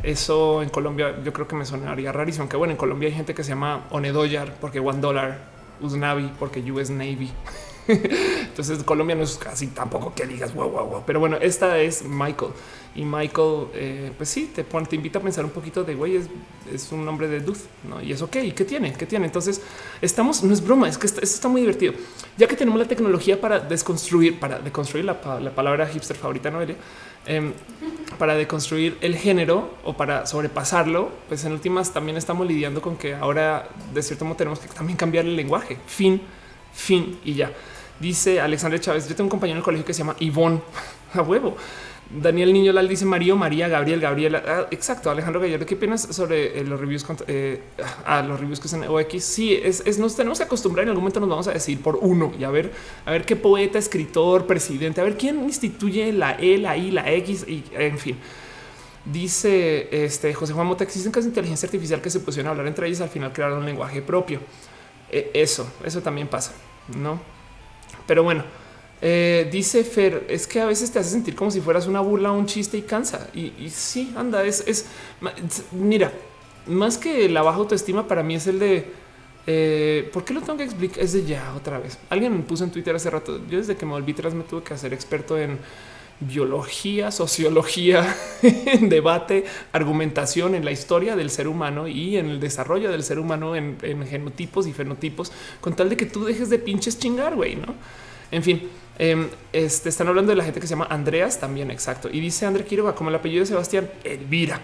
Eso 0.03 0.63
en 0.63 0.71
Colombia 0.71 1.23
yo 1.23 1.33
creo 1.33 1.47
que 1.47 1.55
me 1.55 1.67
sonaría 1.67 2.11
rarísimo, 2.11 2.45
aunque 2.45 2.57
bueno, 2.57 2.73
en 2.73 2.79
Colombia 2.79 3.09
hay 3.09 3.15
gente 3.15 3.35
que 3.35 3.45
se 3.45 3.51
llama 3.51 3.87
Onedoyar 3.91 4.55
porque 4.61 4.81
One 4.81 5.01
Dollar, 5.01 5.39
Usnavi 5.81 6.33
porque 6.39 6.61
US 6.73 6.91
Navy. 6.91 7.31
Entonces 7.91 8.83
Colombia 8.85 9.17
no 9.17 9.25
es 9.25 9.37
casi 9.37 9.69
tampoco 9.69 10.15
que 10.15 10.27
digas 10.27 10.55
wow, 10.55 10.71
wow, 10.71 10.87
wow. 10.87 11.03
Pero 11.07 11.21
bueno, 11.21 11.37
esta 11.41 11.79
es 11.79 12.05
Michael 12.05 12.53
y 12.95 13.05
Michael, 13.05 13.67
eh, 13.75 14.13
pues 14.17 14.29
sí, 14.29 14.51
te, 14.55 14.65
te 14.65 14.97
invita 14.97 15.21
a 15.21 15.23
pensar 15.23 15.45
un 15.45 15.53
poquito 15.53 15.85
de 15.85 15.95
güey, 15.95 16.17
es, 16.17 16.93
un 16.93 17.05
nombre 17.05 17.29
de 17.29 17.41
dude, 17.41 17.61
¿no? 17.89 18.03
Y 18.03 18.13
es 18.13 18.21
ok, 18.21 18.37
¿qué 18.55 18.65
tiene? 18.65 18.93
¿Qué 18.93 19.07
tiene? 19.07 19.27
Entonces 19.27 19.63
estamos, 20.01 20.43
no 20.43 20.53
es 20.53 20.65
broma, 20.65 20.89
es 20.89 20.99
que 20.99 21.07
esto, 21.07 21.21
está 21.21 21.49
muy 21.49 21.61
divertido. 21.61 21.95
Ya 22.37 22.49
que 22.49 22.57
tenemos 22.57 22.81
la 22.81 22.89
tecnología 22.89 23.41
para 23.41 23.61
desconstruir, 23.61 24.41
para 24.41 24.59
deconstruir 24.59 25.05
la, 25.05 25.21
la 25.41 25.55
palabra 25.55 25.87
hipster 25.87 26.17
favorita, 26.17 26.51
Noelia, 26.51 26.77
Em, 27.27 27.53
para 28.19 28.35
deconstruir 28.35 28.97
el 29.03 29.15
género 29.15 29.75
o 29.85 29.93
para 29.93 30.27
sobrepasarlo, 30.27 31.11
pues 31.29 31.45
en 31.45 31.53
últimas 31.53 31.93
también 31.93 32.17
estamos 32.17 32.47
lidiando 32.47 32.81
con 32.81 32.97
que 32.97 33.15
ahora 33.15 33.69
de 33.93 34.03
cierto 34.03 34.25
modo 34.25 34.37
tenemos 34.37 34.59
que 34.59 34.69
también 34.69 34.97
cambiar 34.97 35.27
el 35.27 35.37
lenguaje. 35.37 35.77
Fin, 35.87 36.21
fin 36.73 37.19
y 37.25 37.35
ya. 37.35 37.53
Dice 38.01 38.41
Alexandre 38.41 38.81
Chávez, 38.81 39.09
yo 39.09 39.15
tengo 39.15 39.27
un 39.27 39.31
compañero 39.31 39.57
en 39.57 39.59
el 39.59 39.65
colegio 39.65 39.85
que 39.85 39.93
se 39.93 39.99
llama 39.99 40.17
Ivonne, 40.19 40.61
a 41.15 41.23
huevo. 41.23 41.57
Daniel 42.11 42.53
Niño 42.53 42.73
Lal 42.73 42.89
dice 42.89 43.05
Mario, 43.05 43.37
María, 43.37 43.69
Gabriel, 43.69 44.01
Gabriela. 44.01 44.43
Ah, 44.45 44.67
exacto. 44.73 45.11
Alejandro 45.11 45.41
Gallardo, 45.41 45.65
¿qué 45.65 45.77
opinas 45.77 46.03
sobre 46.11 46.59
eh, 46.59 46.65
los 46.65 46.81
reviews? 46.81 47.07
Eh, 47.29 47.63
los 48.27 48.41
reviews 48.41 48.59
que 48.59 48.67
son 48.67 48.83
OX? 48.83 49.23
Sí, 49.23 49.55
es, 49.55 49.99
nos 49.99 50.17
tenemos 50.17 50.39
que 50.39 50.45
acostumbrar. 50.45 50.83
En 50.85 50.89
algún 50.89 51.05
momento 51.05 51.21
nos 51.21 51.29
vamos 51.29 51.47
a 51.47 51.53
decir 51.53 51.81
por 51.81 51.97
uno 51.97 52.33
y 52.37 52.43
a 52.43 52.51
ver, 52.51 52.73
a 53.05 53.13
ver 53.13 53.25
qué 53.25 53.37
poeta, 53.37 53.79
escritor, 53.79 54.47
presidente, 54.47 55.01
a 55.01 55.05
ver 55.05 55.17
quién 55.17 55.45
instituye 55.45 56.13
la 56.13 56.33
E, 56.33 56.59
la 56.59 56.77
I, 56.77 56.91
la 56.91 57.09
X 57.13 57.47
y 57.47 57.63
en 57.75 57.99
fin. 57.99 58.17
Dice 59.05 60.05
este 60.05 60.35
José 60.35 60.53
Juan 60.53 60.67
Mota, 60.67 60.83
existen 60.83 61.13
casos 61.13 61.27
de 61.27 61.31
inteligencia 61.31 61.67
artificial 61.67 62.03
que 62.03 62.11
se 62.11 62.19
pusieron 62.19 62.49
a 62.49 62.51
hablar 62.51 62.67
entre 62.67 62.87
ellos 62.89 63.01
al 63.01 63.09
final 63.09 63.33
crearon 63.33 63.59
un 63.61 63.67
lenguaje 63.67 64.03
propio. 64.03 64.41
E, 65.13 65.31
eso, 65.33 65.71
eso 65.85 66.03
también 66.03 66.27
pasa, 66.27 66.53
no? 66.97 67.21
Pero 68.07 68.23
bueno. 68.23 68.45
Eh, 69.03 69.49
dice 69.51 69.83
Fer, 69.83 70.27
es 70.29 70.47
que 70.47 70.61
a 70.61 70.67
veces 70.67 70.91
te 70.91 70.99
hace 70.99 71.09
sentir 71.09 71.35
como 71.35 71.51
si 71.51 71.63
fueras 71.63 71.87
una 71.87 72.01
burla, 72.01 72.33
un 72.33 72.45
chiste 72.45 72.77
y 72.77 72.83
cansa. 72.83 73.29
Y, 73.33 73.71
sí, 73.71 74.13
anda, 74.15 74.45
es, 74.45 74.63
es, 74.67 74.87
mira, 75.73 76.13
más 76.67 76.99
que 76.99 77.27
la 77.31 77.41
baja 77.41 77.57
autoestima 77.57 78.07
para 78.07 78.23
mí 78.23 78.35
es 78.35 78.47
el 78.47 78.59
de 78.59 78.93
eh, 79.47 80.09
¿Por 80.13 80.25
qué 80.25 80.35
lo 80.35 80.43
tengo 80.43 80.59
que 80.59 80.65
explicar? 80.65 81.03
Es 81.03 81.13
de 81.13 81.25
ya 81.25 81.55
otra 81.55 81.79
vez. 81.79 81.99
Alguien 82.11 82.37
me 82.37 82.43
puso 82.43 82.65
en 82.65 82.71
Twitter 82.71 82.95
hace 82.95 83.11
rato. 83.11 83.41
Yo 83.49 83.59
desde 83.59 83.77
que 83.77 83.87
me 83.87 83.93
volví 83.93 84.13
atrás 84.13 84.35
me 84.35 84.45
tuve 84.45 84.63
que 84.63 84.75
hacer 84.75 84.93
experto 84.93 85.39
en 85.39 85.59
biología, 86.21 87.11
sociología, 87.11 88.17
debate, 88.81 89.45
argumentación 89.73 90.55
en 90.55 90.65
la 90.65 90.71
historia 90.71 91.17
del 91.17 91.31
ser 91.31 91.49
humano 91.49 91.89
y 91.89 92.17
en 92.17 92.31
el 92.31 92.41
desarrollo 92.41 92.91
del 92.91 93.03
ser 93.03 93.19
humano 93.19 93.57
en, 93.57 93.79
en 93.83 94.07
genotipos 94.07 94.67
y 94.67 94.73
fenotipos, 94.73 95.33
con 95.61 95.75
tal 95.75 95.89
de 95.89 95.97
que 95.97 96.07
tú 96.07 96.25
dejes 96.25 96.51
de 96.51 96.59
pinches 96.59 96.99
chingar, 96.99 97.35
güey, 97.35 97.57
¿no? 97.57 97.75
En 98.31 98.43
fin, 98.43 98.69
Em, 99.03 99.31
este, 99.51 99.89
están 99.89 100.09
hablando 100.09 100.29
de 100.29 100.37
la 100.37 100.45
gente 100.45 100.61
que 100.61 100.67
se 100.67 100.73
llama 100.75 100.87
Andreas 100.91 101.41
también, 101.41 101.71
exacto. 101.71 102.11
Y 102.13 102.21
dice 102.21 102.45
André 102.45 102.67
Quiroga, 102.67 102.95
como 102.95 103.09
el 103.09 103.17
apellido 103.17 103.41
de 103.41 103.47
Sebastián, 103.47 103.91
Elvira. 104.05 104.61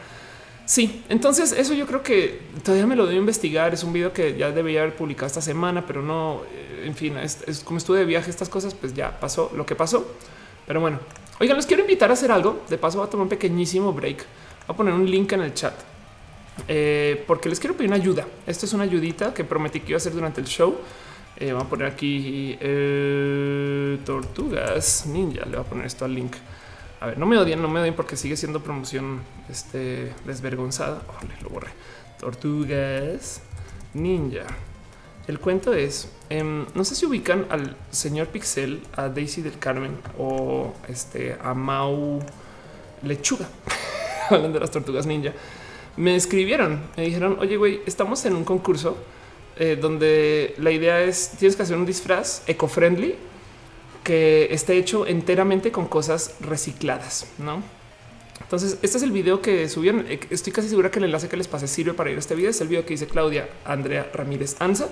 Sí, 0.66 1.02
entonces 1.08 1.52
eso 1.52 1.72
yo 1.72 1.86
creo 1.86 2.02
que 2.02 2.40
todavía 2.62 2.86
me 2.86 2.96
lo 2.96 3.06
debo 3.06 3.18
investigar. 3.18 3.72
Es 3.72 3.82
un 3.82 3.94
video 3.94 4.12
que 4.12 4.36
ya 4.36 4.50
debería 4.50 4.82
haber 4.82 4.94
publicado 4.94 5.28
esta 5.28 5.40
semana, 5.40 5.86
pero 5.86 6.02
no, 6.02 6.42
eh, 6.52 6.82
en 6.84 6.94
fin, 6.94 7.16
es, 7.16 7.62
como 7.64 7.78
estuve 7.78 8.00
de 8.00 8.04
viaje, 8.04 8.28
estas 8.28 8.50
cosas, 8.50 8.74
pues 8.74 8.92
ya 8.92 9.18
pasó 9.18 9.50
lo 9.56 9.64
que 9.64 9.74
pasó. 9.74 10.06
Pero 10.66 10.82
bueno, 10.82 11.00
oigan, 11.40 11.56
les 11.56 11.66
quiero 11.66 11.82
invitar 11.82 12.10
a 12.10 12.14
hacer 12.14 12.30
algo. 12.30 12.62
De 12.68 12.78
paso, 12.78 12.98
voy 12.98 13.06
a 13.06 13.10
tomar 13.10 13.24
un 13.24 13.28
pequeñísimo 13.28 13.92
break. 13.92 14.18
Voy 14.18 14.74
a 14.74 14.76
poner 14.76 14.94
un 14.94 15.08
link 15.10 15.32
en 15.32 15.42
el 15.42 15.54
chat 15.54 15.74
eh, 16.68 17.22
porque 17.26 17.48
les 17.48 17.60
quiero 17.60 17.76
pedir 17.76 17.90
una 17.90 17.96
ayuda. 17.96 18.26
Esto 18.46 18.66
es 18.66 18.72
una 18.72 18.84
ayudita 18.84 19.34
que 19.34 19.44
prometí 19.44 19.80
que 19.80 19.88
iba 19.88 19.96
a 19.96 19.98
hacer 19.98 20.12
durante 20.12 20.40
el 20.40 20.46
show. 20.46 20.76
Eh, 21.38 21.50
a 21.50 21.58
poner 21.58 21.86
aquí 21.86 22.56
eh, 22.60 23.98
Tortugas 24.04 25.06
Ninja. 25.06 25.44
Le 25.44 25.56
voy 25.56 25.66
a 25.66 25.68
poner 25.68 25.86
esto 25.86 26.04
al 26.04 26.14
link. 26.14 26.34
A 27.00 27.06
ver, 27.06 27.18
no 27.18 27.26
me 27.26 27.36
odien, 27.36 27.60
no 27.60 27.68
me 27.68 27.80
odien 27.80 27.94
porque 27.94 28.16
sigue 28.16 28.36
siendo 28.36 28.62
promoción 28.62 29.20
este, 29.50 30.12
desvergonzada. 30.24 31.02
lo 31.42 31.50
borré. 31.50 31.68
Tortugas 32.18 33.42
Ninja. 33.92 34.46
El 35.28 35.40
cuento 35.40 35.74
es, 35.74 36.08
em, 36.30 36.66
no 36.74 36.84
sé 36.84 36.94
si 36.94 37.04
ubican 37.04 37.46
al 37.50 37.76
señor 37.90 38.28
Pixel, 38.28 38.80
a 38.94 39.08
Daisy 39.08 39.42
del 39.42 39.58
Carmen 39.58 39.98
o 40.18 40.72
este, 40.88 41.36
a 41.42 41.52
Mau 41.52 42.20
Lechuga. 43.02 43.48
Hablando 44.30 44.54
de 44.54 44.60
las 44.60 44.70
tortugas 44.70 45.06
ninja. 45.06 45.32
Me 45.96 46.14
escribieron, 46.14 46.80
me 46.96 47.04
dijeron, 47.04 47.38
oye, 47.40 47.56
güey, 47.56 47.80
estamos 47.86 48.24
en 48.24 48.36
un 48.36 48.44
concurso 48.44 48.96
eh, 49.58 49.76
donde 49.80 50.54
la 50.58 50.70
idea 50.70 51.02
es 51.02 51.30
tienes 51.38 51.56
que 51.56 51.62
hacer 51.62 51.76
un 51.76 51.86
disfraz 51.86 52.42
eco-friendly 52.46 53.14
que 54.04 54.48
esté 54.52 54.76
hecho 54.76 55.06
enteramente 55.06 55.72
con 55.72 55.86
cosas 55.86 56.36
recicladas, 56.40 57.26
¿no? 57.38 57.62
Entonces, 58.40 58.78
este 58.82 58.98
es 58.98 59.02
el 59.02 59.10
video 59.10 59.40
que 59.40 59.68
subieron. 59.68 60.06
Estoy 60.30 60.52
casi 60.52 60.68
segura 60.68 60.90
que 60.90 60.98
el 60.98 61.06
enlace 61.06 61.28
que 61.28 61.36
les 61.36 61.48
pasé 61.48 61.66
sirve 61.66 61.94
para 61.94 62.10
ir 62.10 62.16
a 62.16 62.20
este 62.20 62.34
video. 62.34 62.50
Es 62.50 62.60
el 62.60 62.68
video 62.68 62.84
que 62.84 62.90
dice 62.90 63.06
Claudia 63.06 63.48
Andrea 63.64 64.08
Ramírez 64.12 64.56
Anza. 64.60 64.88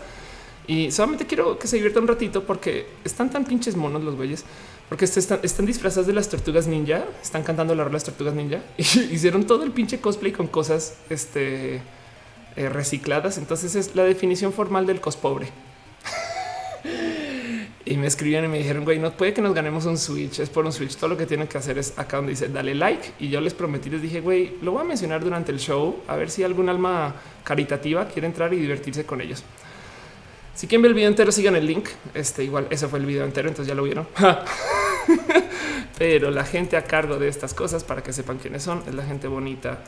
Y 0.67 0.91
solamente 0.91 1.27
quiero 1.27 1.59
que 1.59 1.67
se 1.67 1.77
divierta 1.77 2.01
un 2.01 2.09
ratito 2.09 2.45
porque 2.45 2.87
están 3.05 3.31
tan 3.31 3.45
pinches 3.45 3.77
monos 3.77 4.03
los 4.03 4.17
güeyes, 4.17 4.45
porque 4.89 5.05
este 5.05 5.21
están, 5.21 5.41
están 5.43 5.67
disfrazadas 5.67 6.07
de 6.07 6.15
las 6.15 6.29
tortugas 6.29 6.67
ninja, 6.67 7.05
están 7.23 7.43
cantando 7.43 7.75
la 7.75 7.85
rola 7.85 7.91
de 7.91 7.97
las 7.97 8.05
tortugas 8.05 8.35
ninja 8.35 8.61
y 8.79 8.83
hicieron 8.83 9.45
todo 9.45 9.65
el 9.65 9.73
pinche 9.73 10.01
cosplay 10.01 10.33
con 10.33 10.47
cosas 10.47 10.97
este, 11.11 11.83
eh, 12.57 12.69
recicladas. 12.69 13.37
Entonces 13.37 13.75
es 13.75 13.95
la 13.95 14.05
definición 14.05 14.55
formal 14.55 14.87
del 14.87 15.03
cospobre. 15.03 15.49
y 17.85 17.99
me 17.99 18.07
escribían 18.07 18.47
y 18.47 18.49
me 18.49 18.57
dijeron, 18.57 18.85
güey, 18.85 18.99
no 18.99 19.11
puede 19.15 19.35
que 19.35 19.43
nos 19.43 19.53
ganemos 19.53 19.85
un 19.85 19.99
Switch, 19.99 20.39
es 20.39 20.49
por 20.49 20.65
un 20.65 20.73
Switch. 20.73 20.97
Todo 20.97 21.11
lo 21.11 21.17
que 21.19 21.27
tienen 21.27 21.47
que 21.47 21.59
hacer 21.59 21.77
es 21.77 21.99
acá 21.99 22.17
donde 22.17 22.31
dice 22.31 22.49
dale 22.49 22.75
like. 22.75 23.12
Y 23.19 23.29
yo 23.29 23.43
les 23.43 23.53
prometí, 23.53 23.91
les 23.91 24.01
dije, 24.01 24.23
güey, 24.23 24.57
lo 24.62 24.73
voy 24.73 24.81
a 24.81 24.85
mencionar 24.85 25.23
durante 25.23 25.53
el 25.53 25.59
show, 25.59 26.01
a 26.09 26.17
ver 26.17 26.31
si 26.31 26.43
algún 26.43 26.71
alma 26.71 27.17
caritativa 27.43 28.09
quiere 28.09 28.29
entrar 28.29 28.55
y 28.55 28.57
divertirse 28.57 29.05
con 29.05 29.21
ellos. 29.21 29.45
Si 30.55 30.66
quieren 30.66 30.82
ver 30.82 30.90
el 30.90 30.94
video 30.94 31.09
entero, 31.09 31.32
sigan 31.32 31.57
el 31.57 31.66
link. 31.66 31.88
Este 32.14 32.44
igual, 32.44 32.66
ese 32.70 32.88
fue 32.88 32.98
el 32.98 33.07
video 33.07 33.24
entero, 33.24 33.48
entonces 33.48 33.68
ya 33.68 33.74
lo 33.74 33.82
vieron. 33.82 34.07
Pero 35.98 36.30
la 36.30 36.44
gente 36.44 36.76
a 36.76 36.84
cargo 36.84 37.18
de 37.18 37.28
estas 37.28 37.55
cosas, 37.55 37.84
para 37.84 38.02
que 38.02 38.12
sepan 38.12 38.38
quiénes 38.38 38.62
son, 38.62 38.82
es 38.86 38.94
la 38.94 39.05
gente 39.05 39.28
bonita 39.28 39.80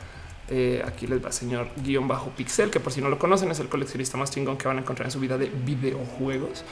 eh, 0.49 0.81
aquí 0.87 1.09
les 1.09 1.25
va 1.25 1.33
señor 1.33 1.69
guion 1.77 2.07
bajo 2.07 2.31
pixel, 2.31 2.71
que 2.71 2.79
por 2.79 2.93
si 2.93 3.01
no 3.01 3.09
lo 3.09 3.19
conocen 3.19 3.51
es 3.51 3.59
el 3.59 3.69
coleccionista 3.69 4.17
más 4.17 4.31
chingón 4.31 4.57
que 4.57 4.69
van 4.69 4.77
a 4.77 4.81
encontrar 4.81 5.07
en 5.07 5.11
su 5.11 5.19
vida 5.19 5.37
de 5.39 5.47
videojuegos. 5.47 6.65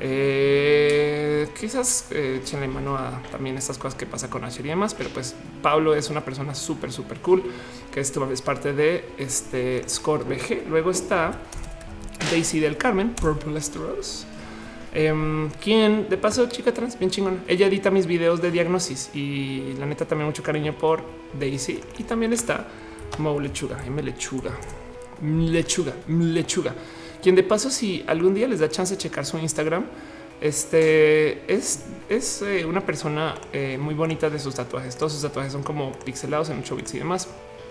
Eh, 0.00 1.48
quizás 1.58 2.08
eh, 2.10 2.40
echenle 2.42 2.66
mano 2.66 2.96
a 2.96 3.22
también 3.30 3.56
estas 3.56 3.78
cosas 3.78 3.94
que 3.94 4.06
pasa 4.06 4.28
con 4.28 4.44
Asher 4.44 4.66
y 4.66 4.70
demás, 4.70 4.92
pero 4.92 5.08
pues 5.10 5.34
Pablo 5.62 5.94
es 5.94 6.10
una 6.10 6.22
persona 6.22 6.54
súper, 6.54 6.92
súper 6.92 7.20
cool 7.20 7.44
que 7.92 8.00
esto 8.00 8.30
es 8.30 8.42
parte 8.42 8.72
de 8.72 9.08
este 9.16 9.88
Score 9.88 10.24
BG. 10.24 10.68
Luego 10.68 10.90
está 10.90 11.38
Daisy 12.34 12.58
del 12.58 12.76
Carmen, 12.76 13.10
Purple 13.10 13.52
Rose. 13.52 14.24
Em, 14.92 15.50
quien 15.62 16.08
de 16.08 16.16
paso, 16.16 16.48
chica 16.48 16.74
trans, 16.74 16.98
bien 16.98 17.08
chingona. 17.08 17.44
Ella 17.46 17.68
edita 17.68 17.92
mis 17.92 18.06
videos 18.06 18.42
de 18.42 18.50
diagnosis 18.50 19.10
y 19.14 19.74
la 19.78 19.86
neta 19.86 20.04
también 20.04 20.26
mucho 20.26 20.42
cariño 20.42 20.76
por 20.76 21.04
Daisy. 21.38 21.80
Y 21.96 22.02
también 22.02 22.32
está 22.32 22.66
Mau 23.18 23.38
Lechuga, 23.38 23.84
M 23.86 24.02
Lechuga, 24.02 24.50
Lechuga, 25.22 25.92
Lechuga. 26.08 26.74
Quien 27.22 27.36
de 27.36 27.44
paso, 27.44 27.70
si 27.70 28.02
algún 28.08 28.34
día 28.34 28.48
les 28.48 28.58
da 28.58 28.68
chance 28.68 28.96
de 28.96 28.98
checar 28.98 29.24
su 29.24 29.38
Instagram, 29.38 29.84
este 30.40 31.52
es, 31.52 31.84
es 32.08 32.42
eh, 32.42 32.64
una 32.64 32.80
persona 32.80 33.36
eh, 33.52 33.78
muy 33.78 33.94
bonita 33.94 34.28
de 34.28 34.40
sus 34.40 34.56
tatuajes. 34.56 34.96
Todos 34.96 35.12
sus 35.12 35.22
tatuajes 35.22 35.52
son 35.52 35.62
como 35.62 35.92
pixelados 36.00 36.50
en 36.50 36.58
8 36.58 36.74
bits 36.74 36.94
y 36.94 36.98
demás. 36.98 37.28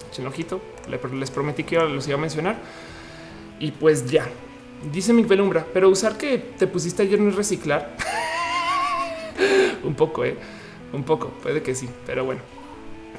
Echen 0.09 0.25
ojito, 0.25 0.61
les 1.19 1.31
prometí 1.31 1.65
que 1.65 1.75
los 1.75 2.07
iba 2.07 2.17
a 2.17 2.21
mencionar. 2.21 2.55
Y 3.59 3.71
pues 3.71 4.09
ya, 4.09 4.27
dice 4.91 5.13
mi 5.13 5.23
pelumbra, 5.23 5.65
pero 5.73 5.89
usar 5.89 6.17
que 6.17 6.37
te 6.37 6.67
pusiste 6.67 7.03
ayer 7.03 7.19
no 7.19 7.29
es 7.29 7.35
reciclar. 7.35 7.95
un 9.83 9.95
poco, 9.95 10.25
eh, 10.25 10.37
un 10.91 11.03
poco, 11.03 11.29
puede 11.41 11.61
que 11.61 11.75
sí, 11.75 11.89
pero 12.05 12.25
bueno. 12.25 12.41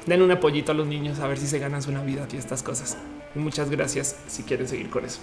Den 0.05 0.21
un 0.21 0.31
apoyito 0.31 0.71
a 0.71 0.75
los 0.75 0.85
niños 0.85 1.19
a 1.19 1.27
ver 1.27 1.37
si 1.37 1.47
se 1.47 1.57
ganan 1.57 1.81
su 1.81 1.91
Navidad 1.91 2.27
y 2.31 2.37
estas 2.37 2.61
cosas. 2.61 2.97
muchas 3.33 3.69
gracias 3.69 4.15
si 4.27 4.43
quieren 4.43 4.67
seguir 4.67 4.89
con 4.89 5.03
eso. 5.03 5.19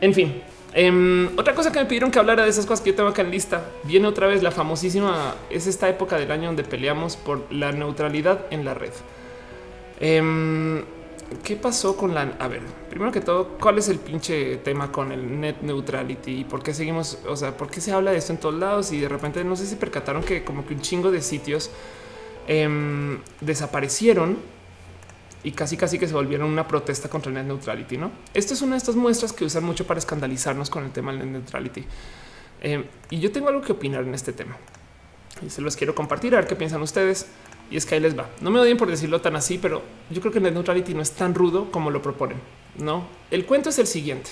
En 0.00 0.14
fin, 0.14 0.42
em, 0.74 1.30
otra 1.38 1.54
cosa 1.54 1.72
que 1.72 1.78
me 1.78 1.86
pidieron 1.86 2.10
que 2.10 2.18
hablara 2.18 2.44
de 2.44 2.50
esas 2.50 2.66
cosas 2.66 2.82
que 2.82 2.90
yo 2.90 2.96
tengo 2.96 3.08
acá 3.08 3.22
en 3.22 3.30
lista. 3.30 3.64
Viene 3.84 4.06
otra 4.06 4.26
vez 4.26 4.42
la 4.42 4.50
famosísima, 4.50 5.34
es 5.50 5.66
esta 5.66 5.88
época 5.88 6.18
del 6.18 6.30
año 6.30 6.46
donde 6.48 6.64
peleamos 6.64 7.16
por 7.16 7.52
la 7.52 7.72
neutralidad 7.72 8.46
en 8.50 8.64
la 8.64 8.74
red. 8.74 8.92
Em, 10.00 10.82
¿Qué 11.42 11.56
pasó 11.56 11.96
con 11.96 12.14
la? 12.14 12.34
A 12.38 12.48
ver, 12.48 12.60
primero 12.90 13.12
que 13.12 13.20
todo, 13.20 13.56
¿cuál 13.58 13.78
es 13.78 13.88
el 13.88 13.98
pinche 13.98 14.56
tema 14.58 14.90
con 14.90 15.12
el 15.12 15.40
net 15.40 15.56
neutrality 15.62 16.40
y 16.40 16.44
por 16.44 16.62
qué 16.62 16.74
seguimos? 16.74 17.18
O 17.26 17.36
sea, 17.36 17.56
¿por 17.56 17.70
qué 17.70 17.80
se 17.80 17.92
habla 17.92 18.12
de 18.12 18.18
esto 18.18 18.32
en 18.32 18.38
todos 18.38 18.54
lados? 18.54 18.92
Y 18.92 19.00
de 19.00 19.08
repente 19.08 19.42
no 19.44 19.56
sé 19.56 19.66
si 19.66 19.76
percataron 19.76 20.22
que 20.22 20.44
como 20.44 20.66
que 20.66 20.74
un 20.74 20.80
chingo 20.80 21.10
de 21.10 21.22
sitios 21.22 21.70
em, 22.46 23.18
desaparecieron 23.40 24.38
y 25.44 25.52
casi 25.52 25.76
casi 25.76 25.98
que 25.98 26.06
se 26.06 26.14
volvieron 26.14 26.50
una 26.50 26.68
protesta 26.68 27.08
contra 27.08 27.30
el 27.30 27.34
net 27.34 27.44
neutrality. 27.46 27.96
No, 27.96 28.10
esto 28.34 28.54
es 28.54 28.62
una 28.62 28.72
de 28.72 28.78
estas 28.78 28.96
muestras 28.96 29.32
que 29.32 29.44
usan 29.44 29.64
mucho 29.64 29.86
para 29.86 29.98
escandalizarnos 29.98 30.70
con 30.70 30.84
el 30.84 30.90
tema 30.90 31.12
del 31.12 31.20
net 31.20 31.32
neutrality. 31.32 31.84
Em, 32.60 32.84
y 33.10 33.20
yo 33.20 33.32
tengo 33.32 33.48
algo 33.48 33.62
que 33.62 33.72
opinar 33.72 34.04
en 34.04 34.14
este 34.14 34.32
tema 34.32 34.56
y 35.44 35.50
se 35.50 35.60
los 35.60 35.76
quiero 35.76 35.94
compartir 35.94 36.34
a 36.34 36.38
ver 36.38 36.46
qué 36.46 36.56
piensan 36.56 36.82
ustedes. 36.82 37.26
Y 37.72 37.78
es 37.78 37.86
que 37.86 37.94
ahí 37.94 38.02
les 38.02 38.16
va. 38.16 38.28
No 38.42 38.50
me 38.50 38.60
odien 38.60 38.76
por 38.76 38.90
decirlo 38.90 39.22
tan 39.22 39.34
así, 39.34 39.56
pero 39.56 39.80
yo 40.10 40.20
creo 40.20 40.30
que 40.30 40.38
el 40.38 40.44
net 40.44 40.52
neutrality 40.52 40.92
no 40.92 41.00
es 41.00 41.12
tan 41.12 41.34
rudo 41.34 41.70
como 41.70 41.90
lo 41.90 42.02
proponen. 42.02 42.36
No, 42.76 43.06
el 43.30 43.46
cuento 43.46 43.70
es 43.70 43.78
el 43.78 43.86
siguiente. 43.86 44.30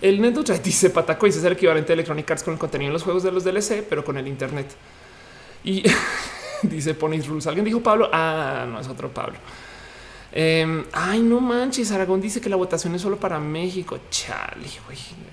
El 0.00 0.20
net 0.20 0.32
neutrality 0.32 0.70
se 0.70 0.90
patacó 0.90 1.26
y 1.26 1.30
es 1.30 1.42
el 1.42 1.54
equivalente 1.54 1.88
de 1.88 1.94
Electronic 1.94 2.30
Arts 2.30 2.44
con 2.44 2.54
el 2.54 2.60
contenido 2.60 2.90
de 2.90 2.92
los 2.92 3.02
juegos 3.02 3.24
de 3.24 3.32
los 3.32 3.42
DLC, 3.42 3.84
pero 3.88 4.04
con 4.04 4.16
el 4.16 4.28
Internet. 4.28 4.68
Y 5.64 5.82
dice 6.62 6.94
Pony's 6.94 7.26
Rules. 7.26 7.48
Alguien 7.48 7.64
dijo 7.64 7.80
Pablo. 7.80 8.08
Ah, 8.12 8.64
no 8.70 8.78
es 8.78 8.86
otro 8.86 9.12
Pablo. 9.12 9.38
Em, 10.30 10.84
ay, 10.92 11.20
no 11.20 11.40
manches. 11.40 11.90
Aragón 11.90 12.20
dice 12.20 12.40
que 12.40 12.48
la 12.48 12.54
votación 12.54 12.94
es 12.94 13.02
solo 13.02 13.16
para 13.16 13.40
México. 13.40 13.98
Chale, 14.08 14.68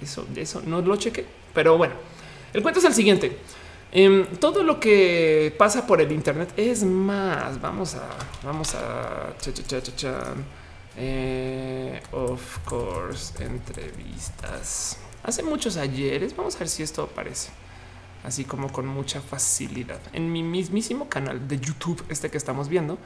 eso, 0.02 0.26
eso 0.36 0.64
no 0.66 0.82
lo 0.82 0.96
cheque. 0.96 1.28
Pero 1.54 1.78
bueno, 1.78 1.94
el 2.54 2.64
cuento 2.64 2.80
es 2.80 2.86
el 2.86 2.94
siguiente. 2.96 3.38
Em, 3.92 4.26
todo 4.40 4.64
lo 4.64 4.80
que 4.80 5.54
pasa 5.58 5.88
por 5.88 6.00
el 6.02 6.12
Internet 6.12 6.54
es 6.58 6.84
más. 6.84 7.60
Vamos 7.60 7.96
a, 7.96 8.08
vamos 8.44 8.76
a 8.76 9.34
eh, 10.98 12.02
of 12.12 12.60
course, 12.66 13.44
entrevistas. 13.44 14.98
Hace 15.24 15.44
muchos 15.44 15.78
ayeres. 15.78 16.36
Vamos 16.36 16.56
a 16.56 16.60
ver 16.60 16.68
si 16.70 16.84
esto 16.84 17.04
aparece 17.04 17.50
así 18.24 18.44
como 18.44 18.72
con 18.72 18.86
mucha 18.86 19.22
facilidad 19.22 20.00
en 20.14 20.32
mi 20.32 20.44
mismísimo 20.44 21.10
canal 21.10 21.48
de 21.48 21.60
YouTube. 21.60 22.04
Este 22.10 22.30
que 22.30 22.38
estamos 22.38 22.70
viendo, 22.70 22.98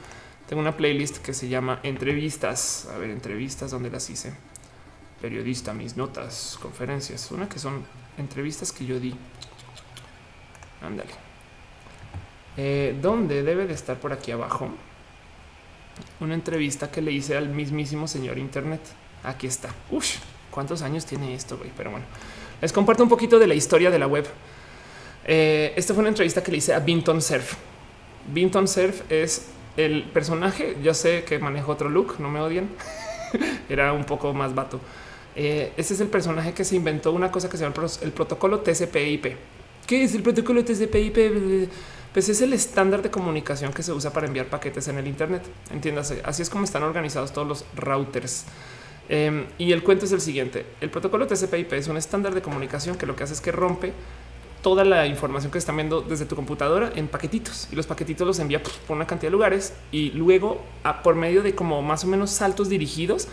tengo 0.48 0.62
una 0.62 0.76
playlist 0.76 1.18
que 1.18 1.34
se 1.34 1.48
llama 1.48 1.80
entrevistas. 1.84 2.88
A 2.94 2.98
ver, 2.98 3.10
entrevistas 3.10 3.72
donde 3.72 3.90
las 3.90 4.10
hice. 4.10 4.34
Periodista, 5.22 5.74
mis 5.74 5.96
notas, 5.96 6.58
conferencias, 6.62 7.32
una 7.32 7.48
que 7.48 7.60
son 7.60 7.86
entrevistas 8.18 8.72
que 8.72 8.86
yo 8.86 9.00
di 9.00 9.16
Ándale. 10.84 11.12
Eh, 12.58 12.96
¿Dónde 13.02 13.42
debe 13.42 13.66
de 13.66 13.74
estar 13.74 13.98
por 13.98 14.14
aquí 14.14 14.32
abajo? 14.32 14.70
Una 16.20 16.34
entrevista 16.34 16.92
que 16.92 17.02
le 17.02 17.12
hice 17.12 17.38
al 17.38 17.50
mismísimo 17.50 18.08
señor 18.08 18.38
Internet. 18.38 18.82
Aquí 19.24 19.48
está. 19.48 19.70
Uf, 19.90 20.18
cuántos 20.52 20.82
años 20.82 21.06
tiene 21.06 21.34
esto, 21.34 21.58
güey. 21.58 21.72
Pero 21.76 21.92
bueno, 21.92 22.06
les 22.62 22.74
comparto 22.74 23.04
un 23.04 23.10
poquito 23.10 23.40
de 23.40 23.48
la 23.48 23.56
historia 23.56 23.90
de 23.90 24.00
la 24.00 24.08
web. 24.08 24.26
Eh, 25.26 25.74
esta 25.76 25.94
fue 25.94 26.02
una 26.02 26.10
entrevista 26.10 26.44
que 26.44 26.52
le 26.52 26.58
hice 26.58 26.74
a 26.74 26.80
Binton 26.80 27.22
Surf. 27.22 27.56
Binton 28.28 28.68
Surf 28.68 29.10
es 29.10 29.48
el 29.78 30.04
personaje. 30.04 30.78
Yo 30.84 30.94
sé 30.94 31.24
que 31.24 31.40
manejo 31.40 31.72
otro 31.72 31.90
look, 31.90 32.20
no 32.20 32.30
me 32.30 32.40
odian. 32.42 32.70
Era 33.70 33.94
un 33.94 34.04
poco 34.04 34.34
más 34.34 34.54
vato. 34.54 34.80
Este 35.36 35.94
es 35.96 36.00
el 36.00 36.10
personaje 36.10 36.54
que 36.54 36.64
se 36.64 36.76
inventó 36.76 37.12
una 37.12 37.32
cosa 37.32 37.50
que 37.50 37.58
se 37.58 37.64
llama 37.64 37.88
el 38.02 38.12
protocolo 38.12 38.60
TCP/IP. 38.60 39.36
¿Qué 39.88 40.04
es 40.04 40.16
el 40.16 40.24
protocolo 40.24 40.64
TCP/IP? 40.64 41.70
Pues 42.14 42.30
es 42.30 42.42
el 42.42 42.54
estándar 42.54 43.02
de 43.02 43.12
comunicación 43.12 43.74
que 43.74 43.84
se 43.84 43.92
usa 43.92 44.14
para 44.14 44.28
enviar 44.28 44.46
paquetes 44.46 44.88
en 44.88 44.98
el 44.98 45.08
Internet. 45.08 45.44
Entiéndase, 45.72 46.22
así 46.24 46.42
es 46.42 46.50
como 46.50 46.64
están 46.64 46.84
organizados 46.84 47.34
todos 47.34 47.48
los 47.48 47.66
routers. 47.76 48.46
Em, 49.10 49.46
y 49.58 49.74
el 49.74 49.84
cuento 49.84 50.06
es 50.06 50.14
el 50.14 50.22
siguiente: 50.22 50.66
el 50.80 50.90
protocolo 50.90 51.28
TCP/IP 51.28 51.74
es 51.74 51.88
un 51.90 51.98
estándar 51.98 52.34
de 52.34 52.42
comunicación 52.42 52.96
que 52.98 53.06
lo 53.06 53.16
que 53.16 53.26
hace 53.26 53.34
es 53.34 53.42
que 53.42 53.52
rompe 53.52 53.92
toda 54.62 54.86
la 54.86 55.06
información 55.06 55.52
que 55.52 55.58
están 55.58 55.76
viendo 55.76 56.02
desde 56.02 56.26
tu 56.26 56.38
computadora 56.38 56.94
en 56.96 57.10
paquetitos 57.10 57.68
y 57.70 57.76
los 57.76 57.86
paquetitos 57.86 58.26
los 58.26 58.40
envía 58.40 58.64
por 58.64 58.96
una 58.96 59.06
cantidad 59.06 59.28
de 59.28 59.34
lugares 59.34 59.74
y 59.92 60.12
luego 60.12 60.62
por 61.04 61.16
medio 61.16 61.44
de 61.44 61.54
como 61.54 61.82
más 61.82 62.06
o 62.06 62.08
menos 62.08 62.32
saltos 62.32 62.70
dirigidos 62.70 63.28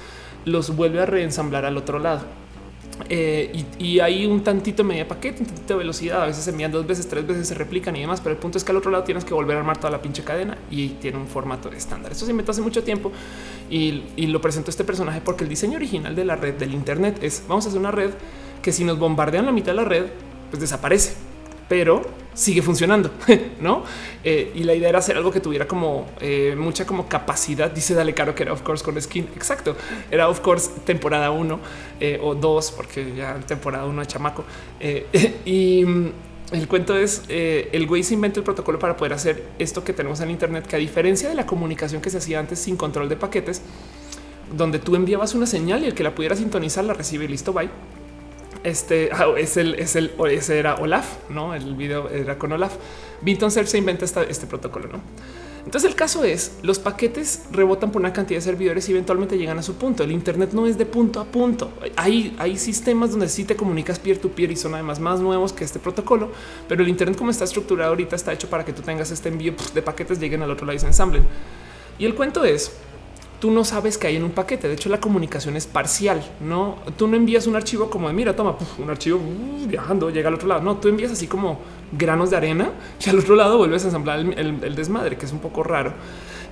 los 0.45 0.75
vuelve 0.75 1.01
a 1.01 1.07
reensamblar 1.07 1.65
al 1.65 1.77
otro 1.77 2.01
lado. 2.01 2.23
Eh, 3.09 3.65
y, 3.79 4.01
hay 4.01 4.27
un 4.27 4.43
tantito 4.43 4.85
media 4.85 5.07
paquete, 5.07 5.43
un 5.43 5.47
tantito 5.47 5.75
de 5.75 5.79
velocidad. 5.79 6.23
A 6.23 6.27
veces 6.27 6.45
se 6.45 6.51
envían 6.51 6.71
dos 6.71 6.87
veces, 6.87 7.09
tres 7.09 7.27
veces, 7.27 7.49
se 7.49 7.55
replican 7.55 7.97
y 7.97 8.01
demás. 8.01 8.21
Pero 8.21 8.35
el 8.35 8.39
punto 8.39 8.59
es 8.59 8.65
que 8.65 8.73
al 8.73 8.77
otro 8.77 8.91
lado 8.91 9.05
tienes 9.05 9.25
que 9.25 9.35
volver 9.35 9.57
a 9.57 9.61
armar 9.61 9.79
toda 9.79 9.91
la 9.91 10.03
pinche 10.03 10.23
cadena 10.23 10.59
y 10.71 10.91
tiene 10.91 11.19
un 11.19 11.27
formato 11.27 11.71
estándar. 11.71 12.13
Esto 12.13 12.25
se 12.25 12.31
inventó 12.31 12.53
hace 12.53 12.63
mucho 12.63 12.83
tiempo 12.83 13.13
y, 13.71 14.03
y 14.17 14.27
lo 14.27 14.41
presentó 14.41 14.71
este 14.71 14.85
personaje 14.85 15.21
porque 15.25 15.45
el 15.45 15.51
diseño 15.51 15.77
original 15.77 16.15
de 16.15 16.25
la 16.25 16.37
red 16.37 16.55
del 16.55 16.75
Internet 16.75 17.19
es 17.23 17.45
vamos 17.49 17.67
a 17.67 17.69
hacer 17.69 17.81
una 17.81 17.91
red 17.91 18.11
que 18.63 18.73
si 18.73 18.85
nos 18.85 18.99
bombardean 18.99 19.47
la 19.47 19.53
mitad 19.53 19.73
de 19.73 19.77
la 19.77 19.85
red, 19.85 20.07
pues 20.51 20.61
desaparece 20.61 21.30
pero 21.71 22.03
sigue 22.35 22.63
funcionando, 22.63 23.13
no? 23.61 23.85
Eh, 24.25 24.51
y 24.57 24.65
la 24.65 24.75
idea 24.75 24.89
era 24.89 24.99
hacer 24.99 25.17
algo 25.17 25.31
que 25.31 25.39
tuviera 25.39 25.69
como 25.69 26.09
eh, 26.21 26.57
mucha 26.59 26.85
como 26.85 27.09
capacidad. 27.09 27.71
Dice 27.71 27.95
Dale 27.95 28.13
Caro 28.13 28.35
que 28.35 28.43
era 28.43 28.53
of 28.53 28.63
course 28.63 28.85
con 28.85 29.01
skin. 29.01 29.29
Exacto. 29.37 29.77
Era 30.11 30.29
of 30.29 30.41
course 30.41 30.69
temporada 30.85 31.31
uno 31.31 31.61
eh, 32.01 32.19
o 32.21 32.35
dos, 32.35 32.73
porque 32.73 33.15
ya 33.15 33.39
temporada 33.47 33.85
uno 33.85 34.01
de 34.01 34.09
chamaco. 34.09 34.45
y 35.45 35.85
mm, 35.85 36.13
el 36.55 36.67
cuento 36.67 36.97
es 36.97 37.23
el 37.29 37.87
güey 37.87 38.03
se 38.03 38.15
inventa 38.15 38.41
el 38.41 38.45
protocolo 38.45 38.81
para 38.81 38.97
poder 38.97 39.13
hacer 39.13 39.45
esto 39.61 39.85
que 39.85 39.93
tenemos 39.93 40.21
en 40.21 40.31
Internet, 40.31 40.67
que 40.67 40.75
a 40.75 40.81
diferencia 40.81 41.29
de 41.29 41.37
la 41.37 41.47
comunicación 41.47 42.03
que 42.03 42.11
se 42.11 42.19
hacía 42.19 42.41
antes 42.41 42.59
sin 42.59 42.77
control 42.77 43.09
de 43.09 43.15
paquetes, 43.15 43.63
donde 44.53 44.81
tú 44.81 44.97
enviabas 44.97 45.37
una 45.37 45.47
señal 45.47 45.85
y 45.85 45.87
el 45.87 45.95
que 45.95 46.03
la 46.03 46.17
pudiera 46.17 46.35
sintonizar 46.35 46.83
la 46.83 46.95
recibe 46.95 47.27
y 47.27 47.29
listo, 47.29 47.53
bye 47.53 47.71
este 48.65 49.11
ah, 49.13 49.27
es 49.37 49.57
el, 49.57 49.75
es 49.75 49.97
el, 49.97 50.13
ese 50.31 50.59
era 50.59 50.77
Olaf, 50.77 51.17
no? 51.29 51.55
El 51.55 51.75
video 51.75 52.09
era 52.09 52.39
con 52.39 52.53
Olaf. 52.53 52.75
Vinton 53.23 53.51
Surf 53.51 53.69
se 53.69 53.79
inventa 53.79 54.05
este 54.05 54.47
protocolo, 54.47 54.89
no? 54.89 55.01
Entonces 55.65 55.91
el 55.91 55.95
caso 55.95 56.25
es 56.25 56.59
los 56.63 56.79
paquetes 56.79 57.45
rebotan 57.53 57.93
por 57.93 58.01
una 58.01 58.13
cantidad 58.13 58.39
de 58.39 58.43
servidores 58.43 58.89
y 58.89 58.93
eventualmente 58.93 59.37
llegan 59.37 59.59
a 59.59 59.63
su 59.63 59.75
punto. 59.75 60.03
El 60.03 60.11
Internet 60.11 60.51
no 60.53 60.67
es 60.67 60.79
de 60.79 60.87
punto 60.87 61.21
a 61.21 61.25
punto. 61.25 61.71
Hay, 61.97 62.35
hay 62.39 62.57
sistemas 62.57 63.11
donde 63.11 63.29
sí 63.29 63.45
te 63.45 63.57
comunicas 63.57 63.99
peer 63.99 64.19
to 64.19 64.31
peer 64.31 64.51
y 64.51 64.57
son 64.57 64.75
además 64.75 65.01
más 65.01 65.21
nuevos 65.21 65.53
que 65.53 65.65
este 65.65 65.79
protocolo, 65.79 66.31
pero 66.67 66.83
el 66.83 66.89
Internet 66.89 67.19
como 67.19 67.31
está 67.31 67.45
estructurado 67.45 67.91
ahorita 67.91 68.17
está 68.17 68.33
hecho 68.33 68.49
para 68.49 68.65
que 68.65 68.73
tú 68.73 68.83
tengas 68.83 69.11
este 69.11 69.29
envío 69.29 69.55
de 69.75 69.83
paquetes 69.83 70.19
lleguen 70.19 70.43
al 70.43 70.51
otro 70.51 70.67
lado 70.67 70.77
y 70.77 70.81
se 70.81 70.87
ensamblen. 70.87 71.25
Y 71.99 72.07
el 72.07 72.15
cuento 72.15 72.45
es 72.45 72.73
tú 73.41 73.51
no 73.51 73.65
sabes 73.65 73.99
que 73.99 74.07
hay 74.07 74.17
en 74.17 74.25
un 74.25 74.31
paquete. 74.31 74.69
De 74.69 74.75
hecho, 74.75 74.89
la 74.89 75.01
comunicación 75.01 75.57
es 75.57 75.67
parcial. 75.67 76.23
No, 76.41 76.77
tú 76.97 77.09
no 77.09 77.17
envías 77.17 77.47
un 77.47 77.57
archivo 77.57 77.91
como 77.91 78.07
de 78.07 78.15
mira, 78.15 78.37
toma 78.37 78.57
un 78.79 78.91
archivo 78.91 79.19
uh, 79.19 79.67
viajando, 79.67 80.11
llega 80.11 80.29
al 80.29 80.35
otro 80.35 80.47
lado. 80.47 80.61
No, 80.61 80.77
tú 80.77 80.89
envías 80.89 81.11
así 81.11 81.27
como 81.27 81.59
granos 81.91 82.31
de 82.31 82.37
arena 82.37 82.71
y 83.05 83.11
al 83.11 83.19
otro 83.19 83.35
lado 83.35 83.59
vuelves 83.59 83.83
a 83.85 83.87
ensamblar 83.87 84.21
el, 84.21 84.77
desmadre, 84.77 85.17
que 85.17 85.27
es 85.27 85.33
un 85.33 85.41
poco 85.41 85.63
raro. 85.63 85.95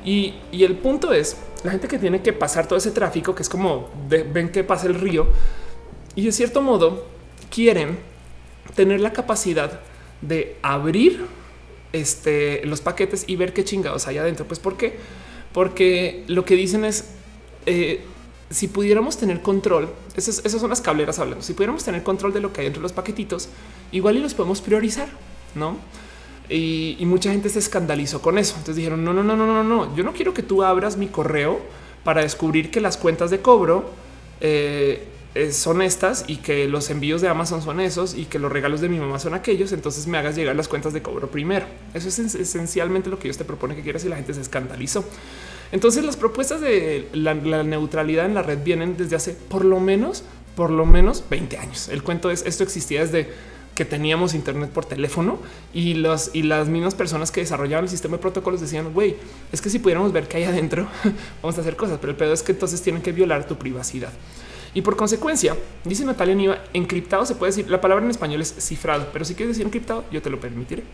Y, 0.05 0.35
el 0.53 0.77
punto 0.77 1.13
es 1.13 1.37
la 1.63 1.71
gente 1.73 1.87
que 1.87 1.99
tiene 1.99 2.23
que 2.23 2.33
pasar 2.33 2.67
todo 2.67 2.79
ese 2.79 2.91
tráfico, 2.91 3.35
que 3.35 3.43
es 3.43 3.49
como 3.49 3.91
ven 4.09 4.51
que 4.51 4.65
pasa 4.65 4.87
el 4.87 4.95
río 4.95 5.29
y 6.15 6.25
de 6.25 6.33
cierto 6.33 6.63
modo 6.63 7.07
quieren 7.51 7.99
tener 8.75 9.01
la 9.01 9.13
capacidad 9.13 9.81
de 10.23 10.57
abrir 10.63 11.27
este, 11.93 12.65
los 12.65 12.81
paquetes 12.81 13.25
y 13.27 13.37
ver 13.37 13.53
qué 13.53 13.65
chingados 13.65 14.07
hay 14.07 14.19
adentro. 14.19 14.47
Pues, 14.47 14.59
¿por 14.59 14.77
qué? 14.77 14.99
Porque 15.53 16.25
lo 16.29 16.45
que 16.45 16.55
dicen 16.55 16.85
es 16.85 17.11
eh, 17.67 18.01
si 18.51 18.69
pudiéramos 18.69 19.19
tener 19.19 19.43
control, 19.43 19.91
esas, 20.17 20.37
son 20.51 20.71
las 20.71 20.81
cableras 20.81 21.19
hablando. 21.19 21.45
Si 21.45 21.53
pudiéramos 21.53 21.85
tener 21.85 22.03
control 22.03 22.33
de 22.33 22.41
lo 22.41 22.53
que 22.53 22.63
hay 22.63 22.67
entre 22.67 22.83
los 22.83 22.93
paquetitos, 22.93 23.49
igual 23.93 24.17
y 24.17 24.21
los 24.21 24.35
podemos 24.35 24.61
priorizar, 24.61 25.09
no? 25.55 25.77
Y, 26.49 26.97
mucha 27.03 27.31
gente 27.31 27.51
se 27.51 27.59
escandalizó 27.59 28.23
con 28.23 28.39
eso. 28.39 28.55
Entonces 28.55 28.77
dijeron: 28.77 29.05
No, 29.05 29.13
no, 29.13 29.23
no, 29.23 29.37
no, 29.37 29.47
no, 29.47 29.63
no. 29.63 29.95
Yo 29.95 30.03
no 30.03 30.15
quiero 30.15 30.33
que 30.33 30.43
tú 30.43 30.63
abras 30.63 30.97
mi 30.97 31.09
correo 31.09 31.61
para 32.05 32.23
descubrir 32.23 32.71
que 32.71 32.81
las 32.81 32.97
cuentas 32.97 33.31
de 33.31 33.41
cobro 33.41 33.91
eh, 34.41 35.07
son 35.53 35.83
estas 35.83 36.25
y 36.27 36.37
que 36.37 36.67
los 36.69 36.91
envíos 36.91 37.21
de 37.21 37.29
Amazon 37.29 37.63
son 37.63 37.81
esos 37.81 38.15
y 38.15 38.25
que 38.25 38.39
los 38.39 38.51
regalos 38.51 38.81
de 38.81 38.89
mi 38.89 38.99
mamá 38.99 39.19
son 39.19 39.35
aquellos. 39.35 39.73
Entonces 39.73 40.07
me 40.07 40.19
hagas 40.19 40.37
llegar 40.37 40.57
las 40.57 40.69
cuentas 40.69 40.93
de 40.93 41.03
cobro 41.03 41.31
primero. 41.31 41.67
Eso 41.95 42.09
es 42.09 42.19
esencialmente 42.19 43.11
lo 43.11 43.19
que 43.19 43.25
Dios 43.25 43.39
te 43.39 43.45
propone 43.45 43.77
que 43.77 43.83
quieras 43.83 44.05
y 44.05 44.09
la 44.09 44.17
gente 44.17 44.35
se 44.35 44.41
escandalizó. 44.41 45.05
Entonces 45.71 46.05
las 46.05 46.17
propuestas 46.17 46.61
de 46.61 47.09
la, 47.13 47.35
neutralidad 47.35 48.27
en 48.27 48.35
la 48.35 48.43
red 48.43 48.59
vienen 48.63 48.97
desde 48.97 49.17
hace 49.17 49.33
por 49.33 49.65
lo 49.65 49.81
menos, 49.81 50.25
por 50.57 50.71
lo 50.71 50.87
menos 50.87 51.25
20 51.29 51.59
años. 51.59 51.89
El 51.89 52.03
cuento 52.03 52.31
es 52.31 52.45
esto 52.47 52.65
existía 52.65 53.01
desde 53.01 53.29
que 53.75 53.85
teníamos 53.85 54.35
internet 54.35 54.71
por 54.71 54.87
teléfono 54.87 55.39
y 55.73 55.95
los 55.95 56.31
y 56.33 56.43
las 56.43 56.69
mismas 56.69 56.97
personas 56.97 57.31
que 57.31 57.43
desarrollaban 57.43 57.85
el 57.85 57.91
sistema 57.91 58.17
de 58.17 58.23
protocolos 58.23 58.61
decían, 58.61 58.93
güey, 58.93 59.17
es 59.53 59.61
que 59.61 59.71
si 59.71 59.79
pudiéramos 59.79 60.13
ver 60.13 60.27
qué 60.27 60.39
hay 60.39 60.45
adentro, 60.45 60.89
vamos 61.43 61.59
a 61.59 61.61
hacer 61.61 61.77
cosas, 61.77 61.99
pero 62.01 62.11
el 62.11 62.17
pedo 62.17 62.33
es 62.33 62.43
que 62.43 62.53
entonces 62.53 62.83
tienen 62.83 63.03
que 63.03 63.13
violar 63.13 63.47
tu 63.47 63.57
privacidad. 63.57 64.13
Y 64.79 64.83
por 64.83 64.95
consecuencia, 64.95 65.57
dice 65.83 66.05
Natalia 66.05 66.37
Niva, 66.37 66.59
encriptado 66.73 67.27
se 67.27 67.35
puede 67.35 67.51
decir, 67.51 67.69
la 67.69 67.81
palabra 67.81 68.05
en 68.05 68.13
español 68.13 68.41
es 68.43 68.55
cifrado, 68.61 69.09
pero 69.13 69.25
si 69.25 69.35
quieres 69.35 69.57
decir 69.57 69.67
encriptado, 69.67 70.05
yo 70.13 70.23
te 70.23 70.31
lo 70.31 70.39
permitiré. 70.39 70.85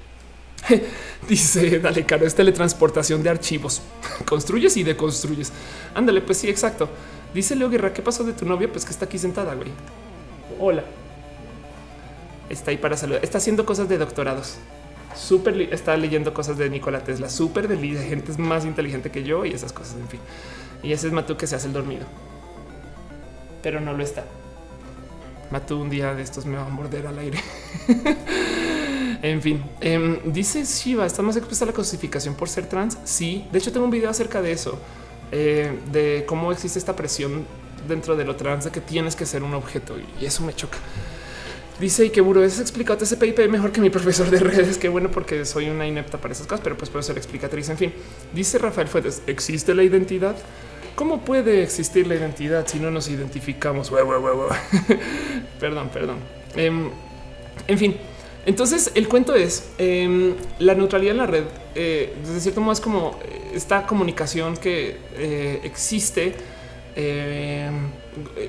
Dice, 1.28 1.80
dale, 1.80 2.06
caro, 2.06 2.24
es 2.24 2.34
teletransportación 2.34 3.22
de 3.22 3.28
archivos. 3.28 3.82
Construyes 4.24 4.78
y 4.78 4.84
deconstruyes. 4.84 5.52
Ándale, 5.94 6.22
pues 6.22 6.38
sí, 6.38 6.48
exacto. 6.48 6.88
Dice 7.34 7.54
Leo 7.56 7.68
Guerra, 7.68 7.92
¿qué 7.92 8.00
pasó 8.00 8.24
de 8.24 8.32
tu 8.32 8.46
novia? 8.46 8.72
Pues 8.72 8.86
que 8.86 8.90
está 8.90 9.04
aquí 9.04 9.18
sentada, 9.18 9.54
güey. 9.54 9.68
Hola. 10.58 10.82
Está 12.48 12.70
ahí 12.70 12.78
para 12.78 12.96
saludar. 12.96 13.22
Está 13.22 13.36
haciendo 13.36 13.66
cosas 13.66 13.86
de 13.86 13.98
doctorados. 13.98 14.56
Súper, 15.14 15.60
está 15.74 15.94
leyendo 15.98 16.32
cosas 16.32 16.56
de 16.56 16.70
Nikola 16.70 17.04
Tesla, 17.04 17.28
súper 17.28 17.68
de 17.68 17.76
gente 17.76 18.32
es 18.32 18.38
más 18.38 18.64
inteligente 18.64 19.10
que 19.10 19.24
yo 19.24 19.44
y 19.44 19.50
esas 19.50 19.74
cosas, 19.74 19.96
en 19.96 20.08
fin. 20.08 20.20
Y 20.82 20.92
ese 20.92 21.08
es 21.08 21.12
Matú 21.12 21.36
que 21.36 21.46
se 21.46 21.54
hace 21.54 21.66
el 21.66 21.74
dormido. 21.74 22.06
Pero 23.64 23.80
no 23.80 23.92
lo 23.92 24.04
está. 24.04 24.24
Matú 25.50 25.80
un 25.80 25.90
día 25.90 26.14
de 26.14 26.22
estos 26.22 26.46
me 26.46 26.56
va 26.56 26.66
a 26.66 26.68
morder 26.68 27.08
al 27.08 27.18
aire. 27.18 27.40
En 29.22 29.40
fin, 29.40 29.64
em, 29.80 30.18
dice 30.26 30.62
Shiva, 30.64 31.06
¿está 31.06 31.22
más 31.22 31.34
expuesta 31.34 31.64
a 31.64 31.68
la 31.68 31.72
cosificación 31.72 32.34
por 32.34 32.46
ser 32.46 32.66
trans? 32.66 32.98
Sí, 33.04 33.46
de 33.50 33.58
hecho 33.58 33.72
tengo 33.72 33.86
un 33.86 33.90
video 33.90 34.10
acerca 34.10 34.42
de 34.42 34.52
eso, 34.52 34.78
eh, 35.32 35.78
de 35.90 36.24
cómo 36.26 36.52
existe 36.52 36.78
esta 36.78 36.94
presión 36.94 37.46
dentro 37.88 38.16
de 38.16 38.26
lo 38.26 38.36
trans 38.36 38.66
de 38.66 38.70
que 38.70 38.82
tienes 38.82 39.16
que 39.16 39.24
ser 39.24 39.42
un 39.42 39.54
objeto 39.54 39.96
y 40.20 40.26
eso 40.26 40.42
me 40.42 40.52
choca. 40.54 40.76
Dice 41.80 42.04
y 42.04 42.10
que 42.10 42.20
Buro 42.20 42.44
es 42.44 42.60
explicado 42.60 42.98
TCP/IP 42.98 43.48
mejor 43.48 43.72
que 43.72 43.80
mi 43.80 43.88
profesor 43.88 44.28
de 44.28 44.40
redes. 44.40 44.76
Qué 44.76 44.90
bueno 44.90 45.10
porque 45.10 45.46
soy 45.46 45.70
una 45.70 45.86
inepta 45.86 46.18
para 46.18 46.32
esas 46.32 46.46
cosas, 46.46 46.60
pero 46.62 46.76
pues 46.76 46.90
puedo 46.90 47.02
ser 47.02 47.16
explicatriz. 47.16 47.70
En 47.70 47.78
fin, 47.78 47.94
dice 48.34 48.58
Rafael 48.58 48.88
Fuentes: 48.88 49.22
¿existe 49.26 49.74
la 49.74 49.84
identidad? 49.84 50.36
¿Cómo 50.94 51.24
puede 51.24 51.62
existir 51.62 52.06
la 52.06 52.14
identidad 52.14 52.66
si 52.66 52.78
no 52.78 52.90
nos 52.90 53.08
identificamos? 53.08 53.90
perdón, 55.60 55.88
perdón. 55.92 56.18
Em, 56.54 56.88
en 57.66 57.78
fin, 57.78 57.96
entonces 58.46 58.92
el 58.94 59.08
cuento 59.08 59.34
es 59.34 59.70
em, 59.78 60.34
la 60.60 60.74
neutralidad 60.74 61.12
en 61.12 61.16
la 61.18 61.26
red. 61.26 61.44
Eh, 61.74 62.14
de 62.24 62.40
cierto 62.40 62.60
modo 62.60 62.72
es 62.72 62.80
como 62.80 63.18
esta 63.52 63.86
comunicación 63.86 64.56
que 64.56 64.96
eh, 65.16 65.60
existe 65.64 66.34
em, 66.94 67.90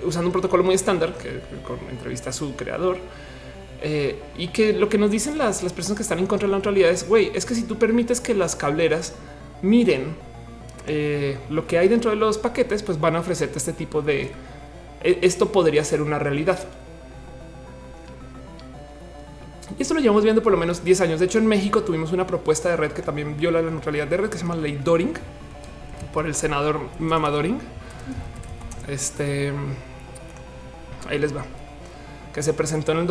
usando 0.06 0.28
un 0.28 0.32
protocolo 0.32 0.64
muy 0.64 0.76
estándar 0.76 1.18
que, 1.18 1.40
entrevista 1.90 2.30
a 2.30 2.34
su 2.34 2.56
creador. 2.56 2.98
Eh, 3.82 4.20
y 4.38 4.48
que 4.48 4.74
lo 4.74 4.88
que 4.88 4.98
nos 4.98 5.12
dicen 5.12 5.38
las, 5.38 5.62
las 5.62 5.74
personas 5.74 5.98
que 5.98 6.04
están 6.04 6.20
en 6.20 6.28
contra 6.28 6.48
de 6.48 6.52
la 6.52 6.58
neutralidad 6.58 6.90
es, 6.90 7.08
güey, 7.08 7.32
es 7.34 7.46
que 7.46 7.56
si 7.56 7.64
tú 7.64 7.78
permites 7.78 8.22
que 8.22 8.34
las 8.34 8.56
cableras 8.56 9.14
miren 9.62 10.16
lo 11.50 11.68
que 11.68 11.78
hay 11.78 11.88
dentro 11.88 12.12
de 12.12 12.18
los 12.18 12.38
paquetes, 12.38 12.84
pues 12.84 13.00
van 13.00 13.16
a 13.16 13.20
ofrecerte 13.20 13.58
este 13.58 13.74
tipo 13.74 14.02
de... 14.02 14.32
E, 15.04 15.20
esto 15.22 15.52
podría 15.52 15.84
ser 15.84 16.02
una 16.02 16.20
realidad. 16.20 16.60
Y 19.78 19.82
esto 19.82 19.94
lo 19.94 20.00
llevamos 20.00 20.24
viendo 20.24 20.42
por 20.44 20.52
lo 20.52 20.58
menos 20.58 20.84
10 20.84 21.02
años. 21.02 21.20
De 21.20 21.26
hecho, 21.26 21.40
en 21.40 21.48
México 21.48 21.84
tuvimos 21.84 22.12
una 22.12 22.28
propuesta 22.28 22.70
de 22.70 22.78
red 22.78 22.92
que 22.92 23.02
también 23.02 23.36
viola 23.38 23.62
la 23.62 23.72
neutralidad 23.72 24.08
de 24.08 24.18
red 24.18 24.30
que 24.30 24.38
se 24.38 24.44
llama 24.44 24.56
Ley 24.56 24.80
Doring 24.84 25.14
por 26.14 26.26
el 26.26 26.36
senador 26.36 26.80
Mama 27.00 27.30
Doring. 27.30 27.60
Este 28.88 29.52
ahí 31.10 31.20
les 31.20 31.36
va, 31.36 31.46
que 32.34 32.42
se 32.42 32.54
presentó 32.54 32.92
en 32.92 33.00
el 33.00 33.08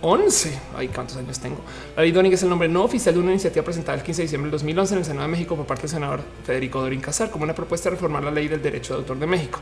2011. 0.00 0.58
Ay, 0.76 0.88
cuántos 0.88 1.16
años 1.16 1.38
tengo. 1.38 1.58
La 1.96 2.02
ley 2.02 2.12
Doring 2.12 2.32
es 2.32 2.42
el 2.42 2.48
nombre 2.48 2.68
no 2.68 2.84
oficial 2.84 3.14
de 3.14 3.20
una 3.20 3.30
iniciativa 3.30 3.64
presentada 3.64 3.96
el 3.98 4.04
15 4.04 4.22
de 4.22 4.24
diciembre 4.24 4.50
del 4.50 4.52
2011 4.52 4.94
en 4.94 4.98
el 4.98 5.04
Senado 5.04 5.26
de 5.26 5.32
México 5.32 5.56
por 5.56 5.66
parte 5.66 5.82
del 5.82 5.90
senador 5.90 6.20
Federico 6.44 6.80
Doring 6.80 7.00
Casar 7.00 7.30
como 7.30 7.44
una 7.44 7.54
propuesta 7.54 7.88
de 7.88 7.96
reformar 7.96 8.24
la 8.24 8.30
ley 8.30 8.48
del 8.48 8.62
derecho 8.62 8.94
de 8.94 9.00
autor 9.00 9.18
de 9.18 9.26
México. 9.26 9.60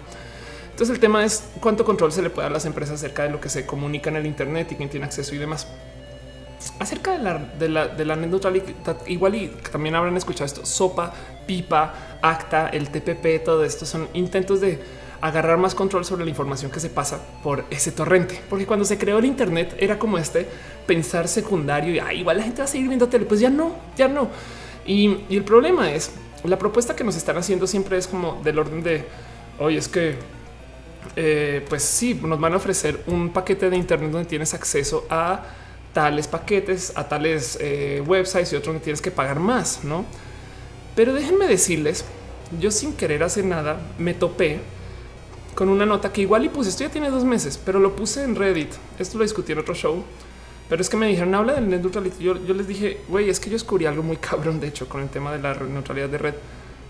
Entonces 0.71 0.95
el 0.95 1.01
tema 1.01 1.25
es 1.25 1.45
cuánto 1.61 1.85
control 1.85 2.13
se 2.13 2.23
le 2.23 2.31
puede 2.31 2.47
dar 2.47 2.53
a 2.53 2.55
las 2.55 2.67
empresas 2.67 2.97
acerca 2.97 3.23
de 3.23 3.31
lo 3.31 3.41
que 3.41 3.49
se 3.49 3.65
comunica 3.65 4.11
en 4.11 4.17
el 4.17 4.27
Internet 4.27 4.73
y 4.73 4.75
quién 4.75 4.89
tiene 4.89 5.07
acceso 5.07 5.35
y 5.35 5.39
demás 5.39 5.69
acerca 6.79 7.13
de 7.13 7.19
la, 7.19 7.39
de 7.39 7.69
la, 7.69 7.89
de 7.89 8.05
la 8.05 8.17
neutralidad, 8.17 8.67
igual 9.07 9.35
y 9.35 9.49
también 9.71 9.95
habrán 9.95 10.17
escuchado 10.17 10.47
esto, 10.47 10.65
SOPA, 10.65 11.13
PIPA, 11.47 12.19
ACTA, 12.23 12.69
el 12.69 12.89
TPP, 12.89 13.45
todo 13.45 13.65
esto 13.65 13.85
son 13.85 14.09
intentos 14.15 14.61
de 14.61 14.79
agarrar 15.25 15.57
más 15.57 15.75
control 15.75 16.05
sobre 16.05 16.23
la 16.23 16.29
información 16.29 16.71
que 16.71 16.81
se 16.81 16.91
pasa 16.91 17.19
por 17.43 17.65
ese 17.71 17.93
torrente. 17.93 18.39
Porque 18.51 18.67
cuando 18.67 18.85
se 18.85 18.99
creó 18.99 19.19
el 19.19 19.25
Internet 19.25 19.75
era 19.79 19.99
como 19.99 20.19
este 20.19 20.47
pensar 20.87 21.29
secundario 21.29 21.95
y 21.95 21.99
ah, 21.99 22.13
igual 22.13 22.37
la 22.37 22.43
gente 22.43 22.59
va 22.59 22.65
a 22.65 22.69
seguir 22.69 22.89
viendo 22.89 23.09
tele, 23.09 23.25
pues 23.25 23.41
ya 23.41 23.49
no, 23.49 23.75
ya 23.97 24.07
no. 24.07 24.29
Y, 24.85 25.25
el 25.31 25.43
problema 25.43 25.91
es 25.91 26.11
la 26.45 26.59
propuesta 26.59 26.95
que 26.95 27.05
nos 27.05 27.17
están 27.17 27.39
haciendo 27.39 27.67
siempre 27.67 27.97
es 27.97 28.07
como 28.07 28.39
del 28.45 28.59
orden 28.59 28.83
de 28.83 29.07
hoy 29.59 29.79
es 29.79 29.89
que 29.89 30.17
eh, 31.17 31.65
pues 31.71 31.83
sí, 31.83 32.21
nos 32.23 32.39
van 32.39 32.53
a 32.53 32.57
ofrecer 32.57 33.03
un 33.07 33.31
paquete 33.31 33.71
de 33.71 33.79
Internet 33.79 34.11
donde 34.11 34.29
tienes 34.29 34.53
acceso 34.53 35.07
a 35.09 35.43
tales 35.95 36.29
paquetes, 36.29 36.93
a 36.97 37.09
tales 37.09 37.57
eh, 37.63 38.03
websites 38.07 38.53
y 38.53 38.57
otros 38.57 38.75
que 38.75 38.81
tienes 38.83 39.01
que 39.01 39.11
pagar 39.11 39.41
más, 39.41 39.85
¿no? 39.85 40.05
Pero 40.95 41.15
déjenme 41.15 41.47
decirles, 41.47 42.05
yo 42.61 42.71
sin 42.71 42.93
querer 42.93 43.23
hacer 43.23 43.47
nada 43.47 43.81
me 43.97 44.13
topé 44.13 44.61
con 45.55 45.69
una 45.69 45.87
nota 45.87 46.13
que 46.13 46.23
igual 46.23 46.45
y 46.45 46.49
puse, 46.49 46.71
esto 46.71 46.85
ya 46.85 46.91
tiene 46.91 47.11
dos 47.11 47.25
meses, 47.25 47.59
pero 47.65 47.79
lo 47.79 47.95
puse 47.95 48.25
en 48.25 48.35
Reddit. 48.35 48.73
Esto 48.99 49.19
lo 49.19 49.25
discutí 49.25 49.53
en 49.53 49.59
otro 49.59 49.75
show, 49.75 50.05
pero 50.69 50.83
es 50.83 50.89
que 50.89 50.97
me 50.97 51.07
dijeron, 51.07 51.35
habla 51.35 51.55
del 51.55 51.69
net 51.69 51.81
neutrality. 51.81 52.25
Yo, 52.25 52.35
les 52.35 52.67
dije, 52.67 53.01
güey, 53.09 53.31
es 53.31 53.41
que 53.41 53.51
yo 53.51 53.55
descubrí 53.55 53.87
algo 53.87 54.03
muy 54.03 54.17
cabrón, 54.17 54.61
de 54.61 54.69
hecho, 54.69 54.89
con 54.89 55.03
el 55.03 55.09
tema 55.09 55.33
de 55.33 55.39
la 55.41 55.55
neutralidad 55.55 56.09
de 56.09 56.19
red. 56.19 56.35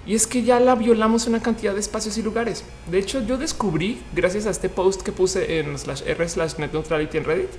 Y 0.07 0.15
es 0.15 0.27
que 0.27 0.43
ya 0.43 0.61
la 0.61 0.75
violamos 0.75 1.27
una 1.27 1.41
cantidad 1.41 1.73
de 1.73 1.81
espacios 1.81 2.19
y 2.19 2.23
lugares. 2.23 2.65
De 2.91 2.99
hecho, 2.99 3.25
yo 3.25 3.39
descubrí, 3.39 4.03
gracias 4.15 4.47
a 4.47 4.51
este 4.51 4.69
post 4.69 5.03
que 5.03 5.13
puse 5.13 5.59
en 5.59 5.79
slash 5.79 6.03
r 6.07 6.29
slash 6.29 6.57
net 6.59 6.73
neutrality 6.73 7.17
en 7.17 7.25
Reddit, 7.25 7.51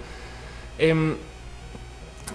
eh, 0.77 1.15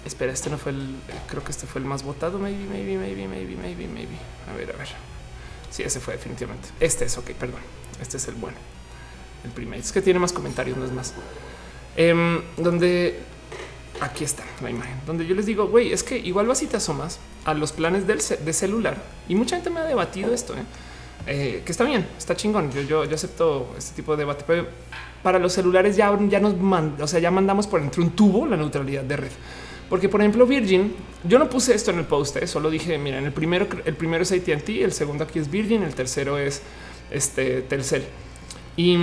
Espera, 0.05 0.33
este 0.33 0.51
no 0.51 0.59
fue 0.59 0.73
el. 0.73 0.97
Creo 1.29 1.45
que 1.45 1.51
este 1.51 1.66
fue 1.66 1.81
el 1.81 1.87
más 1.87 2.03
votado. 2.03 2.39
Maybe, 2.39 2.64
maybe, 2.64 2.97
maybe, 2.97 3.29
maybe, 3.29 3.57
maybe, 3.57 3.87
maybe. 3.87 4.16
A 4.51 4.57
ver, 4.57 4.73
a 4.73 4.79
ver. 4.79 4.89
Sí, 5.71 5.83
ese 5.83 6.01
fue 6.01 6.14
definitivamente. 6.14 6.68
Este 6.81 7.05
es 7.05 7.18
ok, 7.18 7.31
perdón. 7.33 7.61
Este 8.01 8.16
es 8.16 8.28
el 8.28 8.34
bueno. 8.34 8.57
El 9.44 9.51
primero 9.51 9.80
es 9.80 9.92
que 9.92 10.03
tiene 10.03 10.18
más 10.18 10.32
comentarios, 10.32 10.76
no 10.76 10.84
es 10.84 10.92
más. 10.92 11.14
Em, 11.96 12.40
donde 12.57 13.18
aquí 14.01 14.24
está 14.24 14.44
la 14.62 14.70
imagen, 14.70 14.94
donde 15.07 15.26
yo 15.26 15.34
les 15.34 15.46
digo, 15.46 15.66
güey, 15.66 15.92
es 15.92 16.03
que 16.03 16.16
igual 16.18 16.46
vas 16.46 16.62
y 16.62 16.66
te 16.66 16.76
asomas 16.76 17.18
a 17.44 17.55
los 17.55 17.72
planes 17.72 18.07
del 18.07 18.18
de 18.18 18.53
celular 18.53 18.96
y 19.28 19.34
mucha 19.34 19.57
gente 19.57 19.70
me 19.70 19.80
ha 19.80 19.84
debatido 19.84 20.32
esto, 20.32 20.55
¿eh? 20.55 20.62
Eh, 21.26 21.62
que 21.64 21.72
está 21.72 21.84
bien, 21.84 22.07
está 22.16 22.34
chingón. 22.34 22.70
Yo, 22.72 23.05
yo, 23.05 23.14
acepto 23.14 23.74
este 23.76 23.94
tipo 23.94 24.12
de 24.12 24.18
debate, 24.18 24.44
pero 24.46 24.66
para 25.22 25.38
los 25.38 25.53
celulares 25.53 25.96
ya, 25.96 26.18
ya 26.28 26.40
nos 26.40 26.55
o 27.01 27.07
sea, 27.07 27.20
ya 27.20 27.30
mandamos 27.30 27.66
por 27.66 27.80
entre 27.80 28.01
un 28.01 28.11
tubo 28.11 28.46
la 28.46 28.57
neutralidad 28.57 29.05
de 29.05 29.16
red. 29.16 29.30
Porque, 29.88 30.09
por 30.09 30.20
ejemplo, 30.20 30.46
Virgin, 30.46 30.94
yo 31.24 31.38
no 31.38 31.51
puse 31.51 31.74
esto 31.74 31.90
en 31.90 31.98
el 31.98 32.05
post, 32.05 32.36
¿eh? 32.36 32.46
solo 32.46 32.70
dije, 32.70 32.96
mira, 32.96 33.18
el 33.18 33.32
primero, 33.32 33.66
el 33.84 33.94
primero 33.94 34.22
es 34.22 34.32
ATT, 34.32 34.68
el 34.68 34.92
segundo 34.92 35.24
aquí 35.24 35.40
es 35.40 35.51
Virgin, 35.51 35.82
el 35.82 35.94
tercero 35.94 36.38
es 36.38 36.62
este 37.11 37.63
Telcel. 37.63 38.05
Y, 38.77 38.99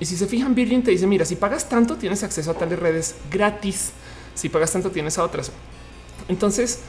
si 0.00 0.16
se 0.16 0.26
fijan, 0.26 0.54
Virgin 0.54 0.82
te 0.82 0.90
dice, 0.90 1.06
mira, 1.06 1.24
si 1.24 1.36
pagas 1.36 1.68
tanto, 1.68 1.96
tienes 1.96 2.22
acceso 2.24 2.50
a 2.50 2.54
tales 2.54 2.78
redes 2.78 3.14
gratis. 3.30 3.92
Si 4.34 4.48
pagas 4.48 4.72
tanto, 4.72 4.90
tienes 4.90 5.16
a 5.18 5.24
otras. 5.24 5.52
Entonces, 6.28 6.80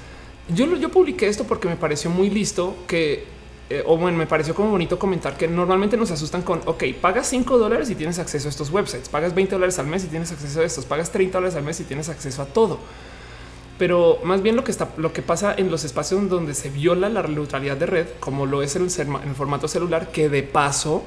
yo, 0.49 0.65
yo 0.77 0.90
publiqué 0.90 1.27
esto 1.27 1.44
porque 1.44 1.68
me 1.68 1.76
pareció 1.76 2.10
muy 2.10 2.30
listo 2.30 2.76
que 2.88 3.26
eh, 3.69 3.81
o 3.85 3.98
bueno, 3.98 4.18
me 4.18 4.27
pareció 4.27 4.53
como 4.53 4.72
bonito 4.72 4.99
comentar 4.99 5.38
que 5.38 5.48
normalmente 5.48 5.95
nos 5.95 6.11
asustan 6.11 6.41
con, 6.41 6.61
ok, 6.65 6.84
pagas 7.02 7.27
5 7.27 7.57
dólares 7.57 7.90
y 7.90 7.95
tienes 7.95 8.19
acceso 8.19 8.48
a 8.48 8.52
estos 8.52 8.69
websites, 8.69 9.07
pagas 9.07 9.34
20 9.34 9.56
dólares 9.56 9.80
al 9.80 9.88
mes 9.88 10.03
y 10.03 10.07
tienes 10.07 10.31
acceso 10.31 10.60
a 10.60 10.64
estos, 10.65 10.85
pagas 10.85 11.11
30 11.11 11.38
dólares 11.38 11.56
al 11.56 11.64
mes 11.64 11.80
y 11.80 11.85
tienes 11.85 12.10
acceso 12.10 12.41
a 12.41 12.45
todo 12.45 12.80
pero 13.77 14.19
más 14.23 14.41
bien 14.41 14.55
lo 14.55 14.63
que 14.63 14.71
está, 14.71 14.89
lo 14.97 15.13
que 15.13 15.21
pasa 15.21 15.53
en 15.57 15.71
los 15.71 15.83
espacios 15.83 16.29
donde 16.29 16.53
se 16.53 16.69
viola 16.69 17.09
la 17.09 17.23
neutralidad 17.23 17.77
de 17.77 17.85
red, 17.85 18.07
como 18.19 18.45
lo 18.45 18.61
es 18.61 18.75
en 18.75 18.83
el, 18.83 19.35
formato 19.35 19.67
celular, 19.67 20.11
que 20.11 20.29
de 20.29 20.43
paso 20.43 21.03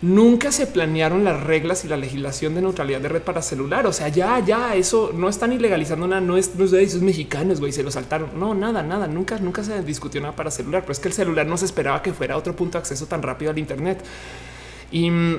nunca 0.00 0.50
se 0.50 0.66
planearon 0.66 1.22
las 1.22 1.42
reglas 1.42 1.84
y 1.84 1.88
la 1.88 1.96
legislación 1.96 2.54
de 2.54 2.62
neutralidad 2.62 3.00
de 3.00 3.08
red 3.08 3.22
para 3.22 3.42
celular. 3.42 3.86
O 3.86 3.92
sea, 3.92 4.08
ya, 4.08 4.40
ya, 4.40 4.74
eso 4.74 5.12
no 5.14 5.28
están 5.28 5.52
ilegalizando 5.52 6.08
nada, 6.08 6.20
no 6.22 6.36
es, 6.36 6.54
no 6.56 6.64
es 6.64 6.72
esos 6.72 7.02
mexicanos, 7.02 7.60
güey, 7.60 7.72
se 7.72 7.82
lo 7.82 7.90
saltaron. 7.90 8.30
No, 8.38 8.54
nada, 8.54 8.82
nada, 8.82 9.06
nunca, 9.06 9.38
nunca 9.38 9.62
se 9.62 9.82
discutió 9.82 10.20
nada 10.20 10.34
para 10.34 10.50
celular, 10.50 10.82
pero 10.82 10.92
es 10.92 10.98
que 10.98 11.08
el 11.08 11.14
celular 11.14 11.46
no 11.46 11.58
se 11.58 11.66
esperaba 11.66 12.02
que 12.02 12.14
fuera 12.14 12.38
otro 12.38 12.56
punto 12.56 12.78
de 12.78 12.82
acceso 12.82 13.06
tan 13.06 13.22
rápido 13.22 13.50
al 13.50 13.58
Internet. 13.58 14.02
Y 14.90 15.10
mm, 15.10 15.36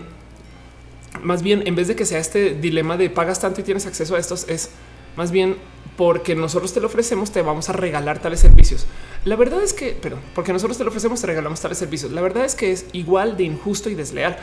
más 1.23 1.41
bien, 1.41 1.63
en 1.65 1.75
vez 1.75 1.87
de 1.87 1.95
que 1.95 2.05
sea 2.05 2.19
este 2.19 2.53
dilema 2.53 2.95
de 2.95 3.09
pagas 3.09 3.39
tanto 3.39 3.61
y 3.61 3.63
tienes 3.63 3.85
acceso 3.87 4.15
a 4.15 4.19
estos, 4.19 4.47
es 4.47 4.69
más 5.15 5.31
bien 5.31 5.57
porque 5.97 6.35
nosotros 6.35 6.73
te 6.73 6.79
lo 6.79 6.87
ofrecemos, 6.87 7.31
te 7.31 7.41
vamos 7.41 7.69
a 7.69 7.73
regalar 7.73 8.19
tales 8.19 8.39
servicios. 8.39 8.85
La 9.25 9.35
verdad 9.35 9.61
es 9.61 9.73
que, 9.73 9.97
pero 9.99 10.17
porque 10.33 10.51
nosotros 10.53 10.77
te 10.77 10.83
lo 10.83 10.89
ofrecemos, 10.89 11.21
te 11.21 11.27
regalamos 11.27 11.61
tales 11.61 11.77
servicios. 11.77 12.11
La 12.11 12.21
verdad 12.21 12.45
es 12.45 12.55
que 12.55 12.71
es 12.71 12.85
igual 12.93 13.37
de 13.37 13.43
injusto 13.43 13.89
y 13.89 13.95
desleal. 13.95 14.37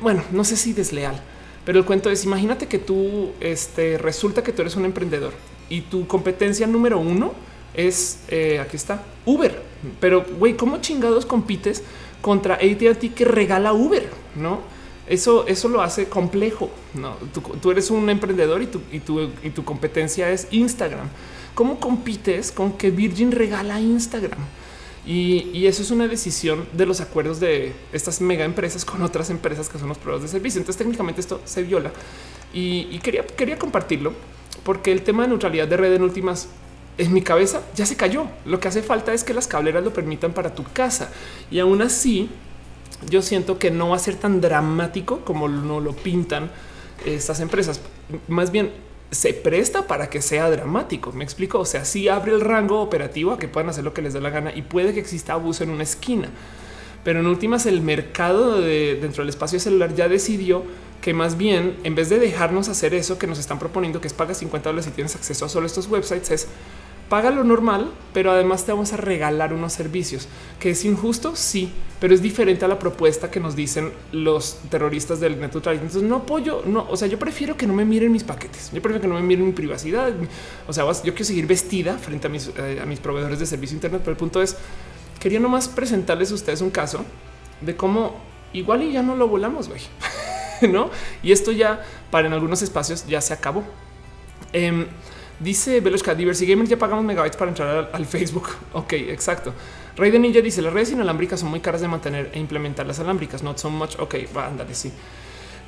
Bueno, 0.00 0.22
no 0.30 0.44
sé 0.44 0.56
si 0.56 0.72
desleal, 0.72 1.20
Pero 1.64 1.78
el 1.80 1.84
cuento 1.84 2.10
es, 2.10 2.24
imagínate 2.24 2.66
que 2.66 2.78
tú, 2.78 3.32
este, 3.40 3.98
resulta 3.98 4.42
que 4.42 4.52
tú 4.52 4.62
eres 4.62 4.76
un 4.76 4.84
emprendedor 4.84 5.32
y 5.68 5.80
tu 5.80 6.06
competencia 6.06 6.66
número 6.66 6.98
uno 6.98 7.32
es, 7.74 8.20
eh, 8.28 8.60
aquí 8.60 8.76
está, 8.76 9.02
Uber. 9.24 9.62
Pero, 10.00 10.24
güey, 10.38 10.56
¿cómo 10.56 10.78
chingados 10.78 11.26
compites 11.26 11.82
contra 12.22 12.54
AT&T 12.54 13.12
que 13.14 13.24
regala 13.24 13.72
Uber? 13.72 14.08
¿No? 14.36 14.60
Eso, 15.06 15.46
eso 15.46 15.68
lo 15.68 15.82
hace 15.82 16.08
complejo. 16.08 16.70
No, 16.94 17.14
tú, 17.60 17.70
eres 17.70 17.90
un 17.90 18.08
emprendedor 18.10 18.62
y 18.62 18.66
tu, 18.66 18.80
y, 18.90 19.00
tu, 19.00 19.30
y 19.42 19.50
tu 19.50 19.64
competencia 19.64 20.30
es 20.30 20.48
Instagram. 20.50 21.08
¿Cómo 21.54 21.80
compites 21.80 22.52
con 22.52 22.72
que 22.72 22.90
Virgin 22.90 23.32
regala 23.32 23.80
Instagram? 23.80 24.40
Y, 25.06 25.66
eso 25.66 25.82
es 25.82 25.90
una 25.90 26.08
decisión 26.08 26.66
de 26.72 26.84
los 26.84 27.00
acuerdos 27.00 27.38
de 27.38 27.72
estas 27.92 28.20
mega 28.20 28.44
empresas 28.44 28.84
con 28.84 29.02
otras 29.02 29.30
empresas 29.30 29.68
que 29.68 29.78
son 29.78 29.88
los 29.88 29.98
proveedores 29.98 30.30
de 30.30 30.36
servicio. 30.36 30.58
Entonces 30.58 30.78
técnicamente 30.78 31.20
esto 31.20 31.40
se 31.44 31.62
viola 31.62 31.92
y, 32.52 32.98
quería, 32.98 33.24
quería 33.24 33.58
compartirlo 33.58 34.12
porque 34.64 34.90
el 34.90 35.02
tema 35.02 35.22
de 35.22 35.28
neutralidad 35.28 35.68
de 35.68 35.76
red 35.76 35.94
en 35.94 36.02
últimas 36.02 36.48
en 36.98 37.12
mi 37.12 37.22
cabeza 37.22 37.62
ya 37.76 37.86
se 37.86 37.94
cayó. 37.94 38.26
Lo 38.44 38.58
que 38.58 38.66
hace 38.68 38.82
falta 38.82 39.14
es 39.14 39.22
que 39.22 39.32
las 39.32 39.46
cableras 39.46 39.84
lo 39.84 39.92
permitan 39.92 40.32
para 40.32 40.54
tu 40.54 40.64
casa 40.64 41.12
y 41.50 41.60
aún 41.60 41.82
así 41.82 42.28
yo 43.08 43.22
siento 43.22 43.58
que 43.58 43.70
no 43.70 43.90
va 43.90 43.96
a 43.96 44.00
ser 44.00 44.16
tan 44.16 44.40
dramático 44.40 45.24
como 45.24 45.48
no 45.48 45.80
lo 45.80 45.92
pintan 45.92 46.50
estas 47.04 47.40
empresas. 47.40 47.80
Más 48.28 48.50
bien 48.50 48.72
se 49.10 49.32
presta 49.32 49.86
para 49.86 50.10
que 50.10 50.20
sea 50.20 50.50
dramático. 50.50 51.12
Me 51.12 51.24
explico. 51.24 51.58
O 51.58 51.64
sea, 51.64 51.84
si 51.84 52.08
abre 52.08 52.32
el 52.32 52.40
rango 52.40 52.80
operativo 52.80 53.32
a 53.32 53.38
que 53.38 53.48
puedan 53.48 53.70
hacer 53.70 53.84
lo 53.84 53.94
que 53.94 54.02
les 54.02 54.12
dé 54.12 54.20
la 54.20 54.30
gana 54.30 54.52
y 54.54 54.62
puede 54.62 54.92
que 54.92 55.00
exista 55.00 55.34
abuso 55.34 55.64
en 55.64 55.70
una 55.70 55.82
esquina. 55.82 56.28
Pero 57.04 57.20
en 57.20 57.26
últimas, 57.26 57.66
el 57.66 57.82
mercado 57.82 58.60
de, 58.60 58.98
dentro 59.00 59.22
del 59.22 59.28
espacio 59.28 59.60
celular 59.60 59.94
ya 59.94 60.08
decidió 60.08 60.64
que 61.00 61.14
más 61.14 61.36
bien, 61.36 61.76
en 61.84 61.94
vez 61.94 62.08
de 62.08 62.18
dejarnos 62.18 62.68
hacer 62.68 62.94
eso 62.94 63.16
que 63.16 63.28
nos 63.28 63.38
están 63.38 63.60
proponiendo, 63.60 64.00
que 64.00 64.08
es 64.08 64.12
paga 64.12 64.34
50 64.34 64.68
dólares 64.68 64.88
y 64.88 64.90
tienes 64.90 65.14
acceso 65.14 65.44
a 65.44 65.48
solo 65.48 65.66
estos 65.66 65.86
websites, 65.86 66.30
es 66.32 66.48
paga 67.08 67.30
lo 67.30 67.44
normal, 67.44 67.90
pero 68.12 68.32
además 68.32 68.64
te 68.64 68.72
vamos 68.72 68.92
a 68.92 68.96
regalar 68.96 69.52
unos 69.52 69.72
servicios 69.72 70.28
que 70.58 70.70
es 70.70 70.84
injusto. 70.84 71.36
Sí, 71.36 71.72
pero 72.00 72.14
es 72.14 72.22
diferente 72.22 72.64
a 72.64 72.68
la 72.68 72.78
propuesta 72.78 73.30
que 73.30 73.40
nos 73.40 73.56
dicen 73.56 73.92
los 74.12 74.58
terroristas 74.70 75.20
del 75.20 75.40
net 75.40 75.54
Entonces 75.54 76.02
no 76.02 76.16
apoyo, 76.16 76.62
no, 76.66 76.86
o 76.88 76.96
sea, 76.96 77.08
yo 77.08 77.18
prefiero 77.18 77.56
que 77.56 77.66
no 77.66 77.72
me 77.72 77.84
miren 77.84 78.12
mis 78.12 78.24
paquetes. 78.24 78.70
Yo 78.72 78.82
prefiero 78.82 79.00
que 79.00 79.08
no 79.08 79.14
me 79.14 79.22
miren 79.22 79.46
mi 79.46 79.52
privacidad. 79.52 80.12
O 80.66 80.72
sea, 80.72 80.84
yo 80.84 81.12
quiero 81.12 81.24
seguir 81.24 81.46
vestida 81.46 81.96
frente 81.98 82.26
a 82.26 82.30
mis, 82.30 82.50
eh, 82.56 82.98
proveedores 83.02 83.38
de 83.38 83.46
servicio 83.46 83.74
internet, 83.74 84.02
pero 84.04 84.12
el 84.12 84.18
punto 84.18 84.42
es 84.42 84.56
quería 85.20 85.40
nomás 85.40 85.68
presentarles 85.68 86.30
a 86.30 86.34
ustedes 86.34 86.60
un 86.60 86.70
caso 86.70 87.04
de 87.60 87.74
cómo 87.74 88.16
igual 88.52 88.82
y 88.82 88.92
ya 88.92 89.02
no 89.02 89.16
lo 89.16 89.28
volamos, 89.28 89.68
güey. 89.68 89.80
no? 90.70 90.90
Y 91.22 91.32
esto 91.32 91.52
ya 91.52 91.84
para 92.10 92.26
en 92.26 92.32
algunos 92.32 92.62
espacios 92.62 93.06
ya 93.06 93.20
se 93.20 93.32
acabó. 93.32 93.64
Em, 94.52 94.86
Dice 95.38 95.80
Veloshka, 95.80 96.14
Diversity 96.14 96.50
Gamer 96.50 96.66
ya 96.66 96.78
pagamos 96.78 97.04
megabytes 97.04 97.36
para 97.36 97.50
entrar 97.50 97.90
al, 97.92 98.06
Facebook. 98.06 98.48
Ok, 98.72 98.92
exacto. 98.94 99.52
Rey 99.96 100.10
de 100.10 100.18
Ninja 100.18 100.40
dice 100.40 100.62
las 100.62 100.72
redes 100.72 100.92
inalámbricas 100.92 101.40
son 101.40 101.50
muy 101.50 101.60
caras 101.60 101.80
de 101.80 101.88
mantener 101.88 102.30
e 102.32 102.38
implementar 102.38 102.86
las 102.86 103.00
alámbricas. 103.00 103.42
Not 103.42 103.58
so 103.58 103.70
much. 103.70 103.98
Ok, 103.98 104.14
va, 104.36 104.46
ándale, 104.46 104.74
sí. 104.74 104.92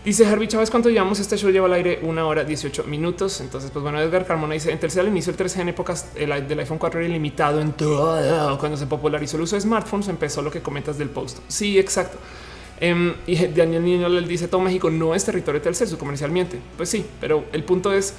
Dice 0.05 0.24
Harvey 0.24 0.49
Chávez, 0.49 0.70
¿cuánto 0.70 0.89
llevamos? 0.89 1.19
Este 1.19 1.36
show 1.36 1.51
lleva 1.51 1.66
al 1.66 1.73
aire 1.73 1.99
una 2.03 2.24
hora 2.24 2.45
18 2.45 2.85
minutos. 2.85 3.40
Entonces, 3.40 3.70
pues 3.70 3.82
bueno, 3.82 4.01
Edgar 4.01 4.24
Carmona 4.24 4.55
dice, 4.55 4.70
en 4.70 4.78
tercer 4.78 5.03
al 5.03 5.09
inicio 5.09 5.32
del 5.32 5.39
13 5.39 5.62
en 5.62 5.69
épocas 5.70 6.12
el, 6.15 6.49
del 6.49 6.61
iPhone 6.61 6.78
4 6.78 7.01
era 7.01 7.09
ilimitado 7.09 7.61
en 7.61 7.73
todo. 7.73 8.59
Cuando 8.59 8.78
se 8.78 8.86
popularizó 8.86 9.36
el 9.36 9.43
uso 9.43 9.57
de 9.57 9.61
smartphones, 9.61 10.09
empezó 10.09 10.40
lo 10.40 10.51
que 10.51 10.62
comentas 10.62 10.97
del 10.97 11.11
post. 11.11 11.40
Sí, 11.49 11.78
exacto. 11.78 12.16
Em, 12.81 13.12
y 13.27 13.35
Daniel 13.49 13.85
Niño 13.85 14.09
le 14.09 14.27
dice, 14.27 14.47
todo 14.47 14.61
México 14.61 14.89
no 14.89 15.15
es 15.15 15.24
territorio 15.24 15.61
de 15.61 15.65
Telcel, 15.65 15.99
comercialmente. 15.99 16.59
Pues 16.77 16.89
sí, 16.89 17.05
pero 17.20 17.45
el 17.53 17.65
punto 17.65 17.93
es 17.93 18.15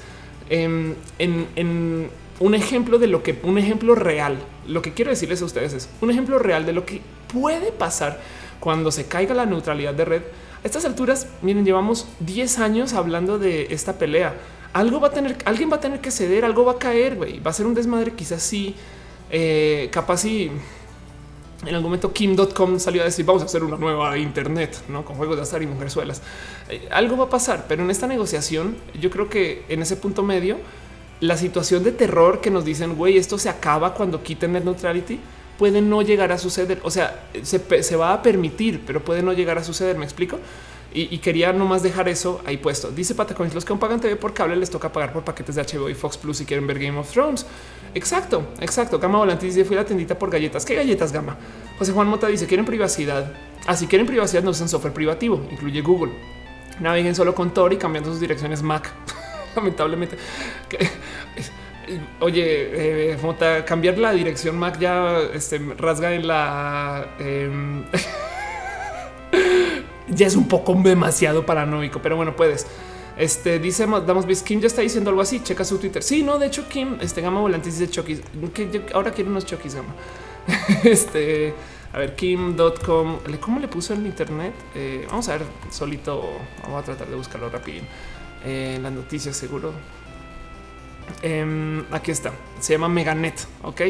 Em, 0.49 0.95
en, 1.19 2.09
un 2.39 2.55
ejemplo 2.55 2.99
de 2.99 3.07
lo 3.07 3.21
que 3.21 3.37
un 3.43 3.57
ejemplo 3.57 3.95
real. 3.95 4.37
Lo 4.65 4.81
que 4.81 4.93
quiero 4.93 5.11
decirles 5.11 5.41
a 5.41 5.45
ustedes 5.45 5.73
es 5.73 5.89
un 6.01 6.09
ejemplo 6.09 6.39
real 6.39 6.65
de 6.65 6.73
lo 6.73 6.85
que 6.85 7.01
puede 7.31 7.71
pasar 7.71 8.19
cuando 8.61 8.91
se 8.91 9.05
caiga 9.07 9.35
la 9.35 9.45
neutralidad 9.45 9.93
de 9.93 10.05
red. 10.05 10.21
A 10.63 10.65
estas 10.67 10.85
alturas, 10.85 11.27
miren, 11.41 11.65
llevamos 11.65 12.07
10 12.21 12.59
años 12.59 12.93
hablando 12.93 13.39
de 13.39 13.67
esta 13.71 13.97
pelea. 13.97 14.35
Algo 14.71 14.99
va 14.99 15.09
a 15.09 15.11
tener, 15.11 15.37
alguien 15.45 15.69
va 15.71 15.77
a 15.77 15.79
tener 15.81 15.99
que 15.99 16.11
ceder, 16.11 16.45
algo 16.45 16.63
va 16.63 16.73
a 16.73 16.77
caer, 16.77 17.15
güey. 17.15 17.39
Va 17.39 17.51
a 17.51 17.53
ser 17.53 17.65
un 17.65 17.73
desmadre, 17.73 18.13
quizás 18.13 18.41
sí, 18.41 18.75
eh, 19.31 19.89
capaz 19.91 20.25
y 20.25 20.51
en 21.65 21.75
algún 21.75 21.89
momento 21.89 22.13
Kim.com 22.13 22.79
salió 22.79 23.01
a 23.01 23.05
decir 23.05 23.25
vamos 23.25 23.41
a 23.41 23.45
hacer 23.45 23.63
una 23.63 23.77
nueva 23.77 24.17
Internet 24.17 24.83
¿no? 24.87 25.03
con 25.03 25.15
juegos 25.17 25.35
de 25.35 25.43
azar 25.43 25.61
y 25.61 25.67
mujerzuelas. 25.67 26.21
Eh, 26.69 26.87
algo 26.91 27.17
va 27.17 27.25
a 27.25 27.29
pasar, 27.29 27.65
pero 27.67 27.83
en 27.83 27.91
esta 27.91 28.07
negociación 28.07 28.77
yo 28.99 29.09
creo 29.09 29.29
que 29.29 29.65
en 29.69 29.81
ese 29.81 29.97
punto 29.97 30.23
medio 30.23 30.57
la 31.19 31.35
situación 31.35 31.83
de 31.83 31.91
terror 31.91 32.39
que 32.39 32.49
nos 32.49 32.63
dicen 32.63 32.95
güey 32.95 33.17
esto 33.17 33.37
se 33.37 33.49
acaba 33.49 33.93
cuando 33.93 34.23
quiten 34.23 34.53
net 34.53 34.63
neutrality 34.63 35.19
puede 35.59 35.81
no 35.81 36.01
llegar 36.01 36.31
a 36.31 36.37
suceder. 36.37 36.79
O 36.83 36.89
sea, 36.89 37.27
se, 37.43 37.83
se 37.83 37.95
va 37.97 38.13
a 38.13 38.21
permitir, 38.23 38.81
pero 38.87 39.03
puede 39.03 39.21
no 39.21 39.33
llegar 39.33 39.57
a 39.57 39.63
suceder. 39.63 39.97
Me 39.97 40.05
explico. 40.05 40.39
Y, 40.91 41.19
quería 41.19 41.53
nomás 41.53 41.83
dejar 41.83 42.09
eso 42.09 42.41
ahí 42.45 42.57
puesto. 42.57 42.89
Dice 42.89 43.13
Pataconis, 43.13 43.53
los 43.53 43.63
que 43.63 43.71
aún 43.71 43.79
pagan 43.79 43.99
TV 43.99 44.15
por 44.15 44.33
cable 44.33 44.55
les 44.55 44.71
toca 44.71 44.91
pagar 44.91 45.13
por 45.13 45.23
paquetes 45.23 45.53
de 45.53 45.61
HBO 45.61 45.87
y 45.87 45.93
Fox 45.93 46.17
Plus 46.17 46.37
si 46.37 46.45
quieren 46.45 46.65
ver 46.65 46.79
Game 46.79 46.97
of 46.97 47.11
Thrones. 47.11 47.45
Exacto, 47.93 48.47
exacto. 48.59 48.99
Gama 48.99 49.17
Volante 49.17 49.45
dice, 49.45 49.65
fui 49.65 49.75
a 49.75 49.81
la 49.81 49.85
tendita 49.85 50.17
por 50.17 50.29
galletas. 50.29 50.65
¿Qué 50.65 50.75
galletas, 50.75 51.11
Gama? 51.11 51.37
José 51.77 51.91
Juan 51.91 52.07
Mota 52.07 52.27
dice, 52.27 52.45
quieren 52.45 52.65
privacidad. 52.65 53.31
Así 53.67 53.85
ah, 53.85 53.89
quieren 53.89 54.07
privacidad, 54.07 54.43
no 54.43 54.51
usan 54.51 54.69
software 54.69 54.93
privativo, 54.93 55.41
incluye 55.51 55.81
Google. 55.81 56.13
Naveguen 56.79 57.15
solo 57.15 57.35
con 57.35 57.53
Tor 57.53 57.73
y 57.73 57.77
cambiando 57.77 58.11
sus 58.11 58.19
direcciones 58.19 58.61
Mac. 58.61 58.91
Lamentablemente. 59.55 60.17
Oye, 62.19 63.13
eh, 63.13 63.17
Mota, 63.21 63.65
cambiar 63.65 63.97
la 63.97 64.11
dirección 64.11 64.57
Mac 64.57 64.79
ya 64.79 65.19
este, 65.33 65.59
rasga 65.77 66.13
en 66.13 66.27
la... 66.27 67.15
Em, 67.19 67.83
ya 70.07 70.27
es 70.27 70.35
un 70.35 70.47
poco 70.47 70.73
demasiado 70.75 71.45
paranoico, 71.45 71.99
pero 72.01 72.15
bueno, 72.15 72.35
puedes. 72.35 72.67
Este 73.19 73.59
dice 73.59 73.85
Damos 73.85 74.25
bis 74.25 74.41
Kim 74.41 74.61
ya 74.61 74.67
está 74.67 74.81
diciendo 74.81 75.09
algo 75.09 75.21
así. 75.21 75.41
Checa 75.41 75.63
su 75.65 75.77
Twitter. 75.77 76.01
Sí, 76.01 76.23
no, 76.23 76.39
de 76.39 76.47
hecho, 76.47 76.67
Kim, 76.67 76.97
este 77.01 77.21
gama 77.21 77.41
volante 77.41 77.69
dice 77.69 77.87
Chokis. 77.89 78.21
Ahora 78.93 79.11
quiero 79.11 79.29
unos 79.29 79.45
Chokis 79.45 79.75
gama. 79.75 79.93
este 80.83 81.53
a 81.91 81.99
ver, 81.99 82.15
kim.com. 82.15 83.19
¿Cómo 83.39 83.59
le 83.59 83.67
puso 83.67 83.93
en 83.93 84.05
internet? 84.05 84.53
Eh, 84.73 85.05
vamos 85.09 85.27
a 85.29 85.37
ver 85.37 85.47
solito. 85.69 86.23
Vamos 86.63 86.81
a 86.81 86.85
tratar 86.85 87.07
de 87.07 87.15
buscarlo 87.15 87.49
rápido 87.49 87.83
eh, 88.45 88.79
las 88.81 88.91
noticias, 88.91 89.35
seguro. 89.35 89.73
Em, 91.21 91.83
aquí 91.91 92.11
está. 92.11 92.31
Se 92.59 92.73
llama 92.73 92.87
Meganet. 92.87 93.47
Ok. 93.63 93.81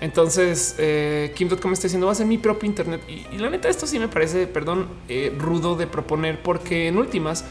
Entonces, 0.00 0.76
eh, 0.78 1.32
Kim.com 1.34 1.72
está 1.72 1.84
diciendo 1.84 2.06
va 2.06 2.12
a 2.12 2.14
ser 2.14 2.26
mi 2.26 2.38
propio 2.38 2.66
Internet. 2.66 3.02
Y, 3.08 3.36
la 3.38 3.50
neta, 3.50 3.68
esto 3.68 3.86
sí 3.86 3.98
me 3.98 4.08
parece, 4.08 4.46
perdón, 4.46 4.88
eh, 5.08 5.34
rudo 5.38 5.76
de 5.76 5.86
proponer, 5.86 6.42
porque 6.42 6.88
en 6.88 6.96
últimas, 6.96 7.44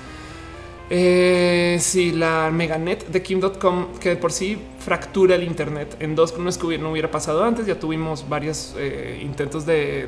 eh, 0.89 1.77
si 1.79 2.11
la 2.11 2.49
meganet 2.51 3.07
de 3.07 3.21
Kim.com, 3.21 3.87
que 3.99 4.09
de 4.09 4.15
por 4.15 4.31
sí 4.31 4.57
fractura 4.79 5.35
el 5.35 5.43
Internet 5.43 5.97
en 5.99 6.15
dos, 6.15 6.37
no 6.37 6.49
es 6.49 6.57
que 6.57 6.77
no 6.77 6.91
hubiera 6.91 7.11
pasado 7.11 7.43
antes, 7.43 7.65
ya 7.65 7.79
tuvimos 7.79 8.27
varios 8.27 8.75
eh, 8.77 9.19
intentos 9.21 9.65
de, 9.65 10.07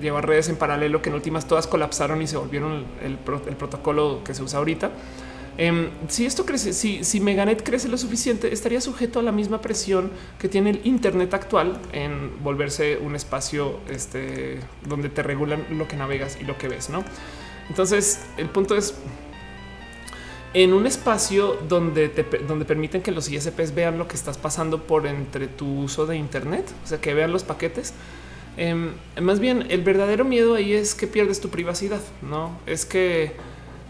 llevar 0.00 0.26
redes 0.26 0.48
en 0.48 0.56
paralelo 0.56 1.02
que 1.02 1.10
en 1.10 1.14
últimas 1.14 1.46
todas 1.46 1.66
colapsaron 1.66 2.22
y 2.22 2.26
se 2.26 2.36
volvieron 2.36 2.84
el 3.02 3.16
protocolo 3.56 4.22
que 4.24 4.34
se 4.34 4.42
usa 4.42 4.58
ahorita. 4.58 4.90
Em, 5.58 5.90
si 6.08 6.24
esto 6.24 6.46
crece, 6.46 6.72
si, 6.72 7.04
si 7.04 7.20
Meganet 7.20 7.62
crece 7.62 7.88
lo 7.88 7.98
suficiente, 7.98 8.52
estaría 8.52 8.80
sujeto 8.80 9.20
a 9.20 9.22
la 9.22 9.32
misma 9.32 9.60
presión 9.60 10.10
que 10.38 10.48
tiene 10.48 10.70
el 10.70 10.80
Internet 10.84 11.34
actual 11.34 11.78
en 11.92 12.42
volverse 12.42 12.96
un 12.96 13.14
espacio 13.14 13.78
este, 13.90 14.60
donde 14.88 15.10
te 15.10 15.22
regulan 15.22 15.66
lo 15.76 15.86
que 15.88 15.96
navegas 15.96 16.38
y 16.40 16.44
lo 16.44 16.56
que 16.56 16.68
ves. 16.68 16.88
No, 16.88 17.04
entonces 17.68 18.22
el 18.38 18.48
punto 18.48 18.76
es 18.76 18.94
en 20.54 20.72
un 20.72 20.86
espacio 20.86 21.58
donde 21.68 22.08
te 22.08 22.22
donde 22.38 22.64
permiten 22.64 23.02
que 23.02 23.10
los 23.10 23.28
ISPs 23.30 23.74
vean 23.74 23.98
lo 23.98 24.06
que 24.08 24.16
estás 24.16 24.38
pasando 24.38 24.82
por 24.82 25.06
entre 25.06 25.48
tu 25.48 25.82
uso 25.82 26.06
de 26.06 26.16
Internet, 26.16 26.70
o 26.84 26.86
sea, 26.86 27.00
que 27.00 27.14
vean 27.14 27.32
los 27.32 27.42
paquetes. 27.42 27.94
Em, 28.56 28.90
más 29.20 29.40
bien, 29.40 29.66
el 29.70 29.82
verdadero 29.82 30.24
miedo 30.24 30.54
ahí 30.54 30.74
es 30.74 30.94
que 30.94 31.06
pierdes 31.06 31.40
tu 31.40 31.48
privacidad. 31.48 32.00
No 32.20 32.58
es 32.66 32.84
que 32.84 33.32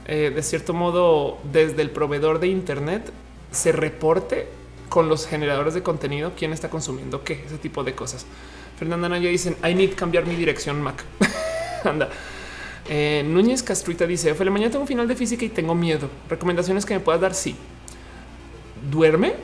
eh, 0.06 0.32
de 0.34 0.42
cierto 0.42 0.72
modo 0.72 1.38
desde 1.52 1.82
el 1.82 1.90
proveedor 1.90 2.38
de 2.40 2.48
Internet 2.48 3.12
se 3.50 3.72
reporte 3.72 4.48
con 4.88 5.08
los 5.08 5.26
generadores 5.26 5.74
de 5.74 5.82
contenido 5.82 6.32
quién 6.36 6.52
está 6.52 6.68
consumiendo 6.70 7.24
qué, 7.24 7.42
ese 7.46 7.58
tipo 7.58 7.82
de 7.84 7.94
cosas. 7.94 8.26
Fernanda 8.78 9.08
Naya 9.08 9.28
dicen, 9.28 9.56
I 9.64 9.74
need 9.74 9.94
cambiar 9.94 10.26
mi 10.26 10.34
dirección 10.36 10.82
Mac. 10.82 11.04
Anda. 11.84 12.08
Eh, 12.88 13.24
Núñez 13.26 13.62
Castruita 13.62 14.06
dice, 14.06 14.34
Fue 14.34 14.48
mañana 14.50 14.70
tengo 14.70 14.82
un 14.82 14.88
final 14.88 15.06
de 15.08 15.16
física 15.16 15.44
y 15.44 15.48
tengo 15.48 15.74
miedo. 15.74 16.08
Recomendaciones 16.28 16.84
que 16.84 16.94
me 16.94 17.00
puedas 17.00 17.20
dar, 17.20 17.34
sí. 17.34 17.56
Duerme 18.90 19.34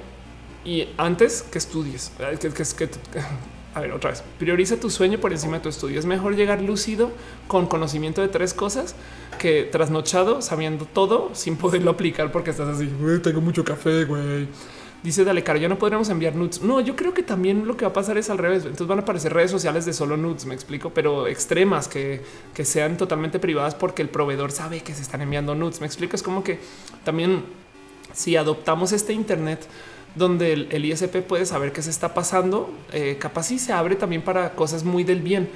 y 0.65 0.89
antes 0.97 1.43
que 1.43 1.59
estudies. 1.59 2.13
Que, 2.19 2.89
A 3.75 3.81
ver, 3.81 3.93
otra 3.93 4.11
vez. 4.11 4.25
Prioriza 4.39 4.81
tu 4.81 4.91
sueño 4.91 5.19
por 5.19 5.33
encima 5.33 5.59
de 5.59 5.63
tu 5.63 5.69
estudio. 5.69 5.99
Es 5.99 6.07
mejor 6.07 6.35
llegar 6.35 6.61
lúcido 6.61 7.13
con 7.47 7.67
conocimiento 7.67 8.21
de 8.23 8.29
tres 8.29 8.55
cosas 8.55 8.97
que 9.39 9.63
trasnochado 9.65 10.43
sabiendo 10.43 10.85
todo 10.85 11.31
sin 11.35 11.57
poderlo 11.57 11.93
aplicar 11.93 12.33
porque 12.33 12.51
estás 12.51 12.69
así. 12.69 12.91
tengo 13.23 13.41
mucho 13.41 13.65
café, 13.65 14.05
güey. 14.05 14.49
Dice 15.03 15.25
Dale 15.25 15.45
Caro, 15.45 15.59
ya 15.59 15.69
no 15.69 15.79
podremos 15.79 16.09
enviar 16.09 16.35
nudes. 16.35 16.61
No, 16.63 16.81
yo 16.81 16.97
creo 16.97 17.15
que 17.15 17.23
también 17.23 17.67
lo 17.69 17.77
que 17.77 17.85
va 17.85 17.91
a 17.91 17.95
pasar 17.95 18.19
es 18.19 18.31
al 18.31 18.39
revés. 18.39 18.65
Entonces 18.65 18.87
van 18.87 18.99
a 18.99 19.03
aparecer 19.03 19.33
redes 19.33 19.51
sociales 19.51 19.85
de 19.85 19.93
solo 19.93 20.17
nudes, 20.17 20.45
me 20.45 20.55
explico, 20.55 20.91
pero 20.91 21.29
extremas 21.29 21.87
que, 21.87 22.21
que 22.53 22.65
sean 22.65 22.97
totalmente 22.97 23.39
privadas 23.39 23.75
porque 23.75 24.03
el 24.03 24.09
proveedor 24.09 24.51
sabe 24.51 24.81
que 24.81 24.95
se 24.95 25.03
están 25.03 25.21
enviando 25.21 25.55
nudes. 25.55 25.81
Me 25.81 25.87
explico, 25.87 26.17
es 26.17 26.23
como 26.23 26.43
que 26.43 26.59
también 27.05 27.45
si 28.13 28.37
adoptamos 28.37 28.93
este 28.93 29.13
Internet 29.13 29.67
donde 30.15 30.53
el, 30.53 30.85
ISP 30.85 31.23
puede 31.23 31.47
saber 31.47 31.73
qué 31.73 31.83
se 31.83 31.91
está 31.91 32.13
pasando, 32.13 32.71
eh, 32.93 33.17
capaz 33.21 33.45
si 33.45 33.59
se 33.59 33.73
abre 33.73 33.95
también 33.95 34.23
para 34.23 34.55
cosas 34.55 34.83
muy 34.83 35.05
del 35.05 35.21
bien 35.21 35.49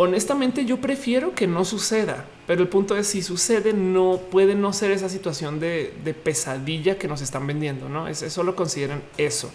honestamente 0.00 0.64
yo 0.64 0.80
prefiero 0.80 1.34
que 1.34 1.46
no 1.46 1.62
suceda, 1.66 2.24
pero 2.46 2.62
el 2.62 2.68
punto 2.68 2.96
es 2.96 3.06
si 3.06 3.20
sucede 3.20 3.74
no 3.74 4.18
puede 4.30 4.54
no 4.54 4.72
ser 4.72 4.92
esa 4.92 5.10
situación 5.10 5.60
de, 5.60 5.92
pesadilla 6.24 6.98
que 6.98 7.06
nos 7.06 7.20
están 7.20 7.46
vendiendo, 7.46 7.90
no 7.90 8.08
es 8.08 8.22
eso 8.22 8.42
lo 8.42 8.56
consideran 8.56 9.02
eso. 9.18 9.50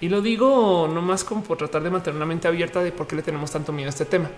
Y 0.00 0.08
lo 0.08 0.20
digo 0.20 0.88
no 0.92 1.02
más 1.02 1.24
como 1.24 1.42
por 1.42 1.58
tratar 1.58 1.82
de 1.82 1.90
mantener 1.90 2.16
una 2.16 2.26
mente 2.26 2.46
abierta 2.46 2.80
de 2.80 2.92
por 2.92 3.08
qué 3.08 3.16
le 3.16 3.22
tenemos 3.22 3.50
tanto 3.50 3.72
miedo 3.72 3.88
a 3.88 3.90
este 3.90 4.04
tema. 4.04 4.30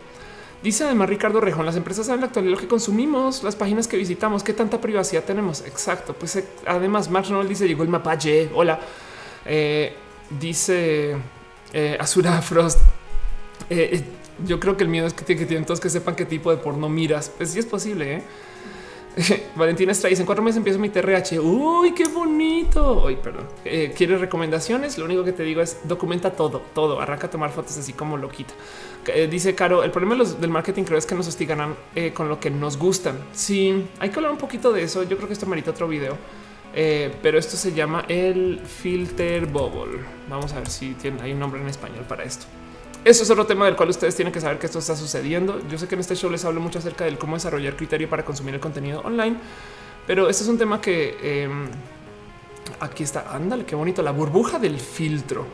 Dice 0.62 0.84
además 0.84 1.10
Ricardo 1.10 1.42
Rejón, 1.42 1.66
las 1.66 1.76
empresas 1.76 2.06
saben 2.06 2.22
la 2.22 2.28
actualidad 2.28 2.54
lo 2.54 2.58
que 2.58 2.68
consumimos, 2.68 3.42
las 3.42 3.54
páginas 3.54 3.86
que 3.86 3.98
visitamos, 3.98 4.42
qué 4.42 4.54
tanta 4.54 4.80
privacidad 4.80 5.24
tenemos. 5.24 5.60
Exacto. 5.60 6.14
Pues 6.14 6.36
eh, 6.36 6.46
además 6.64 7.10
Max 7.10 7.28
Ronald 7.28 7.50
dice 7.50 7.68
llegó 7.68 7.82
el 7.82 7.90
mapache. 7.90 8.48
Hola. 8.54 8.80
Eh, 9.44 9.94
dice 10.40 11.16
eh, 11.74 11.98
Azura 12.00 12.40
Frost. 12.40 12.80
Yo 14.46 14.60
creo 14.60 14.76
que 14.76 14.84
el 14.84 14.90
miedo 14.90 15.06
es 15.06 15.14
que, 15.14 15.24
tienen 15.34 15.64
todos 15.64 15.80
que 15.80 15.90
sepan 15.90 16.16
qué 16.16 16.24
tipo 16.24 16.50
de 16.50 16.56
porno 16.56 16.88
miras. 16.88 17.28
Pues 17.28 17.50
sí 17.50 17.58
es 17.58 17.66
posible. 17.66 18.16
¿eh? 18.16 18.22
Valentina 19.56 19.92
dice 19.92 20.08
en 20.16 20.26
cuatro 20.26 20.42
meses 20.42 20.56
empiezo 20.56 20.78
mi 20.78 20.88
TRH. 20.88 21.38
Uy, 21.38 21.92
qué 21.94 22.04
bonito. 22.04 23.04
Uy, 23.04 23.16
perdón. 23.16 23.46
Eh, 23.64 23.92
¿Quieres 23.96 24.20
recomendaciones? 24.20 24.98
Lo 24.98 25.04
único 25.04 25.24
que 25.24 25.32
te 25.32 25.42
digo 25.44 25.60
es 25.60 25.78
documenta 25.84 26.32
todo, 26.32 26.62
todo. 26.74 27.00
Arranca 27.00 27.28
a 27.28 27.30
tomar 27.30 27.50
fotos 27.50 27.76
así 27.78 27.92
como 27.92 28.16
loquita. 28.16 28.54
Eh, 29.06 29.28
dice 29.30 29.54
Caro, 29.54 29.84
el 29.84 29.90
problema 29.90 30.24
del 30.24 30.50
marketing 30.50 30.84
creo 30.84 30.98
es 30.98 31.06
que 31.06 31.14
nos 31.14 31.28
hostigarán 31.28 31.76
eh, 31.94 32.12
con 32.12 32.28
lo 32.28 32.40
que 32.40 32.50
nos 32.50 32.76
gustan. 32.76 33.18
Sí, 33.32 33.86
hay 34.00 34.10
que 34.10 34.16
hablar 34.16 34.32
un 34.32 34.38
poquito 34.38 34.72
de 34.72 34.82
eso. 34.82 35.04
Yo 35.04 35.16
creo 35.16 35.28
que 35.28 35.34
esto 35.34 35.46
merita 35.46 35.70
otro 35.70 35.86
video. 35.86 36.16
pero 37.22 37.38
esto 37.38 37.56
se 37.56 37.72
llama 37.72 38.04
el 38.08 38.60
filter 38.60 39.46
bubble. 39.46 40.00
Vamos 40.28 40.52
a 40.54 40.58
ver 40.58 40.68
si 40.68 40.94
tiene, 40.94 41.22
hay 41.22 41.32
un 41.32 41.38
nombre 41.38 41.60
en 41.60 41.68
español 41.68 42.04
para 42.08 42.24
esto. 42.24 42.46
Eso 43.04 43.22
es 43.22 43.30
otro 43.30 43.44
tema 43.44 43.66
del 43.66 43.76
cual 43.76 43.90
ustedes 43.90 44.16
tienen 44.16 44.32
que 44.32 44.40
saber 44.40 44.58
que 44.58 44.64
esto 44.64 44.78
está 44.78 44.96
sucediendo. 44.96 45.60
Yo 45.68 45.76
sé 45.76 45.86
que 45.86 45.94
en 45.94 46.00
este 46.00 46.16
show 46.16 46.30
les 46.30 46.42
hablo 46.46 46.62
mucho 46.62 46.78
acerca 46.78 47.04
del 47.04 47.18
cómo 47.18 47.36
desarrollar 47.36 47.76
criterio 47.76 48.08
para 48.08 48.24
consumir 48.24 48.54
el 48.54 48.60
contenido 48.60 49.02
online, 49.02 49.36
pero 50.06 50.30
este 50.30 50.42
es 50.42 50.48
un 50.48 50.56
tema 50.56 50.80
que 50.80 51.44
em, 51.44 51.66
aquí 52.80 53.02
está. 53.02 53.26
Ándale, 53.30 53.66
qué 53.66 53.74
bonito 53.74 54.00
la 54.02 54.10
burbuja 54.10 54.58
del 54.58 54.80
filtro. 54.80 55.44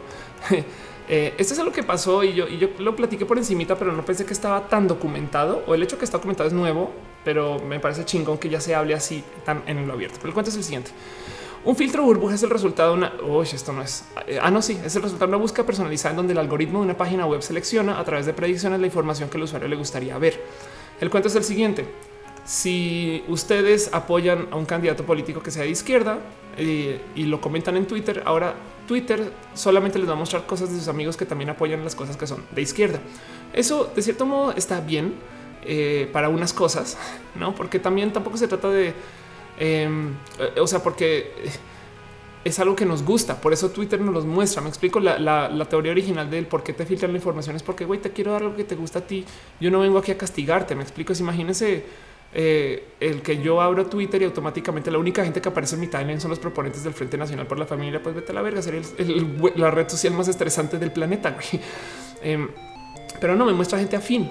eh, 1.09 1.35
esto 1.39 1.55
es 1.55 1.59
algo 1.59 1.73
que 1.73 1.83
pasó 1.83 2.23
y 2.23 2.35
yo, 2.35 2.47
y 2.47 2.57
yo 2.59 2.69
lo 2.79 2.95
platiqué 2.95 3.27
por 3.27 3.37
encimita, 3.37 3.77
pero 3.77 3.91
no 3.91 4.05
pensé 4.05 4.25
que 4.25 4.33
estaba 4.33 4.69
tan 4.69 4.87
documentado 4.87 5.65
o 5.67 5.75
el 5.75 5.83
hecho 5.83 5.99
que 5.99 6.05
está 6.05 6.19
documentado 6.19 6.47
es 6.47 6.55
nuevo, 6.55 6.93
pero 7.25 7.59
me 7.59 7.81
parece 7.81 8.05
chingón 8.05 8.39
que 8.39 8.49
ya 8.49 8.61
se 8.61 8.77
hable 8.77 8.95
así 8.95 9.25
tan 9.45 9.65
en 9.67 9.89
lo 9.89 9.95
abierto. 9.95 10.19
Pero 10.19 10.29
el 10.29 10.35
cuento 10.35 10.51
es 10.51 10.57
el 10.57 10.63
siguiente. 10.63 10.93
Un 11.63 11.77
filtro 11.77 12.03
burbuja 12.03 12.35
es 12.35 12.43
el 12.43 12.51
resultado 12.51 12.93
de 12.93 12.99
una. 12.99 13.43
Esto 13.43 13.73
no 13.73 13.83
es. 13.83 14.05
Ah, 14.41 14.51
no, 14.51 14.63
sí, 14.63 14.79
es 14.83 14.97
el 14.97 15.03
resultado 15.03 15.27
de 15.27 15.37
una 15.37 15.43
búsqueda 15.43 15.67
personalizada 15.67 16.11
en 16.11 16.17
donde 16.17 16.33
el 16.33 16.39
algoritmo 16.39 16.79
de 16.79 16.87
una 16.87 16.97
página 16.97 17.27
web 17.27 17.43
selecciona 17.43 17.99
a 17.99 18.05
través 18.05 18.25
de 18.25 18.33
predicciones 18.33 18.81
la 18.81 18.87
información 18.87 19.29
que 19.29 19.37
el 19.37 19.43
usuario 19.43 19.69
le 19.69 19.77
gustaría 19.77 20.17
ver. 20.17 20.43
El 21.01 21.11
cuento 21.11 21.29
es 21.29 21.37
el 21.37 21.45
siguiente. 21.45 21.87
Si 22.45 23.23
ustedes 23.29 23.91
apoyan 23.93 24.49
a 24.51 24.57
un 24.57 24.65
candidato 24.65 25.05
político 25.05 25.43
que 25.43 25.51
sea 25.51 25.63
de 25.63 25.71
izquierda 25.71 26.19
eh, 26.57 27.01
y 27.15 27.25
lo 27.25 27.41
comentan 27.41 27.77
en 27.77 27.87
Twitter, 27.87 28.23
ahora 28.25 28.55
Twitter 28.89 29.31
solamente 29.55 29.99
les 29.99 30.09
va 30.09 30.15
a 30.15 30.17
mostrar 30.17 30.47
cosas 30.47 30.73
de 30.73 30.79
sus 30.79 30.89
amigos 30.89 31.17
que 31.17 31.27
también 31.27 31.51
apoyan 31.51 31.85
las 31.85 31.95
cosas 31.95 32.17
que 32.17 32.27
son 32.27 32.43
de 32.51 32.63
izquierda. 32.63 33.01
Eso 33.53 33.93
de 33.95 34.03
cierto 34.03 34.25
modo 34.25 34.53
está 34.53 34.81
bien 34.81 35.15
eh, 35.63 36.09
para 36.13 36.31
unas 36.31 36.55
cosas, 36.55 36.97
no? 37.39 37.55
Porque 37.55 37.79
también 37.79 38.13
tampoco 38.13 38.39
se 38.39 38.49
trata 38.49 38.71
de 38.71 38.95
eh, 39.61 39.89
o 40.59 40.67
sea, 40.67 40.83
porque 40.83 41.31
es 42.45 42.59
algo 42.59 42.75
que 42.75 42.87
nos 42.87 43.03
gusta. 43.05 43.41
Por 43.41 43.53
eso 43.53 43.71
Twitter 43.71 44.01
nos 44.01 44.15
los 44.15 44.25
muestra. 44.25 44.63
Me 44.63 44.69
explico 44.69 44.99
la, 45.01 45.67
teoría 45.69 45.93
original 45.93 46.31
del 46.31 46.47
por 46.47 46.63
qué 46.63 46.73
te 46.73 46.87
filtran 46.87 47.13
la 47.13 47.19
información. 47.19 47.57
Es 47.57 47.63
porque 47.63 47.85
güey, 47.85 48.01
te 48.01 48.11
quiero 48.11 48.33
dar 48.33 48.43
algo 48.43 48.57
que 48.57 48.65
te 48.65 48.75
gusta 48.75 49.01
a 49.01 49.03
ti. 49.03 49.25
Yo 49.61 49.71
no 49.71 49.81
vengo 49.81 49.99
aquí 49.99 50.13
a 50.13 50.19
castigarte. 50.19 50.75
Me 50.75 50.83
explico. 50.83 51.13
Es, 51.13 51.21
imagínense 51.21 51.85
eh, 52.33 52.85
el 53.01 53.21
que 53.23 53.43
yo 53.43 53.61
abro 53.61 53.87
Twitter 53.87 54.23
y 54.23 54.25
automáticamente 54.25 54.91
la 54.91 54.99
única 54.99 55.23
gente 55.23 55.41
que 55.41 55.49
aparece 55.49 55.75
en 55.75 55.83
mi 55.83 55.89
timeline 55.89 56.21
son 56.21 56.31
los 56.31 56.39
proponentes 56.39 56.83
del 56.83 56.95
Frente 56.95 57.19
Nacional 57.19 57.47
por 57.47 57.59
la 57.59 57.67
Familia. 57.67 58.03
Pues 58.03 58.15
vete 58.15 58.33
a 58.33 58.35
la 58.35 58.43
verga. 58.43 58.63
Sería 58.63 58.81
la 59.57 59.71
red 59.71 59.89
social 59.89 60.15
más 60.15 60.29
estresante 60.29 60.79
del 60.79 60.93
planeta. 60.93 61.37
Em, 62.23 62.49
pero 63.19 63.35
no 63.35 63.47
me 63.47 63.55
muestra 63.55 63.79
gente 63.79 63.97
afín. 63.97 64.31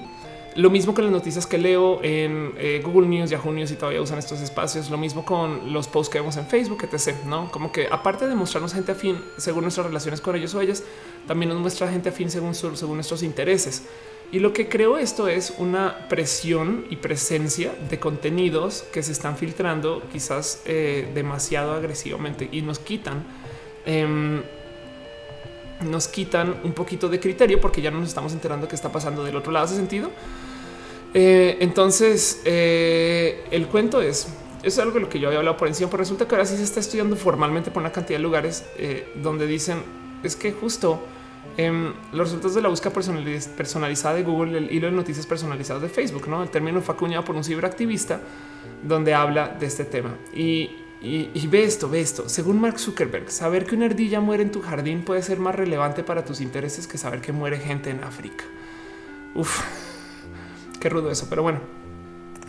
Lo 0.55 0.69
mismo 0.69 0.93
con 0.93 1.03
las 1.03 1.13
noticias 1.13 1.45
que 1.45 1.57
leo 1.57 2.03
en 2.03 2.53
eh, 2.57 2.81
Google 2.83 3.07
News, 3.07 3.29
Yahoo 3.29 3.51
News 3.51 3.71
y 3.71 3.75
todavía 3.75 4.01
usan 4.01 4.17
estos 4.17 4.41
espacios. 4.41 4.89
Lo 4.89 4.97
mismo 4.97 5.23
con 5.23 5.71
los 5.71 5.87
posts 5.87 6.11
que 6.11 6.19
vemos 6.19 6.37
en 6.37 6.47
Facebook, 6.47 6.83
etc. 6.91 7.15
No 7.25 7.51
como 7.51 7.71
que 7.71 7.87
aparte 7.89 8.27
de 8.27 8.35
mostrarnos 8.35 8.73
gente 8.73 8.91
afín 8.91 9.17
según 9.37 9.63
nuestras 9.63 9.85
relaciones 9.85 10.21
con 10.21 10.35
ellos 10.35 10.53
o 10.55 10.61
ellas, 10.61 10.83
también 11.27 11.49
nos 11.49 11.59
muestra 11.59 11.89
gente 11.89 12.09
afín 12.09 12.29
según, 12.31 12.55
según 12.55 12.95
nuestros 12.95 13.23
intereses. 13.23 13.83
Y 14.31 14.39
lo 14.39 14.53
que 14.53 14.69
creo 14.69 14.97
esto 14.97 15.27
es 15.27 15.55
una 15.57 16.07
presión 16.07 16.85
y 16.89 16.97
presencia 16.97 17.73
de 17.89 17.99
contenidos 17.99 18.83
que 18.93 19.01
se 19.01 19.11
están 19.11 19.37
filtrando 19.37 20.03
quizás 20.11 20.61
eh, 20.65 21.09
demasiado 21.15 21.73
agresivamente 21.73 22.47
y 22.51 22.61
nos 22.61 22.77
quitan. 22.77 23.23
Em, 23.85 24.43
nos 25.81 26.07
quitan 26.07 26.55
un 26.63 26.73
poquito 26.73 27.09
de 27.09 27.19
criterio 27.19 27.59
porque 27.61 27.81
ya 27.81 27.91
no 27.91 27.99
nos 27.99 28.09
estamos 28.09 28.33
enterando 28.33 28.67
qué 28.67 28.75
está 28.75 28.91
pasando 28.91 29.23
del 29.23 29.35
otro 29.35 29.51
lado. 29.51 29.65
¿Hace 29.65 29.75
sentido? 29.75 30.11
Eh, 31.13 31.57
entonces, 31.61 32.41
eh, 32.45 33.45
el 33.51 33.67
cuento 33.67 34.01
es, 34.01 34.27
es 34.63 34.77
algo 34.77 34.95
de 34.95 34.99
lo 35.01 35.09
que 35.09 35.19
yo 35.19 35.27
había 35.27 35.39
hablado 35.39 35.57
por 35.57 35.67
encima, 35.67 35.89
pero 35.89 36.01
resulta 36.01 36.27
que 36.27 36.35
ahora 36.35 36.45
sí 36.45 36.57
se 36.57 36.63
está 36.63 36.79
estudiando 36.79 37.15
formalmente 37.15 37.71
por 37.71 37.81
una 37.81 37.91
cantidad 37.91 38.19
de 38.19 38.23
lugares 38.23 38.65
eh, 38.77 39.11
donde 39.15 39.47
dicen 39.47 39.81
es 40.21 40.35
que 40.35 40.51
justo 40.51 41.01
em, 41.57 41.93
los 42.11 42.27
resultados 42.27 42.55
de 42.55 42.61
la 42.61 42.69
búsqueda 42.69 42.93
personalizada 42.93 44.15
de 44.15 44.23
Google, 44.23 44.57
el 44.57 44.71
hilo 44.71 44.87
de 44.87 44.93
noticias 44.93 45.25
personalizadas 45.25 45.81
de 45.81 45.89
Facebook, 45.89 46.27
no 46.27 46.43
el 46.43 46.49
término 46.49 46.81
fue 46.81 46.93
acuñado 46.93 47.23
por 47.23 47.35
un 47.35 47.43
ciberactivista 47.43 48.19
donde 48.83 49.13
habla 49.13 49.47
de 49.47 49.65
este 49.65 49.85
tema 49.85 50.15
y 50.33 50.69
y, 51.01 51.47
ve 51.47 51.63
esto, 51.63 51.89
ve 51.89 52.01
esto. 52.01 52.27
Según 52.27 52.59
Mark 52.59 52.77
Zuckerberg, 52.77 53.31
saber 53.31 53.65
que 53.65 53.75
una 53.75 53.85
ardilla 53.85 54.19
muere 54.19 54.43
en 54.43 54.51
tu 54.51 54.61
jardín 54.61 55.03
puede 55.03 55.21
ser 55.21 55.39
más 55.39 55.55
relevante 55.55 56.03
para 56.03 56.25
tus 56.25 56.41
intereses 56.41 56.87
que 56.87 56.97
saber 56.97 57.21
que 57.21 57.31
muere 57.31 57.57
gente 57.57 57.89
en 57.89 58.03
África. 58.03 58.43
Uf, 59.33 59.61
qué 60.81 60.89
rudo 60.89 61.09
eso. 61.09 61.27
Pero 61.29 61.41
bueno, 61.41 61.61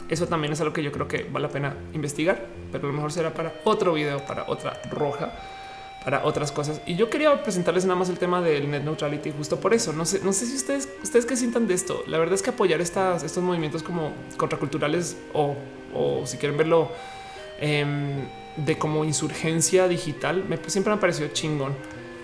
eso 0.09 0.27
también 0.27 0.53
es 0.53 0.61
algo 0.61 0.73
que 0.73 0.83
yo 0.83 0.91
creo 0.91 1.07
que 1.07 1.29
vale 1.31 1.47
la 1.47 1.53
pena 1.53 1.77
investigar, 1.93 2.45
pero 2.73 2.89
a 2.89 2.91
lo 2.91 2.95
mejor 2.95 3.13
será 3.13 3.33
para 3.33 3.55
otro 3.63 3.93
video, 3.93 4.27
para 4.27 4.45
otra 4.49 4.83
roja, 4.91 5.33
para 6.05 6.25
otras 6.25 6.51
cosas. 6.51 6.81
Y 6.87 6.97
yo 6.97 7.09
quería 7.09 7.45
presentarles 7.45 7.85
nada 7.85 8.01
más 8.01 8.09
el 8.09 8.19
tema 8.19 8.43
del 8.43 8.69
net 8.69 8.83
neutrality 8.83 9.31
justo 9.31 9.61
por 9.61 9.75
eso. 9.75 9.93
No 9.93 10.05
sé, 10.05 10.23
no 10.25 10.33
sé 10.33 10.47
si 10.47 10.57
ustedes, 10.57 10.89
ustedes 11.05 11.25
qué 11.25 11.37
sientan 11.37 11.69
de 11.69 11.75
esto. 11.75 12.03
La 12.09 12.19
verdad 12.19 12.35
es 12.35 12.43
que 12.43 12.51
apoyar 12.51 12.81
estas, 12.81 13.23
estos 13.23 13.45
movimientos 13.45 13.85
como 13.85 14.13
contraculturales 14.37 15.17
o, 15.35 15.55
o 15.95 16.27
si 16.27 16.37
quieren 16.37 16.59
verlo 16.59 16.91
em, 17.61 18.27
de 18.57 18.79
como 18.79 19.05
insurgencia 19.05 19.89
digital 19.89 20.45
me, 20.49 20.59
siempre 20.67 20.93
me 20.93 20.99
ha 20.99 21.01
parecido 21.01 21.29
chingón. 21.29 21.75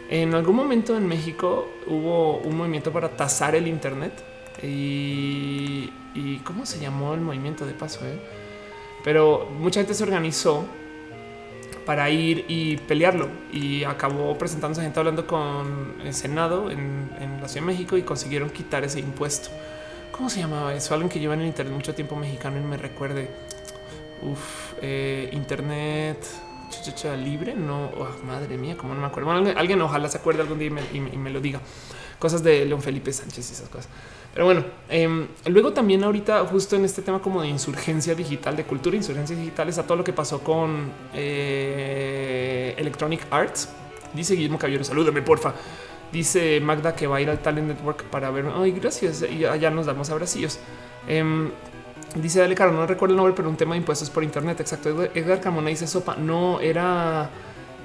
En 0.09 0.35
algún 0.35 0.55
momento 0.55 0.97
en 0.97 1.07
México 1.07 1.69
hubo 1.87 2.39
un 2.39 2.57
movimiento 2.57 2.93
para 2.93 3.09
tasar 3.17 3.55
el 3.55 3.67
Internet 3.67 4.13
y, 4.63 5.91
cómo 6.45 6.65
se 6.65 6.79
llamó 6.79 7.15
el 7.15 7.21
movimiento 7.21 7.67
de 7.67 7.73
paso. 7.73 8.07
Eh? 8.07 8.19
Pero 9.05 9.49
mucha 9.59 9.81
gente 9.81 9.95
se 9.95 10.05
organizó 10.05 10.67
para 11.85 12.11
ir 12.11 12.45
y 12.49 12.77
pelearlo 12.79 13.29
y 13.53 13.85
acabó 13.85 14.37
presentándose 14.37 14.83
gente 14.83 14.99
hablando 14.99 15.27
con 15.27 15.95
el 16.05 16.13
Senado 16.13 16.71
en, 16.71 17.09
la 17.41 17.49
Ciudad 17.49 17.67
de 17.67 17.73
México 17.73 17.97
y 17.97 18.03
consiguieron 18.03 18.51
quitar 18.51 18.85
ese 18.85 18.99
impuesto. 19.01 19.51
¿Cómo 20.11 20.29
se 20.29 20.41
llamaba 20.41 20.75
eso? 20.75 20.95
Alguien 20.95 21.09
que 21.09 21.21
lleva 21.21 21.35
en 21.35 21.41
el 21.41 21.47
Internet 21.47 21.75
mucho 21.75 21.95
tiempo 21.95 22.17
mexicano 22.17 22.59
y 22.59 22.63
me 22.63 22.77
recuerde. 22.77 23.29
Uf, 24.23 24.75
eh, 24.83 25.31
Internet 25.33 26.19
libre. 27.17 27.55
No, 27.55 27.87
oh, 27.87 28.09
madre 28.27 28.57
mía, 28.57 28.77
como 28.77 28.95
no 28.95 29.01
me 29.01 29.07
acuerdo. 29.07 29.31
alguien, 29.31 29.81
ojalá 29.81 30.09
se 30.09 30.19
acuerde 30.19 30.43
algún 30.43 30.59
día 30.59 30.71
y 30.93 31.01
me, 31.01 31.31
lo 31.31 31.41
diga. 31.41 31.61
Cosas 32.19 32.43
de 32.43 32.65
León 32.65 32.81
Felipe 32.81 33.13
Sánchez 33.13 33.51
y 33.51 33.53
esas 33.53 33.69
cosas. 33.69 33.89
Pero 34.33 34.47
bueno, 34.47 34.65
em, 34.89 35.27
luego 35.47 35.73
también 35.73 36.05
ahorita 36.05 36.45
justo 36.47 36.77
en 36.77 36.85
este 36.85 37.03
tema 37.03 37.21
como 37.21 37.43
de 37.43 37.49
insurgencia 37.49 38.15
digital, 38.15 38.57
de 38.57 38.65
cultura 38.65 38.97
insurgencia 38.97 39.37
digital, 39.37 39.69
está 39.69 39.83
todo 39.83 39.97
lo 39.97 40.05
que 40.05 40.13
pasó 40.13 40.41
con 40.41 40.91
eh, 41.15 42.75
Electronic 42.77 43.27
Arts. 43.31 43.69
Dice 44.13 44.35
Guillermo 44.35 44.59
Caballero, 44.59 44.85
salúdame 44.85 45.23
porfa. 45.23 45.55
Dice 46.13 46.61
Magda 46.61 46.95
que 46.95 47.07
va 47.07 47.17
a 47.17 47.21
ir 47.21 47.29
al 47.29 47.41
Talent 47.41 47.69
Network 47.69 48.05
para 48.05 48.31
ver. 48.31 48.47
Ay, 48.55 48.73
gracias. 48.73 49.23
Y 49.23 49.45
allá 49.45 49.71
nos 49.71 49.87
damos 49.87 50.09
abracillos. 50.11 50.59
Em, 51.09 51.51
dice 52.21 52.41
Dale 52.41 52.55
Caro, 52.55 52.73
no 52.73 52.87
recuerdo 52.87 53.15
el 53.15 53.17
nombre, 53.17 53.35
pero 53.35 53.49
un 53.49 53.57
tema 53.57 53.75
de 53.75 53.79
impuestos 53.79 54.11
por 54.11 54.25
internet. 54.25 54.61
Exacto. 54.61 55.05
Edgar 55.15 55.41
Carmona 55.41 55.71
dice 55.71 55.87
sopa. 55.87 56.17
No 56.17 56.61
era 56.61 57.31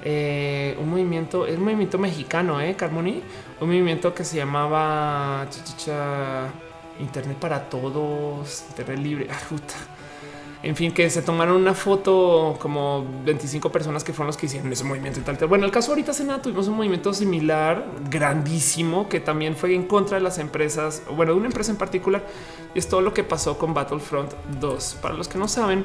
eh, 0.04 0.76
un 0.80 0.90
movimiento, 0.90 1.46
es 1.46 1.56
un 1.56 1.64
movimiento 1.64 1.98
mexicano, 1.98 2.60
eh, 2.60 2.74
Carmoni, 2.74 3.22
un 3.60 3.68
movimiento 3.68 4.12
que 4.14 4.24
se 4.24 4.36
llamaba 4.36 5.46
Internet 6.98 7.36
para 7.38 7.68
todos, 7.68 8.64
Internet 8.70 8.98
libre. 8.98 9.28
En 10.62 10.76
fin, 10.76 10.92
que 10.92 11.10
se 11.10 11.22
tomaron 11.22 11.56
una 11.56 11.74
foto 11.74 12.56
como 12.60 13.04
25 13.24 13.72
personas 13.72 14.04
que 14.04 14.12
fueron 14.12 14.28
los 14.28 14.36
que 14.36 14.46
hicieron 14.46 14.72
ese 14.72 14.84
movimiento 14.84 15.18
y 15.18 15.22
tal. 15.24 15.36
Bueno, 15.48 15.64
el 15.66 15.72
caso 15.72 15.90
ahorita 15.90 16.12
Senado 16.12 16.40
tuvimos 16.40 16.68
un 16.68 16.76
movimiento 16.76 17.12
similar, 17.12 17.84
grandísimo, 18.08 19.08
que 19.08 19.18
también 19.18 19.56
fue 19.56 19.74
en 19.74 19.84
contra 19.88 20.18
de 20.18 20.22
las 20.22 20.38
empresas, 20.38 21.02
bueno, 21.16 21.32
de 21.32 21.38
una 21.38 21.48
empresa 21.48 21.72
en 21.72 21.78
particular. 21.78 22.24
Y 22.76 22.78
es 22.78 22.88
todo 22.88 23.00
lo 23.00 23.12
que 23.12 23.24
pasó 23.24 23.58
con 23.58 23.74
Battlefront 23.74 24.32
2. 24.60 24.98
Para 25.02 25.14
los 25.14 25.26
que 25.26 25.36
no 25.36 25.48
saben, 25.48 25.84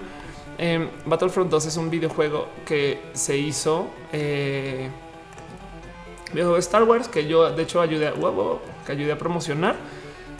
eh, 0.59 0.87
Battlefront 1.07 1.49
2 1.49 1.65
es 1.65 1.77
un 1.77 1.89
videojuego 1.89 2.47
que 2.63 3.01
se 3.13 3.35
hizo 3.35 3.87
eh, 4.13 4.89
de 6.33 6.57
Star 6.59 6.83
Wars 6.83 7.07
que 7.07 7.27
yo 7.27 7.51
de 7.51 7.63
hecho 7.63 7.81
ayudé 7.81 8.07
a, 8.07 8.13
que 8.85 8.91
ayudé 8.91 9.11
a 9.11 9.17
promocionar 9.17 9.75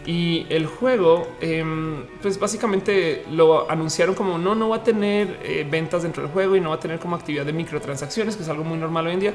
y 0.08 0.48
el 0.50 0.68
juego, 0.68 1.28
em, 1.42 2.06
pues 2.22 2.40
básicamente 2.40 3.26
lo 3.30 3.70
anunciaron 3.70 4.16
como 4.16 4.38
no, 4.38 4.56
no 4.56 4.70
va 4.70 4.78
a 4.78 4.84
tener 4.84 5.42
eh, 5.44 5.68
ventas 5.70 6.04
dentro 6.04 6.24
del 6.24 6.32
juego 6.32 6.56
y 6.56 6.62
no 6.62 6.70
va 6.70 6.76
a 6.76 6.80
tener 6.80 6.98
como 6.98 7.18
actividad 7.18 7.46
de 7.46 7.52
microtransacciones, 7.52 8.38
que 8.38 8.44
es 8.44 8.50
algo 8.50 8.64
muy 8.64 8.78
normal 8.78 9.08
hoy 9.08 9.14
en 9.14 9.20
día. 9.20 9.34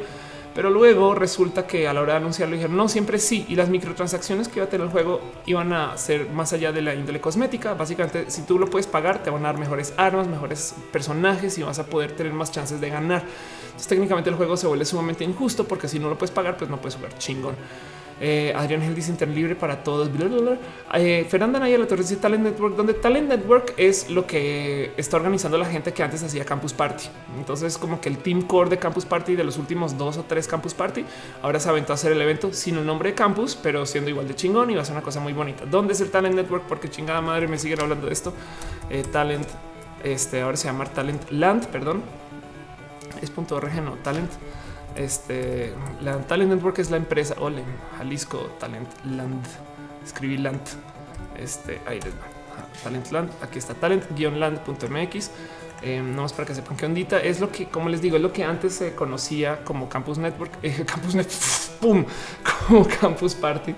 Pero 0.55 0.71
luego 0.71 1.15
resulta 1.15 1.67
que 1.67 1.89
a 1.89 1.93
la 1.93 2.01
hora 2.01 2.15
de 2.15 2.21
anunciarlo 2.21 2.55
dijeron 2.55 2.75
no, 2.75 2.89
siempre 2.89 3.19
sí. 3.19 3.45
Y 3.51 3.55
las 3.55 3.69
microtransacciones 3.69 4.49
que 4.49 4.61
iba 4.61 4.67
a 4.67 4.69
tener 4.71 4.87
el 4.87 4.93
juego 4.93 5.21
iban 5.45 5.75
a 5.75 5.97
ser 5.99 6.31
más 6.31 6.55
allá 6.55 6.73
de 6.73 6.81
la 6.81 6.95
índole 6.95 7.21
cosmética. 7.21 7.75
Básicamente, 7.75 8.31
si 8.31 8.43
tú 8.43 8.59
lo 8.59 8.67
puedes 8.67 8.87
pagar, 8.87 9.23
te 9.23 9.29
van 9.29 9.45
a 9.45 9.49
dar 9.49 9.59
mejores 9.59 9.93
armas, 9.99 10.27
mejores 10.27 10.75
personajes 10.91 11.57
y 11.59 11.63
vas 11.63 11.79
a 11.79 11.87
poder 11.87 12.13
tener 12.13 12.33
más 12.33 12.51
chances 12.51 12.81
de 12.81 12.89
ganar. 12.89 13.25
Entonces, 13.65 13.89
técnicamente 13.89 14.31
el 14.31 14.37
juego 14.37 14.57
se 14.57 14.67
vuelve 14.67 14.87
sumamente 14.87 15.23
injusto 15.23 15.65
porque 15.65 15.87
si 15.87 15.99
no 15.99 16.09
lo 16.09 16.17
puedes 16.17 16.35
pagar, 16.35 16.57
pues 16.57 16.71
no 16.71 16.79
puedes 16.79 16.97
jugar 16.97 17.17
chingón. 17.19 17.57
Eh, 18.25 18.53
Adrián 18.55 18.81
Gel 18.83 18.95
dice 18.95 19.11
Internet 19.11 19.37
libre 19.37 19.57
para 19.57 19.83
todos. 19.83 20.09
Eh, 20.95 21.27
Fernanda 21.29 21.59
Naya 21.59 21.77
la 21.77 21.89
Torre 21.89 22.03
dice 22.03 22.17
Talent 22.17 22.45
Network, 22.45 22.77
donde 22.77 22.95
Talent 22.95 23.29
Network 23.29 23.75
es 23.77 24.11
lo 24.11 24.29
que 24.29 24.93
está 24.97 25.17
organizando 25.17 25.59
la 25.59 25.67
gente 25.67 25.93
que 25.93 26.05
antes 26.05 26.23
hacía 26.23 26.45
Campus 26.45 26.73
Party. 26.73 27.07
Entonces, 27.37 27.77
como 27.77 28.01
que 28.01 28.09
el 28.09 28.19
team 28.19 28.43
core 28.43 28.71
de 28.71 28.79
Campus 28.79 29.05
Party 29.05 29.35
de 29.35 29.43
los 29.43 29.59
últimos 29.59 29.99
dos 29.99 30.19
o 30.19 30.23
tres 30.23 30.47
Campus 30.47 30.73
Party 30.73 31.05
ahora 31.43 31.59
se 31.59 31.69
aventó 31.69 31.93
a 31.93 31.95
hacer 31.95 32.13
el 32.13 32.23
evento 32.23 32.53
sin 32.53 32.77
el 32.77 32.87
nombre 32.87 33.09
de 33.11 33.17
Campus, 33.17 33.59
pero 33.61 33.85
siendo 33.87 34.09
igual 34.09 34.29
de 34.29 34.37
chingón 34.37 34.71
y 34.71 34.77
va 34.77 34.83
a 34.83 34.85
ser 34.85 34.95
una 34.95 35.03
cosa 35.03 35.19
muy 35.19 35.33
bonita. 35.33 35.65
¿Dónde 35.67 35.95
es 35.95 36.01
el 36.01 36.13
Talent 36.13 36.37
Network? 36.37 36.67
Porque 36.69 36.89
chingada 36.89 37.21
madre 37.21 37.49
me 37.49 37.59
siguen 37.59 37.81
hablando 37.81 38.07
de 38.07 38.13
esto. 38.13 38.33
Eh, 38.89 39.03
talent, 39.11 39.49
este 40.05 40.43
ahora 40.43 40.57
se 40.57 40.69
llama 40.69 40.85
Talent 40.85 41.29
Land, 41.33 41.67
perdón. 41.67 42.03
Es 43.21 43.31
punto 43.31 43.57
.org, 43.57 43.75
no 43.83 43.95
Talent. 44.05 44.31
Este 44.97 45.75
Talent 46.29 46.53
Network 46.53 46.79
es 46.79 46.91
la 46.91 46.97
empresa 46.97 47.35
Ole 47.39 47.63
Jalisco 47.99 48.39
Talent 48.59 48.89
Land. 49.05 49.45
Escribí 50.05 50.37
Land. 50.37 50.61
Este 51.39 51.81
ahí. 51.87 52.01
Talent 52.83 53.11
Land. 53.11 53.31
Aquí 53.43 53.59
está 53.59 53.75
talent-land.mx. 53.75 55.31
Eh, 55.85 56.01
no 56.01 56.23
más 56.23 56.33
para 56.33 56.47
que 56.47 56.55
sepan 56.55 56.77
que 56.77 56.87
ondita 56.87 57.21
es 57.21 57.41
lo 57.41 57.51
que, 57.51 57.67
como 57.67 57.89
les 57.89 58.01
digo, 58.01 58.15
es 58.15 58.23
lo 58.23 58.33
que 58.33 58.45
antes 58.45 58.75
se 58.75 58.95
conocía 58.95 59.65
como 59.65 59.89
Campus 59.89 60.17
Network, 60.17 60.53
eh, 60.63 60.85
Campus 60.87 61.17
Net, 61.17 61.27
pum, 61.81 62.05
como 62.69 62.87
Campus 62.87 63.35
Party. 63.35 63.75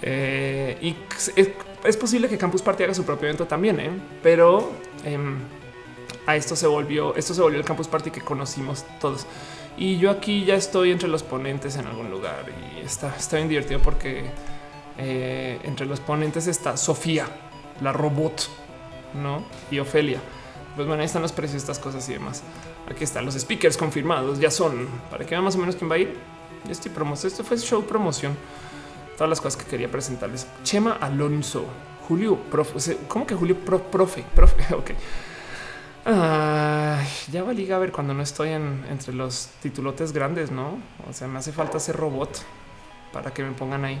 Eh, 0.00 0.78
y 0.80 0.96
es, 1.84 1.96
posible 1.98 2.28
que 2.28 2.38
Campus 2.38 2.62
Party 2.62 2.84
haga 2.84 2.94
su 2.94 3.04
propio 3.04 3.28
evento 3.28 3.46
también, 3.46 3.78
¿eh? 3.80 3.90
pero 4.22 4.72
em, 5.04 5.36
a 6.26 6.36
esto 6.36 6.56
se 6.56 6.66
volvió, 6.66 7.14
esto 7.16 7.34
se 7.34 7.42
volvió 7.42 7.58
el 7.58 7.66
Campus 7.66 7.86
Party 7.86 8.10
que 8.10 8.22
conocimos 8.22 8.86
todos. 8.98 9.26
Y 9.76 9.98
yo 9.98 10.10
aquí 10.10 10.44
ya 10.44 10.54
estoy 10.54 10.90
entre 10.90 11.08
los 11.08 11.22
ponentes 11.22 11.76
en 11.76 11.86
algún 11.86 12.10
lugar 12.10 12.46
y 12.48 12.80
está, 12.80 13.14
está 13.14 13.36
bien 13.36 13.48
divertido 13.48 13.80
porque 13.80 14.24
eh, 14.96 15.60
entre 15.64 15.84
los 15.86 16.00
ponentes 16.00 16.46
está 16.46 16.78
Sofía, 16.78 17.26
la 17.82 17.92
robot, 17.92 18.48
¿no? 19.14 19.44
Y 19.70 19.78
Ofelia. 19.78 20.20
Pues 20.74 20.86
bueno, 20.86 21.02
ahí 21.02 21.06
están 21.06 21.22
los 21.22 21.32
precios 21.32 21.62
estas 21.62 21.78
cosas 21.78 22.08
y 22.08 22.14
demás. 22.14 22.42
Aquí 22.90 23.04
están 23.04 23.26
los 23.26 23.34
speakers 23.34 23.76
confirmados, 23.76 24.38
ya 24.38 24.50
son, 24.50 24.88
para 25.10 25.24
que 25.24 25.30
vean 25.30 25.44
más 25.44 25.56
o 25.56 25.58
menos 25.58 25.76
quién 25.76 25.90
va 25.90 25.96
a 25.96 25.98
ir. 25.98 26.16
Estoy 26.70 26.90
promoción, 26.90 27.30
esto 27.30 27.44
fue 27.44 27.58
show 27.58 27.84
promoción. 27.84 28.34
Todas 29.16 29.28
las 29.28 29.40
cosas 29.40 29.62
que 29.62 29.68
quería 29.68 29.90
presentarles. 29.90 30.46
Chema 30.62 30.92
Alonso, 30.92 31.66
Julio, 32.08 32.36
profe, 32.50 32.96
¿cómo 33.08 33.26
que 33.26 33.34
Julio? 33.34 33.56
profe, 33.56 34.24
profe, 34.34 34.74
ok 34.74 34.90
ya 36.06 37.42
va 37.42 37.50
a 37.50 37.78
ver 37.78 37.90
cuando 37.90 38.14
no 38.14 38.22
estoy 38.22 38.50
en, 38.50 38.84
entre 38.88 39.12
los 39.12 39.48
titulotes 39.60 40.12
grandes, 40.12 40.50
no? 40.50 40.78
O 41.08 41.12
sea, 41.12 41.26
me 41.26 41.38
hace 41.38 41.52
falta 41.52 41.78
ese 41.78 41.92
robot 41.92 42.42
para 43.12 43.32
que 43.32 43.42
me 43.42 43.52
pongan 43.52 43.84
ahí. 43.84 43.98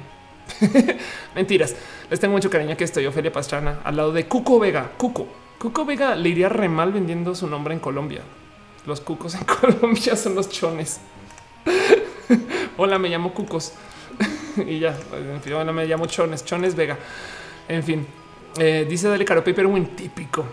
Mentiras. 1.34 1.74
Les 2.08 2.20
tengo 2.20 2.34
mucho 2.34 2.48
cariño 2.48 2.76
que 2.76 2.84
estoy 2.84 3.06
Ofelia 3.06 3.32
Pastrana 3.32 3.80
al 3.82 3.96
lado 3.96 4.12
de 4.12 4.26
Cuco 4.26 4.58
Vega. 4.60 4.92
Cuco. 4.96 5.26
Cuco 5.58 5.84
Vega 5.84 6.14
le 6.14 6.28
iría 6.28 6.48
re 6.48 6.68
mal 6.68 6.92
vendiendo 6.92 7.34
su 7.34 7.48
nombre 7.48 7.74
en 7.74 7.80
Colombia. 7.80 8.20
Los 8.86 9.00
cucos 9.00 9.34
en 9.34 9.44
Colombia 9.60 10.14
son 10.14 10.36
los 10.36 10.48
chones. 10.48 11.00
hola, 12.76 12.98
me 12.98 13.08
llamo 13.08 13.34
Cucos. 13.34 13.72
y 14.64 14.78
ya, 14.78 14.96
en 15.12 15.42
fin, 15.42 15.54
hola, 15.54 15.72
me 15.72 15.86
llamo 15.86 16.06
Chones, 16.06 16.44
Chones 16.44 16.76
Vega. 16.76 16.96
En 17.68 17.82
fin, 17.82 18.06
eh, 18.58 18.86
dice 18.88 19.08
Dale 19.08 19.24
Caro 19.24 19.42
Paper 19.42 19.66
un 19.66 19.96
típico. 19.96 20.46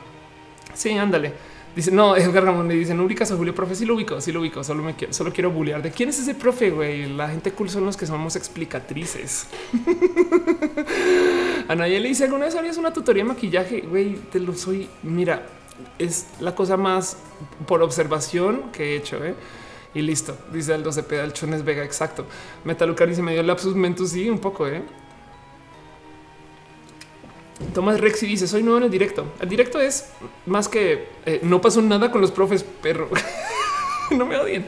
Sí, 0.74 0.91
ándale. 0.98 1.34
Dice, 1.76 1.91
no, 1.91 2.16
Edgar 2.18 2.45
Ramón 2.45 2.68
me 2.68 2.76
dice, 2.76 2.94
no 2.94 3.04
ubicas 3.04 3.32
a 3.32 3.36
Julio, 3.36 3.54
profe, 3.56 3.76
sí 3.76 3.86
lo 3.86 3.95
ubico, 3.95 4.22
sí 4.22 4.32
lo 4.32 4.41
ubico, 4.41 4.64
solo 4.64 4.84
me 4.84 4.95
quiero, 4.95 5.14
solo 5.14 5.32
quiero 5.34 5.52
bullear. 5.52 5.82
¿De 5.82 5.91
quién 5.91 6.10
es 6.10 6.20
ese 6.20 6.36
profe, 6.36 6.70
güey? 6.70 7.08
La 7.14 7.30
gente 7.30 7.52
cool 7.52 7.70
son 7.70 7.86
los 7.86 7.98
que 7.98 8.06
somos 8.06 8.36
explicatrices. 8.36 9.48
a 11.68 11.76
nadie 11.76 12.00
le 12.00 12.10
dice, 12.10 12.26
¿alguna 12.26 12.45
vez 12.45 12.56
harías 12.56 12.78
una 12.78 12.94
tutoría 12.94 13.24
de 13.24 13.30
maquillaje? 13.30 13.82
Güey, 13.82 14.16
te 14.32 14.40
lo 14.40 14.54
soy, 14.54 14.88
mira, 15.02 15.45
es 15.98 16.28
la 16.40 16.54
cosa 16.54 16.78
más 16.78 17.18
por 17.68 17.82
observación 17.82 18.72
que 18.72 18.94
he 18.94 18.95
hecho, 18.98 19.24
¿eh? 19.24 19.36
Y 19.95 20.02
listo, 20.02 20.36
dice 20.52 20.74
Aldo 20.74 20.91
Cepeda, 20.91 21.24
el 21.24 21.34
Chones 21.34 21.64
Vega, 21.64 21.84
exacto. 21.84 22.26
Metalucar 22.64 23.08
dice, 23.08 23.22
me 23.22 23.34
dio 23.34 23.44
lapsus 23.44 23.76
mentus, 23.76 24.10
sí, 24.10 24.28
un 24.28 24.40
poco, 24.40 24.68
¿eh? 24.68 24.84
Tomás 27.73 27.99
Rexy 27.99 28.25
dice: 28.25 28.47
Soy 28.47 28.63
nuevo 28.63 28.77
en 28.77 28.84
el 28.84 28.91
directo. 28.91 29.34
El 29.39 29.49
directo 29.49 29.80
es 29.80 30.11
más 30.45 30.67
que 30.67 31.07
eh, 31.25 31.39
no 31.43 31.61
pasó 31.61 31.81
nada 31.81 32.11
con 32.11 32.21
los 32.21 32.31
profes, 32.31 32.63
perro. 32.63 33.09
no 34.11 34.25
me 34.25 34.38
odien. 34.38 34.65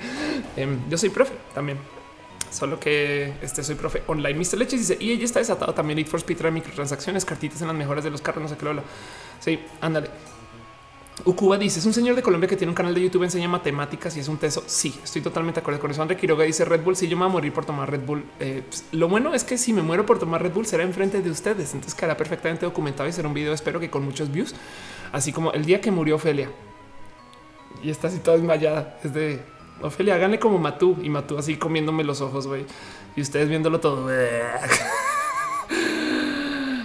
Em, 0.55 0.79
yo 0.89 0.97
soy 0.97 1.09
profe 1.09 1.33
también. 1.53 1.77
Solo 2.51 2.79
que 2.79 3.33
este 3.41 3.63
soy 3.63 3.75
profe 3.75 4.03
online. 4.07 4.35
Mr. 4.35 4.57
Leches 4.57 4.79
dice: 4.79 4.97
Y 4.99 5.11
ella 5.11 5.25
está 5.25 5.39
desatado 5.39 5.73
también. 5.73 5.97
Need 5.97 6.07
for 6.07 6.19
Speed 6.19 6.41
microtransacciones, 6.51 7.25
cartitas 7.25 7.61
en 7.61 7.67
las 7.67 7.75
mejoras 7.75 8.03
de 8.03 8.11
los 8.11 8.21
carros. 8.21 8.43
No 8.43 8.49
sé 8.49 8.57
qué 8.57 8.63
lo 8.65 8.71
habla. 8.71 8.83
Sí, 9.39 9.59
ándale. 9.81 10.09
Ukuba 11.23 11.57
dice 11.57 11.79
es 11.79 11.85
un 11.85 11.93
señor 11.93 12.15
de 12.15 12.21
Colombia 12.21 12.49
que 12.49 12.57
tiene 12.57 12.71
un 12.71 12.75
canal 12.75 12.93
de 12.93 13.01
YouTube, 13.01 13.23
enseña 13.23 13.47
matemáticas 13.47 14.17
y 14.17 14.19
es 14.19 14.27
un 14.27 14.37
teso. 14.37 14.63
Sí, 14.67 14.99
estoy 15.03 15.21
totalmente 15.21 15.59
de 15.59 15.61
acuerdo 15.61 15.79
con 15.79 15.89
eso. 15.89 16.01
André 16.01 16.17
Quiroga 16.17 16.43
dice 16.43 16.65
Red 16.65 16.83
Bull. 16.83 16.95
Si 16.95 17.07
yo 17.07 17.15
me 17.15 17.23
voy 17.23 17.29
a 17.29 17.33
morir 17.33 17.53
por 17.53 17.65
tomar 17.65 17.89
Red 17.89 18.01
Bull, 18.01 18.25
eh, 18.39 18.63
pues, 18.67 18.85
lo 18.91 19.07
bueno 19.07 19.33
es 19.33 19.43
que 19.43 19.57
si 19.57 19.71
me 19.71 19.81
muero 19.81 20.05
por 20.05 20.19
tomar 20.19 20.43
Red 20.43 20.51
Bull 20.51 20.65
será 20.65 20.83
enfrente 20.83 21.21
de 21.21 21.29
ustedes. 21.29 21.73
Entonces 21.73 21.95
quedará 21.95 22.17
perfectamente 22.17 22.65
documentado 22.65 23.07
y 23.07 23.13
será 23.13 23.27
un 23.27 23.33
video. 23.33 23.53
Espero 23.53 23.79
que 23.79 23.89
con 23.89 24.03
muchos 24.03 24.31
views, 24.31 24.53
así 25.13 25.31
como 25.31 25.53
el 25.53 25.65
día 25.65 25.79
que 25.79 25.89
murió 25.89 26.15
Ofelia 26.15 26.49
y 27.85 27.89
está 27.89 28.07
así 28.07 28.19
toda 28.19 28.37
desmayada. 28.37 28.97
Es 29.03 29.13
de 29.13 29.41
Ofelia, 29.81 30.15
háganle 30.15 30.39
como 30.39 30.57
Matú 30.57 30.97
y 31.01 31.09
Matú 31.09 31.37
así 31.37 31.57
comiéndome 31.57 32.03
los 32.03 32.21
ojos, 32.21 32.47
güey, 32.47 32.65
y 33.15 33.21
ustedes 33.21 33.47
viéndolo 33.47 33.79
todo. 33.79 34.09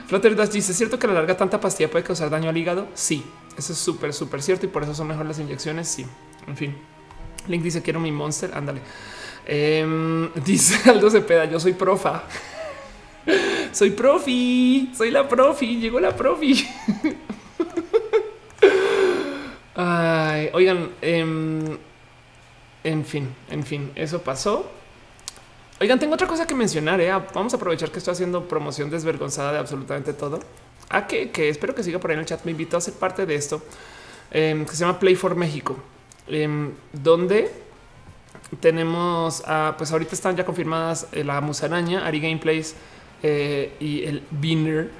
Flutter 0.06 0.36
dice: 0.50 0.72
¿Es 0.72 0.78
cierto 0.78 0.98
que 0.98 1.06
la 1.06 1.14
larga 1.14 1.36
tanta 1.36 1.60
pastilla 1.60 1.90
puede 1.90 2.04
causar 2.04 2.30
daño 2.30 2.50
al 2.50 2.56
hígado? 2.56 2.88
Sí, 2.94 3.24
eso 3.60 3.72
es 3.72 3.78
súper, 3.78 4.12
súper 4.12 4.42
cierto 4.42 4.66
y 4.66 4.68
por 4.68 4.82
eso 4.82 4.94
son 4.94 5.06
mejor 5.06 5.26
las 5.26 5.38
inyecciones. 5.38 5.88
Sí, 5.88 6.06
en 6.46 6.56
fin. 6.56 6.76
Link 7.46 7.62
dice: 7.62 7.82
Quiero 7.82 8.00
mi 8.00 8.10
monster. 8.10 8.50
Ándale. 8.54 8.80
Em, 9.46 10.32
dice 10.44 10.90
Aldo 10.90 11.10
Cepeda: 11.10 11.44
Yo 11.44 11.60
soy 11.60 11.74
profa. 11.74 12.24
soy 13.72 13.90
profi, 13.90 14.90
soy 14.96 15.10
la 15.10 15.28
profi. 15.28 15.76
Llegó 15.78 16.00
la 16.00 16.14
profi. 16.16 16.66
Oigan, 20.52 20.90
em, 21.00 21.78
en 22.84 23.04
fin, 23.04 23.34
en 23.50 23.64
fin, 23.64 23.92
eso 23.94 24.20
pasó. 24.20 24.70
Oigan, 25.80 25.98
tengo 25.98 26.14
otra 26.14 26.26
cosa 26.26 26.46
que 26.46 26.54
mencionar. 26.54 27.00
¿eh? 27.00 27.10
Vamos 27.34 27.54
a 27.54 27.56
aprovechar 27.56 27.90
que 27.90 27.98
estoy 27.98 28.12
haciendo 28.12 28.46
promoción 28.46 28.90
desvergonzada 28.90 29.52
de 29.52 29.58
absolutamente 29.58 30.12
todo. 30.12 30.40
A 30.88 30.98
ah, 30.98 31.06
que, 31.06 31.48
espero 31.48 31.74
que 31.74 31.82
siga 31.82 31.98
por 31.98 32.10
ahí 32.10 32.14
en 32.14 32.20
el 32.20 32.26
chat. 32.26 32.44
Me 32.44 32.50
invitó 32.50 32.76
a 32.76 32.80
ser 32.80 32.94
parte 32.94 33.26
de 33.26 33.34
esto 33.34 33.62
em, 34.30 34.64
que 34.64 34.72
se 34.72 34.78
llama 34.78 34.98
Play 34.98 35.14
for 35.14 35.36
México, 35.36 35.76
em, 36.26 36.72
donde 36.92 37.50
tenemos, 38.60 39.42
pues 39.78 39.92
ahorita 39.92 40.14
están 40.14 40.36
ya 40.36 40.44
confirmadas 40.44 41.06
eh, 41.12 41.22
la 41.22 41.40
Musaraña, 41.40 42.06
Ari 42.06 42.20
Gameplays 42.20 42.74
eh, 43.22 43.72
y 43.78 44.04
el 44.04 44.22
Binner, 44.30 44.90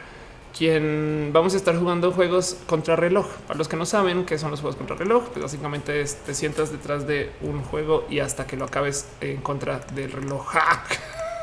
quien 0.57 1.31
vamos 1.32 1.55
a 1.55 1.57
estar 1.57 1.77
jugando 1.77 2.12
juegos 2.12 2.57
contra 2.66 2.97
reloj. 2.97 3.27
Para 3.47 3.59
los 3.59 3.69
que 3.69 3.77
no 3.77 3.86
saben 3.86 4.24
qué 4.24 4.39
son 4.39 4.51
los 4.51 4.61
juegos 4.61 4.77
contra 4.77 4.97
reloj, 4.97 5.28
pues 5.31 5.43
básicamente 5.43 6.05
te 6.05 6.35
sientas 6.35 6.70
detrás 6.70 7.07
de 7.07 7.31
un 7.40 7.62
juego 7.62 8.07
y 8.09 8.20
hasta 8.20 8.47
que 8.47 8.57
lo 8.57 8.65
acabes 8.65 9.09
en 9.20 9.39
contra 9.39 9.81
del 9.94 10.12
reloj. 10.12 10.47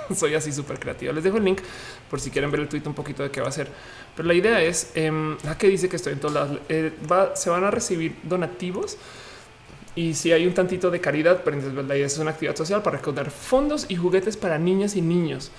Soy 0.16 0.36
así 0.36 0.54
súper 0.54 0.80
creativo. 0.80 1.12
Les 1.12 1.24
dejo 1.24 1.38
el 1.38 1.44
link 1.44 1.62
por 2.10 2.22
si 2.22 2.32
quieren 2.32 2.50
ver 2.52 2.62
el 2.62 2.70
tweet 2.70 2.84
un 2.86 2.94
poquito 2.94 3.24
de 3.24 3.32
qué 3.32 3.42
va 3.42 3.50
a 3.50 3.52
ser. 3.52 3.70
Pero 4.18 4.28
la 4.28 4.34
idea 4.34 4.62
es 4.64 4.92
eh, 4.96 5.38
que 5.60 5.68
dice 5.68 5.88
que 5.88 5.96
estoy 5.96 6.14
en 6.14 6.20
todos 6.20 6.34
lados. 6.34 6.60
Eh, 6.70 6.92
se 7.36 7.52
van 7.52 7.64
a 7.64 7.70
recibir 7.70 8.16
donativos 8.24 8.98
y 9.96 10.16
si 10.16 10.32
hay 10.32 10.48
un 10.48 10.56
tantito 10.56 10.90
de 10.90 11.00
caridad, 11.00 11.42
pero 11.46 11.56
entonces 11.56 11.86
la 11.86 11.96
idea 11.96 12.08
es 12.08 12.18
una 12.18 12.32
actividad 12.32 12.56
social 12.56 12.82
para 12.82 12.98
recaudar 12.98 13.30
fondos 13.30 13.86
y 13.90 13.96
juguetes 13.96 14.36
para 14.36 14.58
niñas 14.58 14.96
y 14.96 15.02
niños. 15.02 15.52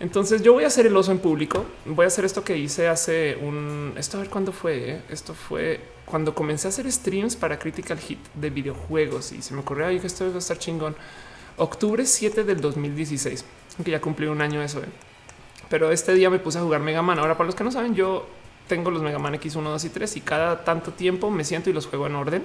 Entonces 0.00 0.42
yo 0.42 0.54
voy 0.54 0.64
a 0.64 0.66
hacer 0.66 0.86
el 0.86 0.96
oso 0.96 1.12
en 1.12 1.20
público. 1.20 1.64
Voy 1.84 2.04
a 2.04 2.08
hacer 2.08 2.24
esto 2.24 2.42
que 2.42 2.56
hice 2.56 2.88
hace 2.88 3.36
un... 3.40 3.92
Esto 3.96 4.16
a 4.16 4.20
ver 4.20 4.30
cuándo 4.30 4.50
fue. 4.50 4.90
Eh? 4.90 5.02
Esto 5.08 5.32
fue 5.32 5.78
cuando 6.04 6.34
comencé 6.34 6.66
a 6.66 6.70
hacer 6.70 6.90
streams 6.90 7.36
para 7.36 7.60
Critical 7.60 7.98
Hit 7.98 8.18
de 8.34 8.50
videojuegos 8.50 9.30
y 9.30 9.40
se 9.40 9.54
me 9.54 9.60
ocurrió 9.60 9.86
que 10.00 10.06
esto 10.06 10.28
va 10.28 10.34
a 10.34 10.38
estar 10.38 10.58
chingón. 10.58 10.96
Octubre 11.58 12.04
7 12.04 12.42
del 12.42 12.60
2016, 12.60 13.44
que 13.84 13.90
ya 13.92 14.00
cumplí 14.00 14.26
un 14.26 14.40
año 14.40 14.62
eso. 14.62 14.80
Eh. 14.80 15.09
Pero 15.70 15.90
este 15.90 16.12
día 16.12 16.28
me 16.28 16.38
puse 16.38 16.58
a 16.58 16.62
jugar 16.62 16.82
Mega 16.82 17.00
Man. 17.00 17.18
Ahora, 17.18 17.38
para 17.38 17.46
los 17.46 17.54
que 17.54 17.64
no 17.64 17.72
saben, 17.72 17.94
yo 17.94 18.26
tengo 18.68 18.90
los 18.90 19.02
Mega 19.02 19.18
Man 19.18 19.34
X1, 19.34 19.62
2 19.62 19.84
y 19.84 19.88
3 19.88 20.16
y 20.16 20.20
cada 20.20 20.64
tanto 20.64 20.92
tiempo 20.92 21.30
me 21.30 21.44
siento 21.44 21.70
y 21.70 21.72
los 21.72 21.86
juego 21.86 22.06
en 22.06 22.16
orden 22.16 22.42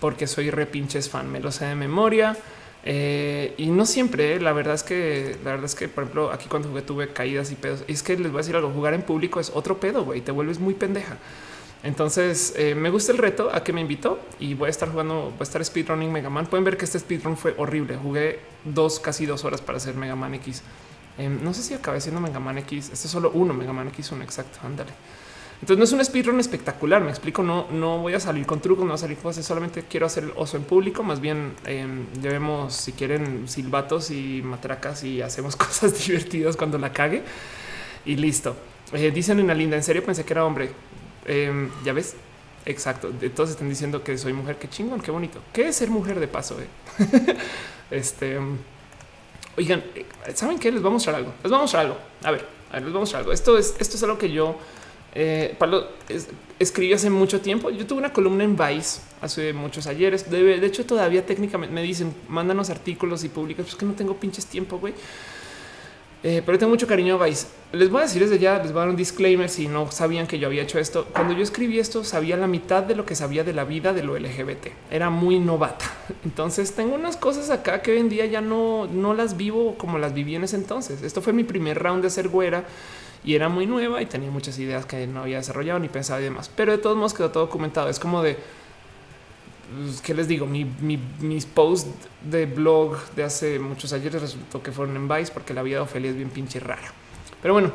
porque 0.00 0.26
soy 0.26 0.50
repinches 0.50 1.08
fan, 1.08 1.30
me 1.30 1.40
lo 1.40 1.52
sé 1.52 1.66
de 1.66 1.74
memoria. 1.74 2.36
Eh, 2.82 3.54
y 3.58 3.66
no 3.66 3.84
siempre, 3.84 4.36
eh, 4.36 4.40
la 4.40 4.52
verdad 4.52 4.74
es 4.74 4.82
que 4.82 5.36
la 5.44 5.50
verdad 5.50 5.66
es 5.66 5.74
que, 5.74 5.86
por 5.88 6.04
ejemplo, 6.04 6.32
aquí 6.32 6.48
cuando 6.48 6.70
jugué 6.70 6.82
tuve 6.82 7.08
caídas 7.12 7.52
y 7.52 7.54
pedos. 7.54 7.84
Y 7.86 7.92
es 7.92 8.02
que 8.02 8.16
les 8.16 8.32
voy 8.32 8.38
a 8.38 8.42
decir 8.42 8.56
algo, 8.56 8.70
jugar 8.70 8.94
en 8.94 9.02
público 9.02 9.38
es 9.38 9.52
otro 9.54 9.78
pedo, 9.78 10.04
güey, 10.04 10.22
te 10.22 10.32
vuelves 10.32 10.58
muy 10.58 10.74
pendeja. 10.74 11.18
Entonces 11.82 12.54
eh, 12.56 12.74
me 12.74 12.90
gusta 12.90 13.12
el 13.12 13.18
reto 13.18 13.50
a 13.52 13.64
que 13.64 13.72
me 13.72 13.80
invitó 13.80 14.18
y 14.38 14.52
voy 14.52 14.66
a 14.66 14.70
estar 14.70 14.90
jugando, 14.90 15.30
voy 15.30 15.40
a 15.40 15.42
estar 15.42 15.64
speedrunning 15.64 16.10
Mega 16.10 16.30
Man. 16.30 16.46
Pueden 16.46 16.64
ver 16.64 16.76
que 16.76 16.84
este 16.86 16.98
speedrun 16.98 17.36
fue 17.36 17.54
horrible. 17.56 17.96
Jugué 17.96 18.40
dos, 18.64 18.98
casi 19.00 19.26
dos 19.26 19.44
horas 19.44 19.60
para 19.60 19.78
hacer 19.78 19.94
Mega 19.94 20.16
Man 20.16 20.34
X. 20.34 20.62
no 21.28 21.52
sé 21.52 21.62
si 21.62 21.74
acabé 21.74 22.00
siendo 22.00 22.20
Mega 22.20 22.40
Man 22.40 22.58
X. 22.58 22.90
Este 22.92 23.06
es 23.06 23.10
solo 23.10 23.30
uno, 23.34 23.52
Mega 23.52 23.72
Man 23.72 23.88
X, 23.88 24.12
un 24.12 24.22
exacto. 24.22 24.60
Ándale. 24.64 24.92
Entonces 25.60 25.78
no 25.78 25.84
es 25.84 25.92
un 25.92 26.04
speedrun 26.04 26.40
espectacular. 26.40 27.02
Me 27.02 27.10
explico. 27.10 27.42
No, 27.42 27.66
no 27.70 27.98
voy 27.98 28.14
a 28.14 28.20
salir 28.20 28.46
con 28.46 28.60
trucos, 28.60 28.84
no 28.84 28.92
voy 28.92 28.94
a 28.94 28.98
salir 28.98 29.16
con 29.18 29.24
cosas. 29.24 29.44
Solamente 29.44 29.84
quiero 29.88 30.06
hacer 30.06 30.24
el 30.24 30.32
oso 30.36 30.56
en 30.56 30.64
público. 30.64 31.02
Más 31.02 31.20
bien 31.20 31.54
em, 31.66 32.06
llevemos, 32.20 32.74
si 32.74 32.92
quieren, 32.92 33.46
silbatos 33.48 34.10
y 34.10 34.40
matracas 34.42 35.04
y 35.04 35.20
hacemos 35.20 35.56
cosas 35.56 36.06
divertidas 36.06 36.56
cuando 36.56 36.78
la 36.78 36.92
cague 36.92 37.22
y 38.06 38.16
listo. 38.16 38.56
Eh, 38.92 39.10
dicen 39.10 39.38
en 39.40 39.48
la 39.48 39.54
linda. 39.54 39.76
En 39.76 39.82
serio 39.82 40.04
pensé 40.04 40.24
que 40.24 40.32
era 40.32 40.44
hombre. 40.44 40.70
Em, 41.26 41.70
ya 41.84 41.92
ves. 41.92 42.16
Exacto. 42.64 43.10
Todos 43.34 43.50
están 43.50 43.68
diciendo 43.68 44.02
que 44.02 44.16
soy 44.16 44.32
mujer. 44.32 44.56
Qué 44.58 44.68
chingón, 44.68 45.00
qué 45.00 45.10
bonito. 45.10 45.40
¿Qué 45.52 45.72
ser 45.72 45.90
mujer 45.90 46.20
de 46.20 46.28
paso? 46.28 46.58
Eh? 46.60 47.36
este. 47.90 48.38
Oigan, 49.56 49.82
eh, 49.94 50.06
¿saben 50.34 50.58
qué? 50.58 50.70
Les 50.70 50.82
vamos 50.82 51.06
a 51.06 51.10
mostrar 51.10 51.16
algo. 51.16 51.34
Les 51.42 51.50
vamos 51.50 51.60
a 51.60 51.64
mostrar 51.64 51.86
algo. 51.86 51.98
A 52.22 52.30
ver, 52.30 52.46
a 52.70 52.74
ver, 52.74 52.82
les 52.82 52.92
vamos 52.92 52.96
a 52.96 53.00
mostrar 53.00 53.20
algo. 53.20 53.32
Esto 53.32 53.58
es, 53.58 53.74
esto 53.78 53.96
es 53.96 54.02
algo 54.02 54.18
que 54.18 54.30
yo 54.30 54.56
eh, 55.12 55.56
Pablo 55.58 55.88
escribí 56.58 56.92
hace 56.92 57.10
mucho 57.10 57.40
tiempo. 57.40 57.70
Yo 57.70 57.86
tuve 57.86 57.98
una 57.98 58.12
columna 58.12 58.44
en 58.44 58.56
Vice 58.56 59.00
hace 59.20 59.52
muchos 59.52 59.86
ayeres. 59.86 60.30
De, 60.30 60.64
hecho, 60.64 60.86
todavía 60.86 61.24
técnicamente 61.26 61.74
me 61.74 61.82
dicen 61.82 62.14
mándanos 62.28 62.70
artículos 62.70 63.24
y 63.24 63.28
publicas. 63.28 63.66
Pues 63.66 63.76
que 63.76 63.86
no 63.86 63.92
tengo 63.92 64.16
pinches 64.16 64.46
tiempo, 64.46 64.78
güey. 64.78 64.94
Eh, 66.22 66.42
pero 66.44 66.58
tengo 66.58 66.70
mucho 66.70 66.86
cariño 66.86 67.14
a 67.20 67.24
Vice. 67.24 67.46
Les 67.72 67.88
voy 67.88 68.00
a 68.00 68.02
decir 68.02 68.20
desde 68.20 68.38
ya, 68.38 68.58
les 68.58 68.72
voy 68.72 68.78
a 68.78 68.80
dar 68.80 68.88
un 68.90 68.96
disclaimer 68.96 69.48
si 69.48 69.68
no 69.68 69.90
sabían 69.90 70.26
que 70.26 70.38
yo 70.38 70.48
había 70.48 70.62
hecho 70.62 70.78
esto. 70.78 71.06
Cuando 71.12 71.32
yo 71.32 71.42
escribí 71.42 71.78
esto, 71.78 72.04
sabía 72.04 72.36
la 72.36 72.46
mitad 72.46 72.82
de 72.82 72.94
lo 72.94 73.06
que 73.06 73.14
sabía 73.14 73.42
de 73.42 73.54
la 73.54 73.64
vida 73.64 73.94
de 73.94 74.02
lo 74.02 74.18
LGBT. 74.18 74.68
Era 74.90 75.08
muy 75.08 75.38
novata. 75.38 75.86
Entonces 76.24 76.74
tengo 76.74 76.94
unas 76.94 77.16
cosas 77.16 77.48
acá 77.48 77.80
que 77.80 77.92
hoy 77.92 77.98
en 77.98 78.10
día 78.10 78.26
ya 78.26 78.42
no, 78.42 78.86
no 78.86 79.14
las 79.14 79.38
vivo 79.38 79.76
como 79.78 79.98
las 79.98 80.12
viví 80.12 80.34
en 80.34 80.44
ese 80.44 80.56
entonces. 80.56 81.02
Esto 81.02 81.22
fue 81.22 81.32
mi 81.32 81.44
primer 81.44 81.82
round 81.82 82.02
de 82.02 82.10
ser 82.10 82.28
güera 82.28 82.64
y 83.24 83.34
era 83.34 83.48
muy 83.48 83.66
nueva 83.66 84.02
y 84.02 84.06
tenía 84.06 84.30
muchas 84.30 84.58
ideas 84.58 84.84
que 84.84 85.06
no 85.06 85.22
había 85.22 85.38
desarrollado 85.38 85.78
ni 85.78 85.88
pensado 85.88 86.20
y 86.20 86.24
demás. 86.24 86.50
Pero 86.54 86.72
de 86.72 86.78
todos 86.78 86.96
modos 86.96 87.14
quedó 87.14 87.30
todo 87.30 87.46
documentado. 87.46 87.88
Es 87.88 87.98
como 87.98 88.22
de 88.22 88.36
qué 90.02 90.14
les 90.14 90.28
digo, 90.28 90.46
mi, 90.46 90.64
mis 91.20 91.46
posts 91.46 91.90
de 92.22 92.46
blog 92.46 92.98
de 93.16 93.24
hace 93.24 93.58
muchos 93.58 93.92
años 93.92 94.12
resultó 94.12 94.62
que 94.62 94.72
fueron 94.72 94.96
en 94.96 95.08
Vice 95.08 95.32
porque 95.32 95.54
la 95.54 95.62
vida 95.62 95.76
de 95.76 95.82
Ofelia 95.82 96.10
es 96.10 96.16
bien 96.16 96.30
pinche 96.30 96.60
rara. 96.60 96.92
Pero 97.40 97.54
bueno, 97.54 97.72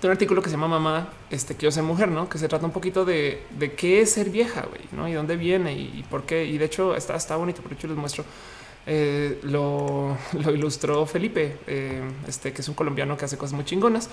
tengo 0.00 0.08
un 0.08 0.12
artículo 0.12 0.42
que 0.42 0.48
se 0.48 0.56
llama 0.56 0.68
Mamá, 0.68 1.08
este 1.30 1.56
que 1.56 1.64
yo 1.64 1.72
soy 1.72 1.82
mujer, 1.82 2.08
no? 2.08 2.28
Que 2.28 2.38
se 2.38 2.48
trata 2.48 2.66
un 2.66 2.72
poquito 2.72 3.04
de, 3.04 3.42
de 3.58 3.72
qué 3.72 4.00
es 4.00 4.12
ser 4.12 4.30
vieja, 4.30 4.66
güey, 4.66 4.82
no? 4.92 5.08
Y 5.08 5.12
dónde 5.12 5.36
viene 5.36 5.72
y, 5.72 6.04
por 6.08 6.24
qué. 6.24 6.44
Y 6.44 6.58
de 6.58 6.66
hecho 6.66 6.94
está, 6.94 7.16
está 7.16 7.36
bonito, 7.36 7.62
por 7.62 7.72
hecho 7.72 7.88
les 7.88 7.96
muestro. 7.96 8.24
Eh, 8.86 9.40
lo, 9.42 10.16
lo, 10.44 10.50
ilustró 10.54 11.04
Felipe, 11.04 11.58
eh, 11.66 12.02
este 12.26 12.52
que 12.52 12.62
es 12.62 12.68
un 12.68 12.74
colombiano 12.74 13.16
que 13.16 13.24
hace 13.24 13.36
cosas 13.36 13.54
muy 13.54 13.64
chingonas. 13.64 14.08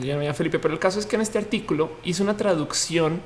Yo 0.00 0.16
no 0.16 0.34
Felipe, 0.34 0.58
pero 0.58 0.72
el 0.72 0.80
caso 0.80 1.00
es 1.00 1.06
que 1.06 1.16
en 1.16 1.22
este 1.22 1.38
artículo 1.38 1.90
hizo 2.04 2.22
una 2.22 2.36
traducción 2.36 3.20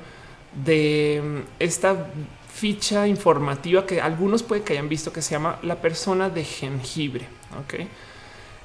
de 0.65 1.21
mm, 1.23 1.39
esta 1.59 2.07
ficha 2.55 3.05
informativa 3.07 3.85
que 3.85 3.99
algunos 3.99 4.41
puede 4.41 4.63
que 4.63 4.73
hayan 4.73 4.87
visto 4.87 5.11
que 5.11 5.21
se 5.21 5.31
llama 5.31 5.59
la 5.61 5.81
persona 5.81 6.29
de 6.29 6.45
jengibre. 6.45 7.27
Ok, 7.59 7.75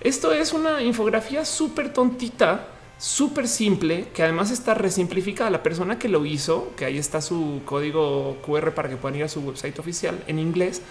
esto 0.01 0.33
es 0.33 0.53
una 0.53 0.81
infografía 0.83 1.45
súper 1.45 1.93
tontita, 1.93 2.69
súper 2.99 3.49
simple, 3.49 4.07
que 4.15 4.23
además 4.23 4.53
está 4.53 4.75
resimplificada. 4.75 5.51
La 5.51 5.63
persona 5.63 5.99
que 5.99 6.09
lo 6.09 6.25
hizo, 6.25 6.73
que 6.77 6.85
ahí 6.85 6.99
está 6.99 7.21
su 7.21 7.63
código 7.65 8.39
QR 8.47 8.73
para 8.75 8.89
que 8.89 8.97
puedan 8.97 9.19
ir 9.19 9.25
a 9.25 9.29
su 9.29 9.41
website 9.41 9.79
oficial 9.79 10.23
en 10.27 10.39
inglés 10.39 10.83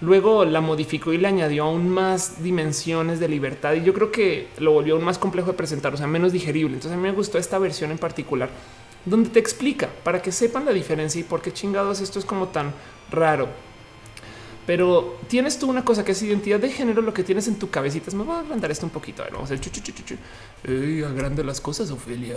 Luego 0.00 0.46
la 0.46 0.62
modificó 0.62 1.12
y 1.12 1.18
le 1.18 1.28
añadió 1.28 1.64
aún 1.64 1.88
más 1.88 2.42
dimensiones 2.42 3.20
de 3.20 3.28
libertad 3.28 3.74
y 3.74 3.82
yo 3.82 3.92
creo 3.92 4.10
que 4.10 4.48
lo 4.58 4.72
volvió 4.72 4.94
aún 4.94 5.04
más 5.04 5.18
complejo 5.18 5.50
de 5.50 5.58
presentar, 5.58 5.92
o 5.92 5.96
sea, 5.98 6.06
menos 6.06 6.32
digerible. 6.32 6.74
Entonces 6.74 6.92
a 6.92 6.96
mí 6.96 7.02
me 7.02 7.12
gustó 7.12 7.36
esta 7.36 7.58
versión 7.58 7.90
en 7.90 7.98
particular 7.98 8.48
donde 9.04 9.30
te 9.30 9.38
explica 9.38 9.88
para 10.04 10.20
que 10.20 10.32
sepan 10.32 10.64
la 10.64 10.72
diferencia 10.72 11.20
y 11.20 11.24
por 11.24 11.42
qué 11.42 11.52
chingados 11.52 12.00
esto 12.00 12.18
es 12.18 12.24
como 12.24 12.48
tan 12.48 12.72
raro. 13.10 13.48
Pero 14.66 15.18
tienes 15.26 15.58
tú 15.58 15.68
una 15.68 15.84
cosa 15.84 16.04
que 16.04 16.12
es 16.12 16.22
identidad 16.22 16.60
de 16.60 16.70
género, 16.70 17.02
lo 17.02 17.12
que 17.12 17.24
tienes 17.24 17.48
en 17.48 17.58
tu 17.58 17.70
cabecita. 17.70 18.14
Me 18.16 18.22
voy 18.22 18.36
a 18.36 18.40
agrandar 18.40 18.70
esto 18.70 18.86
un 18.86 18.92
poquito. 18.92 19.22
A 19.22 19.24
ver, 19.24 19.34
vamos 19.34 19.50
a 19.50 19.54
hacer 19.54 19.60
chu, 19.60 19.80
chu, 19.80 19.92
chu, 19.92 21.06
agranda 21.06 21.42
las 21.42 21.60
cosas, 21.60 21.90
Ofelia. 21.90 22.36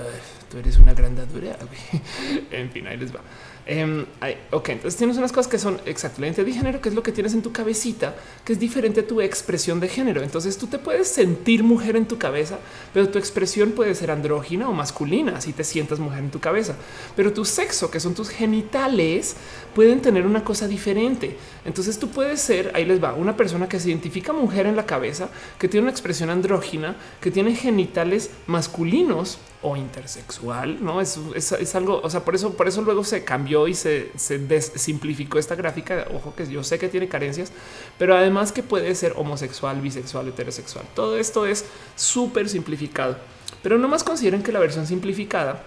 Tú 0.50 0.58
eres 0.58 0.80
una 0.80 0.94
agrandadura. 0.94 1.60
en 2.52 2.72
fin, 2.72 2.88
ahí 2.88 2.98
les 2.98 3.14
va. 3.14 3.20
Eh, 3.66 4.06
ok, 4.52 4.70
entonces 4.70 4.98
tienes 4.98 5.18
unas 5.18 5.32
cosas 5.32 5.50
que 5.50 5.58
son 5.58 5.80
exactamente 5.86 6.44
de 6.44 6.52
género, 6.52 6.82
que 6.82 6.90
es 6.90 6.96
lo 6.96 7.04
que 7.04 7.12
tienes 7.12 7.34
en 7.34 7.42
tu 7.42 7.52
cabecita, 7.54 8.16
que 8.44 8.54
es 8.54 8.60
diferente 8.60 9.02
a 9.02 9.08
tu 9.08 9.22
expresión 9.22 9.80
de 9.80 9.88
género. 9.88 10.22
Entonces 10.22 10.58
tú 10.58 10.68
te 10.68 10.80
puedes 10.80 11.08
sentir 11.08 11.64
mujer 11.64 11.96
en 11.96 12.06
tu 12.06 12.18
cabeza, 12.18 12.60
pero 12.94 13.10
tu 13.10 13.20
expresión 13.20 13.72
puede 13.72 13.96
ser 13.96 14.12
andrógina 14.12 14.68
o 14.68 14.74
masculina, 14.74 15.40
si 15.40 15.54
te 15.54 15.64
sientas 15.64 16.00
mujer 16.00 16.20
en 16.20 16.32
tu 16.32 16.40
cabeza. 16.40 16.76
Pero 17.16 17.32
tu 17.32 17.46
sexo, 17.46 17.90
que 17.90 18.00
son 18.00 18.14
tus 18.14 18.30
genitales, 18.30 19.36
pueden 19.74 20.02
tener 20.02 20.26
una 20.26 20.44
cosa 20.44 20.68
diferente. 20.68 21.38
Entonces 21.64 21.98
tú 22.00 22.10
puedes 22.10 22.42
ser, 22.42 22.72
ahí 22.76 22.86
les 22.86 23.02
va, 23.02 23.14
una 23.14 23.38
persona 23.38 23.70
que 23.70 23.80
se 23.80 23.90
identifica 23.90 24.34
mujer 24.34 24.66
en 24.66 24.76
la 24.76 24.86
cabeza, 24.86 25.30
que 25.58 25.70
tiene 25.70 25.84
una 25.84 25.92
expresión 25.92 26.30
andrógina, 26.30 26.98
que 27.22 27.32
tiene 27.32 27.56
genitales 27.56 28.30
masculinos 28.48 29.40
o 29.64 29.76
intersexual, 29.76 30.84
no 30.84 31.02
es, 31.02 31.20
es, 31.36 31.76
algo. 31.76 32.02
O 32.04 32.10
sea, 32.10 32.24
por 32.24 32.36
eso, 32.36 32.54
por 32.54 32.68
eso 32.68 32.82
luego 32.82 33.04
se 33.04 33.24
cambió 33.24 33.68
y 33.68 33.74
se, 33.74 34.12
se 34.16 34.62
simplificó 34.62 35.40
esta 35.40 35.56
gráfica. 35.56 36.06
Ojo, 36.14 36.36
que 36.36 36.46
yo 36.48 36.64
sé 36.64 36.78
que 36.78 36.90
tiene 36.90 37.08
carencias, 37.08 37.52
pero 37.98 38.16
además 38.16 38.52
que 38.52 38.62
puede 38.62 38.94
ser 38.96 39.14
homosexual, 39.16 39.82
bisexual, 39.82 40.28
heterosexual. 40.28 40.86
Todo 40.96 41.18
esto 41.18 41.46
es 41.46 41.66
súper 41.96 42.50
simplificado, 42.50 43.18
pero 43.64 43.78
no 43.78 43.88
más 43.88 44.04
consideren 44.04 44.44
que 44.44 44.52
la 44.52 44.60
versión 44.60 44.86
simplificada 44.86 45.64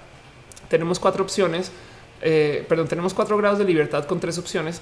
tenemos 0.68 0.98
cuatro 0.98 1.24
opciones. 1.24 1.72
Eh, 2.22 2.64
perdón, 2.68 2.88
tenemos 2.88 3.12
cuatro 3.12 3.36
grados 3.36 3.58
de 3.58 3.64
libertad 3.64 4.04
con 4.06 4.20
tres 4.20 4.38
opciones 4.38 4.80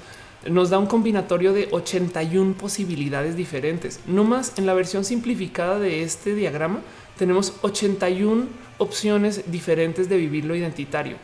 nos 0.48 0.70
da 0.70 0.78
un 0.78 0.86
combinatorio 0.86 1.52
de 1.52 1.68
81 1.70 2.54
posibilidades 2.54 3.36
diferentes. 3.36 4.00
No 4.06 4.24
más 4.24 4.52
en 4.58 4.66
la 4.66 4.74
versión 4.74 5.04
simplificada 5.04 5.78
de 5.78 6.02
este 6.02 6.34
diagrama 6.34 6.80
tenemos 7.18 7.54
81 7.62 8.46
opciones 8.78 9.50
diferentes 9.50 10.08
de 10.08 10.16
vivir 10.16 10.44
lo 10.44 10.54
identitario. 10.54 11.16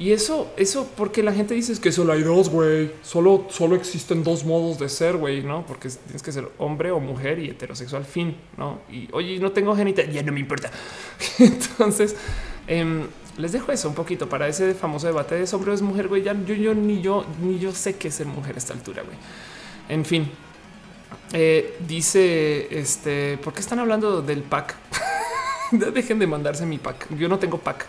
Y 0.00 0.12
eso, 0.12 0.52
eso 0.56 0.88
porque 0.96 1.24
la 1.24 1.32
gente 1.32 1.54
dice 1.54 1.72
es 1.72 1.80
que 1.80 1.90
solo 1.90 2.12
hay 2.12 2.22
dos, 2.22 2.50
güey. 2.50 2.92
Solo, 3.02 3.46
solo 3.50 3.74
existen 3.74 4.22
dos 4.22 4.44
modos 4.44 4.78
de 4.78 4.88
ser, 4.88 5.16
güey, 5.16 5.42
no? 5.42 5.66
Porque 5.66 5.88
tienes 5.88 6.22
que 6.22 6.30
ser 6.30 6.48
hombre 6.58 6.92
o 6.92 7.00
mujer 7.00 7.40
y 7.40 7.50
heterosexual, 7.50 8.04
fin, 8.04 8.36
no? 8.56 8.80
Y 8.90 9.08
oye, 9.12 9.40
no 9.40 9.50
tengo 9.50 9.74
genital, 9.74 10.08
ya 10.12 10.22
no 10.22 10.32
me 10.32 10.38
importa. 10.38 10.70
Entonces, 11.40 12.14
em, 12.68 13.08
les 13.38 13.50
dejo 13.50 13.72
eso 13.72 13.88
un 13.88 13.96
poquito 13.96 14.28
para 14.28 14.46
ese 14.46 14.72
famoso 14.74 15.08
debate 15.08 15.34
de 15.34 15.48
hombre 15.52 15.72
o 15.72 15.74
es 15.74 15.82
mujer, 15.82 16.06
güey. 16.06 16.22
Ya 16.22 16.32
yo, 16.46 16.54
yo 16.54 16.74
ni 16.74 17.00
yo, 17.02 17.26
ni 17.42 17.58
yo 17.58 17.72
sé 17.72 17.96
qué 17.96 18.06
es 18.08 18.14
ser 18.14 18.26
mujer 18.26 18.54
a 18.54 18.58
esta 18.58 18.74
altura, 18.74 19.02
güey. 19.02 19.16
En 19.88 20.04
fin, 20.04 20.30
Eh, 21.32 21.76
dice 21.86 22.68
este, 22.70 23.36
¿por 23.38 23.52
qué 23.52 23.60
están 23.60 23.78
hablando 23.78 24.22
del 24.22 24.42
pack? 24.42 24.76
Dejen 25.92 26.18
de 26.18 26.26
mandarse 26.26 26.66
mi 26.66 26.78
pack. 26.78 27.08
Yo 27.16 27.28
no 27.28 27.38
tengo 27.38 27.58
pack. 27.58 27.86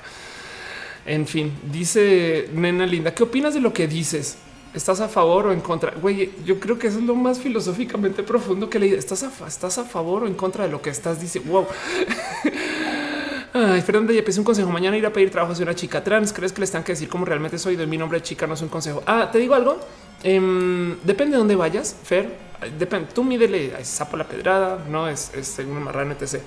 En 1.06 1.26
fin, 1.26 1.58
dice 1.72 2.50
nena 2.54 2.86
linda, 2.86 3.14
¿qué 3.14 3.24
opinas 3.24 3.54
de 3.54 3.62
lo 3.62 3.74
que 3.74 3.88
dices? 3.88 4.38
¿Estás 4.74 5.02
a 5.02 5.08
favor 5.08 5.48
o 5.48 5.54
en 5.54 5.62
contra? 5.62 5.92
Güey, 5.92 6.32
yo 6.46 6.60
creo 6.60 6.78
que 6.78 6.88
eso 6.88 7.00
es 7.00 7.06
lo 7.06 7.16
más 7.16 7.40
filosóficamente 7.40 8.22
profundo 8.22 8.70
que 8.70 8.78
le 8.78 8.96
¿Estás 8.96 9.24
a, 9.24 9.48
¿Estás 9.48 9.80
a 9.80 9.86
favor 9.86 10.24
o 10.24 10.28
en 10.28 10.36
contra 10.36 10.66
de 10.66 10.70
lo 10.70 10.82
que 10.82 10.92
estás 10.92 11.20
diciendo? 11.20 11.52
Wow. 11.52 11.68
Ay, 13.54 13.82
Fernanda, 13.82 14.14
ya 14.14 14.24
pensé 14.24 14.40
un 14.40 14.46
consejo. 14.46 14.70
Mañana 14.70 14.96
ir 14.96 15.06
a 15.08 15.12
pedir 15.12 15.32
trabajo 15.32 15.56
de 15.56 15.64
una 15.64 15.74
chica 15.74 16.04
trans. 16.04 16.32
¿Crees 16.32 16.54
que 16.54 16.62
les 16.62 16.70
tengan 16.70 16.84
que 16.84 16.92
decir 16.92 17.10
cómo 17.10 17.26
realmente 17.26 17.58
soy? 17.58 17.76
De 17.76 17.88
mi 17.88 17.98
nombre 17.98 18.20
de 18.20 18.24
chica 18.24 18.46
no 18.46 18.54
es 18.54 18.62
un 18.62 18.70
consejo. 18.70 19.02
Ah, 19.08 19.30
te 19.32 19.40
digo 19.40 19.56
algo. 19.56 19.80
Em, 20.22 21.00
depende 21.04 21.32
de 21.32 21.38
dónde 21.40 21.56
vayas, 21.56 21.96
Fer. 22.04 22.30
Depende. 22.78 23.10
Tú 23.12 23.24
mídele 23.24 23.84
sapo 23.84 24.18
la 24.18 24.26
pedrada, 24.26 24.86
no 24.88 25.08
es, 25.10 25.32
es 25.34 25.48
según 25.48 25.82
marrano, 25.84 26.14
etc. 26.14 26.42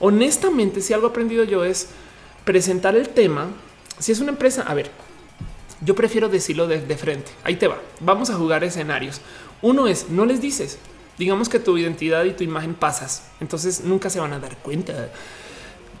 Honestamente, 0.00 0.80
si 0.80 0.92
algo 0.92 1.08
he 1.08 1.10
aprendido 1.10 1.44
yo 1.44 1.64
es 1.64 1.88
presentar 2.44 2.96
el 2.96 3.08
tema. 3.08 3.48
Si 3.98 4.12
es 4.12 4.20
una 4.20 4.30
empresa, 4.30 4.62
a 4.62 4.74
ver, 4.74 4.90
yo 5.80 5.94
prefiero 5.94 6.28
decirlo 6.28 6.66
de, 6.66 6.80
de 6.80 6.96
frente. 6.96 7.30
Ahí 7.44 7.56
te 7.56 7.68
va. 7.68 7.80
Vamos 8.00 8.30
a 8.30 8.34
jugar 8.34 8.64
escenarios. 8.64 9.20
Uno 9.62 9.88
es 9.88 10.08
no 10.10 10.24
les 10.24 10.40
dices. 10.40 10.78
Digamos 11.18 11.48
que 11.48 11.58
tu 11.58 11.76
identidad 11.76 12.24
y 12.24 12.32
tu 12.32 12.44
imagen 12.44 12.74
pasas, 12.74 13.24
entonces 13.40 13.82
nunca 13.82 14.08
se 14.08 14.20
van 14.20 14.32
a 14.32 14.38
dar 14.38 14.56
cuenta 14.58 15.10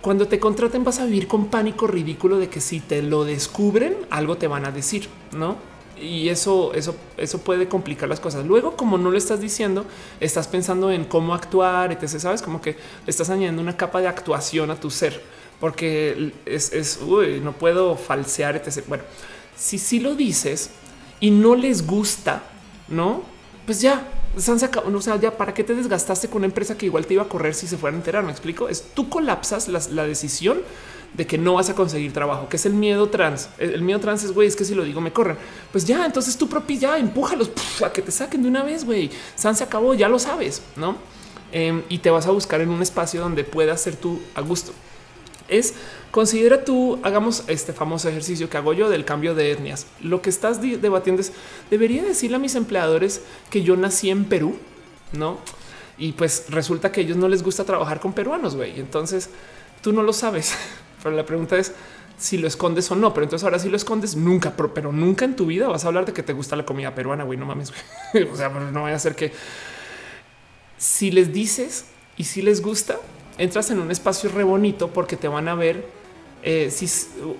cuando 0.00 0.28
te 0.28 0.38
contraten 0.38 0.84
vas 0.84 1.00
a 1.00 1.04
vivir 1.04 1.26
con 1.26 1.46
pánico 1.46 1.86
ridículo 1.86 2.38
de 2.38 2.48
que 2.48 2.60
si 2.60 2.80
te 2.80 3.02
lo 3.02 3.24
descubren, 3.24 3.96
algo 4.10 4.36
te 4.36 4.46
van 4.46 4.64
a 4.64 4.70
decir, 4.70 5.08
¿no? 5.32 5.56
Y 6.00 6.28
eso, 6.28 6.72
eso, 6.74 6.94
eso 7.16 7.38
puede 7.38 7.68
complicar 7.68 8.08
las 8.08 8.20
cosas. 8.20 8.44
Luego, 8.46 8.76
como 8.76 8.98
no 8.98 9.10
lo 9.10 9.18
estás 9.18 9.40
diciendo, 9.40 9.84
estás 10.20 10.48
pensando 10.48 10.90
en 10.90 11.04
cómo 11.04 11.34
actuar, 11.34 11.92
etc. 11.92 12.18
Sabes 12.18 12.42
como 12.42 12.60
que 12.60 12.76
estás 13.06 13.30
añadiendo 13.30 13.62
una 13.62 13.76
capa 13.76 14.00
de 14.00 14.08
actuación 14.08 14.70
a 14.70 14.76
tu 14.78 14.90
ser, 14.90 15.22
porque 15.60 16.32
es, 16.46 16.72
es 16.72 17.00
uy, 17.02 17.40
no 17.40 17.52
puedo 17.52 17.96
falsear, 17.96 18.56
etc. 18.56 18.84
Bueno, 18.86 19.04
si 19.56 19.78
sí 19.78 20.00
lo 20.00 20.14
dices 20.14 20.70
y 21.20 21.30
no 21.30 21.54
les 21.54 21.86
gusta, 21.86 22.42
no, 22.88 23.22
pues 23.66 23.80
ya 23.80 24.06
se 24.36 24.50
han 24.50 24.60
sacado, 24.60 24.94
o 24.94 25.00
sea, 25.00 25.16
ya 25.16 25.36
para 25.36 25.52
qué 25.52 25.64
te 25.64 25.74
desgastaste 25.74 26.28
con 26.28 26.38
una 26.38 26.46
empresa 26.46 26.76
que 26.76 26.86
igual 26.86 27.06
te 27.06 27.14
iba 27.14 27.22
a 27.22 27.28
correr 27.28 27.54
si 27.54 27.66
se 27.66 27.76
fuera 27.76 27.96
a 27.96 27.98
enterar. 27.98 28.24
Me 28.24 28.30
explico. 28.30 28.68
Es 28.68 28.82
tú 28.94 29.08
colapsas 29.08 29.68
la, 29.68 30.06
decisión 30.06 30.60
de 31.14 31.26
que 31.26 31.38
no 31.38 31.54
vas 31.54 31.68
a 31.70 31.74
conseguir 31.74 32.12
trabajo, 32.12 32.48
que 32.48 32.56
es 32.56 32.66
el 32.66 32.74
miedo 32.74 33.08
trans. 33.08 33.48
El, 33.58 33.82
miedo 33.82 33.98
trans 34.00 34.24
es 34.24 34.32
güey, 34.32 34.48
es 34.48 34.56
que 34.56 34.64
si 34.64 34.74
lo 34.74 34.84
digo 34.84 35.00
me 35.00 35.12
corren. 35.12 35.36
Pues 35.72 35.84
ya, 35.84 36.04
entonces 36.04 36.36
tú 36.36 36.48
propio 36.48 36.78
ya 36.78 36.98
empújalos 36.98 37.50
a 37.84 37.92
que 37.92 38.02
te 38.02 38.12
saquen 38.12 38.42
de 38.42 38.48
una 38.48 38.62
vez. 38.62 38.84
Güey, 38.84 39.10
San 39.34 39.56
se 39.56 39.64
acabó, 39.64 39.94
ya 39.94 40.08
lo 40.08 40.18
sabes, 40.18 40.62
no? 40.76 40.96
Em, 41.50 41.82
y 41.88 41.98
te 41.98 42.10
vas 42.10 42.26
a 42.26 42.30
buscar 42.30 42.60
en 42.60 42.68
un 42.68 42.82
espacio 42.82 43.20
donde 43.20 43.44
puedas 43.44 43.80
ser 43.80 43.96
tú 43.96 44.20
a 44.34 44.40
gusto. 44.42 44.72
Es 45.48 45.74
Considera 46.10 46.64
tú, 46.64 46.98
hagamos 47.02 47.44
este 47.48 47.74
famoso 47.74 48.08
ejercicio 48.08 48.48
que 48.48 48.56
hago 48.56 48.72
yo 48.72 48.88
del 48.88 49.04
cambio 49.04 49.34
de 49.34 49.52
etnias. 49.52 49.86
Lo 50.00 50.22
que 50.22 50.30
estás 50.30 50.60
debatiendo 50.62 51.20
es, 51.20 51.32
debería 51.70 52.02
decirle 52.02 52.36
a 52.36 52.40
mis 52.40 52.54
empleadores 52.54 53.20
que 53.50 53.62
yo 53.62 53.76
nací 53.76 54.08
en 54.08 54.24
Perú, 54.24 54.56
¿no? 55.12 55.38
Y 55.98 56.12
pues 56.12 56.46
resulta 56.48 56.92
que 56.92 57.02
ellos 57.02 57.18
no 57.18 57.28
les 57.28 57.42
gusta 57.42 57.64
trabajar 57.64 58.00
con 58.00 58.14
peruanos, 58.14 58.56
güey. 58.56 58.80
Entonces 58.80 59.28
tú 59.82 59.92
no 59.92 60.02
lo 60.02 60.12
sabes. 60.12 60.54
Pero 61.02 61.14
la 61.14 61.24
pregunta 61.24 61.56
es 61.56 61.72
si 62.18 62.38
lo 62.38 62.48
escondes 62.48 62.90
o 62.90 62.96
no. 62.96 63.14
Pero 63.14 63.24
entonces 63.24 63.44
ahora 63.44 63.58
si 63.58 63.68
lo 63.68 63.76
escondes 63.76 64.16
nunca, 64.16 64.54
pero, 64.56 64.92
nunca 64.92 65.24
en 65.24 65.36
tu 65.36 65.46
vida 65.46 65.68
vas 65.68 65.84
a 65.84 65.88
hablar 65.88 66.06
de 66.06 66.12
que 66.12 66.22
te 66.22 66.32
gusta 66.32 66.56
la 66.56 66.66
comida 66.66 66.94
peruana, 66.94 67.24
güey. 67.24 67.38
No 67.38 67.46
mames. 67.46 67.72
o 68.32 68.36
sea, 68.36 68.48
no 68.48 68.82
vaya 68.82 68.96
a 68.96 68.98
ser 68.98 69.14
que 69.14 69.32
si 70.76 71.10
les 71.10 71.32
dices 71.32 71.86
y 72.16 72.24
si 72.24 72.42
les 72.42 72.62
gusta, 72.62 72.98
entras 73.36 73.70
en 73.70 73.78
un 73.78 73.90
espacio 73.90 74.30
re 74.30 74.44
bonito 74.44 74.88
porque 74.88 75.16
te 75.16 75.28
van 75.28 75.48
a 75.48 75.54
ver 75.54 75.86
eh, 76.42 76.70
si 76.70 76.88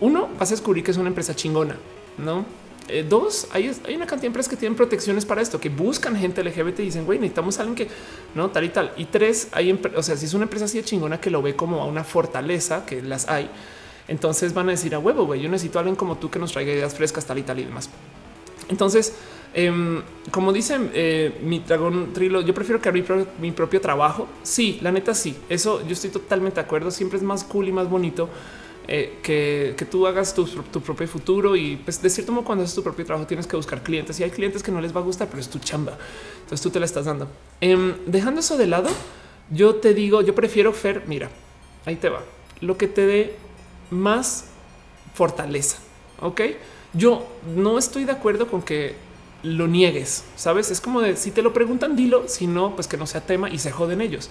uno 0.00 0.28
vas 0.38 0.50
a 0.50 0.54
descubrir 0.54 0.84
que 0.84 0.90
es 0.90 0.96
una 0.96 1.08
empresa 1.08 1.34
chingona, 1.34 1.76
no? 2.16 2.44
Eh, 2.88 3.04
dos, 3.06 3.48
hay, 3.52 3.70
hay, 3.86 3.94
una 3.96 4.06
cantidad 4.06 4.22
de 4.22 4.26
empresas 4.28 4.48
que 4.48 4.56
tienen 4.56 4.74
protecciones 4.74 5.26
para 5.26 5.42
esto, 5.42 5.60
que 5.60 5.68
buscan 5.68 6.16
gente 6.16 6.42
LGBT 6.42 6.80
y 6.80 6.84
dicen, 6.84 7.04
güey, 7.04 7.18
necesitamos 7.18 7.58
alguien 7.58 7.74
que 7.74 7.88
no 8.34 8.50
tal 8.50 8.64
y 8.64 8.68
tal. 8.70 8.92
Y 8.96 9.04
tres, 9.06 9.48
hay, 9.52 9.78
o 9.94 10.02
sea, 10.02 10.16
si 10.16 10.24
es 10.24 10.34
una 10.34 10.44
empresa 10.44 10.64
así 10.64 10.78
de 10.78 10.84
chingona 10.84 11.20
que 11.20 11.30
lo 11.30 11.42
ve 11.42 11.54
como 11.54 11.82
a 11.82 11.86
una 11.86 12.02
fortaleza, 12.02 12.86
que 12.86 13.02
las 13.02 13.28
hay, 13.28 13.50
entonces 14.08 14.54
van 14.54 14.68
a 14.68 14.72
decir 14.72 14.94
a 14.94 14.98
huevo, 14.98 15.26
güey, 15.26 15.42
yo 15.42 15.50
necesito 15.50 15.78
a 15.78 15.80
alguien 15.80 15.96
como 15.96 16.16
tú 16.16 16.30
que 16.30 16.38
nos 16.38 16.52
traiga 16.52 16.72
ideas 16.72 16.94
frescas, 16.94 17.26
tal 17.26 17.38
y 17.38 17.42
tal 17.42 17.58
y 17.58 17.64
demás. 17.64 17.90
Entonces, 18.70 19.14
em, 19.52 20.02
como 20.30 20.52
dicen 20.52 20.90
eh, 20.94 21.38
mi 21.42 21.60
dragón 21.60 22.12
trilo, 22.14 22.40
yo 22.40 22.54
prefiero 22.54 22.80
que 22.80 22.90
mi, 22.90 23.04
mi 23.40 23.52
propio 23.52 23.80
trabajo. 23.80 24.28
Sí, 24.42 24.78
la 24.80 24.92
neta, 24.92 25.14
sí, 25.14 25.36
eso 25.50 25.86
yo 25.86 25.92
estoy 25.92 26.10
totalmente 26.10 26.56
de 26.56 26.62
acuerdo. 26.62 26.90
Siempre 26.90 27.18
es 27.18 27.22
más 27.22 27.44
cool 27.44 27.68
y 27.68 27.72
más 27.72 27.88
bonito 27.88 28.30
eh, 28.90 29.18
que, 29.22 29.84
tú 29.84 30.06
hagas 30.06 30.34
tu, 30.34 30.46
propio 30.80 31.06
futuro 31.06 31.54
y 31.54 31.76
pues 31.76 32.00
de 32.00 32.08
cierto 32.08 32.32
modo 32.32 32.46
cuando 32.46 32.64
haces 32.64 32.74
tu 32.74 32.82
propio 32.82 33.04
trabajo 33.04 33.26
tienes 33.26 33.46
que 33.46 33.54
buscar 33.54 33.82
clientes 33.82 34.18
y 34.18 34.24
hay 34.24 34.30
clientes 34.30 34.62
que 34.62 34.72
no 34.72 34.80
les 34.80 34.96
va 34.96 35.00
a 35.00 35.02
gustar, 35.04 35.28
pero 35.28 35.40
es 35.40 35.50
tu 35.50 35.58
chamba. 35.58 35.98
Entonces 36.36 36.62
tú 36.62 36.70
te 36.70 36.80
la 36.80 36.86
estás 36.86 37.04
dando. 37.04 37.28
Em, 37.60 37.96
dejando 38.06 38.40
eso 38.40 38.56
de 38.56 38.66
lado, 38.66 38.88
yo 39.50 39.74
te 39.74 39.92
digo, 39.92 40.22
yo 40.22 40.34
prefiero 40.34 40.72
Fer, 40.72 41.02
mira, 41.06 41.28
ahí 41.84 41.96
te 41.96 42.08
va, 42.08 42.22
lo 42.62 42.78
que 42.78 42.88
te 42.88 43.06
dé 43.06 43.36
más 43.90 44.46
fortaleza. 45.12 45.76
Ok, 46.20 46.40
yo 46.94 47.26
no 47.54 47.78
estoy 47.78 48.06
de 48.06 48.12
acuerdo 48.12 48.48
con 48.48 48.62
que 48.62 48.94
lo 49.42 49.66
niegues, 49.66 50.24
sabes? 50.34 50.70
Es 50.70 50.80
como 50.80 51.02
de 51.02 51.16
si 51.16 51.30
te 51.30 51.42
lo 51.42 51.52
preguntan, 51.52 51.94
dilo, 51.94 52.26
si 52.26 52.46
no, 52.46 52.74
pues 52.74 52.88
que 52.88 52.96
no 52.96 53.06
sea 53.06 53.20
tema 53.20 53.50
y 53.50 53.58
se 53.58 53.70
joden 53.70 54.00
ellos. 54.00 54.30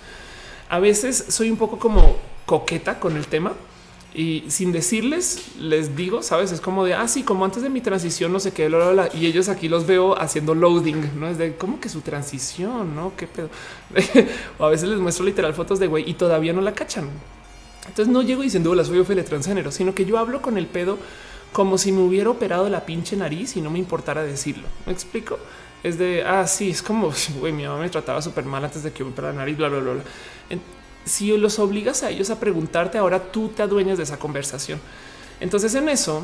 A 0.67 0.79
veces 0.79 1.25
soy 1.27 1.51
un 1.51 1.57
poco 1.57 1.77
como 1.77 2.17
coqueta 2.47 2.99
con 2.99 3.15
el 3.15 3.27
tema 3.27 3.53
y 4.17 4.43
sin 4.47 4.71
decirles, 4.71 5.51
les 5.59 5.95
digo, 5.95 6.23
sabes, 6.23 6.51
es 6.51 6.59
como 6.59 6.83
de 6.83 6.95
así, 6.95 7.19
ah, 7.21 7.25
como 7.27 7.45
antes 7.45 7.61
de 7.61 7.69
mi 7.69 7.81
transición, 7.81 8.33
no 8.33 8.39
sé 8.39 8.51
qué, 8.51 8.67
y 9.13 9.27
ellos 9.27 9.47
aquí 9.47 9.69
los 9.69 9.85
veo 9.85 10.19
haciendo 10.19 10.55
loading, 10.55 11.19
no 11.19 11.27
es 11.27 11.37
de 11.37 11.55
cómo 11.55 11.79
que 11.79 11.87
su 11.87 12.01
transición, 12.01 12.95
no 12.95 13.13
qué 13.15 13.27
pedo. 13.27 13.49
o 14.57 14.65
a 14.65 14.69
veces 14.71 14.89
les 14.89 14.97
muestro 14.97 15.23
literal 15.23 15.53
fotos 15.53 15.79
de 15.79 15.85
güey 15.85 16.09
y 16.09 16.15
todavía 16.15 16.51
no 16.51 16.61
la 16.61 16.73
cachan. 16.73 17.11
Entonces 17.87 18.11
no 18.11 18.23
llego 18.23 18.41
diciendo 18.41 18.73
la 18.73 18.83
soy 18.83 18.97
Ophelia 18.97 19.23
transgénero, 19.23 19.71
sino 19.71 19.93
que 19.93 20.03
yo 20.03 20.17
hablo 20.17 20.41
con 20.41 20.57
el 20.57 20.65
pedo 20.65 20.97
como 21.53 21.77
si 21.77 21.91
me 21.91 22.01
hubiera 22.01 22.31
operado 22.31 22.67
la 22.69 22.87
pinche 22.87 23.15
nariz 23.15 23.55
y 23.55 23.61
no 23.61 23.69
me 23.69 23.77
importara 23.77 24.23
decirlo. 24.23 24.67
Me 24.87 24.93
explico. 24.93 25.37
Es 25.83 25.99
de 25.99 26.23
ah, 26.25 26.47
sí, 26.47 26.71
es 26.71 26.81
como 26.81 27.13
güey, 27.39 27.53
mi 27.53 27.67
mamá 27.67 27.81
me 27.81 27.89
trataba 27.89 28.19
súper 28.23 28.45
mal 28.45 28.65
antes 28.65 28.81
de 28.81 28.91
que 28.91 29.03
me 29.03 29.11
operara 29.11 29.31
la 29.33 29.41
nariz, 29.41 29.57
bla, 29.57 29.69
bla, 29.69 29.79
bla. 29.79 29.93
bla 29.93 30.03
si 31.07 31.35
los 31.37 31.59
obligas 31.59 32.03
a 32.03 32.09
ellos 32.09 32.29
a 32.29 32.39
preguntarte, 32.39 32.97
ahora 32.97 33.31
tú 33.31 33.49
te 33.49 33.63
adueñas 33.63 33.97
de 33.97 34.03
esa 34.03 34.19
conversación. 34.19 34.79
Entonces 35.39 35.73
en 35.75 35.89
eso, 35.89 36.23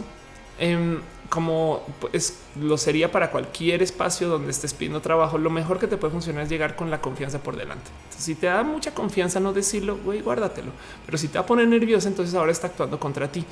em, 0.59 0.99
como 1.29 1.83
pues, 1.99 2.39
lo 2.59 2.77
sería 2.77 3.11
para 3.11 3.31
cualquier 3.31 3.81
espacio 3.81 4.27
donde 4.27 4.51
estés 4.51 4.73
pidiendo 4.73 5.01
trabajo, 5.01 5.37
lo 5.37 5.49
mejor 5.49 5.79
que 5.79 5.87
te 5.87 5.97
puede 5.97 6.11
funcionar 6.11 6.43
es 6.43 6.49
llegar 6.49 6.75
con 6.75 6.91
la 6.91 7.01
confianza 7.01 7.39
por 7.39 7.55
delante. 7.55 7.89
si 8.17 8.35
te 8.35 8.47
da 8.47 8.63
mucha 8.63 8.93
confianza 8.93 9.39
no 9.39 9.51
decirlo, 9.51 9.97
güey, 9.97 10.21
guárdatelo. 10.21 10.71
Pero 11.05 11.17
si 11.17 11.27
te 11.27 11.37
va 11.37 11.43
a 11.43 11.45
poner 11.45 11.67
nervioso, 11.67 12.07
entonces 12.07 12.35
ahora 12.35 12.51
está 12.51 12.67
actuando 12.67 12.99
contra 12.99 13.29
ti. 13.29 13.43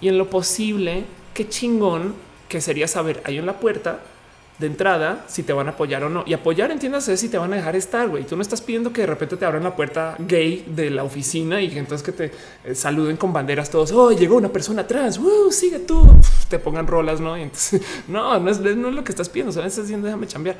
Y 0.00 0.08
en 0.08 0.16
lo 0.16 0.30
posible, 0.30 1.04
qué 1.34 1.48
chingón 1.48 2.14
que 2.48 2.60
sería 2.60 2.88
saber 2.88 3.22
ahí 3.26 3.36
en 3.36 3.46
la 3.46 3.58
puerta 3.58 4.00
de 4.58 4.68
entrada 4.68 5.24
si 5.26 5.42
te 5.42 5.52
van 5.52 5.66
a 5.66 5.72
apoyar 5.72 6.04
o 6.04 6.08
no. 6.08 6.22
Y 6.26 6.32
apoyar, 6.32 6.70
entiéndase, 6.70 7.16
si 7.16 7.28
te 7.28 7.38
van 7.38 7.52
a 7.52 7.56
dejar 7.56 7.74
estar, 7.76 8.08
güey. 8.08 8.24
Tú 8.24 8.36
no 8.36 8.42
estás 8.42 8.60
pidiendo 8.60 8.92
que 8.92 9.02
de 9.02 9.06
repente 9.08 9.36
te 9.36 9.44
abran 9.44 9.64
la 9.64 9.74
puerta 9.74 10.16
gay 10.18 10.64
de 10.68 10.90
la 10.90 11.02
oficina 11.04 11.60
y 11.60 11.76
entonces 11.76 12.04
que 12.04 12.12
te 12.12 12.32
eh, 12.64 12.74
saluden 12.74 13.16
con 13.16 13.32
banderas 13.32 13.70
todos. 13.70 13.90
Oh, 13.92 14.12
llegó 14.12 14.36
una 14.36 14.50
persona. 14.50 14.86
Uh, 15.18 15.50
sigue 15.50 15.80
tú. 15.80 16.06
te 16.48 16.58
pongan 16.58 16.86
rolas, 16.86 17.20
no? 17.20 17.36
Y 17.36 17.42
entonces, 17.42 17.82
no, 18.08 18.38
no 18.38 18.50
es, 18.50 18.60
no 18.60 18.88
es 18.88 18.94
lo 18.94 19.02
que 19.02 19.12
estás 19.12 19.28
pidiendo. 19.28 19.52
Sabes, 19.52 19.72
estás 19.72 19.86
diciendo 19.86 20.06
déjame 20.06 20.26
cambiar. 20.26 20.56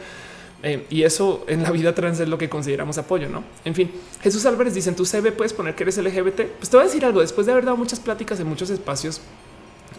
Eh, 0.62 0.87
y 0.89 1.03
eso 1.03 1.45
en 1.47 1.62
la 1.62 1.71
vida 1.71 1.95
trans 1.95 2.19
es 2.21 2.29
lo 2.29 2.39
que 2.39 2.49
consideramos 2.49 2.97
apoyo, 2.97 3.29
no? 3.29 3.45
En 3.66 3.75
fin, 3.75 3.93
Jesús 4.23 4.47
Álvarez 4.47 4.73
dice 4.73 4.89
en 4.89 4.97
tu 4.97 5.05
CV 5.05 5.31
puedes 5.31 5.53
poner 5.53 5.75
que 5.75 5.83
eres 5.83 5.99
LGBT. 5.99 6.41
Pues 6.59 6.71
te 6.71 6.77
voy 6.79 6.85
a 6.85 6.87
decir 6.87 7.05
algo. 7.05 7.21
Después 7.21 7.47
de 7.47 7.53
haber 7.53 7.66
dado 7.66 7.77
muchas 7.77 8.01
pláticas 8.01 8.41
en 8.41 8.47
muchos 8.47 8.71
espacios, 8.71 9.21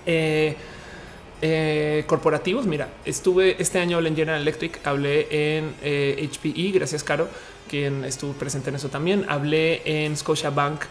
eh, 0.08 0.56
eh, 1.42 2.04
corporativos. 2.08 2.66
Mira, 2.66 2.90
estuve 3.06 3.62
este 3.62 3.80
año 3.80 4.00
en 4.00 4.16
General 4.16 4.42
Electric, 4.42 4.86
hablé 4.86 5.28
en 5.30 5.74
eh, 5.84 6.30
HPE, 6.32 6.72
gracias 6.72 7.04
Caro, 7.04 7.28
quien 7.70 8.06
estuvo 8.06 8.34
presente 8.34 8.70
en 8.70 8.76
eso 8.76 8.90
también. 8.90 9.26
Hablé 9.28 9.82
en 9.86 10.16
Scotiabank 10.16 10.82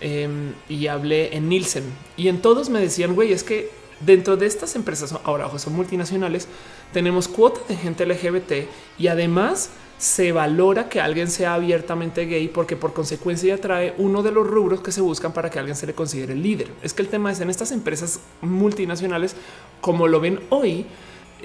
em, 0.00 0.52
y 0.68 0.86
hablé 0.86 1.36
en 1.36 1.48
Nielsen. 1.48 1.84
Y 2.16 2.28
en 2.28 2.40
todos 2.40 2.70
me 2.70 2.80
decían, 2.80 3.14
güey, 3.14 3.32
es 3.32 3.44
que 3.44 3.70
dentro 4.00 4.36
de 4.36 4.46
estas 4.46 4.74
empresas, 4.76 5.14
ahora 5.24 5.46
ojo, 5.46 5.58
son 5.58 5.74
multinacionales, 5.74 6.48
tenemos 6.92 7.28
cuota 7.28 7.60
de 7.68 7.76
gente 7.76 8.06
LGBT 8.06 8.68
y 8.98 9.08
además 9.08 9.70
se 10.00 10.32
valora 10.32 10.88
que 10.88 10.98
alguien 10.98 11.30
sea 11.30 11.52
abiertamente 11.52 12.24
gay 12.24 12.48
porque 12.48 12.74
por 12.74 12.94
consecuencia 12.94 13.60
trae 13.60 13.94
uno 13.98 14.22
de 14.22 14.32
los 14.32 14.46
rubros 14.46 14.80
que 14.80 14.92
se 14.92 15.02
buscan 15.02 15.34
para 15.34 15.50
que 15.50 15.58
alguien 15.58 15.76
se 15.76 15.86
le 15.86 15.92
considere 15.92 16.34
líder. 16.34 16.70
Es 16.82 16.94
que 16.94 17.02
el 17.02 17.08
tema 17.08 17.30
es 17.30 17.40
en 17.40 17.50
estas 17.50 17.70
empresas 17.70 18.20
multinacionales, 18.40 19.36
como 19.80 20.08
lo 20.08 20.20
ven 20.20 20.40
hoy, 20.50 20.86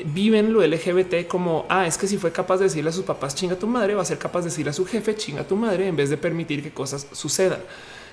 viven 0.04 0.52
lo 0.52 0.66
LGBT 0.66 1.28
como 1.28 1.66
ah, 1.70 1.88
es 1.88 1.98
que 1.98 2.08
si 2.08 2.18
fue 2.18 2.32
capaz 2.32 2.58
de 2.58 2.66
decirle 2.66 2.90
a 2.90 2.94
sus 2.94 3.06
papás 3.06 3.36
chinga 3.36 3.56
tu 3.56 3.68
madre, 3.68 3.96
va 3.96 4.02
a 4.02 4.06
ser 4.06 4.18
capaz 4.18 4.42
de 4.42 4.46
decirle 4.46 4.72
a 4.72 4.74
su 4.74 4.86
jefe 4.86 5.16
chinga 5.16 5.48
tu 5.48 5.56
madre 5.56 5.88
en 5.88 5.96
vez 5.96 6.10
de 6.10 6.18
permitir 6.18 6.62
que 6.62 6.72
cosas 6.72 7.08
sucedan. 7.12 7.60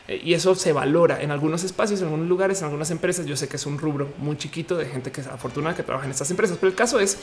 Eh, 0.09 0.21
y 0.25 0.35
eso 0.35 0.55
se 0.55 0.73
valora 0.73 1.23
en 1.23 1.31
algunos 1.31 1.65
espacios, 1.65 2.01
en 2.01 2.07
algunos 2.07 2.29
lugares, 2.29 2.61
en 2.61 2.67
algunas 2.67 2.91
empresas. 2.91 3.27
Yo 3.27 3.37
sé 3.37 3.49
que 3.49 3.57
es 3.57 3.67
un 3.67 3.79
rubro 3.79 4.09
muy 4.19 4.37
chiquito 4.37 4.77
de 4.77 4.87
gente 4.87 5.13
que 5.13 5.21
es 5.21 5.27
afortunada 5.27 5.77
que 5.77 5.83
trabaja 5.83 6.07
en 6.07 6.13
estas 6.13 6.31
empresas, 6.31 6.57
pero 6.61 6.71
el 6.71 6.77
caso 6.77 6.99
es 7.01 7.19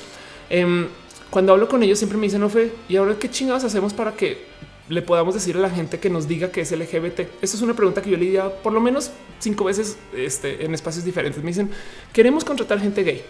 em, 0.49 0.88
cuando 1.30 1.53
hablo 1.53 1.67
con 1.67 1.84
ellos 1.84 1.97
siempre 1.97 2.17
me 2.17 2.26
dicen 2.26 2.41
no 2.41 2.49
fue 2.49 2.73
y 2.88 2.95
ahora 2.95 3.15
qué 3.19 3.30
chingados 3.30 3.63
hacemos 3.63 3.93
para 3.93 4.13
que 4.13 4.45
le 4.90 5.02
podamos 5.02 5.34
decir 5.34 5.56
a 5.56 5.60
la 5.60 5.70
gente 5.70 5.99
que 5.99 6.10
nos 6.10 6.28
diga 6.28 6.52
que 6.52 6.61
es 6.61 6.72
LGBT. 6.72 7.20
Esta 7.41 7.57
es 7.57 7.61
una 7.61 7.76
pregunta 7.76 8.02
que 8.02 8.10
yo 8.10 8.18
le 8.18 8.26
diría 8.26 8.61
por 8.61 8.74
lo 8.74 8.82
menos 8.82 9.11
cinco 9.40 9.66
veces 9.66 9.98
este, 10.14 10.66
en 10.66 10.74
espacios 10.74 11.06
diferentes. 11.06 11.41
Me 11.44 11.49
dicen 11.49 11.70
queremos 12.11 12.44
contratar 12.44 12.80
gente 12.80 13.03
gay 13.03 13.24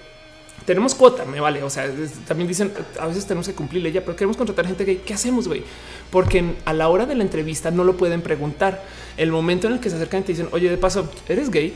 tenemos 0.65 0.94
cuota, 0.94 1.26
me 1.26 1.40
vale. 1.40 1.64
O 1.64 1.69
sea, 1.69 1.90
también 2.27 2.48
dicen 2.48 2.72
a 2.99 3.07
veces 3.07 3.26
tenemos 3.26 3.48
que 3.48 3.53
cumplir 3.53 3.86
ella, 3.88 4.02
pero 4.02 4.15
queremos 4.15 4.38
contratar 4.38 4.68
gente 4.68 4.86
gay. 4.86 5.02
¿Qué 5.03 5.14
hacemos, 5.14 5.48
güey? 5.48 5.64
Porque 6.11 6.53
a 6.65 6.73
la 6.73 6.90
hora 6.90 7.06
de 7.06 7.15
la 7.15 7.23
entrevista 7.23 7.72
no 7.72 7.84
lo 7.84 7.98
pueden 7.98 8.22
preguntar. 8.22 8.84
El 9.18 9.31
momento 9.31 9.68
en 9.68 9.73
el 9.73 9.80
que 9.80 9.90
se 9.90 9.95
acercan 9.95 10.22
y 10.22 10.23
te 10.23 10.31
dicen, 10.34 10.48
oye, 10.52 10.69
de 10.69 10.77
paso, 10.77 11.10
eres 11.27 11.49
gay. 11.49 11.73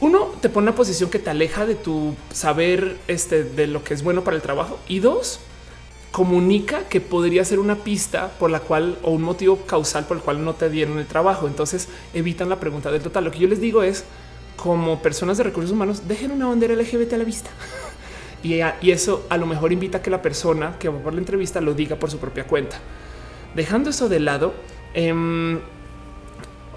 Uno 0.00 0.32
te 0.40 0.48
pone 0.48 0.66
una 0.66 0.76
posición 0.76 1.10
que 1.10 1.18
te 1.18 1.30
aleja 1.30 1.66
de 1.66 1.74
tu 1.74 2.14
saber 2.32 2.98
este, 3.08 3.44
de 3.44 3.66
lo 3.66 3.82
que 3.82 3.94
es 3.94 4.02
bueno 4.02 4.22
para 4.24 4.36
el 4.36 4.42
trabajo. 4.42 4.78
Y 4.88 5.00
dos, 5.00 5.40
comunica 6.12 6.88
que 6.88 7.00
podría 7.00 7.44
ser 7.44 7.58
una 7.58 7.76
pista 7.76 8.30
por 8.38 8.50
la 8.50 8.60
cual 8.60 8.98
o 9.02 9.10
un 9.10 9.22
motivo 9.22 9.58
causal 9.66 10.06
por 10.06 10.16
el 10.16 10.22
cual 10.22 10.44
no 10.44 10.54
te 10.54 10.70
dieron 10.70 10.98
el 10.98 11.06
trabajo. 11.06 11.46
Entonces 11.46 11.88
evitan 12.14 12.48
la 12.48 12.60
pregunta 12.60 12.90
del 12.90 13.02
total. 13.02 13.24
Lo 13.24 13.30
que 13.30 13.38
yo 13.38 13.48
les 13.48 13.60
digo 13.60 13.82
es, 13.82 14.04
como 14.56 15.00
personas 15.00 15.38
de 15.38 15.44
recursos 15.44 15.72
humanos, 15.72 16.08
dejen 16.08 16.32
una 16.32 16.46
bandera 16.46 16.74
LGBT 16.74 17.12
a 17.14 17.18
la 17.18 17.24
vista. 17.24 17.50
Y, 18.40 18.60
eso 18.92 19.26
a 19.30 19.36
lo 19.36 19.46
mejor 19.46 19.72
invita 19.72 19.98
a 19.98 20.02
que 20.02 20.10
la 20.10 20.22
persona 20.22 20.76
que 20.78 20.88
va 20.88 21.00
por 21.00 21.12
la 21.12 21.18
entrevista 21.18 21.60
lo 21.60 21.74
diga 21.74 21.96
por 21.96 22.08
su 22.08 22.18
propia 22.18 22.46
cuenta. 22.46 22.78
Dejando 23.56 23.90
eso 23.90 24.08
de 24.08 24.20
lado, 24.20 24.54
em, 24.94 25.58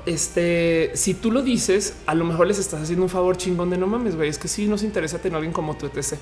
este, 0.07 0.89
si 0.95 1.13
tú 1.13 1.31
lo 1.31 1.43
dices, 1.43 1.97
a 2.07 2.15
lo 2.15 2.25
mejor 2.25 2.47
les 2.47 2.57
estás 2.57 2.81
haciendo 2.81 3.03
un 3.03 3.09
favor 3.09 3.37
chingón 3.37 3.69
de 3.69 3.77
no 3.77 3.85
mames, 3.85 4.15
güey. 4.15 4.27
Es 4.27 4.39
que 4.39 4.47
sí 4.47 4.65
nos 4.65 4.81
interesa 4.81 5.19
tener 5.19 5.35
alguien 5.35 5.53
como 5.53 5.77
tú, 5.77 5.85
etc. 5.85 6.17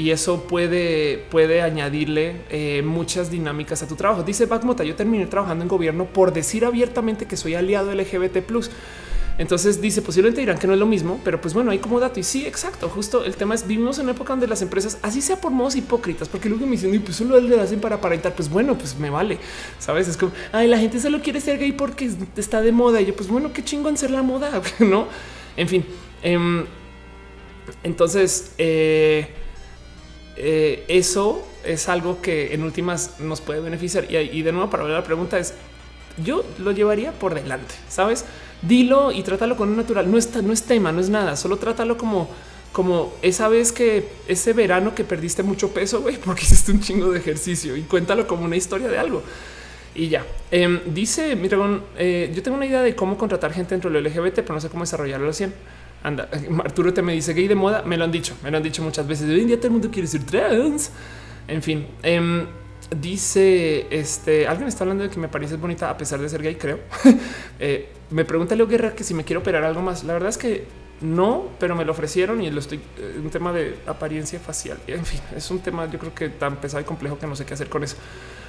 Y 0.00 0.12
eso 0.12 0.44
puede, 0.44 1.26
puede 1.30 1.60
añadirle 1.60 2.36
eh, 2.48 2.80
muchas 2.82 3.30
dinámicas 3.30 3.82
a 3.82 3.86
tu 3.86 3.96
trabajo. 3.96 4.22
Dice 4.22 4.46
Bagmota, 4.46 4.82
yo 4.82 4.96
terminé 4.96 5.26
trabajando 5.26 5.62
en 5.62 5.68
gobierno 5.68 6.06
por 6.06 6.32
decir 6.32 6.64
abiertamente 6.64 7.26
que 7.26 7.36
soy 7.36 7.54
aliado 7.54 7.94
LGBT 7.94 8.38
entonces 9.36 9.80
dice 9.80 10.00
posiblemente 10.00 10.40
dirán 10.40 10.58
que 10.58 10.66
no 10.66 10.72
es 10.72 10.78
lo 10.78 10.86
mismo, 10.86 11.20
pero 11.22 11.38
pues 11.40 11.52
bueno, 11.52 11.70
hay 11.70 11.78
como 11.78 12.00
dato 12.00 12.18
y 12.18 12.22
sí, 12.22 12.46
exacto. 12.46 12.88
Justo 12.88 13.24
el 13.24 13.36
tema 13.36 13.54
es 13.54 13.66
vivimos 13.66 13.98
en 13.98 14.04
una 14.04 14.12
época 14.12 14.34
donde 14.34 14.46
las 14.46 14.62
empresas 14.62 14.98
así 15.02 15.20
sea 15.20 15.40
por 15.40 15.50
modos 15.50 15.76
hipócritas, 15.76 16.28
porque 16.28 16.48
luego 16.48 16.64
me 16.64 16.72
dicen 16.72 16.94
y 16.94 16.98
pues 16.98 17.16
solo 17.16 17.38
le 17.38 17.60
hacen 17.60 17.80
para 17.80 17.96
aparentar. 17.96 18.34
Pues 18.34 18.50
bueno, 18.50 18.76
pues 18.76 18.98
me 18.98 19.08
vale. 19.08 19.38
Sabes? 19.78 20.08
Es 20.08 20.16
como 20.16 20.32
ay, 20.52 20.66
la 20.66 20.78
gente 20.78 21.00
solo 21.00 21.20
quiere 21.20 21.40
ser 21.40 21.58
gay 21.58 21.72
porque 21.72 22.10
está 22.36 22.60
de 22.60 22.72
moda. 22.72 23.00
Y 23.00 23.06
yo, 23.06 23.16
pues 23.16 23.28
bueno, 23.28 23.52
qué 23.52 23.62
chingón 23.62 23.96
ser 23.96 24.10
la 24.10 24.22
moda, 24.22 24.62
no? 24.78 25.08
En 25.56 25.68
fin, 25.68 25.84
em, 26.22 26.66
entonces 27.82 28.52
eh, 28.58 29.26
eh, 30.36 30.84
eso 30.88 31.46
es 31.64 31.88
algo 31.88 32.22
que 32.22 32.54
en 32.54 32.62
últimas 32.62 33.20
nos 33.20 33.40
puede 33.40 33.60
beneficiar. 33.60 34.10
Y, 34.10 34.42
de 34.42 34.52
nuevo, 34.52 34.70
para 34.70 34.84
ver 34.84 34.92
la 34.92 35.04
pregunta 35.04 35.38
es 35.38 35.54
yo 36.22 36.44
lo 36.58 36.72
llevaría 36.72 37.12
por 37.12 37.34
delante, 37.34 37.74
sabes? 37.88 38.24
Dilo 38.62 39.12
y 39.12 39.22
trátalo 39.22 39.56
con 39.56 39.68
un 39.70 39.76
natural. 39.76 40.10
No 40.10 40.18
está, 40.18 40.42
no 40.42 40.52
es 40.52 40.62
tema, 40.64 40.92
no 40.92 41.00
es 41.00 41.08
nada. 41.08 41.36
Solo 41.36 41.56
trátalo 41.56 41.96
como, 41.96 42.28
como 42.72 43.12
esa 43.22 43.48
vez 43.48 43.72
que 43.72 44.08
ese 44.28 44.52
verano 44.52 44.94
que 44.94 45.04
perdiste 45.04 45.42
mucho 45.42 45.72
peso, 45.72 46.02
güey, 46.02 46.16
porque 46.24 46.42
hiciste 46.42 46.72
un 46.72 46.80
chingo 46.80 47.10
de 47.10 47.18
ejercicio 47.18 47.76
y 47.76 47.82
cuéntalo 47.82 48.26
como 48.26 48.44
una 48.44 48.56
historia 48.56 48.88
de 48.88 48.98
algo. 48.98 49.22
Y 49.94 50.08
ya 50.08 50.24
em, 50.50 50.80
dice 50.86 51.34
mi 51.36 51.48
dragón. 51.48 51.82
Eh, 51.98 52.30
yo 52.34 52.42
tengo 52.42 52.56
una 52.56 52.66
idea 52.66 52.82
de 52.82 52.94
cómo 52.94 53.18
contratar 53.18 53.52
gente 53.52 53.74
dentro 53.74 53.90
del 53.90 54.04
LGBT, 54.04 54.36
pero 54.36 54.54
no 54.54 54.60
sé 54.60 54.68
cómo 54.68 54.84
desarrollarlo 54.84 55.26
al 55.26 55.34
100. 55.34 55.52
Anda, 56.02 56.28
Arturo 56.64 56.94
te 56.94 57.02
me 57.02 57.12
dice 57.12 57.34
gay 57.34 57.48
de 57.48 57.54
moda. 57.54 57.82
Me 57.82 57.96
lo 57.96 58.04
han 58.04 58.12
dicho, 58.12 58.36
me 58.42 58.50
lo 58.50 58.56
han 58.56 58.62
dicho 58.62 58.82
muchas 58.82 59.06
veces. 59.06 59.28
Hoy 59.28 59.40
en 59.40 59.46
día 59.48 59.56
todo 59.56 59.68
el 59.68 59.72
mundo 59.72 59.90
quiere 59.90 60.08
ser 60.08 60.24
trans. 60.24 60.90
En 61.48 61.62
fin, 61.62 61.86
em, 62.02 62.46
Dice 62.98 63.86
este 63.90 64.48
alguien 64.48 64.66
está 64.66 64.82
hablando 64.82 65.04
de 65.04 65.10
que 65.10 65.20
me 65.20 65.28
parece 65.28 65.54
bonita 65.56 65.90
a 65.90 65.96
pesar 65.96 66.18
de 66.20 66.28
ser 66.28 66.42
gay, 66.42 66.56
creo. 66.56 66.80
Eh, 67.62 67.90
me 68.08 68.24
pregunta 68.24 68.56
Leo 68.56 68.66
Guerra 68.66 68.94
que 68.94 69.04
si 69.04 69.12
me 69.12 69.22
quiero 69.22 69.40
operar 69.40 69.64
algo 69.64 69.82
más. 69.82 70.02
La 70.02 70.14
verdad 70.14 70.30
es 70.30 70.38
que 70.38 70.64
no, 71.02 71.48
pero 71.58 71.76
me 71.76 71.84
lo 71.84 71.92
ofrecieron 71.92 72.42
y 72.42 72.50
lo 72.50 72.58
estoy 72.58 72.80
eh, 72.98 73.20
un 73.22 73.28
tema 73.28 73.52
de 73.52 73.76
apariencia 73.86 74.40
facial. 74.40 74.78
En 74.86 75.04
fin, 75.04 75.20
es 75.36 75.50
un 75.50 75.60
tema 75.60 75.88
yo 75.90 75.98
creo 75.98 76.14
que 76.14 76.30
tan 76.30 76.56
pesado 76.56 76.80
y 76.80 76.84
complejo 76.84 77.18
que 77.18 77.26
no 77.26 77.36
sé 77.36 77.44
qué 77.44 77.52
hacer 77.52 77.68
con 77.68 77.84
eso. 77.84 77.96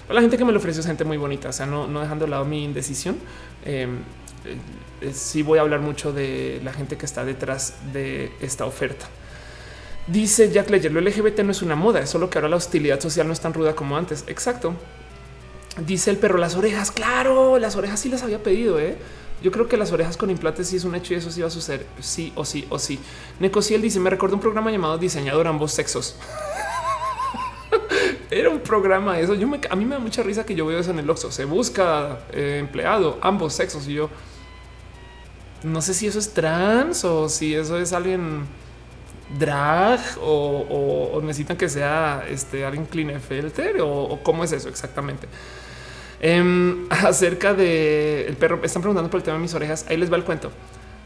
Pero 0.03 0.15
la 0.15 0.21
gente 0.21 0.37
que 0.37 0.45
me 0.45 0.53
lo 0.53 0.59
ofreció 0.59 0.79
es 0.79 0.87
gente 0.87 1.03
muy 1.03 1.17
bonita, 1.17 1.49
o 1.49 1.53
sea, 1.53 1.65
no, 1.65 1.87
no 1.87 1.99
dejando 1.99 2.25
de 2.25 2.31
lado 2.31 2.45
mi 2.45 2.63
indecisión. 2.63 3.17
Em, 4.45 4.59
eh, 5.01 5.13
sí 5.13 5.43
voy 5.43 5.59
a 5.59 5.61
hablar 5.61 5.79
mucho 5.79 6.13
de 6.13 6.61
la 6.63 6.73
gente 6.73 6.97
que 6.97 7.05
está 7.05 7.25
detrás 7.25 7.75
de 7.93 8.31
esta 8.41 8.65
oferta. 8.65 9.07
Dice 10.07 10.51
Jack 10.51 10.69
Ledger, 10.69 10.91
lo 10.91 10.99
LGBT 10.99 11.39
no 11.39 11.51
es 11.51 11.61
una 11.61 11.75
moda, 11.75 11.99
es 11.99 12.09
solo 12.09 12.29
que 12.29 12.37
ahora 12.37 12.49
la 12.49 12.55
hostilidad 12.55 12.99
social 12.99 13.27
no 13.27 13.33
es 13.33 13.39
tan 13.39 13.53
ruda 13.53 13.75
como 13.75 13.97
antes. 13.97 14.23
Exacto. 14.27 14.73
Dice 15.85 16.09
el 16.09 16.17
perro, 16.17 16.37
las 16.37 16.55
orejas, 16.55 16.91
claro, 16.91 17.57
las 17.57 17.75
orejas 17.75 17.99
sí 17.99 18.09
las 18.09 18.23
había 18.23 18.43
pedido, 18.43 18.79
¿eh? 18.79 18.97
Yo 19.41 19.51
creo 19.51 19.67
que 19.67 19.77
las 19.77 19.91
orejas 19.91 20.17
con 20.17 20.29
implantes 20.29 20.67
sí 20.67 20.75
es 20.75 20.83
un 20.83 20.93
hecho 20.93 21.13
y 21.13 21.17
eso 21.17 21.31
sí 21.31 21.41
va 21.41 21.47
a 21.47 21.51
suceder, 21.51 21.85
sí 21.99 22.31
o 22.35 22.45
sí 22.45 22.67
o 22.69 22.77
sí. 22.77 22.99
Necociel 23.39 23.81
dice, 23.81 23.99
me 23.99 24.09
recuerdo 24.09 24.35
un 24.35 24.41
programa 24.41 24.69
llamado 24.69 24.97
Diseñador 24.97 25.47
ambos 25.47 25.71
sexos. 25.71 26.17
Era 28.29 28.49
un 28.49 28.59
programa 28.59 29.19
eso. 29.19 29.33
A 29.33 29.75
mí 29.75 29.85
me 29.85 29.95
da 29.95 29.99
mucha 29.99 30.23
risa 30.23 30.45
que 30.45 30.55
yo 30.55 30.65
veo 30.65 30.79
eso 30.79 30.91
en 30.91 30.99
el 30.99 31.09
Oxxo. 31.09 31.31
Se 31.31 31.45
busca 31.45 32.19
eh, 32.31 32.57
empleado 32.59 33.17
ambos 33.21 33.53
sexos 33.53 33.87
y 33.87 33.93
yo 33.93 34.09
no 35.63 35.81
sé 35.81 35.93
si 35.93 36.07
eso 36.07 36.19
es 36.19 36.33
trans 36.33 37.03
o 37.05 37.29
si 37.29 37.55
eso 37.55 37.77
es 37.77 37.93
alguien 37.93 38.45
drag 39.37 39.99
o, 40.21 41.19
necesitan 41.23 41.55
que 41.55 41.69
sea 41.69 42.25
este 42.29 42.65
alguien 42.65 42.85
Klinefelter 42.85 43.81
o, 43.81 43.89
o 43.89 44.23
cómo 44.23 44.43
es 44.43 44.51
eso 44.51 44.69
exactamente. 44.69 45.27
Em, 46.21 46.87
acerca 46.89 47.53
de 47.53 48.27
el 48.27 48.37
perro, 48.37 48.59
están 48.63 48.81
preguntando 48.81 49.09
por 49.09 49.19
el 49.19 49.23
tema 49.23 49.37
de 49.37 49.41
mis 49.41 49.53
orejas. 49.53 49.85
Ahí 49.89 49.97
les 49.97 50.11
va 50.11 50.17
el 50.17 50.23
cuento. 50.23 50.51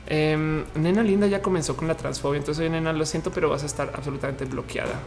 Em, 0.07 0.64
nena 0.76 1.02
linda 1.02 1.26
ya 1.26 1.41
comenzó 1.41 1.76
con 1.76 1.88
la 1.88 1.95
transfobia. 1.95 2.38
Entonces, 2.38 2.61
oye, 2.61 2.69
nena, 2.69 2.94
lo 2.94 3.06
siento, 3.06 3.32
pero 3.32 3.49
vas 3.49 3.64
a 3.64 3.65
estar 3.65 3.91
absolutamente 3.95 4.45
bloqueada. 4.45 4.99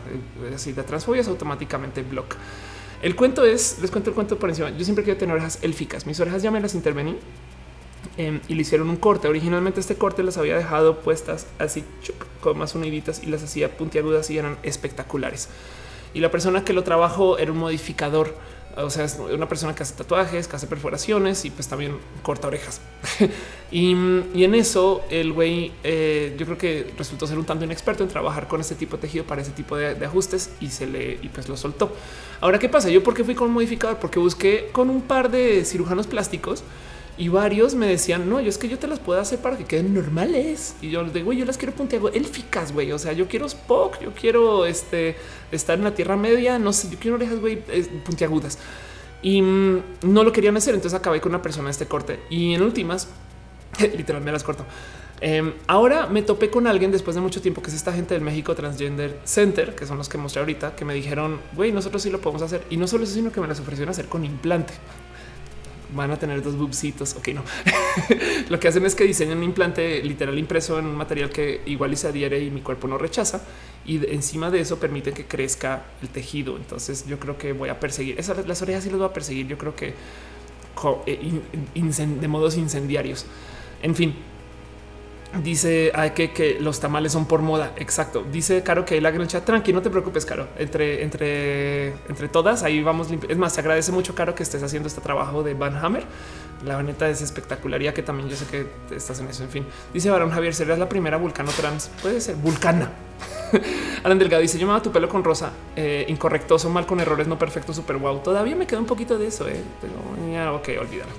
Eh, 0.44 0.54
así, 0.54 0.72
la 0.72 0.82
transfobia 0.82 1.20
es 1.20 1.28
automáticamente 1.28 2.02
block. 2.02 2.34
El 3.02 3.14
cuento 3.14 3.44
es, 3.44 3.78
les 3.80 3.90
cuento 3.90 4.10
el 4.10 4.14
cuento 4.14 4.38
por 4.38 4.48
encima. 4.48 4.70
Yo 4.70 4.84
siempre 4.84 5.04
quiero 5.04 5.18
tener 5.18 5.34
orejas 5.34 5.58
élficas. 5.62 6.06
Mis 6.06 6.18
orejas 6.18 6.42
ya 6.42 6.50
me 6.50 6.60
las 6.60 6.74
intervení 6.74 7.16
Em, 8.18 8.40
y 8.48 8.54
le 8.54 8.62
hicieron 8.62 8.90
un 8.90 8.96
corte. 8.96 9.28
Originalmente 9.28 9.78
este 9.78 9.94
corte 9.94 10.24
las 10.24 10.36
había 10.38 10.56
dejado 10.56 10.98
puestas 10.98 11.46
así 11.60 11.84
con 12.40 12.58
más 12.58 12.74
uniditas 12.74 13.22
y 13.22 13.26
las 13.26 13.44
hacía 13.44 13.76
puntiagudas 13.76 14.28
y 14.30 14.38
eran 14.38 14.58
espectaculares. 14.64 15.48
Y 16.14 16.18
la 16.18 16.28
persona 16.28 16.64
que 16.64 16.72
lo 16.72 16.82
trabajó 16.82 17.38
era 17.38 17.52
un 17.52 17.58
modificador, 17.58 18.34
o 18.76 18.90
sea, 18.90 19.04
es 19.04 19.20
una 19.20 19.48
persona 19.48 19.72
que 19.76 19.84
hace 19.84 19.94
tatuajes, 19.94 20.48
que 20.48 20.56
hace 20.56 20.66
perforaciones 20.66 21.44
y 21.44 21.50
pues 21.50 21.68
también 21.68 21.96
corta 22.22 22.48
orejas. 22.48 22.80
y, 23.70 23.92
en 23.92 24.54
eso 24.56 25.04
el 25.10 25.32
güey 25.32 25.70
eh, 25.84 26.34
yo 26.36 26.44
creo 26.44 26.58
que 26.58 26.92
resultó 26.98 27.24
ser 27.28 27.38
un 27.38 27.44
tanto 27.44 27.64
inexperto 27.66 28.02
en 28.02 28.08
trabajar 28.08 28.48
con 28.48 28.60
este 28.60 28.74
tipo 28.74 28.96
de 28.96 29.02
tejido 29.02 29.26
para 29.26 29.42
ese 29.42 29.52
tipo 29.52 29.76
de, 29.76 29.94
de 29.94 30.06
ajustes 30.06 30.50
y 30.60 30.70
se 30.70 30.88
le 30.88 31.20
y 31.22 31.28
pues 31.28 31.48
lo 31.48 31.56
soltó. 31.56 31.92
Ahora, 32.40 32.58
¿qué 32.58 32.68
pasa? 32.68 32.88
Yo 32.88 33.04
porque 33.04 33.22
fui 33.22 33.36
con 33.36 33.46
un 33.46 33.54
modificador, 33.54 33.98
porque 33.98 34.18
busqué 34.18 34.70
con 34.72 34.90
un 34.90 35.02
par 35.02 35.30
de 35.30 35.64
cirujanos 35.64 36.08
plásticos 36.08 36.64
y 37.18 37.28
varios 37.28 37.74
me 37.74 37.86
decían, 37.86 38.30
no, 38.30 38.40
yo 38.40 38.48
es 38.48 38.58
que 38.58 38.68
yo 38.68 38.78
te 38.78 38.86
las 38.86 39.00
puedo 39.00 39.20
hacer 39.20 39.40
para 39.40 39.58
que 39.58 39.64
queden 39.64 39.92
normales. 39.92 40.76
Y 40.80 40.90
yo 40.90 41.02
les 41.02 41.12
digo, 41.12 41.32
yo 41.32 41.44
las 41.44 41.58
quiero 41.58 41.74
puntiago 41.74 42.10
élficas, 42.10 42.72
güey. 42.72 42.92
O 42.92 42.98
sea, 42.98 43.12
yo 43.12 43.26
quiero 43.26 43.46
Spock, 43.46 44.00
yo 44.00 44.12
quiero 44.14 44.64
este, 44.64 45.16
estar 45.50 45.76
en 45.76 45.84
la 45.84 45.94
Tierra 45.94 46.16
Media, 46.16 46.60
no 46.60 46.72
sé, 46.72 46.88
yo 46.90 46.98
quiero 47.00 47.16
orejas, 47.16 47.40
güey, 47.40 47.60
puntiagudas. 48.04 48.58
Y 49.20 49.42
mm, 49.42 49.82
no 50.02 50.22
lo 50.22 50.32
querían 50.32 50.56
hacer, 50.56 50.76
entonces 50.76 50.96
acabé 50.96 51.20
con 51.20 51.32
una 51.32 51.42
persona 51.42 51.66
de 51.66 51.72
este 51.72 51.86
corte. 51.86 52.20
Y 52.30 52.54
en 52.54 52.62
últimas, 52.62 53.08
literal, 53.96 54.22
me 54.22 54.30
las 54.30 54.44
corto. 54.44 54.64
Em, 55.20 55.54
ahora 55.66 56.06
me 56.06 56.22
topé 56.22 56.50
con 56.50 56.68
alguien 56.68 56.92
después 56.92 57.16
de 57.16 57.20
mucho 57.20 57.42
tiempo, 57.42 57.60
que 57.60 57.70
es 57.70 57.74
esta 57.74 57.92
gente 57.92 58.14
del 58.14 58.22
México 58.22 58.54
Transgender 58.54 59.18
Center, 59.24 59.74
que 59.74 59.86
son 59.86 59.98
los 59.98 60.08
que 60.08 60.18
mostré 60.18 60.38
ahorita, 60.38 60.76
que 60.76 60.84
me 60.84 60.94
dijeron, 60.94 61.40
güey, 61.56 61.72
nosotros 61.72 62.00
sí 62.00 62.10
lo 62.10 62.20
podemos 62.20 62.42
hacer. 62.42 62.62
Y 62.70 62.76
no 62.76 62.86
solo 62.86 63.02
eso, 63.02 63.14
sino 63.14 63.32
que 63.32 63.40
me 63.40 63.48
las 63.48 63.58
ofrecieron 63.58 63.90
hacer 63.90 64.06
con 64.06 64.24
implante 64.24 64.74
van 65.94 66.10
a 66.10 66.18
tener 66.18 66.42
dos 66.42 66.56
bubsitos. 66.56 67.14
Ok, 67.16 67.28
no. 67.28 67.42
lo 68.48 68.60
que 68.60 68.68
hacen 68.68 68.84
es 68.84 68.94
que 68.94 69.04
diseñan 69.04 69.38
un 69.38 69.44
implante 69.44 70.02
literal 70.02 70.38
impreso 70.38 70.78
en 70.78 70.86
un 70.86 70.96
material 70.96 71.30
que 71.30 71.62
igual 71.66 71.96
se 71.96 72.08
adhiere 72.08 72.40
y 72.40 72.50
mi 72.50 72.60
cuerpo 72.60 72.88
no 72.88 72.98
rechaza. 72.98 73.42
Y 73.86 74.04
encima 74.12 74.50
de 74.50 74.60
eso 74.60 74.78
permite 74.78 75.12
que 75.12 75.24
crezca 75.24 75.84
el 76.02 76.08
tejido. 76.08 76.56
Entonces 76.56 77.06
yo 77.06 77.18
creo 77.18 77.38
que 77.38 77.52
voy 77.52 77.68
a 77.68 77.80
perseguir 77.80 78.18
esas 78.18 78.46
las 78.46 78.60
orejas 78.62 78.84
y 78.86 78.90
las 78.90 78.98
voy 78.98 79.08
a 79.08 79.12
perseguir. 79.12 79.46
Yo 79.46 79.58
creo 79.58 79.74
que 79.74 79.94
eh, 81.06 81.40
de 82.20 82.28
modos 82.28 82.56
incendiarios. 82.56 83.26
En 83.82 83.94
fin, 83.94 84.14
Dice 85.42 85.92
que, 86.14 86.56
los 86.60 86.80
tamales 86.80 87.12
son 87.12 87.26
por 87.26 87.42
moda. 87.42 87.72
Exacto. 87.76 88.24
Dice 88.32 88.62
Caro 88.62 88.84
que 88.84 89.00
la 89.00 89.26
chat. 89.26 89.44
Tranqui, 89.44 89.72
no 89.72 89.82
te 89.82 89.90
preocupes, 89.90 90.24
Caro. 90.24 90.48
Entre, 90.58 91.02
entre, 91.02 91.88
entre 92.08 92.28
todas, 92.28 92.62
ahí 92.62 92.82
vamos. 92.82 93.08
Es 93.28 93.36
más, 93.36 93.52
se 93.52 93.60
agradece 93.60 93.92
mucho, 93.92 94.14
Caro, 94.14 94.34
que 94.34 94.42
estés 94.42 94.62
haciendo 94.62 94.88
este 94.88 95.00
trabajo 95.00 95.42
de 95.42 95.54
Van 95.54 95.76
Hammer. 95.76 96.04
La 96.64 96.82
neta 96.82 97.08
es 97.08 97.22
espectacularía 97.22 97.94
que 97.94 98.02
también 98.02 98.28
yo 98.28 98.36
sé 98.36 98.46
que 98.46 98.66
estás 98.94 99.20
en 99.20 99.28
eso. 99.28 99.44
En 99.44 99.50
fin, 99.50 99.66
dice 99.92 100.10
Barón 100.10 100.30
Javier, 100.30 100.54
¿serás 100.54 100.78
la 100.78 100.88
primera 100.88 101.16
vulcano 101.16 101.50
trans? 101.52 101.90
Puede 102.02 102.20
ser 102.20 102.34
vulcana. 102.36 102.90
Alan 104.04 104.18
Delgado 104.18 104.42
dice: 104.42 104.58
Yo 104.58 104.66
me 104.66 104.80
tu 104.80 104.90
pelo 104.90 105.08
con 105.08 105.24
rosa, 105.24 105.52
eh, 105.76 106.04
incorrectoso, 106.08 106.70
mal 106.70 106.86
con 106.86 107.00
errores, 107.00 107.26
no 107.26 107.38
perfecto, 107.38 107.72
super 107.72 107.96
wow. 107.96 108.18
Todavía 108.18 108.56
me 108.56 108.66
queda 108.66 108.80
un 108.80 108.86
poquito 108.86 109.18
de 109.18 109.26
eso, 109.26 109.48
eh, 109.48 109.60
pero 109.80 109.92
ya, 110.32 110.52
ok, 110.52 110.68
olvídalo. 110.80 111.12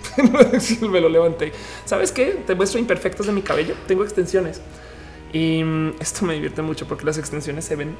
me 0.92 1.02
lo 1.02 1.10
levanté. 1.10 1.52
¿Sabes 1.86 2.12
qué? 2.12 2.44
Te 2.46 2.56
muestro 2.56 2.80
imperfectos 2.80 3.26
de 3.26 3.32
mi 3.32 3.42
cabello. 3.42 3.76
Tengo 3.88 4.04
extensiones 4.04 4.62
y 5.34 5.64
mm, 5.64 5.96
esto 6.00 6.26
me 6.26 6.34
divierte 6.34 6.62
mucho 6.62 6.88
porque 6.88 7.06
las 7.06 7.18
extensiones 7.18 7.66
se 7.66 7.76
ven. 7.76 7.96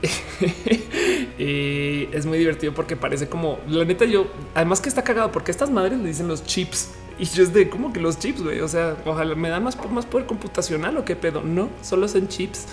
y 1.38 2.08
es 2.12 2.24
muy 2.24 2.38
divertido 2.38 2.72
porque 2.72 2.96
parece 2.96 3.28
como 3.28 3.58
la 3.68 3.84
neta. 3.84 4.04
Yo 4.04 4.26
además 4.54 4.80
que 4.80 4.88
está 4.88 5.02
cagado 5.02 5.32
porque 5.32 5.50
estas 5.50 5.70
madres 5.70 5.98
le 5.98 6.08
dicen 6.08 6.28
los 6.28 6.44
chips 6.44 6.90
y 7.18 7.24
yo 7.24 7.42
es 7.42 7.52
de 7.52 7.68
como 7.68 7.92
que 7.92 8.00
los 8.00 8.18
chips, 8.18 8.42
güey. 8.42 8.60
O 8.60 8.68
sea, 8.68 8.96
ojalá 9.04 9.34
me 9.34 9.48
dan 9.48 9.64
más, 9.64 9.76
más 9.90 10.06
poder 10.06 10.26
computacional 10.26 10.96
o 10.96 11.04
qué 11.04 11.16
pedo. 11.16 11.42
No, 11.42 11.68
solo 11.82 12.08
son 12.08 12.28
chips 12.28 12.66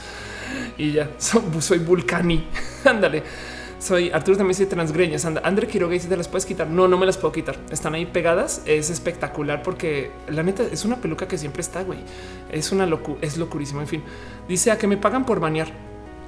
y 0.77 0.91
ya 0.91 1.09
soy 1.17 1.79
Vulcani. 1.79 2.47
Ándale. 2.85 3.23
Soy 3.77 4.09
Arturo 4.09 4.37
también 4.37 4.57
dice 4.57 4.65
transgreñas. 4.65 5.25
Anda, 5.25 5.41
André 5.43 5.67
Quiroga 5.67 5.93
dice 5.93 6.07
te 6.07 6.17
las 6.17 6.27
puedes 6.27 6.45
quitar. 6.45 6.67
No, 6.67 6.87
no 6.87 6.97
me 6.97 7.05
las 7.05 7.17
puedo 7.17 7.31
quitar. 7.31 7.57
Están 7.71 7.93
ahí 7.93 8.05
pegadas. 8.05 8.61
Es 8.65 8.89
espectacular 8.89 9.61
porque 9.63 10.11
la 10.29 10.43
neta 10.43 10.63
es 10.63 10.85
una 10.85 10.97
peluca 10.97 11.27
que 11.27 11.37
siempre 11.37 11.61
está, 11.61 11.83
güey. 11.83 11.99
Es 12.51 12.71
una 12.71 12.85
locura, 12.85 13.19
es 13.21 13.37
locurísimo. 13.37 13.81
En 13.81 13.87
fin, 13.87 14.03
dice 14.47 14.71
a 14.71 14.77
que 14.77 14.87
me 14.87 14.97
pagan 14.97 15.25
por 15.25 15.39
banear. 15.39 15.67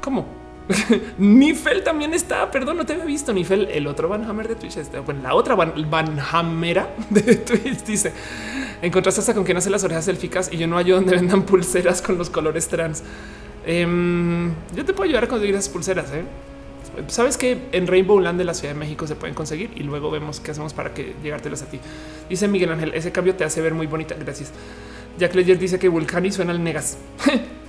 ¿Cómo? 0.01 0.46
Nifel 1.17 1.83
también 1.83 2.13
está. 2.13 2.51
Perdón, 2.51 2.77
no 2.77 2.85
te 2.85 2.93
había 2.93 3.05
visto. 3.05 3.33
Nifel, 3.33 3.67
el 3.71 3.87
otro 3.87 4.09
Van 4.09 4.23
Hammer 4.23 4.47
de 4.47 4.55
Twitch. 4.55 4.77
Este, 4.77 4.99
bueno, 4.99 5.21
la 5.21 5.33
otra 5.33 5.55
Van, 5.55 5.73
de 7.09 7.35
Twitch 7.35 7.83
dice: 7.83 8.13
Encontraste 8.81 9.21
hasta 9.21 9.33
con 9.33 9.43
quien 9.43 9.57
hace 9.57 9.69
las 9.69 9.83
orejas 9.83 10.07
élficas 10.07 10.49
y 10.51 10.57
yo 10.57 10.67
no 10.67 10.77
hallo 10.77 10.95
donde 10.95 11.15
vendan 11.15 11.43
pulseras 11.43 12.01
con 12.01 12.17
los 12.17 12.29
colores 12.29 12.67
trans. 12.67 13.03
Em, 13.65 14.53
yo 14.75 14.85
te 14.85 14.93
puedo 14.93 15.03
ayudar 15.03 15.25
a 15.25 15.27
conseguir 15.27 15.55
esas 15.55 15.69
pulseras. 15.69 16.11
¿eh? 16.11 16.23
Sabes 17.07 17.37
que 17.37 17.67
en 17.71 17.87
Rainbow 17.87 18.19
Land 18.19 18.37
de 18.37 18.45
la 18.45 18.53
Ciudad 18.53 18.73
de 18.73 18.79
México 18.79 19.07
se 19.07 19.15
pueden 19.15 19.35
conseguir 19.35 19.71
y 19.75 19.83
luego 19.83 20.11
vemos 20.11 20.39
qué 20.39 20.51
hacemos 20.51 20.73
para 20.73 20.93
que 20.93 21.15
llegártelas 21.23 21.63
a 21.63 21.65
ti. 21.67 21.79
Dice 22.29 22.47
Miguel 22.47 22.71
Ángel: 22.71 22.93
Ese 22.93 23.11
cambio 23.11 23.35
te 23.35 23.43
hace 23.43 23.61
ver 23.61 23.73
muy 23.73 23.87
bonita. 23.87 24.15
Gracias. 24.19 24.51
Jack 25.17 25.33
Ledger 25.33 25.57
dice 25.57 25.79
que 25.79 25.87
Vulcani 25.87 26.31
suena 26.31 26.51
al 26.51 26.63
negas. 26.63 26.97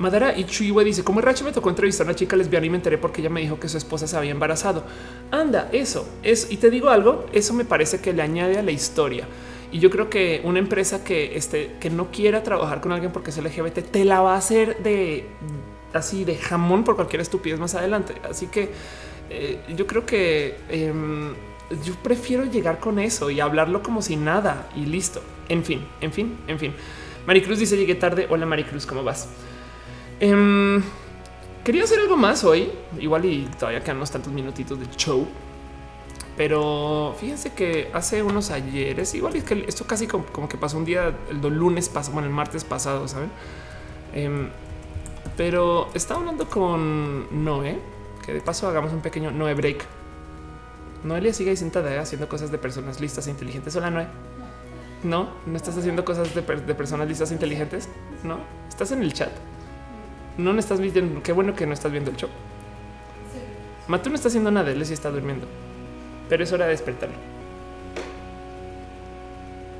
Madara 0.00 0.34
y 0.36 0.44
dice 0.44 1.04
como 1.04 1.20
Racha 1.20 1.44
me 1.44 1.52
tocó 1.52 1.68
entrevistar 1.68 2.06
a 2.06 2.10
una 2.10 2.16
chica 2.16 2.34
lesbiana 2.34 2.64
y 2.64 2.70
me 2.70 2.76
enteré 2.76 2.96
porque 2.96 3.20
ella 3.20 3.28
me 3.28 3.42
dijo 3.42 3.60
que 3.60 3.68
su 3.68 3.76
esposa 3.76 4.06
se 4.06 4.16
había 4.16 4.30
embarazado. 4.30 4.82
Anda, 5.30 5.68
eso 5.72 6.08
es. 6.22 6.50
Y 6.50 6.56
te 6.56 6.70
digo 6.70 6.88
algo, 6.88 7.26
eso 7.34 7.52
me 7.52 7.66
parece 7.66 8.00
que 8.00 8.14
le 8.14 8.22
añade 8.22 8.58
a 8.58 8.62
la 8.62 8.70
historia. 8.70 9.28
Y 9.70 9.78
yo 9.78 9.90
creo 9.90 10.08
que 10.08 10.40
una 10.42 10.58
empresa 10.58 11.04
que 11.04 11.36
este, 11.36 11.76
que 11.80 11.90
no 11.90 12.10
quiera 12.10 12.42
trabajar 12.42 12.80
con 12.80 12.92
alguien 12.92 13.12
porque 13.12 13.28
es 13.28 13.36
LGBT 13.36 13.90
te 13.90 14.06
la 14.06 14.22
va 14.22 14.34
a 14.34 14.38
hacer 14.38 14.82
de 14.82 15.26
así 15.92 16.24
de 16.24 16.36
jamón 16.36 16.82
por 16.82 16.96
cualquier 16.96 17.20
estupidez 17.20 17.60
más 17.60 17.74
adelante. 17.74 18.14
Así 18.28 18.46
que 18.46 18.70
eh, 19.28 19.60
yo 19.76 19.86
creo 19.86 20.06
que 20.06 20.56
em, 20.70 21.34
yo 21.84 21.94
prefiero 22.02 22.46
llegar 22.46 22.80
con 22.80 22.98
eso 22.98 23.28
y 23.30 23.40
hablarlo 23.40 23.82
como 23.82 24.00
si 24.00 24.16
nada 24.16 24.70
y 24.74 24.86
listo. 24.86 25.20
En 25.50 25.62
fin, 25.62 25.86
en 26.00 26.10
fin, 26.10 26.38
en 26.46 26.58
fin. 26.58 26.72
Maricruz 27.26 27.58
dice 27.58 27.76
llegué 27.76 27.96
tarde. 27.96 28.26
Hola 28.30 28.46
Maricruz, 28.46 28.86
¿cómo 28.86 29.04
vas? 29.04 29.28
Em, 30.20 30.82
quería 31.64 31.84
hacer 31.84 31.98
algo 31.98 32.16
más 32.16 32.44
hoy, 32.44 32.70
igual 32.98 33.24
y 33.24 33.46
todavía 33.58 33.80
quedan 33.80 33.96
unos 33.96 34.10
tantos 34.10 34.32
minutitos 34.32 34.78
de 34.78 34.86
show. 34.96 35.26
Pero 36.36 37.14
fíjense 37.18 37.52
que 37.52 37.90
hace 37.92 38.22
unos 38.22 38.50
ayeres, 38.50 39.14
igual 39.14 39.34
es 39.36 39.44
que 39.44 39.64
esto 39.66 39.86
casi 39.86 40.06
como, 40.06 40.48
que 40.48 40.56
pasó 40.56 40.76
un 40.76 40.84
día, 40.84 41.14
el 41.30 41.40
lunes 41.40 41.88
pasado, 41.88 42.14
bueno, 42.14 42.28
el 42.28 42.34
martes 42.34 42.64
pasado, 42.64 43.08
saben? 43.08 43.30
Em, 44.14 44.48
pero 45.36 45.88
estaba 45.94 46.20
hablando 46.20 46.48
con 46.48 47.44
Noé, 47.44 47.78
que 48.24 48.34
de 48.34 48.40
paso 48.40 48.68
hagamos 48.68 48.92
un 48.92 49.00
pequeño 49.00 49.30
Noé 49.30 49.54
break. 49.54 49.84
Noelia 51.04 51.32
sigue 51.32 51.50
ahí 51.50 51.56
sentada 51.56 51.94
¿eh? 51.94 51.98
haciendo 51.98 52.28
cosas 52.28 52.50
de 52.50 52.58
personas 52.58 53.00
listas 53.00 53.26
e 53.26 53.30
inteligentes. 53.30 53.74
Hola, 53.76 53.90
Noé. 53.90 54.06
No, 55.02 55.30
no 55.46 55.56
estás 55.56 55.78
haciendo 55.78 56.04
cosas 56.04 56.34
de 56.34 56.42
personas 56.42 57.08
listas 57.08 57.30
e 57.30 57.34
inteligentes. 57.34 57.88
No, 58.22 58.38
estás 58.68 58.92
en 58.92 59.02
el 59.02 59.14
chat 59.14 59.30
no 60.40 60.52
me 60.52 60.60
estás 60.60 60.80
viendo. 60.80 61.22
Qué 61.22 61.32
bueno 61.32 61.54
que 61.54 61.66
no 61.66 61.72
estás 61.72 61.92
viendo 61.92 62.10
el 62.10 62.16
show. 62.16 62.28
Sí. 63.32 63.38
Matú 63.88 64.10
no 64.10 64.16
está 64.16 64.28
haciendo 64.28 64.50
nada, 64.50 64.70
él 64.70 64.84
sí 64.84 64.94
está 64.94 65.10
durmiendo, 65.10 65.46
pero 66.28 66.44
es 66.44 66.52
hora 66.52 66.66
de 66.66 66.72
despertarlo. 66.72 67.16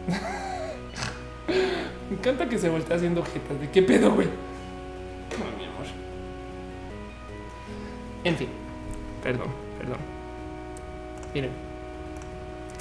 me 2.10 2.16
encanta 2.16 2.48
que 2.48 2.58
se 2.58 2.68
voltea 2.68 2.96
haciendo 2.96 3.20
objetos. 3.20 3.60
de 3.60 3.70
qué 3.70 3.82
pedo, 3.82 4.12
güey. 4.12 4.28
Oh, 4.28 5.58
mi 5.58 5.64
amor. 5.64 5.86
En 8.24 8.36
fin, 8.36 8.48
perdón, 9.22 9.48
perdón. 9.78 9.98
Miren, 11.34 11.50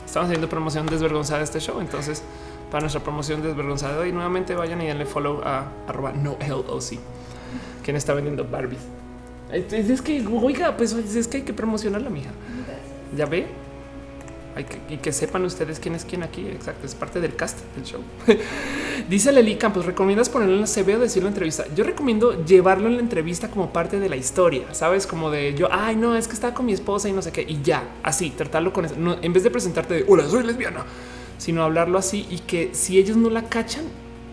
estamos 0.05 0.27
haciendo 0.27 0.49
promoción 0.49 0.87
desvergonzada 0.87 1.39
de 1.39 1.45
este 1.45 1.59
show, 1.59 1.79
entonces 1.79 2.23
para 2.71 2.81
nuestra 2.81 3.01
promoción 3.01 3.41
desvergonzada 3.41 4.07
y 4.07 4.11
nuevamente 4.11 4.55
vayan 4.55 4.81
y 4.81 4.87
denle 4.87 5.05
follow 5.05 5.41
a 5.43 5.71
arroba 5.87 6.11
no 6.11 6.37
LOC 6.47 6.99
quién 7.89 7.97
está 7.97 8.13
vendiendo 8.13 8.45
Barbies. 8.45 8.81
Es 9.51 10.03
que, 10.03 10.23
oiga, 10.27 10.77
pues 10.77 10.93
es 10.93 11.27
que 11.27 11.37
hay 11.37 11.43
que 11.43 11.53
promocionar 11.53 12.03
la 12.03 12.11
mija. 12.11 12.29
Ya 13.17 13.25
ve. 13.25 13.47
Hay 14.55 14.65
que, 14.65 14.93
y 14.93 14.97
que 14.97 15.11
sepan 15.11 15.43
ustedes 15.43 15.79
quién 15.79 15.95
es 15.95 16.05
quién 16.05 16.21
aquí. 16.21 16.45
Exacto, 16.49 16.85
es 16.85 16.93
parte 16.93 17.19
del 17.19 17.35
cast 17.35 17.57
del 17.75 17.83
show. 17.83 18.01
Dice 19.09 19.31
Leli 19.31 19.55
Campos, 19.55 19.87
¿recomiendas 19.87 20.29
ponerlo 20.29 20.53
en 20.53 20.61
la 20.61 20.67
CV 20.67 20.97
o 20.97 20.99
decirlo 20.99 21.29
en 21.29 21.33
entrevista? 21.33 21.65
Yo 21.75 21.83
recomiendo 21.83 22.45
llevarlo 22.45 22.89
en 22.89 22.97
la 22.97 23.01
entrevista 23.01 23.49
como 23.49 23.73
parte 23.73 23.99
de 23.99 24.07
la 24.07 24.15
historia, 24.15 24.71
¿sabes? 24.73 25.07
Como 25.07 25.31
de 25.31 25.55
yo, 25.55 25.67
ay, 25.71 25.95
no, 25.95 26.15
es 26.15 26.27
que 26.27 26.35
estaba 26.35 26.53
con 26.53 26.67
mi 26.67 26.73
esposa 26.73 27.09
y 27.09 27.11
no 27.11 27.23
sé 27.23 27.31
qué, 27.31 27.41
y 27.41 27.63
ya, 27.63 27.95
así, 28.03 28.29
tratarlo 28.29 28.71
con 28.71 28.85
eso. 28.85 28.93
en 29.19 29.33
vez 29.33 29.41
de 29.41 29.49
presentarte 29.49 29.95
de, 29.95 30.05
hola, 30.07 30.29
soy 30.29 30.43
lesbiana, 30.43 30.85
sino 31.39 31.63
hablarlo 31.63 31.97
así 31.97 32.27
y 32.29 32.37
que 32.37 32.69
si 32.73 32.99
ellos 32.99 33.17
no 33.17 33.31
la 33.31 33.49
cachan, 33.49 33.85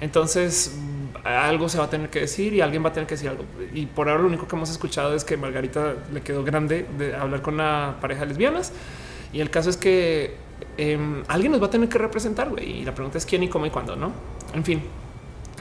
Entonces 0.00 0.76
algo 1.24 1.68
se 1.68 1.78
va 1.78 1.84
a 1.84 1.90
tener 1.90 2.10
que 2.10 2.20
decir 2.20 2.52
y 2.52 2.60
alguien 2.60 2.84
va 2.84 2.90
a 2.90 2.92
tener 2.92 3.06
que 3.06 3.14
decir 3.14 3.30
algo. 3.30 3.44
Y 3.72 3.86
por 3.86 4.08
ahora 4.08 4.22
lo 4.22 4.28
único 4.28 4.46
que 4.46 4.54
hemos 4.54 4.70
escuchado 4.70 5.14
es 5.14 5.24
que 5.24 5.36
Margarita 5.36 5.94
le 6.12 6.20
quedó 6.20 6.44
grande 6.44 6.86
de 6.98 7.14
hablar 7.14 7.40
con 7.40 7.56
la 7.56 7.96
pareja 8.00 8.24
lesbianas 8.24 8.72
Y 9.32 9.40
el 9.40 9.50
caso 9.50 9.70
es 9.70 9.76
que 9.76 10.36
em, 10.76 11.22
alguien 11.28 11.52
nos 11.52 11.62
va 11.62 11.66
a 11.66 11.70
tener 11.70 11.88
que 11.88 11.98
representar, 11.98 12.50
güey. 12.50 12.80
Y 12.80 12.84
la 12.84 12.94
pregunta 12.94 13.18
es 13.18 13.24
quién 13.24 13.42
y 13.42 13.48
cómo 13.48 13.66
y 13.66 13.70
cuándo, 13.70 13.96
¿no? 13.96 14.12
En 14.52 14.64
fin, 14.64 14.82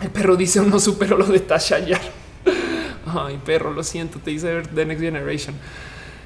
el 0.02 0.10
perro 0.10 0.36
dice 0.36 0.62
no 0.62 0.80
supero 0.80 1.18
lo 1.18 1.26
de 1.26 1.40
Tasha. 1.40 1.78
Ay, 3.06 3.40
perro, 3.44 3.72
lo 3.72 3.84
siento, 3.84 4.20
te 4.20 4.32
dice 4.32 4.64
The 4.74 4.86
Next 4.86 5.02
Generation. 5.02 5.56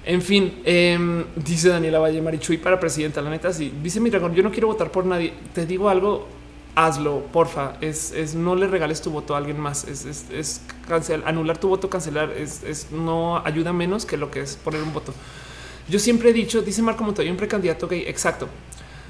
En 0.04 0.22
fin, 0.22 0.62
em, 0.64 1.26
dice 1.36 1.70
Daniela 1.70 2.00
Valle 2.00 2.22
Marichuy 2.22 2.58
para 2.58 2.80
presidenta. 2.80 3.22
La 3.22 3.30
neta, 3.30 3.52
sí 3.52 3.74
dice 3.84 4.00
mi 4.00 4.10
dragón. 4.10 4.34
Yo 4.34 4.42
no 4.42 4.52
quiero 4.52 4.68
votar 4.68 4.90
por 4.90 5.06
nadie. 5.06 5.34
Te 5.54 5.66
digo 5.66 5.90
algo, 5.90 6.28
hazlo, 6.78 7.24
porfa. 7.34 7.74
Es, 7.82 8.12
es 8.12 8.36
no 8.36 8.56
le 8.56 8.68
regales 8.68 9.02
tu 9.02 9.10
voto 9.10 9.34
a 9.34 9.40
alguien 9.40 9.60
más. 9.60 9.84
Es, 9.86 10.06
es, 10.06 10.62
cancelar, 10.88 11.28
anular 11.28 11.58
tu 11.58 11.68
voto, 11.68 11.90
cancelar. 11.90 12.32
Es, 12.32 12.92
no 12.92 13.42
ayuda 13.44 13.74
menos 13.74 14.06
que 14.06 14.16
lo 14.16 14.30
que 14.30 14.42
es 14.42 14.56
poner 14.56 14.84
un 14.84 14.94
voto. 14.94 15.14
Yo 15.90 15.98
siempre 15.98 16.30
he 16.30 16.34
dicho, 16.34 16.62
dice 16.62 16.84
Marco 16.84 17.04
Montoya, 17.04 17.32
un 17.32 17.38
precandidato 17.38 17.88
gay. 17.88 18.04
Exacto. 18.06 18.48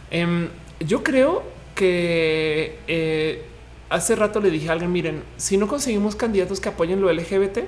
Em, 0.10 0.48
yo 0.80 1.04
creo 1.04 1.44
que 1.76 2.80
eh, 2.88 3.46
hace 3.90 4.16
rato 4.16 4.40
le 4.40 4.50
dije 4.50 4.70
a 4.70 4.72
alguien: 4.72 4.92
miren, 4.92 5.24
si 5.36 5.58
no 5.58 5.68
conseguimos 5.68 6.16
candidatos 6.16 6.62
que 6.62 6.70
apoyen 6.70 7.02
lo 7.02 7.12
LGBT, 7.12 7.60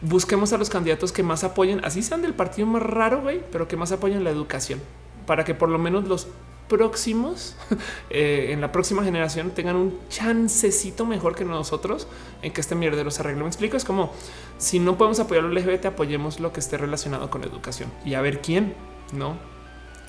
busquemos 0.00 0.52
a 0.52 0.58
los 0.58 0.68
candidatos 0.68 1.12
que 1.12 1.22
más 1.22 1.44
apoyen, 1.44 1.84
así 1.84 2.02
sean 2.02 2.22
del 2.22 2.34
partido 2.34 2.66
más 2.66 2.82
raro, 2.82 3.20
güey, 3.20 3.40
pero 3.52 3.68
que 3.68 3.76
más 3.76 3.92
apoyen 3.92 4.24
la 4.24 4.30
educación 4.30 4.80
para 5.26 5.44
que 5.44 5.54
por 5.54 5.68
lo 5.68 5.78
menos 5.78 6.08
los 6.08 6.26
próximos 6.68 7.56
eh, 8.10 8.50
en 8.50 8.60
la 8.60 8.70
próxima 8.70 9.02
generación 9.02 9.50
tengan 9.50 9.76
un 9.76 9.98
chancecito 10.08 11.06
mejor 11.06 11.34
que 11.34 11.44
nosotros 11.44 12.06
en 12.42 12.52
que 12.52 12.60
este 12.60 12.74
mierdero 12.74 13.10
se 13.10 13.22
arregle. 13.22 13.42
Me 13.42 13.48
explico. 13.48 13.76
Es 13.76 13.84
como 13.84 14.12
si 14.58 14.78
no 14.78 14.96
podemos 14.96 15.18
apoyar 15.20 15.44
al 15.44 15.54
LGBT, 15.54 15.86
apoyemos 15.86 16.40
lo 16.40 16.52
que 16.52 16.60
esté 16.60 16.76
relacionado 16.76 17.30
con 17.30 17.42
educación 17.44 17.90
y 18.04 18.14
a 18.14 18.20
ver 18.20 18.40
quién 18.40 18.74
no. 19.12 19.36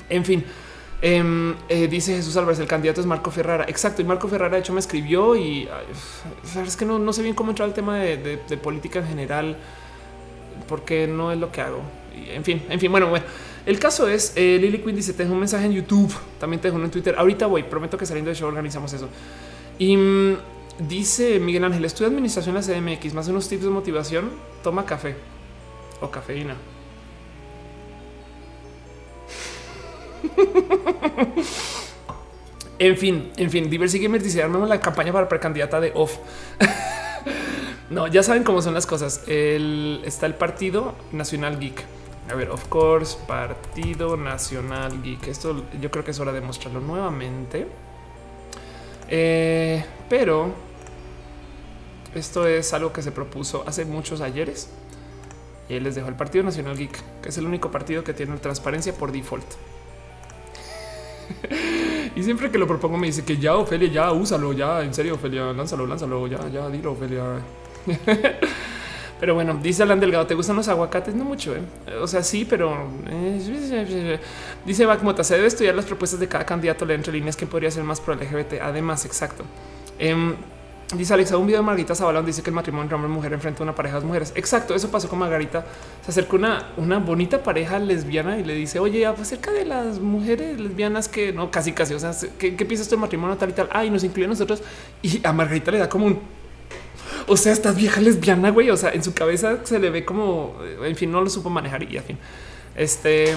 En 0.10 0.26
fin, 0.26 0.44
em, 1.02 1.56
eh, 1.69 1.88
dice 1.88 2.15
Jesús 2.15 2.36
Álvarez, 2.36 2.60
el 2.60 2.68
candidato 2.68 3.02
es 3.02 3.07
Marco 3.07 3.31
Ferrara. 3.31 3.65
Exacto. 3.68 4.02
Y 4.02 4.06
Marco 4.06 4.27
Ferrara, 4.27 4.56
de 4.56 4.60
hecho, 4.60 4.73
me 4.73 4.80
escribió 4.80 5.36
y 5.36 5.69
es 6.65 6.76
que 6.76 6.86
no, 6.86 7.14
sé 7.14 7.22
bien 7.23 7.36
cómo 7.36 7.52
entrar 7.52 7.68
al 7.68 7.73
tema 7.73 7.98
de, 7.98 8.38
política 8.61 8.99
en 8.99 9.07
general, 9.07 9.57
porque 10.68 11.07
no 11.07 11.31
es 11.31 11.38
lo 11.38 11.52
que 11.52 11.61
hago. 11.61 11.81
en 12.14 12.44
fin, 12.44 12.64
en 12.69 12.80
fin, 12.80 12.91
bueno, 12.91 13.07
bueno. 13.07 13.26
El 13.65 13.80
caso 13.80 14.07
es, 14.07 14.34
eh, 14.36 14.57
Lily 14.60 14.80
Quinn 14.80 14.95
dice, 14.95 15.14
te 15.14 15.23
dejo 15.23 15.34
un 15.34 15.40
mensaje 15.40 15.65
en 15.65 15.73
YouTube, 15.73 16.14
también 16.40 16.61
te 16.61 16.69
dejo 16.69 16.81
en 16.81 16.90
Twitter. 16.90 17.15
Ahorita 17.18 17.45
voy, 17.45 17.64
prometo 17.64 17.98
que 17.98 18.06
saliendo 18.06 18.30
de 18.30 18.36
show 18.36 18.48
organizamos 18.48 18.94
eso. 18.94 19.10
Y 19.77 19.98
mm, 19.98 20.38
dice 20.88 21.40
Miguel 21.40 21.65
Ángel, 21.65 21.84
estudia 21.86 22.07
administración 22.07 22.56
en 22.56 22.61
la 22.61 22.68
CDMX, 22.68 23.14
más 23.14 23.27
unos 23.27 23.49
tips 23.49 23.64
de 23.64 23.69
motivación, 23.69 24.30
toma 24.64 24.86
café 24.86 25.15
o 26.02 26.10
cafeína. 26.10 26.56
en 32.80 32.98
fin, 32.98 33.31
en 33.38 33.49
fin, 33.52 33.69
Diversi 33.69 33.99
Gamers 33.99 34.23
dice, 34.23 34.41
armemos 34.41 34.69
la 34.69 34.80
campaña 34.80 35.11
para 35.11 35.27
precandidata 35.27 35.81
de 35.81 35.91
OFF. 35.94 36.18
no, 37.90 38.07
ya 38.07 38.23
saben 38.23 38.44
cómo 38.44 38.61
son 38.61 38.73
las 38.73 38.86
cosas. 38.86 39.23
está 39.27 40.26
el 40.26 40.36
Partido 40.36 40.95
Nacional 41.11 41.60
Geek 41.60 41.99
a 42.30 42.36
ver, 42.36 42.50
of 42.50 42.68
course, 42.68 43.18
Partido 43.28 44.16
Nacional 44.16 45.02
Geek. 45.02 45.28
Esto 45.28 45.64
yo 45.82 45.90
creo 45.90 46.04
que 46.04 46.12
es 46.12 46.20
hora 46.20 46.32
de 46.32 46.42
mostrarlo 46.42 46.80
nuevamente. 46.80 47.68
Eh, 49.08 49.84
pero 50.08 50.54
esto 52.14 52.46
es 52.46 52.74
algo 52.74 52.94
que 52.94 53.02
se 53.02 53.12
propuso 53.12 53.64
hace 53.66 53.86
muchos 53.86 54.22
ayeres. 54.22 54.70
Y 55.68 55.76
él 55.76 55.84
les 55.84 55.96
dejó 55.96 56.10
el 56.10 56.16
Partido 56.16 56.44
Nacional 56.44 56.78
Geek, 56.78 57.22
que 57.22 57.30
es 57.30 57.38
el 57.38 57.46
único 57.46 57.72
partido 57.72 58.04
que 58.04 58.14
tiene 58.14 58.38
transparencia 58.38 58.94
por 58.94 59.12
default. 59.12 59.46
y 62.16 62.24
siempre 62.24 62.52
que 62.52 62.58
lo 62.58 62.68
propongo 62.68 62.98
me 62.98 63.08
dice 63.08 63.24
que 63.24 63.38
ya, 63.38 63.56
Ofelia, 63.56 63.90
ya 63.90 64.12
úsalo, 64.12 64.54
ya, 64.54 64.82
en 64.82 64.94
serio, 64.94 65.16
Ofelia, 65.16 65.54
lánzalo, 65.54 65.86
lánzalo, 65.88 66.28
ya, 66.28 66.48
ya, 66.50 66.70
dilo, 66.70 66.92
Ofelia. 66.92 67.24
Pero 69.20 69.34
bueno, 69.34 69.60
dice 69.62 69.84
Alan 69.84 70.00
Delgado, 70.00 70.26
¿te 70.26 70.34
gustan 70.34 70.56
los 70.56 70.68
aguacates? 70.70 71.14
No 71.14 71.26
mucho, 71.26 71.54
¿eh? 71.56 71.62
O 72.02 72.08
sea, 72.08 72.24
sí, 72.24 72.46
pero... 72.46 72.90
Eh, 73.10 74.20
dice 74.66 74.86
Bacmota, 74.86 75.24
se 75.24 75.36
debe 75.36 75.48
estudiar 75.48 75.76
las 75.76 75.86
propuestas 75.86 76.20
de 76.20 76.28
cada 76.28 76.46
candidato, 76.46 76.86
leer 76.86 77.00
entre 77.00 77.14
líneas 77.14 77.36
que 77.36 77.46
podría 77.46 77.70
ser 77.70 77.84
más 77.84 78.00
pro 78.00 78.16
LGBT. 78.16 78.62
Además, 78.62 79.04
exacto. 79.06 79.44
Em, 79.98 80.36
dice 80.96 81.14
Alexa, 81.14 81.36
un 81.36 81.48
video 81.48 81.60
de 81.60 81.66
Margarita 81.66 81.94
Zabalón 81.96 82.26
dice 82.26 82.41
que 82.41 82.50
el 82.50 82.56
matrimonio 82.56 82.84
entre 82.84 82.96
hombre 82.96 83.12
y 83.12 83.14
mujer 83.14 83.34
enfrenta 83.34 83.62
a 83.62 83.64
una 83.64 83.76
pareja 83.76 84.00
de 84.00 84.06
mujeres. 84.06 84.32
Exacto, 84.36 84.74
eso 84.74 84.90
pasó 84.90 85.10
con 85.10 85.20
Margarita. 85.20 85.66
Se 86.06 86.12
acercó 86.12 86.38
una, 86.38 86.70
una 86.78 87.00
bonita 87.00 87.44
pareja 87.44 87.78
lesbiana 87.78 88.40
y 88.40 88.46
le 88.46 88.56
dice, 88.56 88.80
oye, 88.80 89.06
acerca 89.06 89.52
de 89.52 89.66
las 89.66 90.00
mujeres 90.00 90.58
lesbianas 90.62 91.10
que 91.10 91.34
no, 91.34 91.52
casi, 91.52 91.74
casi, 91.74 91.94
o 91.94 92.00
sea, 92.00 92.12
¿qué, 92.38 92.56
qué 92.56 92.66
piensas 92.66 92.88
tú 92.88 92.91
del 92.91 93.02
matrimonio 93.02 93.36
tal 93.36 93.50
y 93.50 93.54
tal? 93.54 93.68
Ah, 93.72 93.84
y 93.84 93.90
nos 93.90 94.06
incluye 94.06 94.28
a 94.28 94.30
nosotros. 94.30 94.64
Y 95.02 95.20
a 95.28 95.34
Margarita 95.34 95.72
le 95.72 95.80
da 95.80 95.90
como 95.90 96.06
un 96.06 96.39
o 97.30 97.38
sea, 97.38 97.54
estás 97.54 97.76
vieja 97.76 98.02
lesbiana, 98.02 98.50
güey. 98.50 98.70
O 98.70 98.78
sea, 98.78 98.92
en 98.92 99.04
su 99.04 99.14
cabeza 99.14 99.60
se 99.64 99.80
le 99.80 99.90
ve 99.90 100.04
como, 100.04 100.56
en 100.84 100.96
fin, 100.96 101.12
no 101.12 101.22
lo 101.22 101.30
supo 101.30 101.50
manejar 101.50 101.84
y 101.84 101.98
en 101.98 102.04
fin. 102.04 102.18
Este 102.76 103.36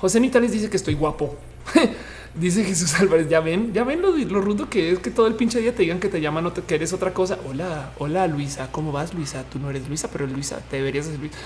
José 0.00 0.20
Nitales 0.20 0.52
dice 0.52 0.68
que 0.68 0.76
estoy 0.76 0.94
guapo. 0.94 1.36
dice 2.34 2.64
Jesús 2.64 2.94
Álvarez. 3.00 3.28
Ya 3.28 3.40
ven, 3.40 3.72
ya 3.72 3.84
ven 3.84 4.02
lo, 4.02 4.40
rudo 4.40 4.68
que 4.68 4.92
es 4.92 4.98
que 4.98 5.10
todo 5.10 5.26
el 5.26 5.34
pinche 5.34 5.60
día 5.60 5.74
te 5.74 5.82
digan 5.82 6.00
que 6.00 6.08
te 6.08 6.20
llaman 6.20 6.46
o 6.46 6.52
que 6.52 6.74
eres 6.74 6.92
otra 6.92 7.14
cosa. 7.14 7.38
Hola, 7.48 7.92
hola 7.98 8.26
Luisa, 8.26 8.70
¿cómo 8.72 8.92
vas, 8.92 9.14
Luisa? 9.14 9.44
Tú 9.50 9.58
no 9.58 9.70
eres 9.70 9.88
Luisa, 9.88 10.08
pero 10.10 10.26
Luisa, 10.26 10.60
te 10.70 10.76
deberías 10.76 11.06
decir 11.06 11.20
Luisa. 11.20 11.38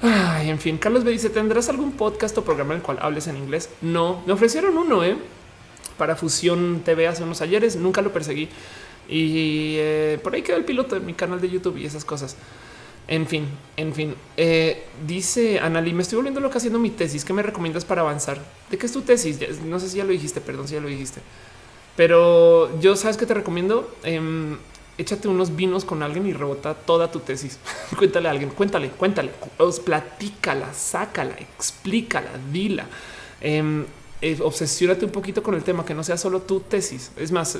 Ay, 0.00 0.50
en 0.50 0.58
fin, 0.58 0.78
Carlos 0.78 1.04
me 1.04 1.10
dice: 1.10 1.28
¿Tendrás 1.28 1.68
algún 1.68 1.92
podcast 1.92 2.36
o 2.38 2.44
programa 2.44 2.74
en 2.74 2.80
el 2.80 2.82
cual 2.82 2.98
hables 3.00 3.26
en 3.26 3.36
inglés? 3.36 3.68
No, 3.82 4.22
me 4.26 4.32
ofrecieron 4.32 4.76
uno, 4.78 5.04
eh, 5.04 5.16
para 5.98 6.16
Fusión 6.16 6.82
TV 6.84 7.06
hace 7.06 7.22
unos 7.22 7.42
ayeres. 7.42 7.76
Nunca 7.76 8.00
lo 8.02 8.12
perseguí. 8.12 8.48
Y 9.08 9.76
eh, 9.78 10.18
por 10.22 10.34
ahí 10.34 10.42
quedó 10.42 10.56
el 10.56 10.64
piloto 10.64 10.94
de 10.94 11.00
mi 11.00 11.14
canal 11.14 11.40
de 11.40 11.50
YouTube 11.50 11.76
y 11.76 11.86
esas 11.86 12.04
cosas. 12.04 12.36
En 13.08 13.26
fin, 13.26 13.46
en 13.76 13.92
fin, 13.94 14.14
eh, 14.36 14.84
dice 15.06 15.58
Anali, 15.58 15.92
me 15.92 16.02
estoy 16.02 16.16
volviendo 16.16 16.40
loca 16.40 16.58
haciendo 16.58 16.78
mi 16.78 16.90
tesis. 16.90 17.24
¿Qué 17.24 17.32
me 17.32 17.42
recomiendas 17.42 17.84
para 17.84 18.02
avanzar? 18.02 18.40
¿De 18.70 18.78
qué 18.78 18.86
es 18.86 18.92
tu 18.92 19.02
tesis? 19.02 19.38
No 19.64 19.80
sé 19.80 19.88
si 19.88 19.98
ya 19.98 20.04
lo 20.04 20.12
dijiste, 20.12 20.40
perdón 20.40 20.68
si 20.68 20.74
ya 20.74 20.80
lo 20.80 20.88
dijiste, 20.88 21.20
pero 21.96 22.80
yo 22.80 22.96
sabes 22.96 23.16
que 23.16 23.26
te 23.26 23.34
recomiendo. 23.34 23.92
Em, 24.04 24.56
échate 24.98 25.26
unos 25.26 25.56
vinos 25.56 25.84
con 25.84 26.02
alguien 26.02 26.26
y 26.26 26.32
rebota 26.32 26.74
toda 26.74 27.10
tu 27.10 27.20
tesis. 27.20 27.58
cuéntale 27.98 28.28
a 28.28 28.30
alguien, 28.30 28.50
cuéntale, 28.50 28.88
cuéntale, 28.90 29.30
os 29.58 29.80
platícala, 29.80 30.72
sácala, 30.72 31.34
explícala, 31.38 32.30
dila. 32.52 32.86
Eh, 33.40 33.84
eh, 34.22 34.38
obsesiónate 34.40 35.04
un 35.04 35.10
poquito 35.10 35.42
con 35.42 35.56
el 35.56 35.64
tema, 35.64 35.84
que 35.84 35.94
no 35.94 36.04
sea 36.04 36.16
solo 36.16 36.42
tu 36.42 36.60
tesis. 36.60 37.10
Es 37.16 37.32
más, 37.32 37.58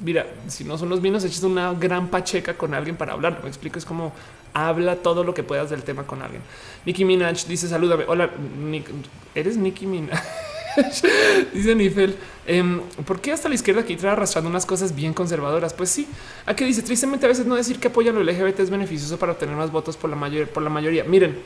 mira, 0.00 0.26
si 0.46 0.62
no 0.62 0.76
son 0.76 0.90
los 0.90 1.00
vinos, 1.00 1.24
eches 1.24 1.42
una 1.42 1.72
gran 1.72 2.08
pacheca 2.08 2.52
con 2.52 2.74
alguien 2.74 2.96
para 2.96 3.14
hablar. 3.14 3.40
Me 3.42 3.48
explico, 3.48 3.78
es 3.78 3.86
como 3.86 4.12
habla 4.52 4.96
todo 4.96 5.24
lo 5.24 5.32
que 5.32 5.42
puedas 5.42 5.70
del 5.70 5.82
tema 5.82 6.06
con 6.06 6.20
alguien. 6.20 6.42
Nicki 6.84 7.06
Minaj 7.06 7.46
dice 7.46 7.66
salúdame. 7.66 8.04
Hola, 8.06 8.30
eres 9.34 9.56
Nicki 9.56 9.86
Minaj. 9.86 10.22
dice 11.54 11.74
Nifel, 11.74 12.14
em, 12.46 12.80
¿por 13.06 13.20
qué 13.20 13.32
hasta 13.32 13.48
la 13.48 13.54
izquierda 13.54 13.80
aquí 13.80 13.96
trae 13.96 14.12
arrastrando 14.12 14.50
unas 14.50 14.66
cosas 14.66 14.94
bien 14.94 15.14
conservadoras? 15.14 15.72
Pues 15.72 15.88
sí, 15.88 16.06
aquí 16.44 16.64
dice 16.64 16.82
tristemente 16.82 17.24
a 17.24 17.28
veces 17.30 17.46
no 17.46 17.56
decir 17.56 17.78
que 17.78 17.88
apoyan 17.88 18.14
lo 18.14 18.22
LGBT 18.22 18.60
es 18.60 18.70
beneficioso 18.70 19.18
para 19.18 19.32
obtener 19.32 19.56
más 19.56 19.72
votos 19.72 19.96
por 19.96 20.10
la 20.10 20.16
mayoría. 20.16 20.52
Por 20.52 20.62
la 20.62 20.70
mayoría. 20.70 21.04
Miren, 21.04 21.38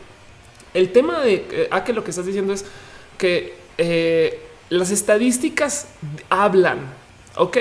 el 0.74 0.90
tema 0.90 1.20
de 1.20 1.47
eh, 1.52 1.68
a 1.70 1.84
que 1.84 1.93
lo 1.93 2.02
que 2.02 2.10
estás 2.10 2.26
diciendo 2.26 2.52
es 2.52 2.64
que 3.16 3.55
eh, 3.78 4.45
las 4.70 4.90
estadísticas 4.90 5.86
hablan, 6.28 6.78
¿ok? 7.36 7.59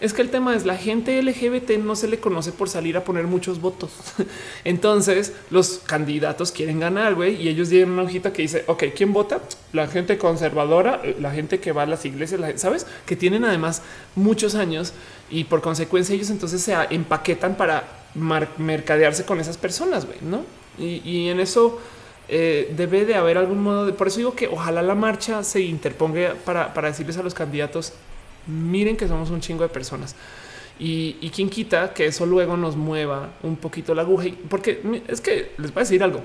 Es 0.00 0.12
que 0.12 0.22
el 0.22 0.30
tema 0.30 0.54
es 0.54 0.64
la 0.64 0.76
gente 0.76 1.20
LGBT 1.20 1.70
no 1.78 1.96
se 1.96 2.06
le 2.06 2.20
conoce 2.20 2.52
por 2.52 2.68
salir 2.68 2.96
a 2.96 3.02
poner 3.02 3.26
muchos 3.26 3.60
votos. 3.60 3.90
Entonces 4.64 5.32
los 5.50 5.80
candidatos 5.84 6.52
quieren 6.52 6.78
ganar, 6.78 7.16
y 7.28 7.48
ellos 7.48 7.68
tienen 7.68 7.90
una 7.90 8.02
hojita 8.02 8.32
que 8.32 8.42
dice, 8.42 8.62
ok, 8.68 8.84
¿quién 8.94 9.12
vota? 9.12 9.40
La 9.72 9.88
gente 9.88 10.16
conservadora, 10.16 11.02
la 11.20 11.32
gente 11.32 11.58
que 11.58 11.72
va 11.72 11.82
a 11.82 11.86
las 11.86 12.04
iglesias, 12.04 12.40
¿sabes? 12.60 12.86
Que 13.06 13.16
tienen 13.16 13.44
además 13.44 13.82
muchos 14.14 14.54
años 14.54 14.92
y 15.30 15.44
por 15.44 15.62
consecuencia 15.62 16.14
ellos 16.14 16.30
entonces 16.30 16.62
se 16.62 16.74
empaquetan 16.90 17.56
para 17.56 17.84
mercadearse 18.58 19.24
con 19.24 19.40
esas 19.40 19.58
personas, 19.58 20.06
güey, 20.06 20.18
¿no? 20.22 20.44
Y 20.78 21.28
en 21.28 21.40
eso 21.40 21.80
eh, 22.28 22.72
debe 22.76 23.04
de 23.04 23.14
haber 23.14 23.38
algún 23.38 23.62
modo 23.62 23.86
de 23.86 23.92
por 23.92 24.08
eso 24.08 24.18
digo 24.18 24.34
que 24.34 24.48
ojalá 24.48 24.82
la 24.82 24.94
marcha 24.94 25.42
se 25.42 25.60
interponga 25.60 26.34
para, 26.44 26.72
decirles 26.82 27.16
a 27.16 27.22
los 27.22 27.34
candidatos 27.34 27.92
miren 28.46 28.96
que 28.96 29.08
somos 29.08 29.30
un 29.30 29.40
chingo 29.40 29.62
de 29.62 29.68
personas 29.68 30.14
y, 30.78 31.16
y 31.20 31.30
quien 31.30 31.50
quita 31.50 31.92
que 31.94 32.06
eso 32.06 32.26
luego 32.26 32.56
nos 32.56 32.76
mueva 32.76 33.30
un 33.42 33.56
poquito 33.56 33.94
la 33.94 34.02
aguja 34.02 34.28
porque 34.48 34.80
es 35.08 35.20
que 35.20 35.52
les 35.58 35.72
voy 35.72 35.80
a 35.80 35.84
decir 35.84 36.02
algo 36.02 36.22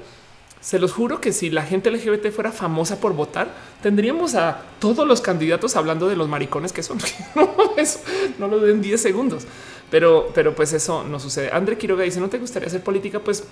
se 0.63 0.79
los 0.79 0.93
juro 0.93 1.19
que 1.19 1.33
si 1.33 1.49
la 1.49 1.63
gente 1.63 1.91
LGBT 1.91 2.31
fuera 2.31 2.53
famosa 2.53 3.01
por 3.01 3.13
votar, 3.13 3.53
tendríamos 3.81 4.33
a 4.33 4.61
todos 4.79 5.05
los 5.05 5.19
candidatos 5.19 5.75
hablando 5.75 6.07
de 6.07 6.15
los 6.15 6.29
maricones 6.29 6.71
que 6.71 6.81
son. 6.81 6.99
eso 7.77 7.99
no 8.39 8.47
lo 8.47 8.59
den 8.59 8.81
10 8.81 9.01
segundos, 9.01 9.43
pero, 9.91 10.31
pero 10.33 10.55
pues 10.55 10.71
eso 10.71 11.03
no 11.03 11.19
sucede. 11.19 11.51
André 11.51 11.77
Quiroga 11.77 12.05
dice: 12.05 12.21
No 12.21 12.29
te 12.29 12.39
gustaría 12.39 12.67
hacer 12.67 12.81
política? 12.81 13.19
Pues 13.19 13.43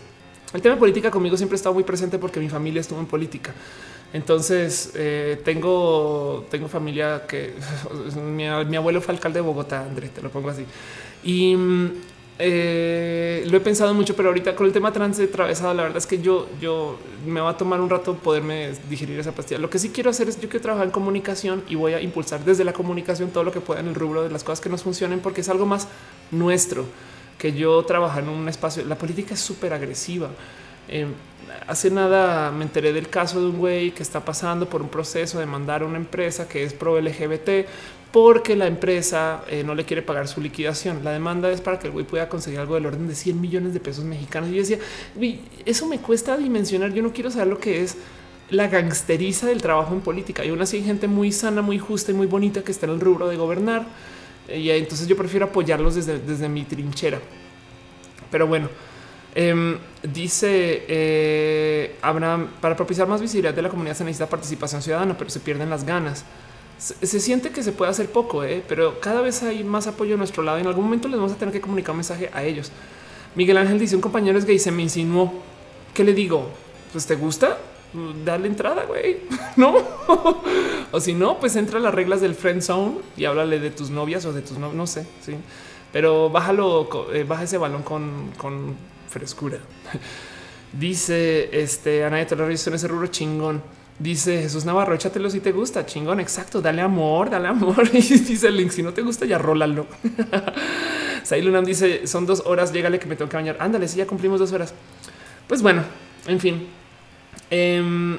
el 0.53 0.61
tema 0.61 0.75
de 0.75 0.79
política 0.79 1.09
conmigo 1.09 1.37
siempre 1.37 1.55
ha 1.55 1.57
estado 1.57 1.73
muy 1.73 1.83
presente 1.83 2.17
porque 2.17 2.39
mi 2.39 2.49
familia 2.49 2.81
estuvo 2.81 2.99
en 2.99 3.05
política. 3.05 3.53
Entonces 4.13 4.91
eh, 4.95 5.39
tengo, 5.45 6.45
tengo 6.49 6.67
familia 6.67 7.25
que 7.27 7.53
mi, 8.21 8.45
abuelo 8.45 9.01
fue 9.01 9.13
alcalde 9.13 9.39
de 9.39 9.45
Bogotá, 9.45 9.81
Andrés, 9.81 10.11
te 10.11 10.21
lo 10.21 10.29
pongo 10.29 10.49
así. 10.49 10.65
Y 11.23 11.55
mm, 11.55 11.91
eh, 12.39 13.45
lo 13.49 13.55
he 13.55 13.61
pensado 13.61 13.93
mucho, 13.93 14.15
pero 14.15 14.29
ahorita 14.29 14.53
con 14.55 14.65
el 14.65 14.73
tema 14.73 14.91
trans 14.91 15.17
de 15.17 15.25
atravesado, 15.25 15.73
la 15.73 15.83
verdad 15.83 15.99
es 15.99 16.07
que 16.07 16.21
yo, 16.21 16.49
yo 16.59 16.99
me 17.25 17.39
va 17.39 17.51
a 17.51 17.57
tomar 17.57 17.79
un 17.79 17.89
rato 17.89 18.15
poderme 18.15 18.71
digerir 18.89 19.17
esa 19.19 19.31
pastilla. 19.31 19.59
Lo 19.59 19.69
que 19.69 19.79
sí 19.79 19.89
quiero 19.89 20.09
hacer 20.09 20.27
es 20.27 20.41
yo 20.41 20.49
quiero 20.49 20.63
trabajar 20.63 20.87
en 20.87 20.91
comunicación 20.91 21.63
y 21.69 21.75
voy 21.75 21.93
a 21.93 22.01
impulsar 22.01 22.43
desde 22.43 22.65
la 22.65 22.73
comunicación 22.73 23.29
todo 23.29 23.45
lo 23.45 23.53
que 23.53 23.61
pueda 23.61 23.79
en 23.79 23.87
el 23.87 23.95
rubro 23.95 24.23
de 24.23 24.29
las 24.29 24.43
cosas 24.43 24.59
que 24.59 24.69
nos 24.69 24.83
funcionen, 24.83 25.21
porque 25.21 25.41
es 25.41 25.49
algo 25.49 25.65
más 25.65 25.87
nuestro 26.31 26.85
que 27.41 27.53
yo 27.53 27.83
trabajar 27.83 28.21
en 28.21 28.29
un 28.29 28.47
espacio. 28.47 28.85
La 28.85 28.95
política 28.95 29.33
es 29.33 29.39
súper 29.39 29.73
agresiva. 29.73 30.29
Eh, 30.87 31.07
hace 31.65 31.89
nada 31.89 32.51
me 32.51 32.63
enteré 32.65 32.93
del 32.93 33.09
caso 33.09 33.39
de 33.39 33.47
un 33.47 33.57
güey 33.57 33.91
que 33.91 34.03
está 34.03 34.23
pasando 34.23 34.69
por 34.69 34.83
un 34.83 34.89
proceso 34.89 35.39
de 35.39 35.47
mandar 35.47 35.81
a 35.81 35.85
una 35.87 35.97
empresa 35.97 36.47
que 36.47 36.63
es 36.63 36.73
pro 36.73 37.01
LGBT 37.01 37.49
porque 38.11 38.55
la 38.55 38.67
empresa 38.67 39.43
eh, 39.49 39.63
no 39.63 39.73
le 39.73 39.85
quiere 39.85 40.03
pagar 40.03 40.27
su 40.27 40.39
liquidación. 40.39 41.03
La 41.03 41.13
demanda 41.13 41.49
es 41.49 41.61
para 41.61 41.79
que 41.79 41.87
el 41.87 41.93
güey 41.93 42.05
pueda 42.05 42.29
conseguir 42.29 42.59
algo 42.59 42.75
del 42.75 42.85
orden 42.85 43.07
de 43.07 43.15
100 43.15 43.41
millones 43.41 43.73
de 43.73 43.79
pesos 43.79 44.05
mexicanos. 44.05 44.49
Y 44.49 44.53
yo 44.53 44.59
decía, 44.59 44.77
eso 45.65 45.87
me 45.87 45.97
cuesta 45.97 46.37
dimensionar. 46.37 46.93
Yo 46.93 47.01
no 47.01 47.11
quiero 47.11 47.31
saber 47.31 47.47
lo 47.47 47.57
que 47.57 47.81
es 47.81 47.97
la 48.51 48.67
gangsteriza 48.67 49.47
del 49.47 49.63
trabajo 49.63 49.95
en 49.95 50.01
política. 50.01 50.45
Y 50.45 50.49
aún 50.49 50.61
así 50.61 50.77
hay 50.77 50.83
gente 50.83 51.07
muy 51.07 51.31
sana, 51.31 51.63
muy 51.63 51.79
justa 51.79 52.11
y 52.11 52.13
muy 52.13 52.27
bonita 52.27 52.61
que 52.63 52.71
está 52.71 52.85
en 52.85 52.91
el 52.91 52.99
rubro 52.99 53.27
de 53.29 53.37
gobernar. 53.37 53.87
Y 54.57 54.69
entonces 54.71 55.07
yo 55.07 55.15
prefiero 55.15 55.45
apoyarlos 55.45 55.95
desde, 55.95 56.19
desde 56.19 56.49
mi 56.49 56.63
trinchera. 56.63 57.19
Pero 58.29 58.47
bueno, 58.47 58.69
Em, 59.33 59.77
dice 60.03 60.83
eh, 60.87 61.95
Abraham, 62.01 62.49
para 62.59 62.75
propiciar 62.75 63.07
más 63.07 63.21
visibilidad 63.21 63.53
de 63.53 63.61
la 63.61 63.69
comunidad 63.69 63.95
se 63.95 64.03
necesita 64.03 64.27
participación 64.27 64.81
ciudadana, 64.81 65.17
pero 65.17 65.29
se 65.29 65.39
pierden 65.39 65.69
las 65.69 65.85
ganas. 65.85 66.25
Se, 66.77 67.19
siente 67.19 67.51
que 67.51 67.61
se 67.61 67.71
puede 67.71 67.91
hacer 67.91 68.11
poco, 68.11 68.43
eh, 68.43 68.63
pero 68.67 68.99
cada 68.99 69.21
vez 69.21 69.43
hay 69.43 69.63
más 69.63 69.85
apoyo 69.85 70.15
a 70.15 70.17
nuestro 70.17 70.41
lado. 70.41 70.57
En 70.57 70.65
algún 70.67 70.85
momento 70.85 71.07
les 71.07 71.17
vamos 71.17 71.31
a 71.31 71.35
tener 71.35 71.53
que 71.53 71.61
comunicar 71.61 71.91
un 71.91 71.97
mensaje 71.97 72.29
a 72.33 72.43
ellos. 72.43 72.71
Miguel 73.35 73.57
Ángel 73.57 73.79
dice: 73.79 73.95
Un 73.95 74.01
compañero 74.01 74.37
es 74.37 74.45
gay, 74.45 74.57
se 74.57 74.71
me 74.71 74.81
insinuó. 74.81 75.31
¿Qué 75.93 76.03
le 76.03 76.13
digo? 76.13 76.49
Pues 76.91 77.05
te 77.05 77.15
gusta, 77.15 77.57
dale 78.25 78.47
entrada, 78.47 78.85
güey. 78.85 79.17
No, 79.57 79.75
o 80.91 80.99
si 81.01 81.13
no, 81.13 81.37
pues 81.39 81.57
entra 81.57 81.77
a 81.77 81.81
las 81.81 81.93
reglas 81.93 82.21
del 82.21 82.35
friend 82.35 82.61
zone 82.61 82.99
y 83.17 83.25
háblale 83.25 83.59
de 83.59 83.69
tus 83.69 83.89
novias 83.89 84.25
o 84.25 84.31
de 84.31 84.41
tus 84.41 84.57
no, 84.57 84.71
no 84.71 84.87
sé, 84.87 85.05
sí, 85.19 85.35
pero 85.91 86.29
bájalo, 86.29 86.87
eh, 87.13 87.25
baja 87.25 87.43
ese 87.43 87.57
balón 87.57 87.83
con, 87.83 88.31
con 88.37 88.75
frescura. 89.09 89.57
Dice 90.73 91.49
este 91.51 92.05
Ana 92.05 92.17
de 92.17 92.25
Torres 92.25 92.65
en 92.65 92.75
ese 92.75 92.87
rubro 92.87 93.07
chingón. 93.07 93.61
Dice 93.99 94.41
Jesús 94.41 94.63
Navarro, 94.63 94.95
échatelo 94.95 95.29
si 95.29 95.41
te 95.41 95.51
gusta. 95.51 95.85
Chingón, 95.85 96.21
exacto. 96.21 96.61
Dale 96.61 96.81
amor, 96.81 97.29
dale 97.29 97.49
amor. 97.49 97.89
Y 97.93 97.99
dice 97.99 98.47
el 98.47 98.55
link, 98.55 98.71
si 98.71 98.81
no 98.81 98.93
te 98.93 99.01
gusta, 99.01 99.25
ya 99.25 99.37
rólalo. 99.37 99.85
Sailunam 101.23 101.65
dice, 101.65 102.07
son 102.07 102.25
dos 102.25 102.41
horas, 102.45 102.71
llégale 102.71 102.99
que 102.99 103.05
me 103.05 103.15
tengo 103.15 103.29
que 103.29 103.37
bañar. 103.37 103.57
Ándale, 103.59 103.87
si 103.87 103.97
ya 103.97 104.07
cumplimos 104.07 104.39
dos 104.39 104.53
horas. 104.53 104.73
Pues 105.47 105.61
bueno, 105.61 105.83
en 106.25 106.39
fin. 106.39 106.67
Em, 107.51 108.17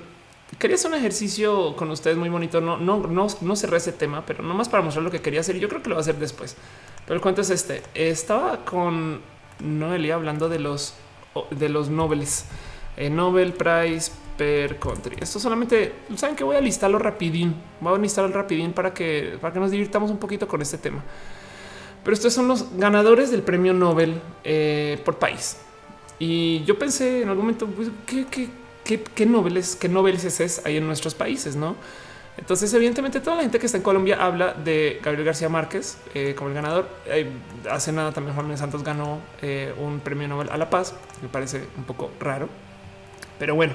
quería 0.58 0.76
hacer 0.76 0.90
un 0.90 0.96
ejercicio 0.96 1.74
con 1.74 1.90
ustedes 1.90 2.16
muy 2.16 2.28
bonito. 2.28 2.60
No, 2.60 2.76
no, 2.76 2.98
no, 2.98 3.26
no 3.40 3.56
cerré 3.56 3.78
ese 3.78 3.92
tema, 3.92 4.24
pero 4.24 4.44
no 4.44 4.54
más 4.54 4.68
para 4.68 4.82
mostrar 4.82 5.02
lo 5.02 5.10
que 5.10 5.20
quería 5.20 5.40
hacer. 5.40 5.58
Yo 5.58 5.68
creo 5.68 5.82
que 5.82 5.88
lo 5.88 5.96
voy 5.96 6.00
a 6.00 6.02
hacer 6.02 6.16
después. 6.16 6.56
Pero 7.04 7.16
el 7.16 7.20
cuento 7.20 7.40
es 7.40 7.50
este. 7.50 7.82
Estaba 7.94 8.64
con 8.64 9.20
Noelia 9.58 10.14
hablando 10.14 10.48
de 10.48 10.60
los 10.60 10.94
de 11.50 11.70
los 11.70 11.88
Nobeles, 11.88 12.44
eh, 12.96 13.08
Nobel 13.08 13.54
Prize 13.54 14.12
per 14.36 14.78
Country. 14.78 15.16
Esto 15.20 15.38
solamente 15.38 15.94
saben 16.16 16.36
que 16.36 16.44
voy 16.44 16.56
a 16.56 16.60
listarlo 16.60 16.98
rapidín. 16.98 17.54
Voy 17.80 17.94
a 17.94 17.98
listarlo 17.98 18.30
rapidín 18.32 18.72
para 18.72 18.92
que 18.92 19.38
para 19.40 19.54
que 19.54 19.60
nos 19.60 19.70
divirtamos 19.70 20.10
un 20.10 20.18
poquito 20.18 20.46
con 20.46 20.60
este 20.60 20.76
tema. 20.76 21.02
Pero 22.04 22.14
estos 22.14 22.32
son 22.32 22.48
los 22.48 22.76
ganadores 22.76 23.30
del 23.30 23.42
premio 23.42 23.72
Nobel 23.72 24.20
eh, 24.44 25.00
por 25.04 25.16
país. 25.16 25.56
Y 26.18 26.62
yo 26.64 26.78
pensé 26.78 27.22
en 27.22 27.28
algún 27.28 27.44
momento, 27.44 27.66
pues, 27.66 27.88
¿qué, 28.06 28.26
qué, 28.30 28.48
qué, 28.84 29.02
qué 29.02 29.26
Nobeles, 29.26 29.76
qué 29.76 29.88
Nobeles 29.88 30.24
es 30.40 30.62
hay 30.64 30.76
en 30.76 30.86
nuestros 30.86 31.14
países, 31.14 31.56
no? 31.56 31.76
Entonces, 32.38 32.72
evidentemente, 32.72 33.20
toda 33.20 33.36
la 33.36 33.42
gente 33.42 33.58
que 33.58 33.66
está 33.66 33.78
en 33.78 33.84
Colombia 33.84 34.16
habla 34.18 34.54
de 34.54 35.00
Gabriel 35.02 35.26
García 35.26 35.48
Márquez 35.50 35.98
eh, 36.14 36.34
como 36.36 36.48
el 36.48 36.54
ganador. 36.54 36.88
Eh, 37.06 37.30
hace 37.70 37.92
nada 37.92 38.12
también 38.12 38.34
Juan 38.34 38.46
Manuel 38.46 38.58
Santos 38.58 38.82
ganó 38.82 39.20
eh, 39.42 39.74
un 39.78 40.00
premio 40.00 40.28
Nobel 40.28 40.48
a 40.50 40.56
la 40.56 40.70
paz. 40.70 40.94
Me 41.20 41.28
parece 41.28 41.62
un 41.76 41.84
poco 41.84 42.10
raro, 42.18 42.48
pero 43.38 43.54
bueno, 43.54 43.74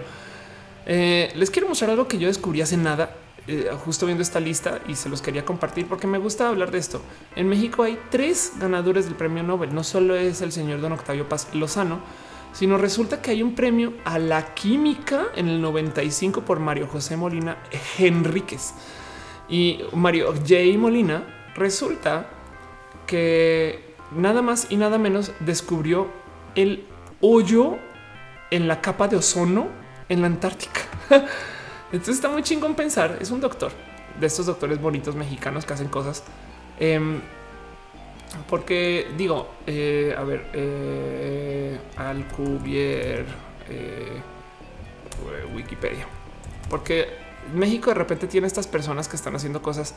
les 0.86 1.52
quiero 1.52 1.68
mostrar 1.68 1.92
algo 1.92 2.08
que 2.08 2.18
yo 2.18 2.28
descubrí 2.28 2.62
hace 2.62 2.78
nada, 2.78 3.14
justo 3.86 4.06
viendo 4.06 4.22
esta 4.24 4.40
lista 4.40 4.80
y 4.88 4.96
se 4.96 5.10
los 5.10 5.22
quería 5.22 5.46
compartir 5.46 5.86
porque 5.86 6.08
me 6.08 6.18
gusta 6.18 6.48
hablar 6.48 6.72
de 6.72 6.80
esto. 6.80 7.02
En 7.36 7.48
México 7.50 7.84
hay 7.84 8.00
tres 8.10 8.54
ganadores 8.58 9.06
del 9.06 9.16
premio 9.16 9.44
Nobel. 9.44 9.76
No 9.76 9.84
solo 9.84 10.16
es 10.16 10.42
el 10.42 10.52
señor 10.52 10.82
Don 10.82 10.94
Octavio 10.94 11.30
Paz 11.30 11.54
Lozano, 11.54 12.00
sino 12.58 12.80
resulta 12.80 13.22
que 13.22 13.30
hay 13.30 13.44
un 13.44 13.54
premio 13.54 13.94
a 14.04 14.18
la 14.18 14.56
química 14.56 15.28
en 15.36 15.48
el 15.48 15.62
95 15.62 16.42
por 16.42 16.60
Mario 16.60 16.88
José 16.88 17.16
Molina 17.16 17.58
Enríquez. 18.00 18.74
Y 19.48 19.82
Mario 19.94 20.34
J. 20.34 20.56
Molina 20.76 21.52
resulta 21.54 22.32
que 23.06 23.94
nada 24.10 24.42
más 24.42 24.72
y 24.72 24.78
nada 24.78 24.98
menos 24.98 25.34
descubrió 25.40 26.08
el 26.56 26.84
hoyo 27.22 27.78
en 28.50 28.68
la 28.68 28.82
capa 28.82 29.08
de 29.08 29.18
ozono 29.18 29.68
en 30.10 30.22
la 30.22 30.28
Antártica. 30.28 30.82
Entonces 31.92 32.16
está 32.16 32.28
muy 32.28 32.42
chingón 32.42 32.74
pensar. 32.74 33.20
Es 33.22 33.30
un 33.30 33.40
doctor 33.40 33.72
de 34.20 34.26
estos 34.26 34.48
doctores 34.48 34.82
bonitos 34.82 35.16
mexicanos 35.16 35.64
que 35.64 35.74
hacen 35.74 35.90
cosas. 35.90 36.24
Em, 36.80 37.22
porque 38.50 39.08
digo, 39.18 39.50
eh, 39.66 40.16
a 40.18 40.24
ver, 40.24 40.46
eh, 40.54 41.80
Alcubierre, 41.98 43.26
eh, 43.70 44.22
Wikipedia, 45.56 46.08
porque 46.70 47.08
México 47.54 47.90
de 47.90 47.96
repente 47.96 48.28
tiene 48.28 48.48
estas 48.48 48.68
personas 48.68 49.08
que 49.08 49.16
están 49.16 49.36
haciendo 49.36 49.62
cosas 49.62 49.96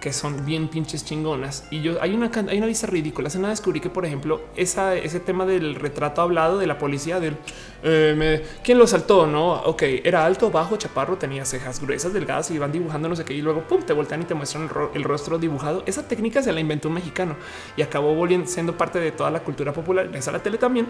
que 0.00 0.12
son 0.12 0.44
bien 0.46 0.68
pinches 0.68 1.04
chingonas. 1.04 1.64
Y 1.70 1.82
yo 1.82 2.00
hay 2.00 2.14
una, 2.14 2.30
hay 2.48 2.58
una 2.58 2.66
lista 2.66 2.86
ridícula. 2.86 3.28
Hace 3.28 3.38
nada 3.38 3.50
descubrí 3.50 3.80
que, 3.80 3.90
por 3.90 4.06
ejemplo, 4.06 4.40
esa, 4.56 4.96
ese 4.96 5.20
tema 5.20 5.44
del 5.44 5.74
retrato 5.74 6.22
hablado 6.22 6.58
de 6.58 6.66
la 6.66 6.78
policía 6.78 7.20
del 7.20 7.36
eh, 7.82 8.44
quién 8.64 8.78
lo 8.78 8.86
saltó, 8.86 9.26
no? 9.26 9.52
Ok, 9.52 9.82
era 10.04 10.24
alto, 10.24 10.50
bajo, 10.50 10.76
chaparro, 10.76 11.16
tenía 11.16 11.44
cejas 11.44 11.80
gruesas, 11.80 12.12
delgadas 12.12 12.50
y 12.50 12.58
van 12.58 12.72
dibujando 12.72 13.08
no 13.08 13.16
sé 13.16 13.24
qué. 13.24 13.34
Y 13.34 13.42
luego 13.42 13.62
pum, 13.62 13.82
te 13.82 13.92
voltean 13.92 14.22
y 14.22 14.24
te 14.24 14.34
muestran 14.34 14.70
el, 14.94 15.04
rostro 15.04 15.38
dibujado. 15.38 15.82
Esa 15.86 16.08
técnica 16.08 16.42
se 16.42 16.52
la 16.52 16.60
inventó 16.60 16.88
un 16.88 16.94
mexicano 16.94 17.36
y 17.76 17.82
acabó 17.82 18.14
volviendo 18.14 18.46
siendo 18.46 18.76
parte 18.76 18.98
de 18.98 19.12
toda 19.12 19.30
la 19.30 19.40
cultura 19.40 19.72
popular. 19.72 20.10
Esa 20.14 20.32
la 20.32 20.42
tele 20.42 20.56
también. 20.56 20.86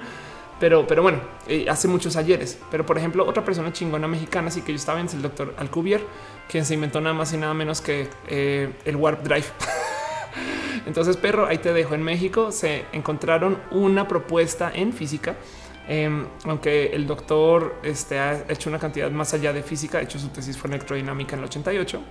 Pero, 0.60 0.86
pero 0.86 1.02
bueno, 1.02 1.20
eh, 1.48 1.66
hace 1.70 1.88
muchos 1.88 2.16
ayeres. 2.16 2.58
Pero 2.70 2.84
por 2.84 2.98
ejemplo, 2.98 3.26
otra 3.26 3.44
persona 3.44 3.72
chingona 3.72 4.06
mexicana, 4.06 4.48
así 4.48 4.60
que 4.60 4.72
yo 4.72 4.76
estaba 4.76 5.00
en 5.00 5.08
el 5.08 5.22
doctor 5.22 5.54
Alcubierre 5.56 6.04
quien 6.50 6.64
se 6.64 6.74
inventó 6.74 7.00
nada 7.00 7.14
más 7.14 7.32
y 7.32 7.36
nada 7.36 7.54
menos 7.54 7.80
que 7.80 8.08
eh, 8.26 8.72
el 8.84 8.96
Warp 8.96 9.22
Drive. 9.22 9.46
Entonces, 10.86 11.16
perro, 11.16 11.46
ahí 11.46 11.58
te 11.58 11.72
dejo. 11.72 11.94
En 11.94 12.02
México 12.02 12.50
se 12.50 12.86
encontraron 12.92 13.58
una 13.70 14.08
propuesta 14.08 14.72
en 14.74 14.92
física, 14.92 15.36
em, 15.86 16.26
aunque 16.44 16.86
el 16.86 17.06
doctor 17.06 17.76
este, 17.84 18.18
ha 18.18 18.44
hecho 18.48 18.68
una 18.68 18.78
cantidad 18.78 19.10
más 19.10 19.32
allá 19.32 19.52
de 19.52 19.62
física, 19.62 19.98
ha 19.98 20.02
hecho 20.02 20.18
su 20.18 20.28
tesis 20.28 20.58
fue 20.58 20.68
en 20.68 20.74
electrodinámica 20.74 21.36
en 21.36 21.40
el 21.40 21.44
88 21.46 22.02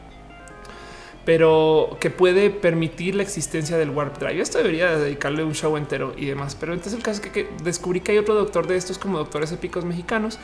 pero 1.26 1.98
que 2.00 2.10
puede 2.10 2.50
permitir 2.50 3.14
la 3.14 3.22
existencia 3.22 3.78
del 3.78 3.92
warp 3.92 4.18
drive. 4.18 4.42
Esto 4.42 4.58
debería 4.58 4.98
dedicarle 4.98 5.44
un 5.44 5.54
show 5.54 5.78
entero 5.78 6.14
y 6.18 6.26
demás. 6.26 6.56
Pero 6.60 6.74
entonces 6.74 6.96
el 6.96 7.04
caso 7.04 7.22
es 7.22 7.30
que, 7.30 7.48
descubrí 7.62 8.02
que 8.02 8.14
hay 8.14 8.18
otro 8.18 8.34
doctor 8.34 8.66
de 8.66 8.76
estos 8.76 8.98
como 8.98 9.20
doctores 9.20 9.52
épicos 9.52 9.86
mexicanos 9.86 10.40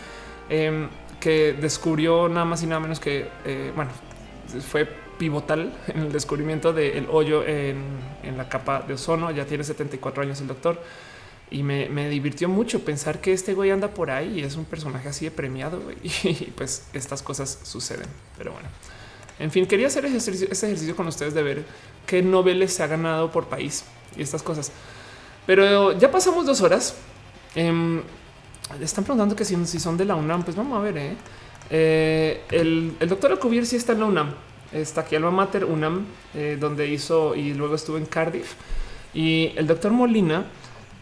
em, 0.48 0.90
que 1.20 1.54
descubrió 1.54 2.30
nada 2.30 2.46
más 2.46 2.64
y 2.64 2.68
nada 2.68 2.80
menos 2.80 3.00
que, 3.00 3.28
eh, 3.46 3.72
bueno, 3.76 3.92
fue 4.70 4.86
pivotal 5.18 5.74
en 5.88 6.02
el 6.02 6.12
descubrimiento 6.12 6.74
del 6.74 7.08
hoyo 7.12 7.46
en, 7.46 7.76
la 8.36 8.50
capa 8.50 8.82
de 8.82 8.94
ozono. 8.94 9.32
Ya 9.32 9.46
tiene 9.46 9.64
74 9.64 10.24
años 10.24 10.42
el 10.42 10.48
doctor. 10.48 10.82
Y 11.52 11.62
me, 11.62 12.10
divirtió 12.10 12.50
mucho 12.50 12.84
pensar 12.84 13.22
que 13.22 13.32
este 13.32 13.54
güey 13.54 13.70
anda 13.70 13.90
por 13.90 14.10
ahí 14.10 14.40
y 14.40 14.44
es 14.44 14.56
un 14.56 14.66
personaje 14.66 15.10
así 15.10 15.26
de 15.26 15.32
premiado. 15.32 15.82
Y 16.04 16.52
pues 16.56 16.88
estas 16.94 17.22
cosas 17.22 17.60
suceden. 17.64 18.08
Pero 18.38 18.52
bueno, 18.52 18.68
en 19.40 19.52
fin, 19.52 19.66
quería 19.66 19.88
hacer 19.88 20.06
ese 20.06 20.32
ejercicio, 20.32 20.96
con 20.96 21.08
ustedes 21.08 21.34
de 21.34 21.44
ver 21.44 21.66
qué 22.08 22.22
noveles 22.22 22.74
se 22.74 22.84
ha 22.84 22.88
ganado 22.88 23.32
por 23.32 23.46
país 23.46 23.86
y 24.18 24.22
estas 24.22 24.42
cosas. 24.42 24.72
Pero 25.46 25.98
ya 25.98 26.10
pasamos 26.10 26.46
dos 26.46 26.62
horas. 26.62 26.96
Em, 27.54 28.02
están 28.82 29.04
preguntando 29.04 29.36
que 29.36 29.46
si, 29.46 29.80
son 29.80 29.98
de 29.98 30.06
la 30.06 30.16
UNAM, 30.16 30.44
pues 30.44 30.56
vamos 30.56 30.78
a 30.78 30.82
ver. 30.82 30.98
¿eh? 30.98 31.16
Eh, 31.70 32.44
el, 32.52 32.98
doctor 33.08 33.32
Alcubierre 33.32 33.66
sí 33.66 33.76
está 33.76 33.94
en 33.94 34.00
la 34.00 34.06
UNAM. 34.06 34.34
Está 34.72 35.02
aquí 35.02 35.16
Alma 35.16 35.32
Mater 35.32 35.66
UNAM, 35.66 36.06
eh, 36.34 36.58
donde 36.60 36.88
hizo 36.88 37.36
y 37.36 37.54
luego 37.54 37.76
estuvo 37.76 37.98
en 37.98 38.06
Cardiff. 38.06 38.54
Y 39.14 39.54
el 39.56 39.68
doctor 39.68 39.92
Molina 39.92 40.46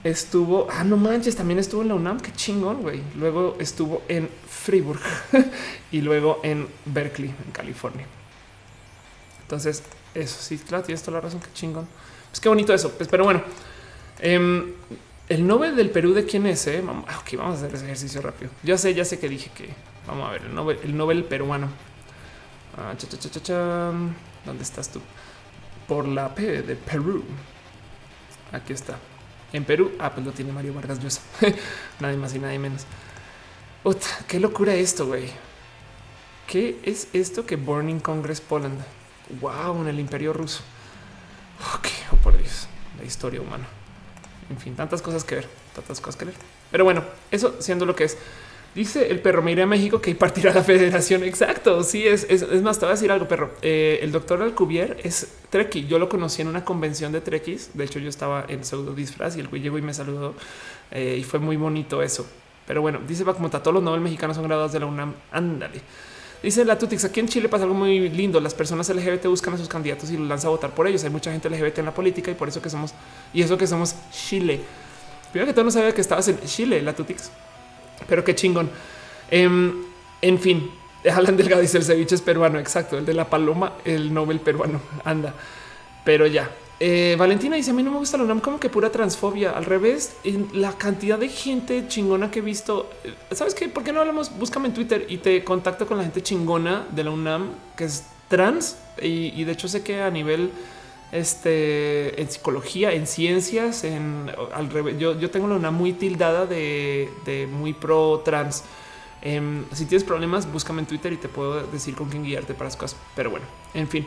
estuvo, 0.03 0.68
ah, 0.69 0.84
no 0.84 0.98
manches, 0.98 1.35
también 1.35 1.60
estuvo 1.60 1.81
en 1.81 1.88
la 1.88 1.95
UNAM, 1.95 2.19
qué 2.19 2.31
chingón, 2.34 2.81
güey. 2.81 3.02
Luego 3.18 3.56
estuvo 3.60 4.03
en 4.07 4.30
Friburg 4.48 4.99
y 5.91 6.02
luego 6.02 6.40
en 6.44 6.68
Berkeley, 6.85 7.30
en 7.30 7.52
California. 7.52 8.06
Entonces, 9.41 9.84
eso 10.14 10.38
sí, 10.40 10.57
claro, 10.57 10.84
tienes 10.84 11.02
toda 11.02 11.18
la 11.18 11.22
razón, 11.22 11.40
qué 11.40 11.52
chingón. 11.53 11.88
Pues 12.30 12.40
qué 12.40 12.49
bonito 12.49 12.73
eso. 12.73 12.91
Pues, 12.91 13.07
pero 13.10 13.23
bueno, 13.23 13.41
em, 14.19 14.73
el 15.34 15.48
Nobel 15.48 15.76
del 15.76 15.90
Perú 15.90 16.14
de 16.14 16.26
quién 16.26 16.46
es? 16.46 16.68
Eh? 16.68 16.82
Vamos, 16.86 17.06
ah, 17.08 17.24
vamos 17.38 17.56
a 17.56 17.58
hacer 17.58 17.74
ese 17.74 17.86
ejercicio 17.86 18.22
rápido. 18.22 18.52
Ya 18.62 18.78
sé, 18.78 18.94
ya 18.94 19.04
sé 19.04 19.20
que 19.20 19.28
dije 19.28 19.50
que 19.56 19.70
vamos 20.06 20.30
a 20.30 20.32
ver 20.34 20.44
el 20.44 20.54
Nobel, 20.54 20.80
el 20.84 20.96
Nobel 20.96 21.24
peruano. 21.24 21.70
Ah, 22.78 22.94
¿Dónde 24.46 24.64
estás 24.64 24.90
tú? 24.90 25.02
Por 25.88 26.08
la 26.08 26.36
P 26.36 26.62
de 26.62 26.76
Perú. 26.76 27.24
Aquí 28.52 28.74
está. 28.74 29.00
En 29.52 29.66
Perú, 29.66 29.94
ah, 30.00 30.12
pues 30.12 30.24
lo 30.24 30.32
tiene 30.32 30.52
Mario 30.52 30.76
Vargas 30.76 31.00
Llosa. 31.00 31.22
nadie 32.00 32.18
más 32.18 32.36
y 32.36 32.40
nadie 32.40 32.60
menos. 32.60 32.86
qué 34.28 34.40
locura 34.40 34.76
esto, 34.76 35.08
güey. 35.08 35.30
¿Qué 36.48 36.80
es 36.84 37.08
esto 37.14 37.46
que 37.46 37.56
Burning 37.56 38.00
Congress 38.00 38.40
Poland? 38.40 38.80
Wow, 39.42 39.82
en 39.82 39.88
el 39.88 40.00
Imperio 40.00 40.34
Ruso. 40.34 40.62
Ok, 41.76 41.88
oh 42.12 42.18
por 42.18 42.38
Dios, 42.38 42.68
la 43.00 43.06
historia 43.06 43.42
humana. 43.42 43.68
En 44.49 44.57
fin, 44.57 44.76
tantas 44.76 45.02
cosas 45.02 45.24
que 45.24 45.36
ver, 45.36 45.48
tantas 45.76 45.99
cosas 45.99 46.18
que 46.18 46.26
ver. 46.26 46.36
Pero 46.72 46.84
bueno, 46.84 47.03
eso 47.32 47.56
siendo 47.60 47.86
lo 47.86 47.95
que 47.95 48.06
es. 48.06 48.18
Dice 48.76 49.11
el 49.11 49.20
perro, 49.20 49.44
me 49.44 49.52
iré 49.52 49.61
a 49.61 49.68
México 49.68 50.02
que 50.02 50.15
partirá 50.15 50.52
la 50.52 50.64
federación. 50.64 51.24
Exacto. 51.24 51.84
Sí, 51.84 52.07
es, 52.07 52.26
es, 52.30 52.61
más, 52.64 52.80
te 52.80 52.86
voy 52.86 52.94
a 52.94 52.95
decir 52.95 53.11
algo, 53.11 53.28
perro. 53.28 53.52
Eh, 53.61 53.99
el 54.02 54.11
doctor 54.11 54.41
Alcubier 54.41 54.98
es 55.03 55.36
Treki. 55.52 55.86
Yo 55.86 55.99
lo 55.99 56.10
conocí 56.10 56.41
en 56.41 56.48
una 56.48 56.65
convención 56.65 57.11
de 57.11 57.22
Trekkies. 57.22 57.72
De 57.76 57.84
hecho, 57.84 57.99
yo 57.99 58.10
estaba 58.10 58.45
en 58.48 58.65
pseudo 58.65 58.95
disfraz 58.95 59.38
y 59.38 59.41
el 59.41 59.48
güey 59.48 59.61
llegó 59.61 59.78
y 59.78 59.84
me 59.84 59.94
saludó 59.94 60.34
eh, 60.90 61.18
y 61.20 61.24
fue 61.24 61.40
muy 61.40 61.56
bonito 61.56 62.02
eso. 62.02 62.28
Pero 62.65 62.82
bueno, 62.82 62.99
dice 63.07 63.24
como 63.26 63.49
todos 63.49 63.74
los 63.74 63.84
Nobel 63.84 64.02
mexicanos 64.02 64.38
son 64.38 64.48
graduados 64.48 64.72
de 64.74 64.80
la 64.80 64.86
UNAM. 64.88 65.14
Ándale. 65.32 65.82
Dice 66.44 66.65
la 66.65 66.78
Tutix, 66.78 67.06
aquí 67.06 67.22
en 67.22 67.30
Chile 67.30 67.48
pasa 67.48 67.64
algo 67.64 67.74
muy 67.74 68.10
lindo. 68.10 68.41
Las 68.41 68.53
personas 68.53 68.90
LGBT 68.90 69.28
buscan 69.28 69.53
a 69.53 69.57
sus 69.57 69.70
candidatos 69.70 70.11
y 70.11 70.18
los 70.18 70.28
lanza 70.28 70.48
a 70.48 70.52
votar 70.52 70.72
por 70.72 70.86
ellos. 70.86 71.02
Hay 71.06 71.10
mucha 71.10 71.32
gente 71.32 71.49
LGBT 71.49 71.80
en 71.80 71.86
la 71.86 71.94
política 71.94 72.32
y 72.32 72.34
por 72.34 72.49
eso 72.49 72.61
que 72.61 72.70
somos, 72.70 72.94
y 73.34 73.41
eso 73.41 73.57
que 73.57 73.65
somos 73.65 73.95
Chile. 74.11 74.60
Primero 75.32 75.48
que 75.48 75.53
todo 75.53 75.64
no 75.64 75.72
sabía 75.72 75.94
que 75.94 76.02
estabas 76.02 76.28
en 76.28 76.41
Chile, 76.41 76.82
la 76.82 76.94
Tutix. 76.94 77.32
Pero 78.10 78.26
qué 78.26 78.36
chingón. 78.36 78.70
Em, 79.32 79.86
en 80.22 80.38
fin, 80.38 80.70
Alan 81.10 81.38
Delgado 81.38 81.61
dice 81.61 81.78
el 81.78 81.86
ceviche 81.86 82.15
es 82.15 82.22
peruano. 82.22 82.60
Exacto. 82.60 82.98
El 82.98 83.06
de 83.06 83.14
la 83.14 83.30
paloma, 83.30 83.78
el 83.86 84.14
Nobel 84.14 84.41
peruano. 84.41 84.82
Anda, 85.06 85.34
pero 86.03 86.28
ya. 86.28 86.52
Eh, 86.86 87.16
Valentina 87.18 87.56
dice 87.56 87.72
a 87.72 87.74
mí 87.74 87.82
no 87.82 87.92
me 87.92 87.98
gusta 87.98 88.18
la 88.18 88.26
UNAM 88.26 88.42
como 88.42 88.60
que 88.60 88.68
pura 88.68 88.92
transfobia. 88.92 89.52
Al 89.52 89.64
revés, 89.64 90.18
en 90.26 90.50
la 90.52 90.74
cantidad 90.74 91.18
de 91.18 91.30
gente 91.30 91.86
chingona 91.88 92.30
que 92.30 92.40
he 92.40 92.42
visto. 92.42 92.90
Eh, 93.06 93.14
¿Sabes 93.32 93.56
qué? 93.56 93.70
¿Por 93.70 93.86
qué 93.86 93.94
no 93.94 94.02
hablamos? 94.02 94.38
Búscame 94.38 94.68
en 94.68 94.74
Twitter 94.74 95.06
y 95.08 95.20
te 95.20 95.46
contacto 95.46 95.88
con 95.88 95.96
la 95.96 96.04
gente 96.04 96.22
chingona 96.22 96.86
de 96.92 97.06
la 97.06 97.12
UNAM 97.12 97.52
que 97.78 97.86
es 97.86 98.04
trans. 98.28 98.76
Y, 99.02 99.46
de 99.46 99.54
hecho 99.54 99.70
sé 99.70 99.82
que 99.82 100.02
a 100.02 100.10
nivel 100.10 100.52
este, 101.14 102.22
en 102.22 102.30
psicología, 102.30 102.92
en 102.92 103.08
ciencias, 103.08 103.86
en 103.86 104.30
al 104.54 104.70
revés. 104.70 104.98
Yo, 105.00 105.18
yo 105.18 105.32
tengo 105.32 105.46
una 105.46 105.72
muy 105.72 105.94
tildada 105.94 106.46
de, 106.46 107.48
muy 107.50 107.72
pro 107.72 108.24
trans. 108.26 108.66
Em, 109.22 109.64
si 109.72 109.86
tienes 109.86 110.04
problemas, 110.04 110.52
búscame 110.52 110.82
en 110.82 110.88
Twitter 110.88 111.14
y 111.14 111.16
te 111.16 111.30
puedo 111.30 111.66
decir 111.68 111.96
con 111.96 112.10
quién 112.10 112.26
guiarte 112.26 112.54
para 112.54 112.66
las 112.66 112.76
cosas. 112.76 113.00
Pero 113.16 113.30
bueno, 113.30 113.46
en 113.74 113.88
fin. 113.88 114.06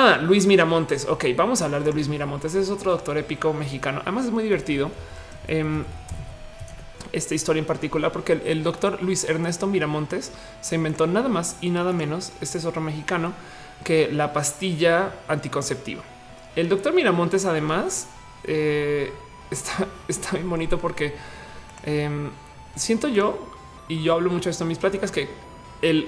Ah, 0.00 0.16
Luis 0.22 0.46
Miramontes. 0.46 1.08
Ok, 1.08 1.24
vamos 1.34 1.60
a 1.60 1.64
hablar 1.64 1.82
de 1.82 1.92
Luis 1.92 2.06
Miramontes. 2.06 2.54
Es 2.54 2.70
otro 2.70 2.92
doctor 2.92 3.18
épico 3.18 3.52
mexicano. 3.52 3.98
Además 4.02 4.26
es 4.26 4.30
muy 4.30 4.44
divertido. 4.44 4.92
Em, 5.48 5.84
esta 7.10 7.34
historia 7.34 7.58
en 7.58 7.66
particular, 7.66 8.12
porque 8.12 8.40
el, 8.44 8.62
doctor 8.62 9.02
Luis 9.02 9.24
Ernesto 9.24 9.66
Miramontes 9.66 10.30
se 10.60 10.76
inventó 10.76 11.08
nada 11.08 11.28
más 11.28 11.56
y 11.60 11.70
nada 11.70 11.92
menos. 11.92 12.30
Este 12.40 12.58
es 12.58 12.64
otro 12.64 12.80
mexicano 12.80 13.32
que 13.82 14.08
la 14.12 14.32
pastilla 14.32 15.16
anticonceptiva. 15.26 16.04
El 16.54 16.68
doctor 16.68 16.92
Miramontes 16.92 17.44
además 17.44 18.06
eh, 18.44 19.12
está, 19.50 19.88
está 20.06 20.36
bien 20.36 20.48
bonito 20.48 20.78
porque 20.78 21.16
em, 21.82 22.30
siento 22.76 23.08
yo, 23.08 23.50
y 23.88 24.00
yo 24.04 24.14
hablo 24.14 24.30
mucho 24.30 24.44
de 24.44 24.52
esto 24.52 24.62
en 24.62 24.68
mis 24.68 24.78
pláticas, 24.78 25.10
que 25.10 25.28
el 25.82 26.06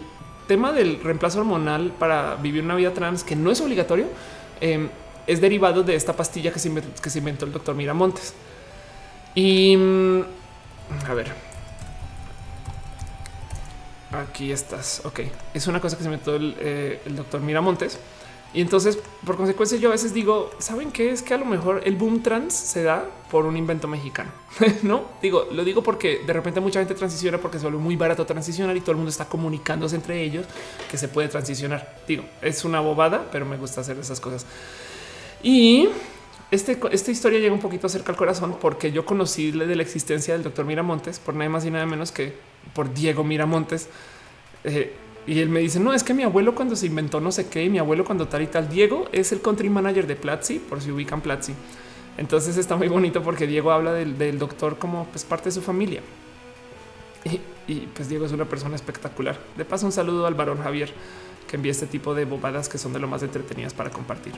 tema 0.51 0.73
del 0.73 1.01
reemplazo 1.01 1.39
hormonal 1.39 1.93
para 1.97 2.35
vivir 2.35 2.65
una 2.65 2.75
vida 2.75 2.93
trans 2.93 3.23
que 3.23 3.37
no 3.37 3.53
es 3.53 3.61
obligatorio 3.61 4.09
em, 4.61 4.89
es 5.29 5.41
derivado 5.41 5.85
de 5.85 5.95
esta 5.95 6.15
pastilla 6.15 6.53
que 6.53 6.59
se, 6.59 6.67
inventó, 6.67 7.01
que 7.01 7.09
se 7.09 7.21
inventó 7.21 7.45
el 7.45 7.53
doctor 7.53 7.77
Miramontes. 7.77 8.35
Y 9.37 9.77
mm, 9.77 10.23
a 11.09 11.15
ver, 11.15 11.33
aquí 14.11 14.51
estás. 14.51 15.03
Ok, 15.05 15.21
es 15.55 15.69
una 15.69 15.81
cosa 15.81 15.97
que 15.97 16.03
se 16.03 16.09
inventó 16.09 16.35
el, 16.35 16.57
eh, 16.59 17.01
el 17.07 17.15
doctor 17.15 17.41
Miramontes 17.41 18.01
y 18.53 18.61
entonces, 18.61 18.99
por 19.25 19.37
consecuencia, 19.37 19.79
yo 19.79 19.91
a 19.91 19.93
veces 19.93 20.13
digo, 20.13 20.51
¿saben 20.59 20.91
qué? 20.91 21.11
Es 21.11 21.23
que 21.23 21.35
a 21.35 21.39
lo 21.39 21.45
mejor 21.45 21.83
el 21.85 21.95
boom 21.95 22.21
trans 22.21 22.53
se 22.53 22.83
da 22.83 23.09
por 23.31 23.47
un 23.47 23.57
invento 23.57 23.87
mexicano. 23.87 24.31
no 24.83 25.05
digo, 25.23 25.47
lo 25.53 25.65
digo 25.65 25.85
porque 25.85 26.23
de 26.27 26.33
repente 26.33 26.59
mucha 26.59 26.81
gente 26.81 26.95
transiciona 26.97 27.39
porque 27.39 27.59
se 27.59 27.65
vuelve 27.65 27.79
muy 27.79 27.95
barato 27.95 28.27
transicionar 28.27 28.77
y 28.77 28.81
todo 28.81 28.93
el 28.93 28.97
mundo 28.97 29.11
está 29.11 29.27
comunicándose 29.27 29.95
entre 29.95 30.23
ellos 30.23 30.47
que 30.91 30.99
se 30.99 31.07
puede 31.07 31.29
transicionar. 31.29 32.01
Digo, 32.09 32.25
es 32.43 32.65
una 32.65 32.81
bobada, 32.81 33.29
pero 33.31 33.47
me 33.47 33.57
gusta 33.57 33.83
hacer 33.83 33.97
esas 33.99 34.19
cosas. 34.19 34.45
Y 35.45 35.89
este, 36.51 36.77
esta 36.91 37.11
historia 37.13 37.39
llega 37.39 37.55
un 37.55 37.61
poquito 37.61 37.89
cerca 37.89 38.11
al 38.11 38.19
corazón 38.19 38.57
porque 38.61 38.91
yo 38.91 39.05
conocí 39.05 39.53
de 39.53 39.77
la 39.77 39.83
existencia 39.83 40.35
del 40.35 40.43
doctor 40.43 40.65
Miramontes 40.65 41.21
por 41.21 41.35
nada 41.35 41.49
más 41.49 41.65
y 41.65 41.71
nada 41.71 41.87
menos 41.87 42.11
que 42.11 42.35
por 42.75 42.93
Diego 42.93 43.23
Miramontes. 43.23 43.89
Eh, 44.65 44.93
y 45.27 45.41
él 45.41 45.49
me 45.49 45.61
dice, 45.61 45.79
no, 45.79 45.93
es 45.93 46.03
que 46.03 46.15
mi 46.15 46.23
abuelo 46.23 46.55
cuando 46.55 46.77
se 46.77 46.87
inventó 46.87 47.21
no 47.21 47.31
sé 47.31 47.49
qué, 47.49 47.69
mi 47.69 47.79
abuelo 47.79 48.05
cuando 48.05 48.27
tal 48.27 48.43
y 48.43 48.47
tal, 48.47 48.69
Diego 48.69 49.09
es 49.13 49.33
el 49.33 49.41
country 49.41 49.69
manager 49.69 50.07
de 50.07 50.17
Platzi, 50.17 50.59
por 50.59 50.81
si 50.81 50.91
ubican 50.91 51.21
Platzi. 51.21 51.53
Entonces 52.17 52.57
está 52.57 52.77
muy 52.77 52.89
bonito 52.89 53.23
porque 53.23 53.47
Diego 53.47 53.71
habla 53.71 53.93
del, 53.93 54.39
doctor 54.39 54.79
como 54.79 55.07
pues, 55.07 55.25
parte 55.25 55.47
de 55.47 55.53
su 55.53 55.63
familia. 55.63 56.01
Y, 57.69 57.87
pues 57.95 58.09
Diego 58.09 58.27
es 58.27 58.33
una 58.33 58.47
persona 58.47 58.75
espectacular. 58.75 59.39
De 59.57 59.65
paso, 59.65 59.87
un 59.87 59.93
saludo 59.93 60.27
al 60.27 60.35
varón 60.35 60.59
Javier 60.63 60.93
que 61.47 61.57
envía 61.57 61.73
este 61.73 61.87
tipo 61.87 62.15
de 62.15 62.25
bobadas 62.25 62.69
que 62.69 62.79
son 62.79 62.93
de 62.93 62.99
lo 62.99 63.09
más 63.09 63.23
entretenidas 63.23 63.75
para 63.75 63.91
compartir. 63.91 64.33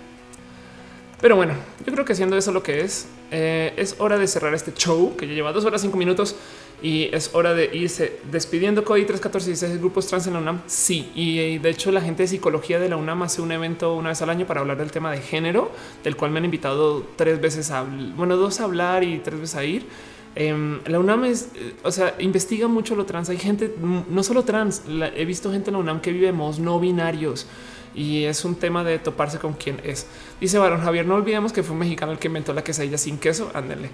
Pero 1.23 1.37
bueno, 1.37 1.55
yo 1.87 1.93
creo 1.93 2.05
que 2.05 2.17
siendo 2.17 2.37
eso 2.37 2.51
lo 2.51 2.65
que 2.65 2.81
es, 2.81 3.07
eh, 3.31 3.73
es 3.77 3.95
hora 4.01 4.19
de 4.19 4.27
cerrar 4.27 4.53
este 4.55 4.75
show 4.75 5.17
que 5.17 5.29
ya 5.29 5.35
lleva 5.35 5.53
dos 5.53 5.65
horas, 5.65 5.81
cinco 5.81 5.97
minutos 5.97 6.35
y 6.83 7.05
es 7.15 7.31
hora 7.33 7.55
de 7.55 7.71
irse 7.73 8.19
despidiendo. 8.33 8.83
CODI 8.85 9.05
314 9.05 9.79
grupos 9.79 10.09
trans 10.09 10.27
en 10.27 10.33
la 10.33 10.41
UNAM. 10.41 10.63
Sí, 10.67 11.13
y 11.15 11.59
de 11.59 11.71
hecho, 11.71 11.93
la 11.93 12.01
gente 12.01 12.25
de 12.25 12.27
psicología 12.27 12.81
de 12.81 12.89
la 12.89 12.97
UNAM 12.97 13.23
hace 13.23 13.41
un 13.41 13.53
evento 13.53 13.95
una 13.95 14.09
vez 14.09 14.21
al 14.21 14.31
año 14.31 14.49
para 14.49 14.63
hablar 14.63 14.79
del 14.79 14.91
tema 14.91 15.13
de 15.13 15.19
género, 15.19 15.71
del 16.03 16.17
cual 16.17 16.33
me 16.33 16.39
han 16.39 16.45
invitado 16.45 17.07
tres 17.15 17.41
veces 17.41 17.71
a 17.71 17.85
bueno, 18.17 18.37
dos 18.37 18.59
a 18.59 18.65
hablar 18.65 19.05
y 19.05 19.21
tres 19.21 19.39
veces 19.39 19.55
a 19.55 19.65
ir. 19.65 19.87
Em, 20.35 20.81
la 20.87 20.99
UNAM 20.99 21.27
es, 21.27 21.51
eh, 21.55 21.75
o 21.85 21.93
sea, 21.93 22.17
investiga 22.19 22.67
mucho 22.67 22.97
lo 22.97 23.07
trans. 23.07 23.29
Hay 23.29 23.39
gente, 23.39 23.73
no 23.81 24.23
solo 24.25 24.43
trans, 24.43 24.83
he 25.15 25.25
visto 25.25 25.53
gente 25.53 25.71
en 25.71 25.75
la 25.75 25.79
UNAM 25.79 26.01
que 26.01 26.11
vivemos 26.11 26.59
no 26.59 26.81
binarios 26.81 27.47
y 27.95 28.25
es 28.25 28.45
un 28.45 28.55
tema 28.55 28.85
de 28.85 28.99
toparse 28.99 29.39
con 29.39 29.55
quién 29.55 29.81
es. 29.85 30.07
Dice 30.41 30.59
Barón 30.59 30.81
Javier, 30.81 31.07
no 31.07 31.15
olvidemos 31.15 31.53
que 31.53 31.63
fue 31.63 31.73
un 31.73 31.81
mexicano 31.81 32.13
el 32.13 32.19
que 32.19 32.29
inventó 32.29 32.53
la 32.53 32.65
quesadilla 32.65 32.99
sin 32.99 33.19
queso. 33.19 33.51
Ándele, 33.55 33.91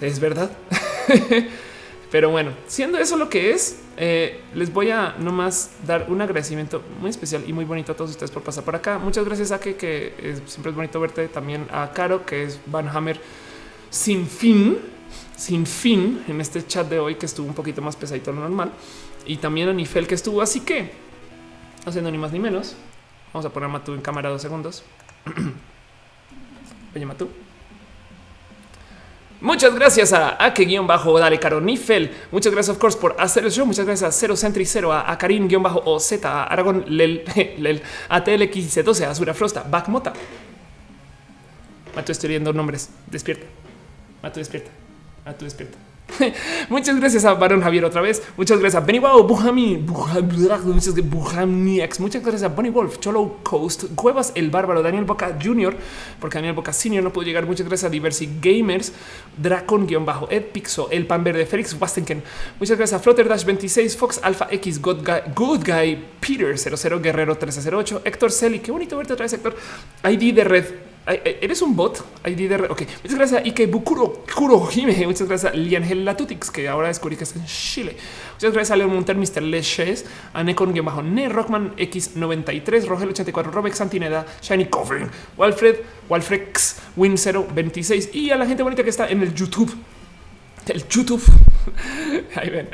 es 0.00 0.20
verdad. 0.20 0.50
Pero 2.10 2.30
bueno, 2.30 2.52
siendo 2.68 2.98
eso 2.98 3.16
lo 3.16 3.28
que 3.28 3.50
es, 3.50 3.80
eh, 3.96 4.40
les 4.54 4.72
voy 4.72 4.90
a 4.90 5.16
nomás 5.18 5.72
dar 5.86 6.06
un 6.08 6.20
agradecimiento 6.20 6.82
muy 7.00 7.10
especial 7.10 7.42
y 7.46 7.52
muy 7.52 7.64
bonito 7.64 7.92
a 7.92 7.96
todos 7.96 8.12
ustedes 8.12 8.30
por 8.30 8.42
pasar 8.42 8.64
por 8.64 8.76
acá. 8.76 8.98
Muchas 8.98 9.24
gracias 9.24 9.50
a 9.50 9.58
que, 9.58 9.74
que 9.76 10.12
siempre 10.46 10.70
es 10.70 10.76
bonito 10.76 11.00
verte. 11.00 11.28
También 11.28 11.66
a 11.70 11.92
Caro, 11.92 12.24
que 12.24 12.44
es 12.44 12.60
Van 12.66 12.88
Hammer 12.88 13.20
sin 13.90 14.26
fin, 14.26 14.78
sin 15.36 15.66
fin 15.66 16.22
en 16.28 16.40
este 16.40 16.64
chat 16.66 16.88
de 16.88 16.98
hoy 16.98 17.16
que 17.16 17.26
estuvo 17.26 17.46
un 17.46 17.54
poquito 17.54 17.82
más 17.82 17.96
pesadito 17.96 18.30
de 18.30 18.36
lo 18.36 18.42
normal. 18.42 18.72
Y 19.26 19.38
también 19.38 19.68
a 19.68 19.72
Nifel 19.72 20.06
que 20.06 20.14
estuvo. 20.14 20.40
Así 20.40 20.60
que, 20.60 20.92
haciendo 21.84 22.10
ni 22.10 22.18
más 22.18 22.30
ni 22.30 22.38
menos, 22.38 22.76
vamos 23.36 23.44
a 23.44 23.50
poner 23.50 23.68
a 23.68 23.72
Matú 23.72 23.92
en 23.92 24.00
cámara 24.00 24.30
dos 24.30 24.40
segundos. 24.40 24.82
Oye, 26.96 27.04
Matú. 27.04 27.28
Muchas 29.42 29.74
gracias 29.74 30.14
a 30.14 30.42
Ake 30.42 30.64
guion 30.64 30.86
bajo 30.86 31.18
Dale 31.18 31.38
Caronifel. 31.38 32.10
Muchas 32.32 32.50
gracias, 32.50 32.74
of 32.74 32.80
course, 32.80 32.98
por 32.98 33.14
hacer 33.18 33.44
el 33.44 33.52
show. 33.52 33.66
Muchas 33.66 33.84
gracias 33.84 34.08
a 34.08 34.18
Cero 34.18 34.34
Centri 34.36 34.64
Cero, 34.64 34.90
a, 34.90 35.18
Karim 35.18 35.48
guion 35.48 35.62
bajo 35.62 35.82
OZ, 35.84 36.24
a 36.24 36.44
Aragón 36.44 36.86
Lel, 36.88 37.82
a 38.08 38.24
TLX12, 38.24 39.04
a 39.04 39.10
Azura 39.10 39.34
Frosta, 39.34 39.62
Backmota. 39.68 40.14
Mato, 41.94 42.12
estoy 42.12 42.30
viendo 42.30 42.54
nombres. 42.54 42.88
Despierta. 43.10 43.44
Mato, 44.22 44.40
despierta. 44.40 44.70
Mato, 45.26 45.44
despierta. 45.44 45.76
Muchas 46.68 46.98
gracias 46.98 47.24
a 47.24 47.34
Baron 47.34 47.60
Javier 47.60 47.84
otra 47.84 48.00
vez. 48.00 48.22
Muchas 48.36 48.58
gracias 48.58 48.82
a 48.82 48.86
Benny 48.86 48.98
Wow, 48.98 49.24
Buhami, 49.24 49.78
muchas 49.78 50.94
Muchas 51.98 52.22
gracias 52.22 52.42
a 52.42 52.48
Bonnie 52.48 52.70
Wolf, 52.70 52.98
Cholo 53.00 53.38
Coast, 53.42 53.84
Cuevas 53.94 54.32
el 54.34 54.50
Bárbaro, 54.50 54.82
Daniel 54.82 55.04
Boca 55.04 55.36
Jr., 55.42 55.76
porque 56.20 56.38
Daniel 56.38 56.54
Boca 56.54 56.72
Senior 56.72 57.02
no 57.02 57.12
pudo 57.12 57.24
llegar. 57.24 57.44
Muchas 57.46 57.66
gracias 57.66 57.88
a 57.88 57.90
Diversity 57.90 58.38
Gamers, 58.40 58.92
Dracon-Ed 59.36 60.44
Pixo, 60.52 60.88
El 60.90 61.06
Pan 61.06 61.24
Verde, 61.24 61.44
Félix 61.46 61.76
Wastenken. 61.78 62.22
Muchas 62.58 62.78
gracias 62.78 63.00
a 63.00 63.02
Flutter 63.02 63.28
Dash 63.28 63.44
26, 63.44 63.96
Fox 63.96 64.20
Alpha 64.22 64.48
X, 64.50 64.80
Good 64.80 65.04
Guy, 65.04 65.32
Good 65.34 65.64
Guy 65.64 66.04
Peter 66.20 66.56
00 66.56 67.00
Guerrero 67.00 67.32
1308, 67.32 68.02
Héctor 68.04 68.32
Celi. 68.32 68.60
Qué 68.60 68.70
bonito 68.70 68.96
verte 68.96 69.12
otra 69.12 69.24
vez, 69.24 69.32
Héctor. 69.32 69.56
ID 70.04 70.34
de 70.34 70.44
red. 70.44 70.85
Eres 71.06 71.62
un 71.62 71.76
bot. 71.76 72.04
ID 72.26 72.48
de 72.48 72.56
Ok, 72.68 72.82
muchas 73.02 73.14
gracias. 73.14 73.46
Ike 73.46 73.66
Bukuro 73.66 74.24
Kuro 74.34 74.66
Jime. 74.66 75.06
Muchas 75.06 75.28
gracias 75.28 75.54
Liangel 75.54 76.04
Latutix, 76.04 76.50
que 76.50 76.68
ahora 76.68 76.88
descubrí 76.88 77.16
que 77.16 77.22
está 77.22 77.38
en 77.38 77.46
Chile. 77.46 77.96
Muchas 78.34 78.52
gracias 78.52 78.72
a 78.72 78.76
Leon 78.76 78.92
Monter, 78.92 79.16
Mr. 79.16 79.42
Leches, 79.42 80.04
a 80.32 80.42
Necon 80.42 80.74
bajo 80.84 81.02
Ne 81.02 81.28
Rockman 81.28 81.76
X93, 81.76 82.86
Rogel 82.86 83.10
84, 83.10 83.52
Robex 83.52 83.78
Santineda, 83.78 84.26
Shiny 84.42 84.66
Coffin, 84.66 85.08
Walfred, 85.36 85.76
Walfrex, 86.08 86.76
Win 86.96 87.14
026 87.16 88.14
y 88.14 88.30
a 88.30 88.36
la 88.36 88.46
gente 88.46 88.64
bonita 88.64 88.82
que 88.82 88.90
está 88.90 89.08
en 89.08 89.22
el 89.22 89.32
YouTube 89.32 89.74
el 90.72 90.86
YouTube. 90.88 91.22
Ahí 92.36 92.50
ven. 92.50 92.68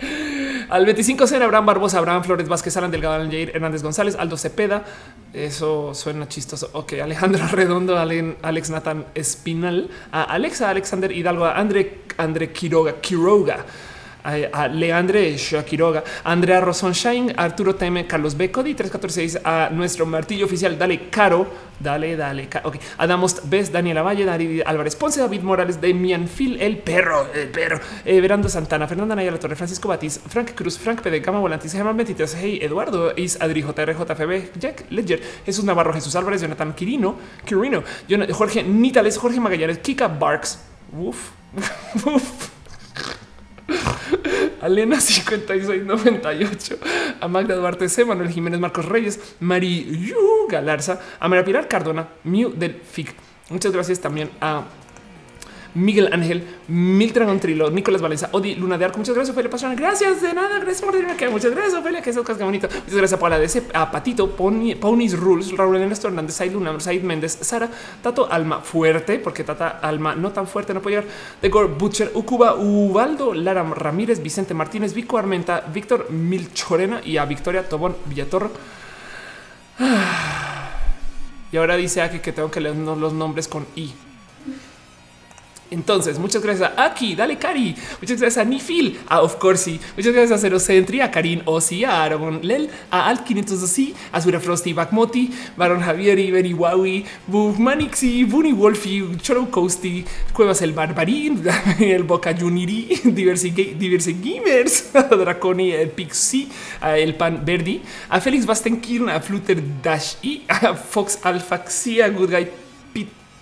Al 0.69 0.85
25 0.85 1.27
será 1.27 1.45
Abraham 1.45 1.67
Barbosa, 1.67 1.99
Abraham 1.99 2.25
Flores 2.25 2.49
Vázquez, 2.49 2.77
Alan 2.77 2.91
Delgado, 2.91 3.25
Jair 3.25 3.51
Hernández 3.55 3.83
González, 3.83 4.17
Aldo 4.17 4.37
Cepeda. 4.37 4.85
Eso 5.33 5.95
suena 5.95 6.29
chistoso. 6.29 6.71
Ok, 6.73 6.95
Alejandro 7.03 7.47
Redondo, 7.53 7.99
Alex 7.99 8.71
Nathan 8.71 9.07
Espinal, 9.15 9.91
a 10.11 10.23
Alexa 10.23 10.71
Alexander 10.71 11.13
Hidalgo, 11.13 11.45
a 11.45 11.59
André, 11.59 12.03
André 12.17 12.53
Quiroga, 12.53 13.01
Quiroga 13.01 13.65
a, 14.25 14.69
Leandre 14.69 15.37
Shakiroga, 15.37 16.05
Andrea 16.25 16.61
Rosonshine, 16.61 17.35
Arturo 17.37 17.75
Teme, 17.75 18.07
Carlos 18.07 18.37
B. 18.37 18.51
Cody 18.51 18.75
346, 18.75 19.41
a 19.45 19.71
nuestro 19.71 20.07
martillo 20.07 20.47
oficial, 20.47 20.79
dale 20.79 21.09
caro, 21.11 21.47
dale, 21.79 22.17
dale. 22.17 22.49
Ok, 22.63 22.77
Adamos 22.99 23.41
Bes, 23.45 23.73
Daniela 23.73 24.03
Valle, 24.03 24.25
David 24.25 24.63
Álvarez 24.65 24.97
Ponce, 24.97 25.21
David 25.21 25.43
Morales, 25.43 25.81
Demian 25.81 26.29
Phil, 26.29 26.61
el 26.61 26.79
perro, 26.79 27.29
el 27.35 27.49
perro, 27.49 27.81
eh, 28.05 28.21
Verando 28.21 28.49
Santana, 28.49 28.87
Fernanda 28.87 29.17
Naya 29.17 29.31
La 29.31 29.39
Torre, 29.39 29.57
Francisco 29.57 29.89
Batiz, 29.89 30.21
Frank 30.29 30.55
Cruz, 30.55 30.79
Frank 30.79 31.03
P. 31.03 31.21
Gama 31.21 31.41
Volantis, 31.41 31.73
Germán 31.73 31.97
23, 31.97 32.35
Hey, 32.35 32.59
Eduardo, 32.63 33.13
Is, 33.17 33.41
Adri, 33.41 33.63
JR, 33.63 33.93
JFB, 33.93 34.59
Jack 34.59 34.87
Ledger, 34.91 35.21
Jesús 35.45 35.65
Navarro, 35.65 35.93
Jesús 35.93 36.15
Álvarez, 36.15 36.41
Jonathan 36.41 36.73
Quirino, 36.75 37.17
Quirino, 37.45 37.83
Jorge 38.33 38.63
Nitales, 38.63 39.19
Jorge 39.19 39.41
Magallanes, 39.41 39.79
Kika 39.79 40.09
Barks, 40.09 40.61
uf, 40.93 41.31
uf. 42.07 42.62
Alena 44.61 45.01
5698, 45.01 46.79
a 47.21 47.29
Magda 47.29 47.57
Duarte 47.57 47.89
C, 47.89 48.05
Manuel 48.05 48.31
Jiménez 48.31 48.61
Marcos 48.61 48.85
Reyes, 48.85 49.19
Mari 49.41 50.15
Galarza, 50.49 51.01
a 51.19 51.29
María 51.29 51.45
Pilar 51.45 51.69
Cardona, 51.69 52.09
Miu 52.25 52.51
del 52.51 52.75
FIC. 52.77 53.15
Muchas 53.51 53.73
gracias 53.73 54.01
también 54.01 54.31
a 54.41 54.63
Miguel 55.75 56.11
Ángel, 56.13 56.47
Milton 56.69 57.41
Trilo, 57.41 57.71
Nicolás 57.71 58.03
Valencia, 58.03 58.29
Odi 58.33 58.55
Luna 58.55 58.77
de 58.77 58.85
Arco. 58.85 58.99
Muchas 58.99 59.15
gracias, 59.15 59.33
Ophelia 59.33 59.51
Pastrana. 59.51 59.75
Gracias 59.75 60.21
de 60.21 60.35
nada. 60.35 60.59
Gracias 60.59 60.83
por 60.83 60.93
decirme 60.93 61.17
que 61.17 61.29
muchas 61.29 61.51
gracias, 61.53 61.75
Ophelia, 61.75 62.03
que 62.03 62.11
es 62.11 62.19
que 62.19 62.45
bonito. 62.45 62.69
Muchas 62.69 62.95
gracias 62.95 63.13
a 63.13 63.19
Paula 63.19 63.39
DC, 63.39 63.63
a 63.73 63.91
Patito, 63.91 64.31
Pony, 64.31 64.75
Ponies 64.79 65.19
Rules, 65.19 65.57
Raúl 65.57 65.77
Ernesto 65.77 66.09
Hernández, 66.09 66.35
Said 66.35 66.53
Luna, 66.53 66.79
Said 66.79 67.03
Méndez, 67.03 67.39
Sara, 67.41 67.71
Tato 68.03 68.31
Alma 68.31 68.61
Fuerte, 68.61 69.19
porque 69.19 69.45
Tata 69.45 69.69
Alma 69.83 70.15
no 70.15 70.31
tan 70.33 70.47
fuerte 70.47 70.75
no 70.75 70.83
llegar. 70.83 71.05
De 71.41 71.49
Gore 71.49 71.69
Butcher, 71.69 72.11
Ucuba, 72.15 72.55
Ubaldo, 72.55 73.35
Lara 73.35 73.63
Ramírez, 73.63 74.23
Vicente 74.23 74.55
Martínez, 74.55 74.93
Vico 74.95 75.19
Armenta, 75.19 75.65
Víctor 75.73 76.11
Milchorena 76.11 77.01
y 77.05 77.17
a 77.17 77.25
Victoria 77.25 77.69
Tobón 77.69 77.97
Villatorro. 78.07 78.51
Y 81.51 81.57
ahora 81.57 81.77
dice 81.77 82.03
aquí 82.03 82.19
que 82.21 82.33
tengo 82.33 82.51
que 82.51 82.61
leer 82.61 82.77
los 82.77 83.13
nombres 83.13 83.49
con 83.49 83.67
I. 83.77 83.93
Entonces, 85.73 86.19
muchas 86.19 86.43
gracias 86.43 86.71
a 86.77 86.85
Aki, 86.85 87.15
dale 87.15 87.39
Cari, 87.39 87.75
muchas 88.01 88.21
gracias 88.21 88.37
a 88.37 88.45
Nifil, 88.45 89.01
a 89.09 89.23
Of 89.23 89.37
Course, 89.37 89.81
muchas 89.97 90.13
gracias 90.13 90.33
a 90.33 90.39
Zero 90.39 90.61
Sentry, 90.61 91.01
a 91.01 91.11
Karin 91.11 91.43
Osi, 91.47 91.83
a 91.85 92.05
Aaron 92.05 92.41
Lel, 92.43 92.69
a 92.91 93.09
Al 93.09 93.25
500 93.25 93.59
a 94.13 94.21
Sura 94.21 94.39
Frosty, 94.39 94.75
Bakmoti, 94.75 95.33
Baron 95.57 95.81
Javier, 95.81 96.31
Beni 96.31 96.53
Wawi, 96.53 97.07
Buf 97.27 97.59
Manixi, 97.59 98.25
Bunny 98.25 98.53
Wolfie, 98.53 99.17
Choro 99.23 99.51
Coasty, 99.51 100.05
Cuevas 100.35 100.61
el 100.61 100.73
Barbarín, 100.73 101.43
el 101.81 102.03
Boca 102.03 102.35
Juniri, 102.39 103.01
Diversi 103.05 103.51
Gamers, 103.51 104.93
Draconi, 105.11 105.73
el 105.73 105.89
Pixie, 105.89 106.49
a 106.83 106.99
El 106.99 107.15
Pan 107.15 107.43
Verdi, 107.47 107.81
a 108.11 108.21
Félix 108.21 108.45
Bastenkirn, 108.45 109.09
a 109.09 109.21
Flutter 109.21 109.63
Dash 109.83 110.17
y 110.21 110.43
a 110.49 110.75
Fox 110.75 111.19
Alfaxia, 111.23 112.11
Good 112.11 112.31
Guy 112.31 112.49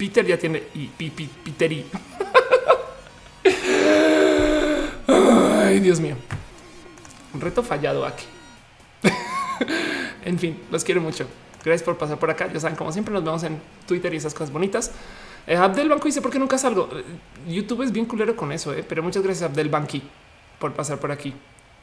Peter 0.01 0.27
ya 0.27 0.39
tiene 0.39 0.63
y 0.75 0.87
Peter 0.87 1.71
y 1.71 1.85
Ay, 5.07 5.81
Dios 5.81 6.01
mío. 6.01 6.17
Un 7.35 7.41
reto 7.41 7.63
fallado 7.63 8.05
aquí. 8.05 8.25
en 10.25 10.39
fin, 10.39 10.61
los 10.71 10.85
quiero 10.85 11.01
mucho. 11.01 11.27
Gracias 11.65 11.83
por 11.83 11.99
pasar 11.99 12.19
por 12.19 12.31
acá. 12.31 12.51
Ya 12.53 12.61
saben, 12.61 12.77
como 12.77 12.93
siempre, 12.93 13.13
nos 13.13 13.25
vemos 13.25 13.43
en 13.45 13.61
Twitter 13.87 14.13
y 14.15 14.17
esas 14.17 14.35
cosas 14.35 14.53
bonitas. 14.53 14.91
Eh, 15.47 15.57
Abdel 15.57 15.89
Banco 15.89 16.07
dice: 16.07 16.23
¿Por 16.23 16.31
qué 16.31 16.39
nunca 16.39 16.59
salgo? 16.59 16.89
Eh, 16.93 17.05
YouTube 17.53 17.83
es 17.83 17.93
bien 17.93 18.07
culero 18.07 18.37
con 18.37 18.53
eso, 18.53 18.73
eh? 18.73 18.85
pero 18.87 19.03
muchas 19.03 19.23
gracias, 19.23 19.51
Abdel 19.51 19.69
Banqui, 19.69 20.03
por 20.59 20.73
pasar 20.73 20.99
por 20.99 21.13
aquí. 21.13 21.35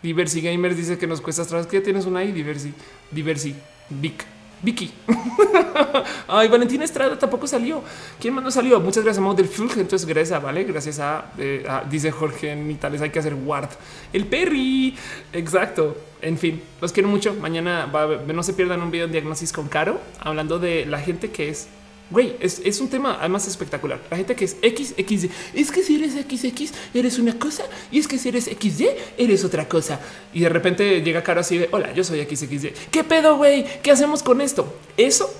Diversi 0.02 0.42
Gamers 0.42 0.78
dice 0.78 0.98
que 0.98 1.08
nos 1.08 1.22
cuesta 1.22 1.42
atrás 1.42 1.66
que 1.66 1.78
ya 1.78 1.84
tienes 1.84 2.06
una 2.06 2.20
ahí. 2.20 2.32
Diversi, 2.32 2.74
Diversi, 3.12 3.56
Vic. 3.90 4.37
Vicky. 4.62 4.92
Ay, 6.28 6.48
Valentina 6.48 6.84
Estrada 6.84 7.18
tampoco 7.18 7.48
salió. 7.48 7.84
¿Quién 8.20 8.34
más 8.34 8.44
no 8.44 8.52
salió? 8.52 8.80
Muchas 8.80 9.04
gracias 9.04 9.20
a 9.20 9.22
del. 9.48 9.82
Entonces, 9.82 10.08
gracias, 10.08 10.42
vale. 10.42 10.64
Gracias 10.64 11.00
eh, 11.38 11.66
a, 11.68 11.84
dice 11.90 12.12
Jorge 12.12 12.52
en 12.52 12.70
Itales, 12.72 13.02
hay 13.02 13.10
que 13.10 13.20
hacer 13.20 13.34
ward. 13.34 13.70
El 14.14 14.26
Perry. 14.26 14.96
Exacto. 15.34 15.96
En 16.22 16.38
fin, 16.38 16.62
los 16.82 16.92
quiero 16.92 17.10
mucho. 17.10 17.36
Mañana 17.36 17.92
no 18.28 18.44
se 18.44 18.54
pierdan 18.54 18.82
un 18.82 18.92
video 18.92 19.08
de 19.08 19.14
diagnosis 19.14 19.54
con 19.54 19.68
Caro 19.68 20.00
hablando 20.20 20.58
de 20.60 20.86
la 20.86 21.00
gente 21.00 21.30
que 21.30 21.50
es 21.50 21.68
Güey, 22.10 22.36
es, 22.40 22.80
un 22.80 22.90
tema 22.90 23.18
además 23.20 23.48
espectacular. 23.48 24.02
La 24.10 24.18
gente 24.18 24.36
que 24.36 24.46
es 24.46 24.58
X, 24.62 24.94
X, 24.98 25.28
es 25.54 25.72
que 25.72 25.84
si 25.84 25.96
eres 25.96 26.14
XX 26.14 26.72
eres 26.94 27.20
una 27.20 27.38
cosa 27.38 27.64
y 27.92 28.00
es 28.00 28.08
que 28.08 28.18
si 28.18 28.30
eres 28.30 28.46
XY 28.46 28.90
eres 29.18 29.44
otra 29.44 29.68
cosa. 29.68 30.00
Y 30.34 30.42
de 30.42 30.50
repente 30.50 31.02
llega 31.02 31.24
Caro 31.24 31.42
así 31.42 31.58
de 31.58 31.70
hola, 31.72 31.94
yo 31.94 32.04
soy 32.04 32.24
XXY. 32.24 32.72
¿Qué 32.92 33.04
pedo, 33.04 33.38
güey? 33.38 33.66
¿Qué 33.82 33.92
hacemos 33.92 34.24
con 34.24 34.40
esto? 34.40 34.74
Eso 34.96 35.34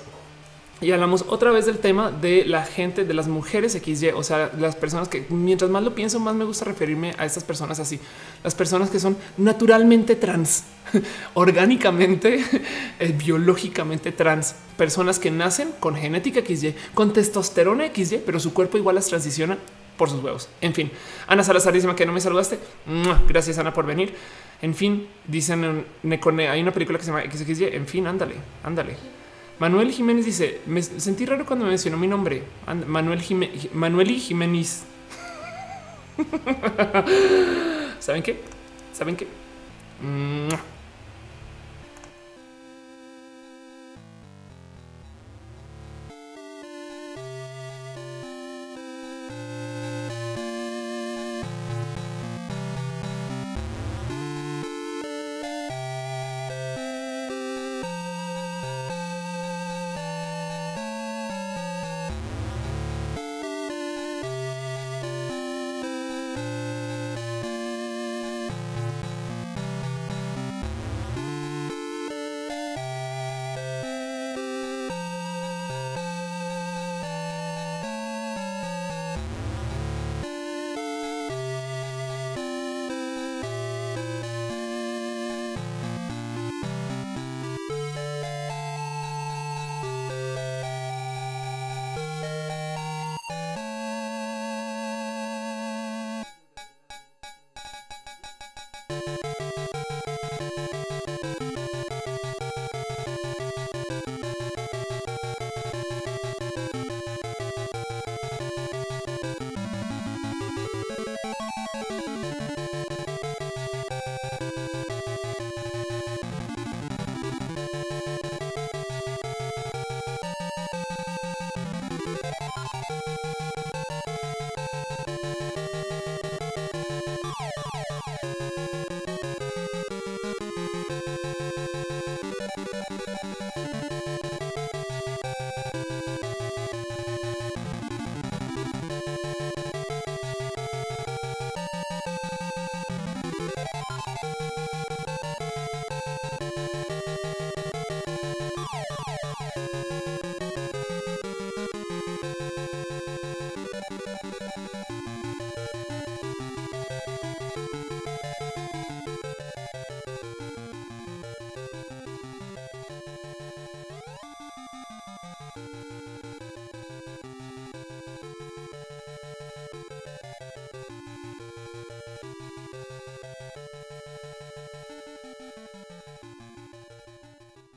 y 0.80 0.92
hablamos 0.92 1.24
otra 1.28 1.50
vez 1.50 1.66
del 1.66 1.78
tema 1.78 2.10
de 2.10 2.44
la 2.44 2.64
gente, 2.64 3.04
de 3.04 3.14
las 3.14 3.26
mujeres 3.26 3.72
XY, 3.72 4.10
o 4.14 4.22
sea, 4.22 4.52
las 4.58 4.76
personas 4.76 5.08
que 5.08 5.26
mientras 5.28 5.70
más 5.70 5.82
lo 5.82 5.94
pienso, 5.94 6.20
más 6.20 6.34
me 6.34 6.44
gusta 6.44 6.64
referirme 6.64 7.14
a 7.18 7.24
estas 7.24 7.42
personas 7.42 7.80
así, 7.80 7.98
las 8.44 8.54
personas 8.54 8.88
que 8.88 9.00
son 9.00 9.16
naturalmente 9.36 10.14
trans, 10.14 10.64
orgánicamente, 11.34 12.44
eh, 13.00 13.14
biológicamente 13.16 14.12
trans, 14.12 14.54
personas 14.76 15.18
que 15.18 15.30
nacen 15.30 15.72
con 15.80 15.96
genética 15.96 16.40
XY, 16.40 16.74
con 16.94 17.12
testosterona 17.12 17.88
XY, 17.92 18.22
pero 18.24 18.38
su 18.38 18.54
cuerpo 18.54 18.78
igual 18.78 18.94
las 18.94 19.06
transiciona 19.06 19.58
por 19.96 20.08
sus 20.08 20.22
huevos. 20.22 20.48
En 20.60 20.74
fin, 20.74 20.92
Ana 21.26 21.42
Salazar 21.42 21.74
dice 21.74 21.92
que 21.96 22.06
no 22.06 22.12
me 22.12 22.20
saludaste. 22.20 22.60
Gracias, 23.26 23.58
Ana, 23.58 23.72
por 23.74 23.84
venir. 23.84 24.14
En 24.62 24.74
fin, 24.74 25.08
dicen 25.26 25.84
hay 26.04 26.62
una 26.62 26.72
película 26.72 26.98
que 26.98 27.04
se 27.04 27.10
llama 27.10 27.24
XXY. 27.24 27.64
En 27.72 27.86
fin, 27.86 28.06
ándale, 28.06 28.36
ándale. 28.62 29.17
Manuel 29.58 29.92
Jiménez 29.92 30.24
dice: 30.24 30.60
Me 30.66 30.82
sentí 30.82 31.26
raro 31.26 31.44
cuando 31.44 31.64
me 31.64 31.70
mencionó 31.70 31.96
mi 31.96 32.06
nombre. 32.06 32.42
Manuel 32.86 33.20
Jiménez. 33.20 33.72
Manuel 33.74 34.08
Jiménez. 34.18 34.84
¿Saben 37.98 38.22
qué? 38.22 38.40
¿Saben 38.92 39.16
qué? 39.16 39.26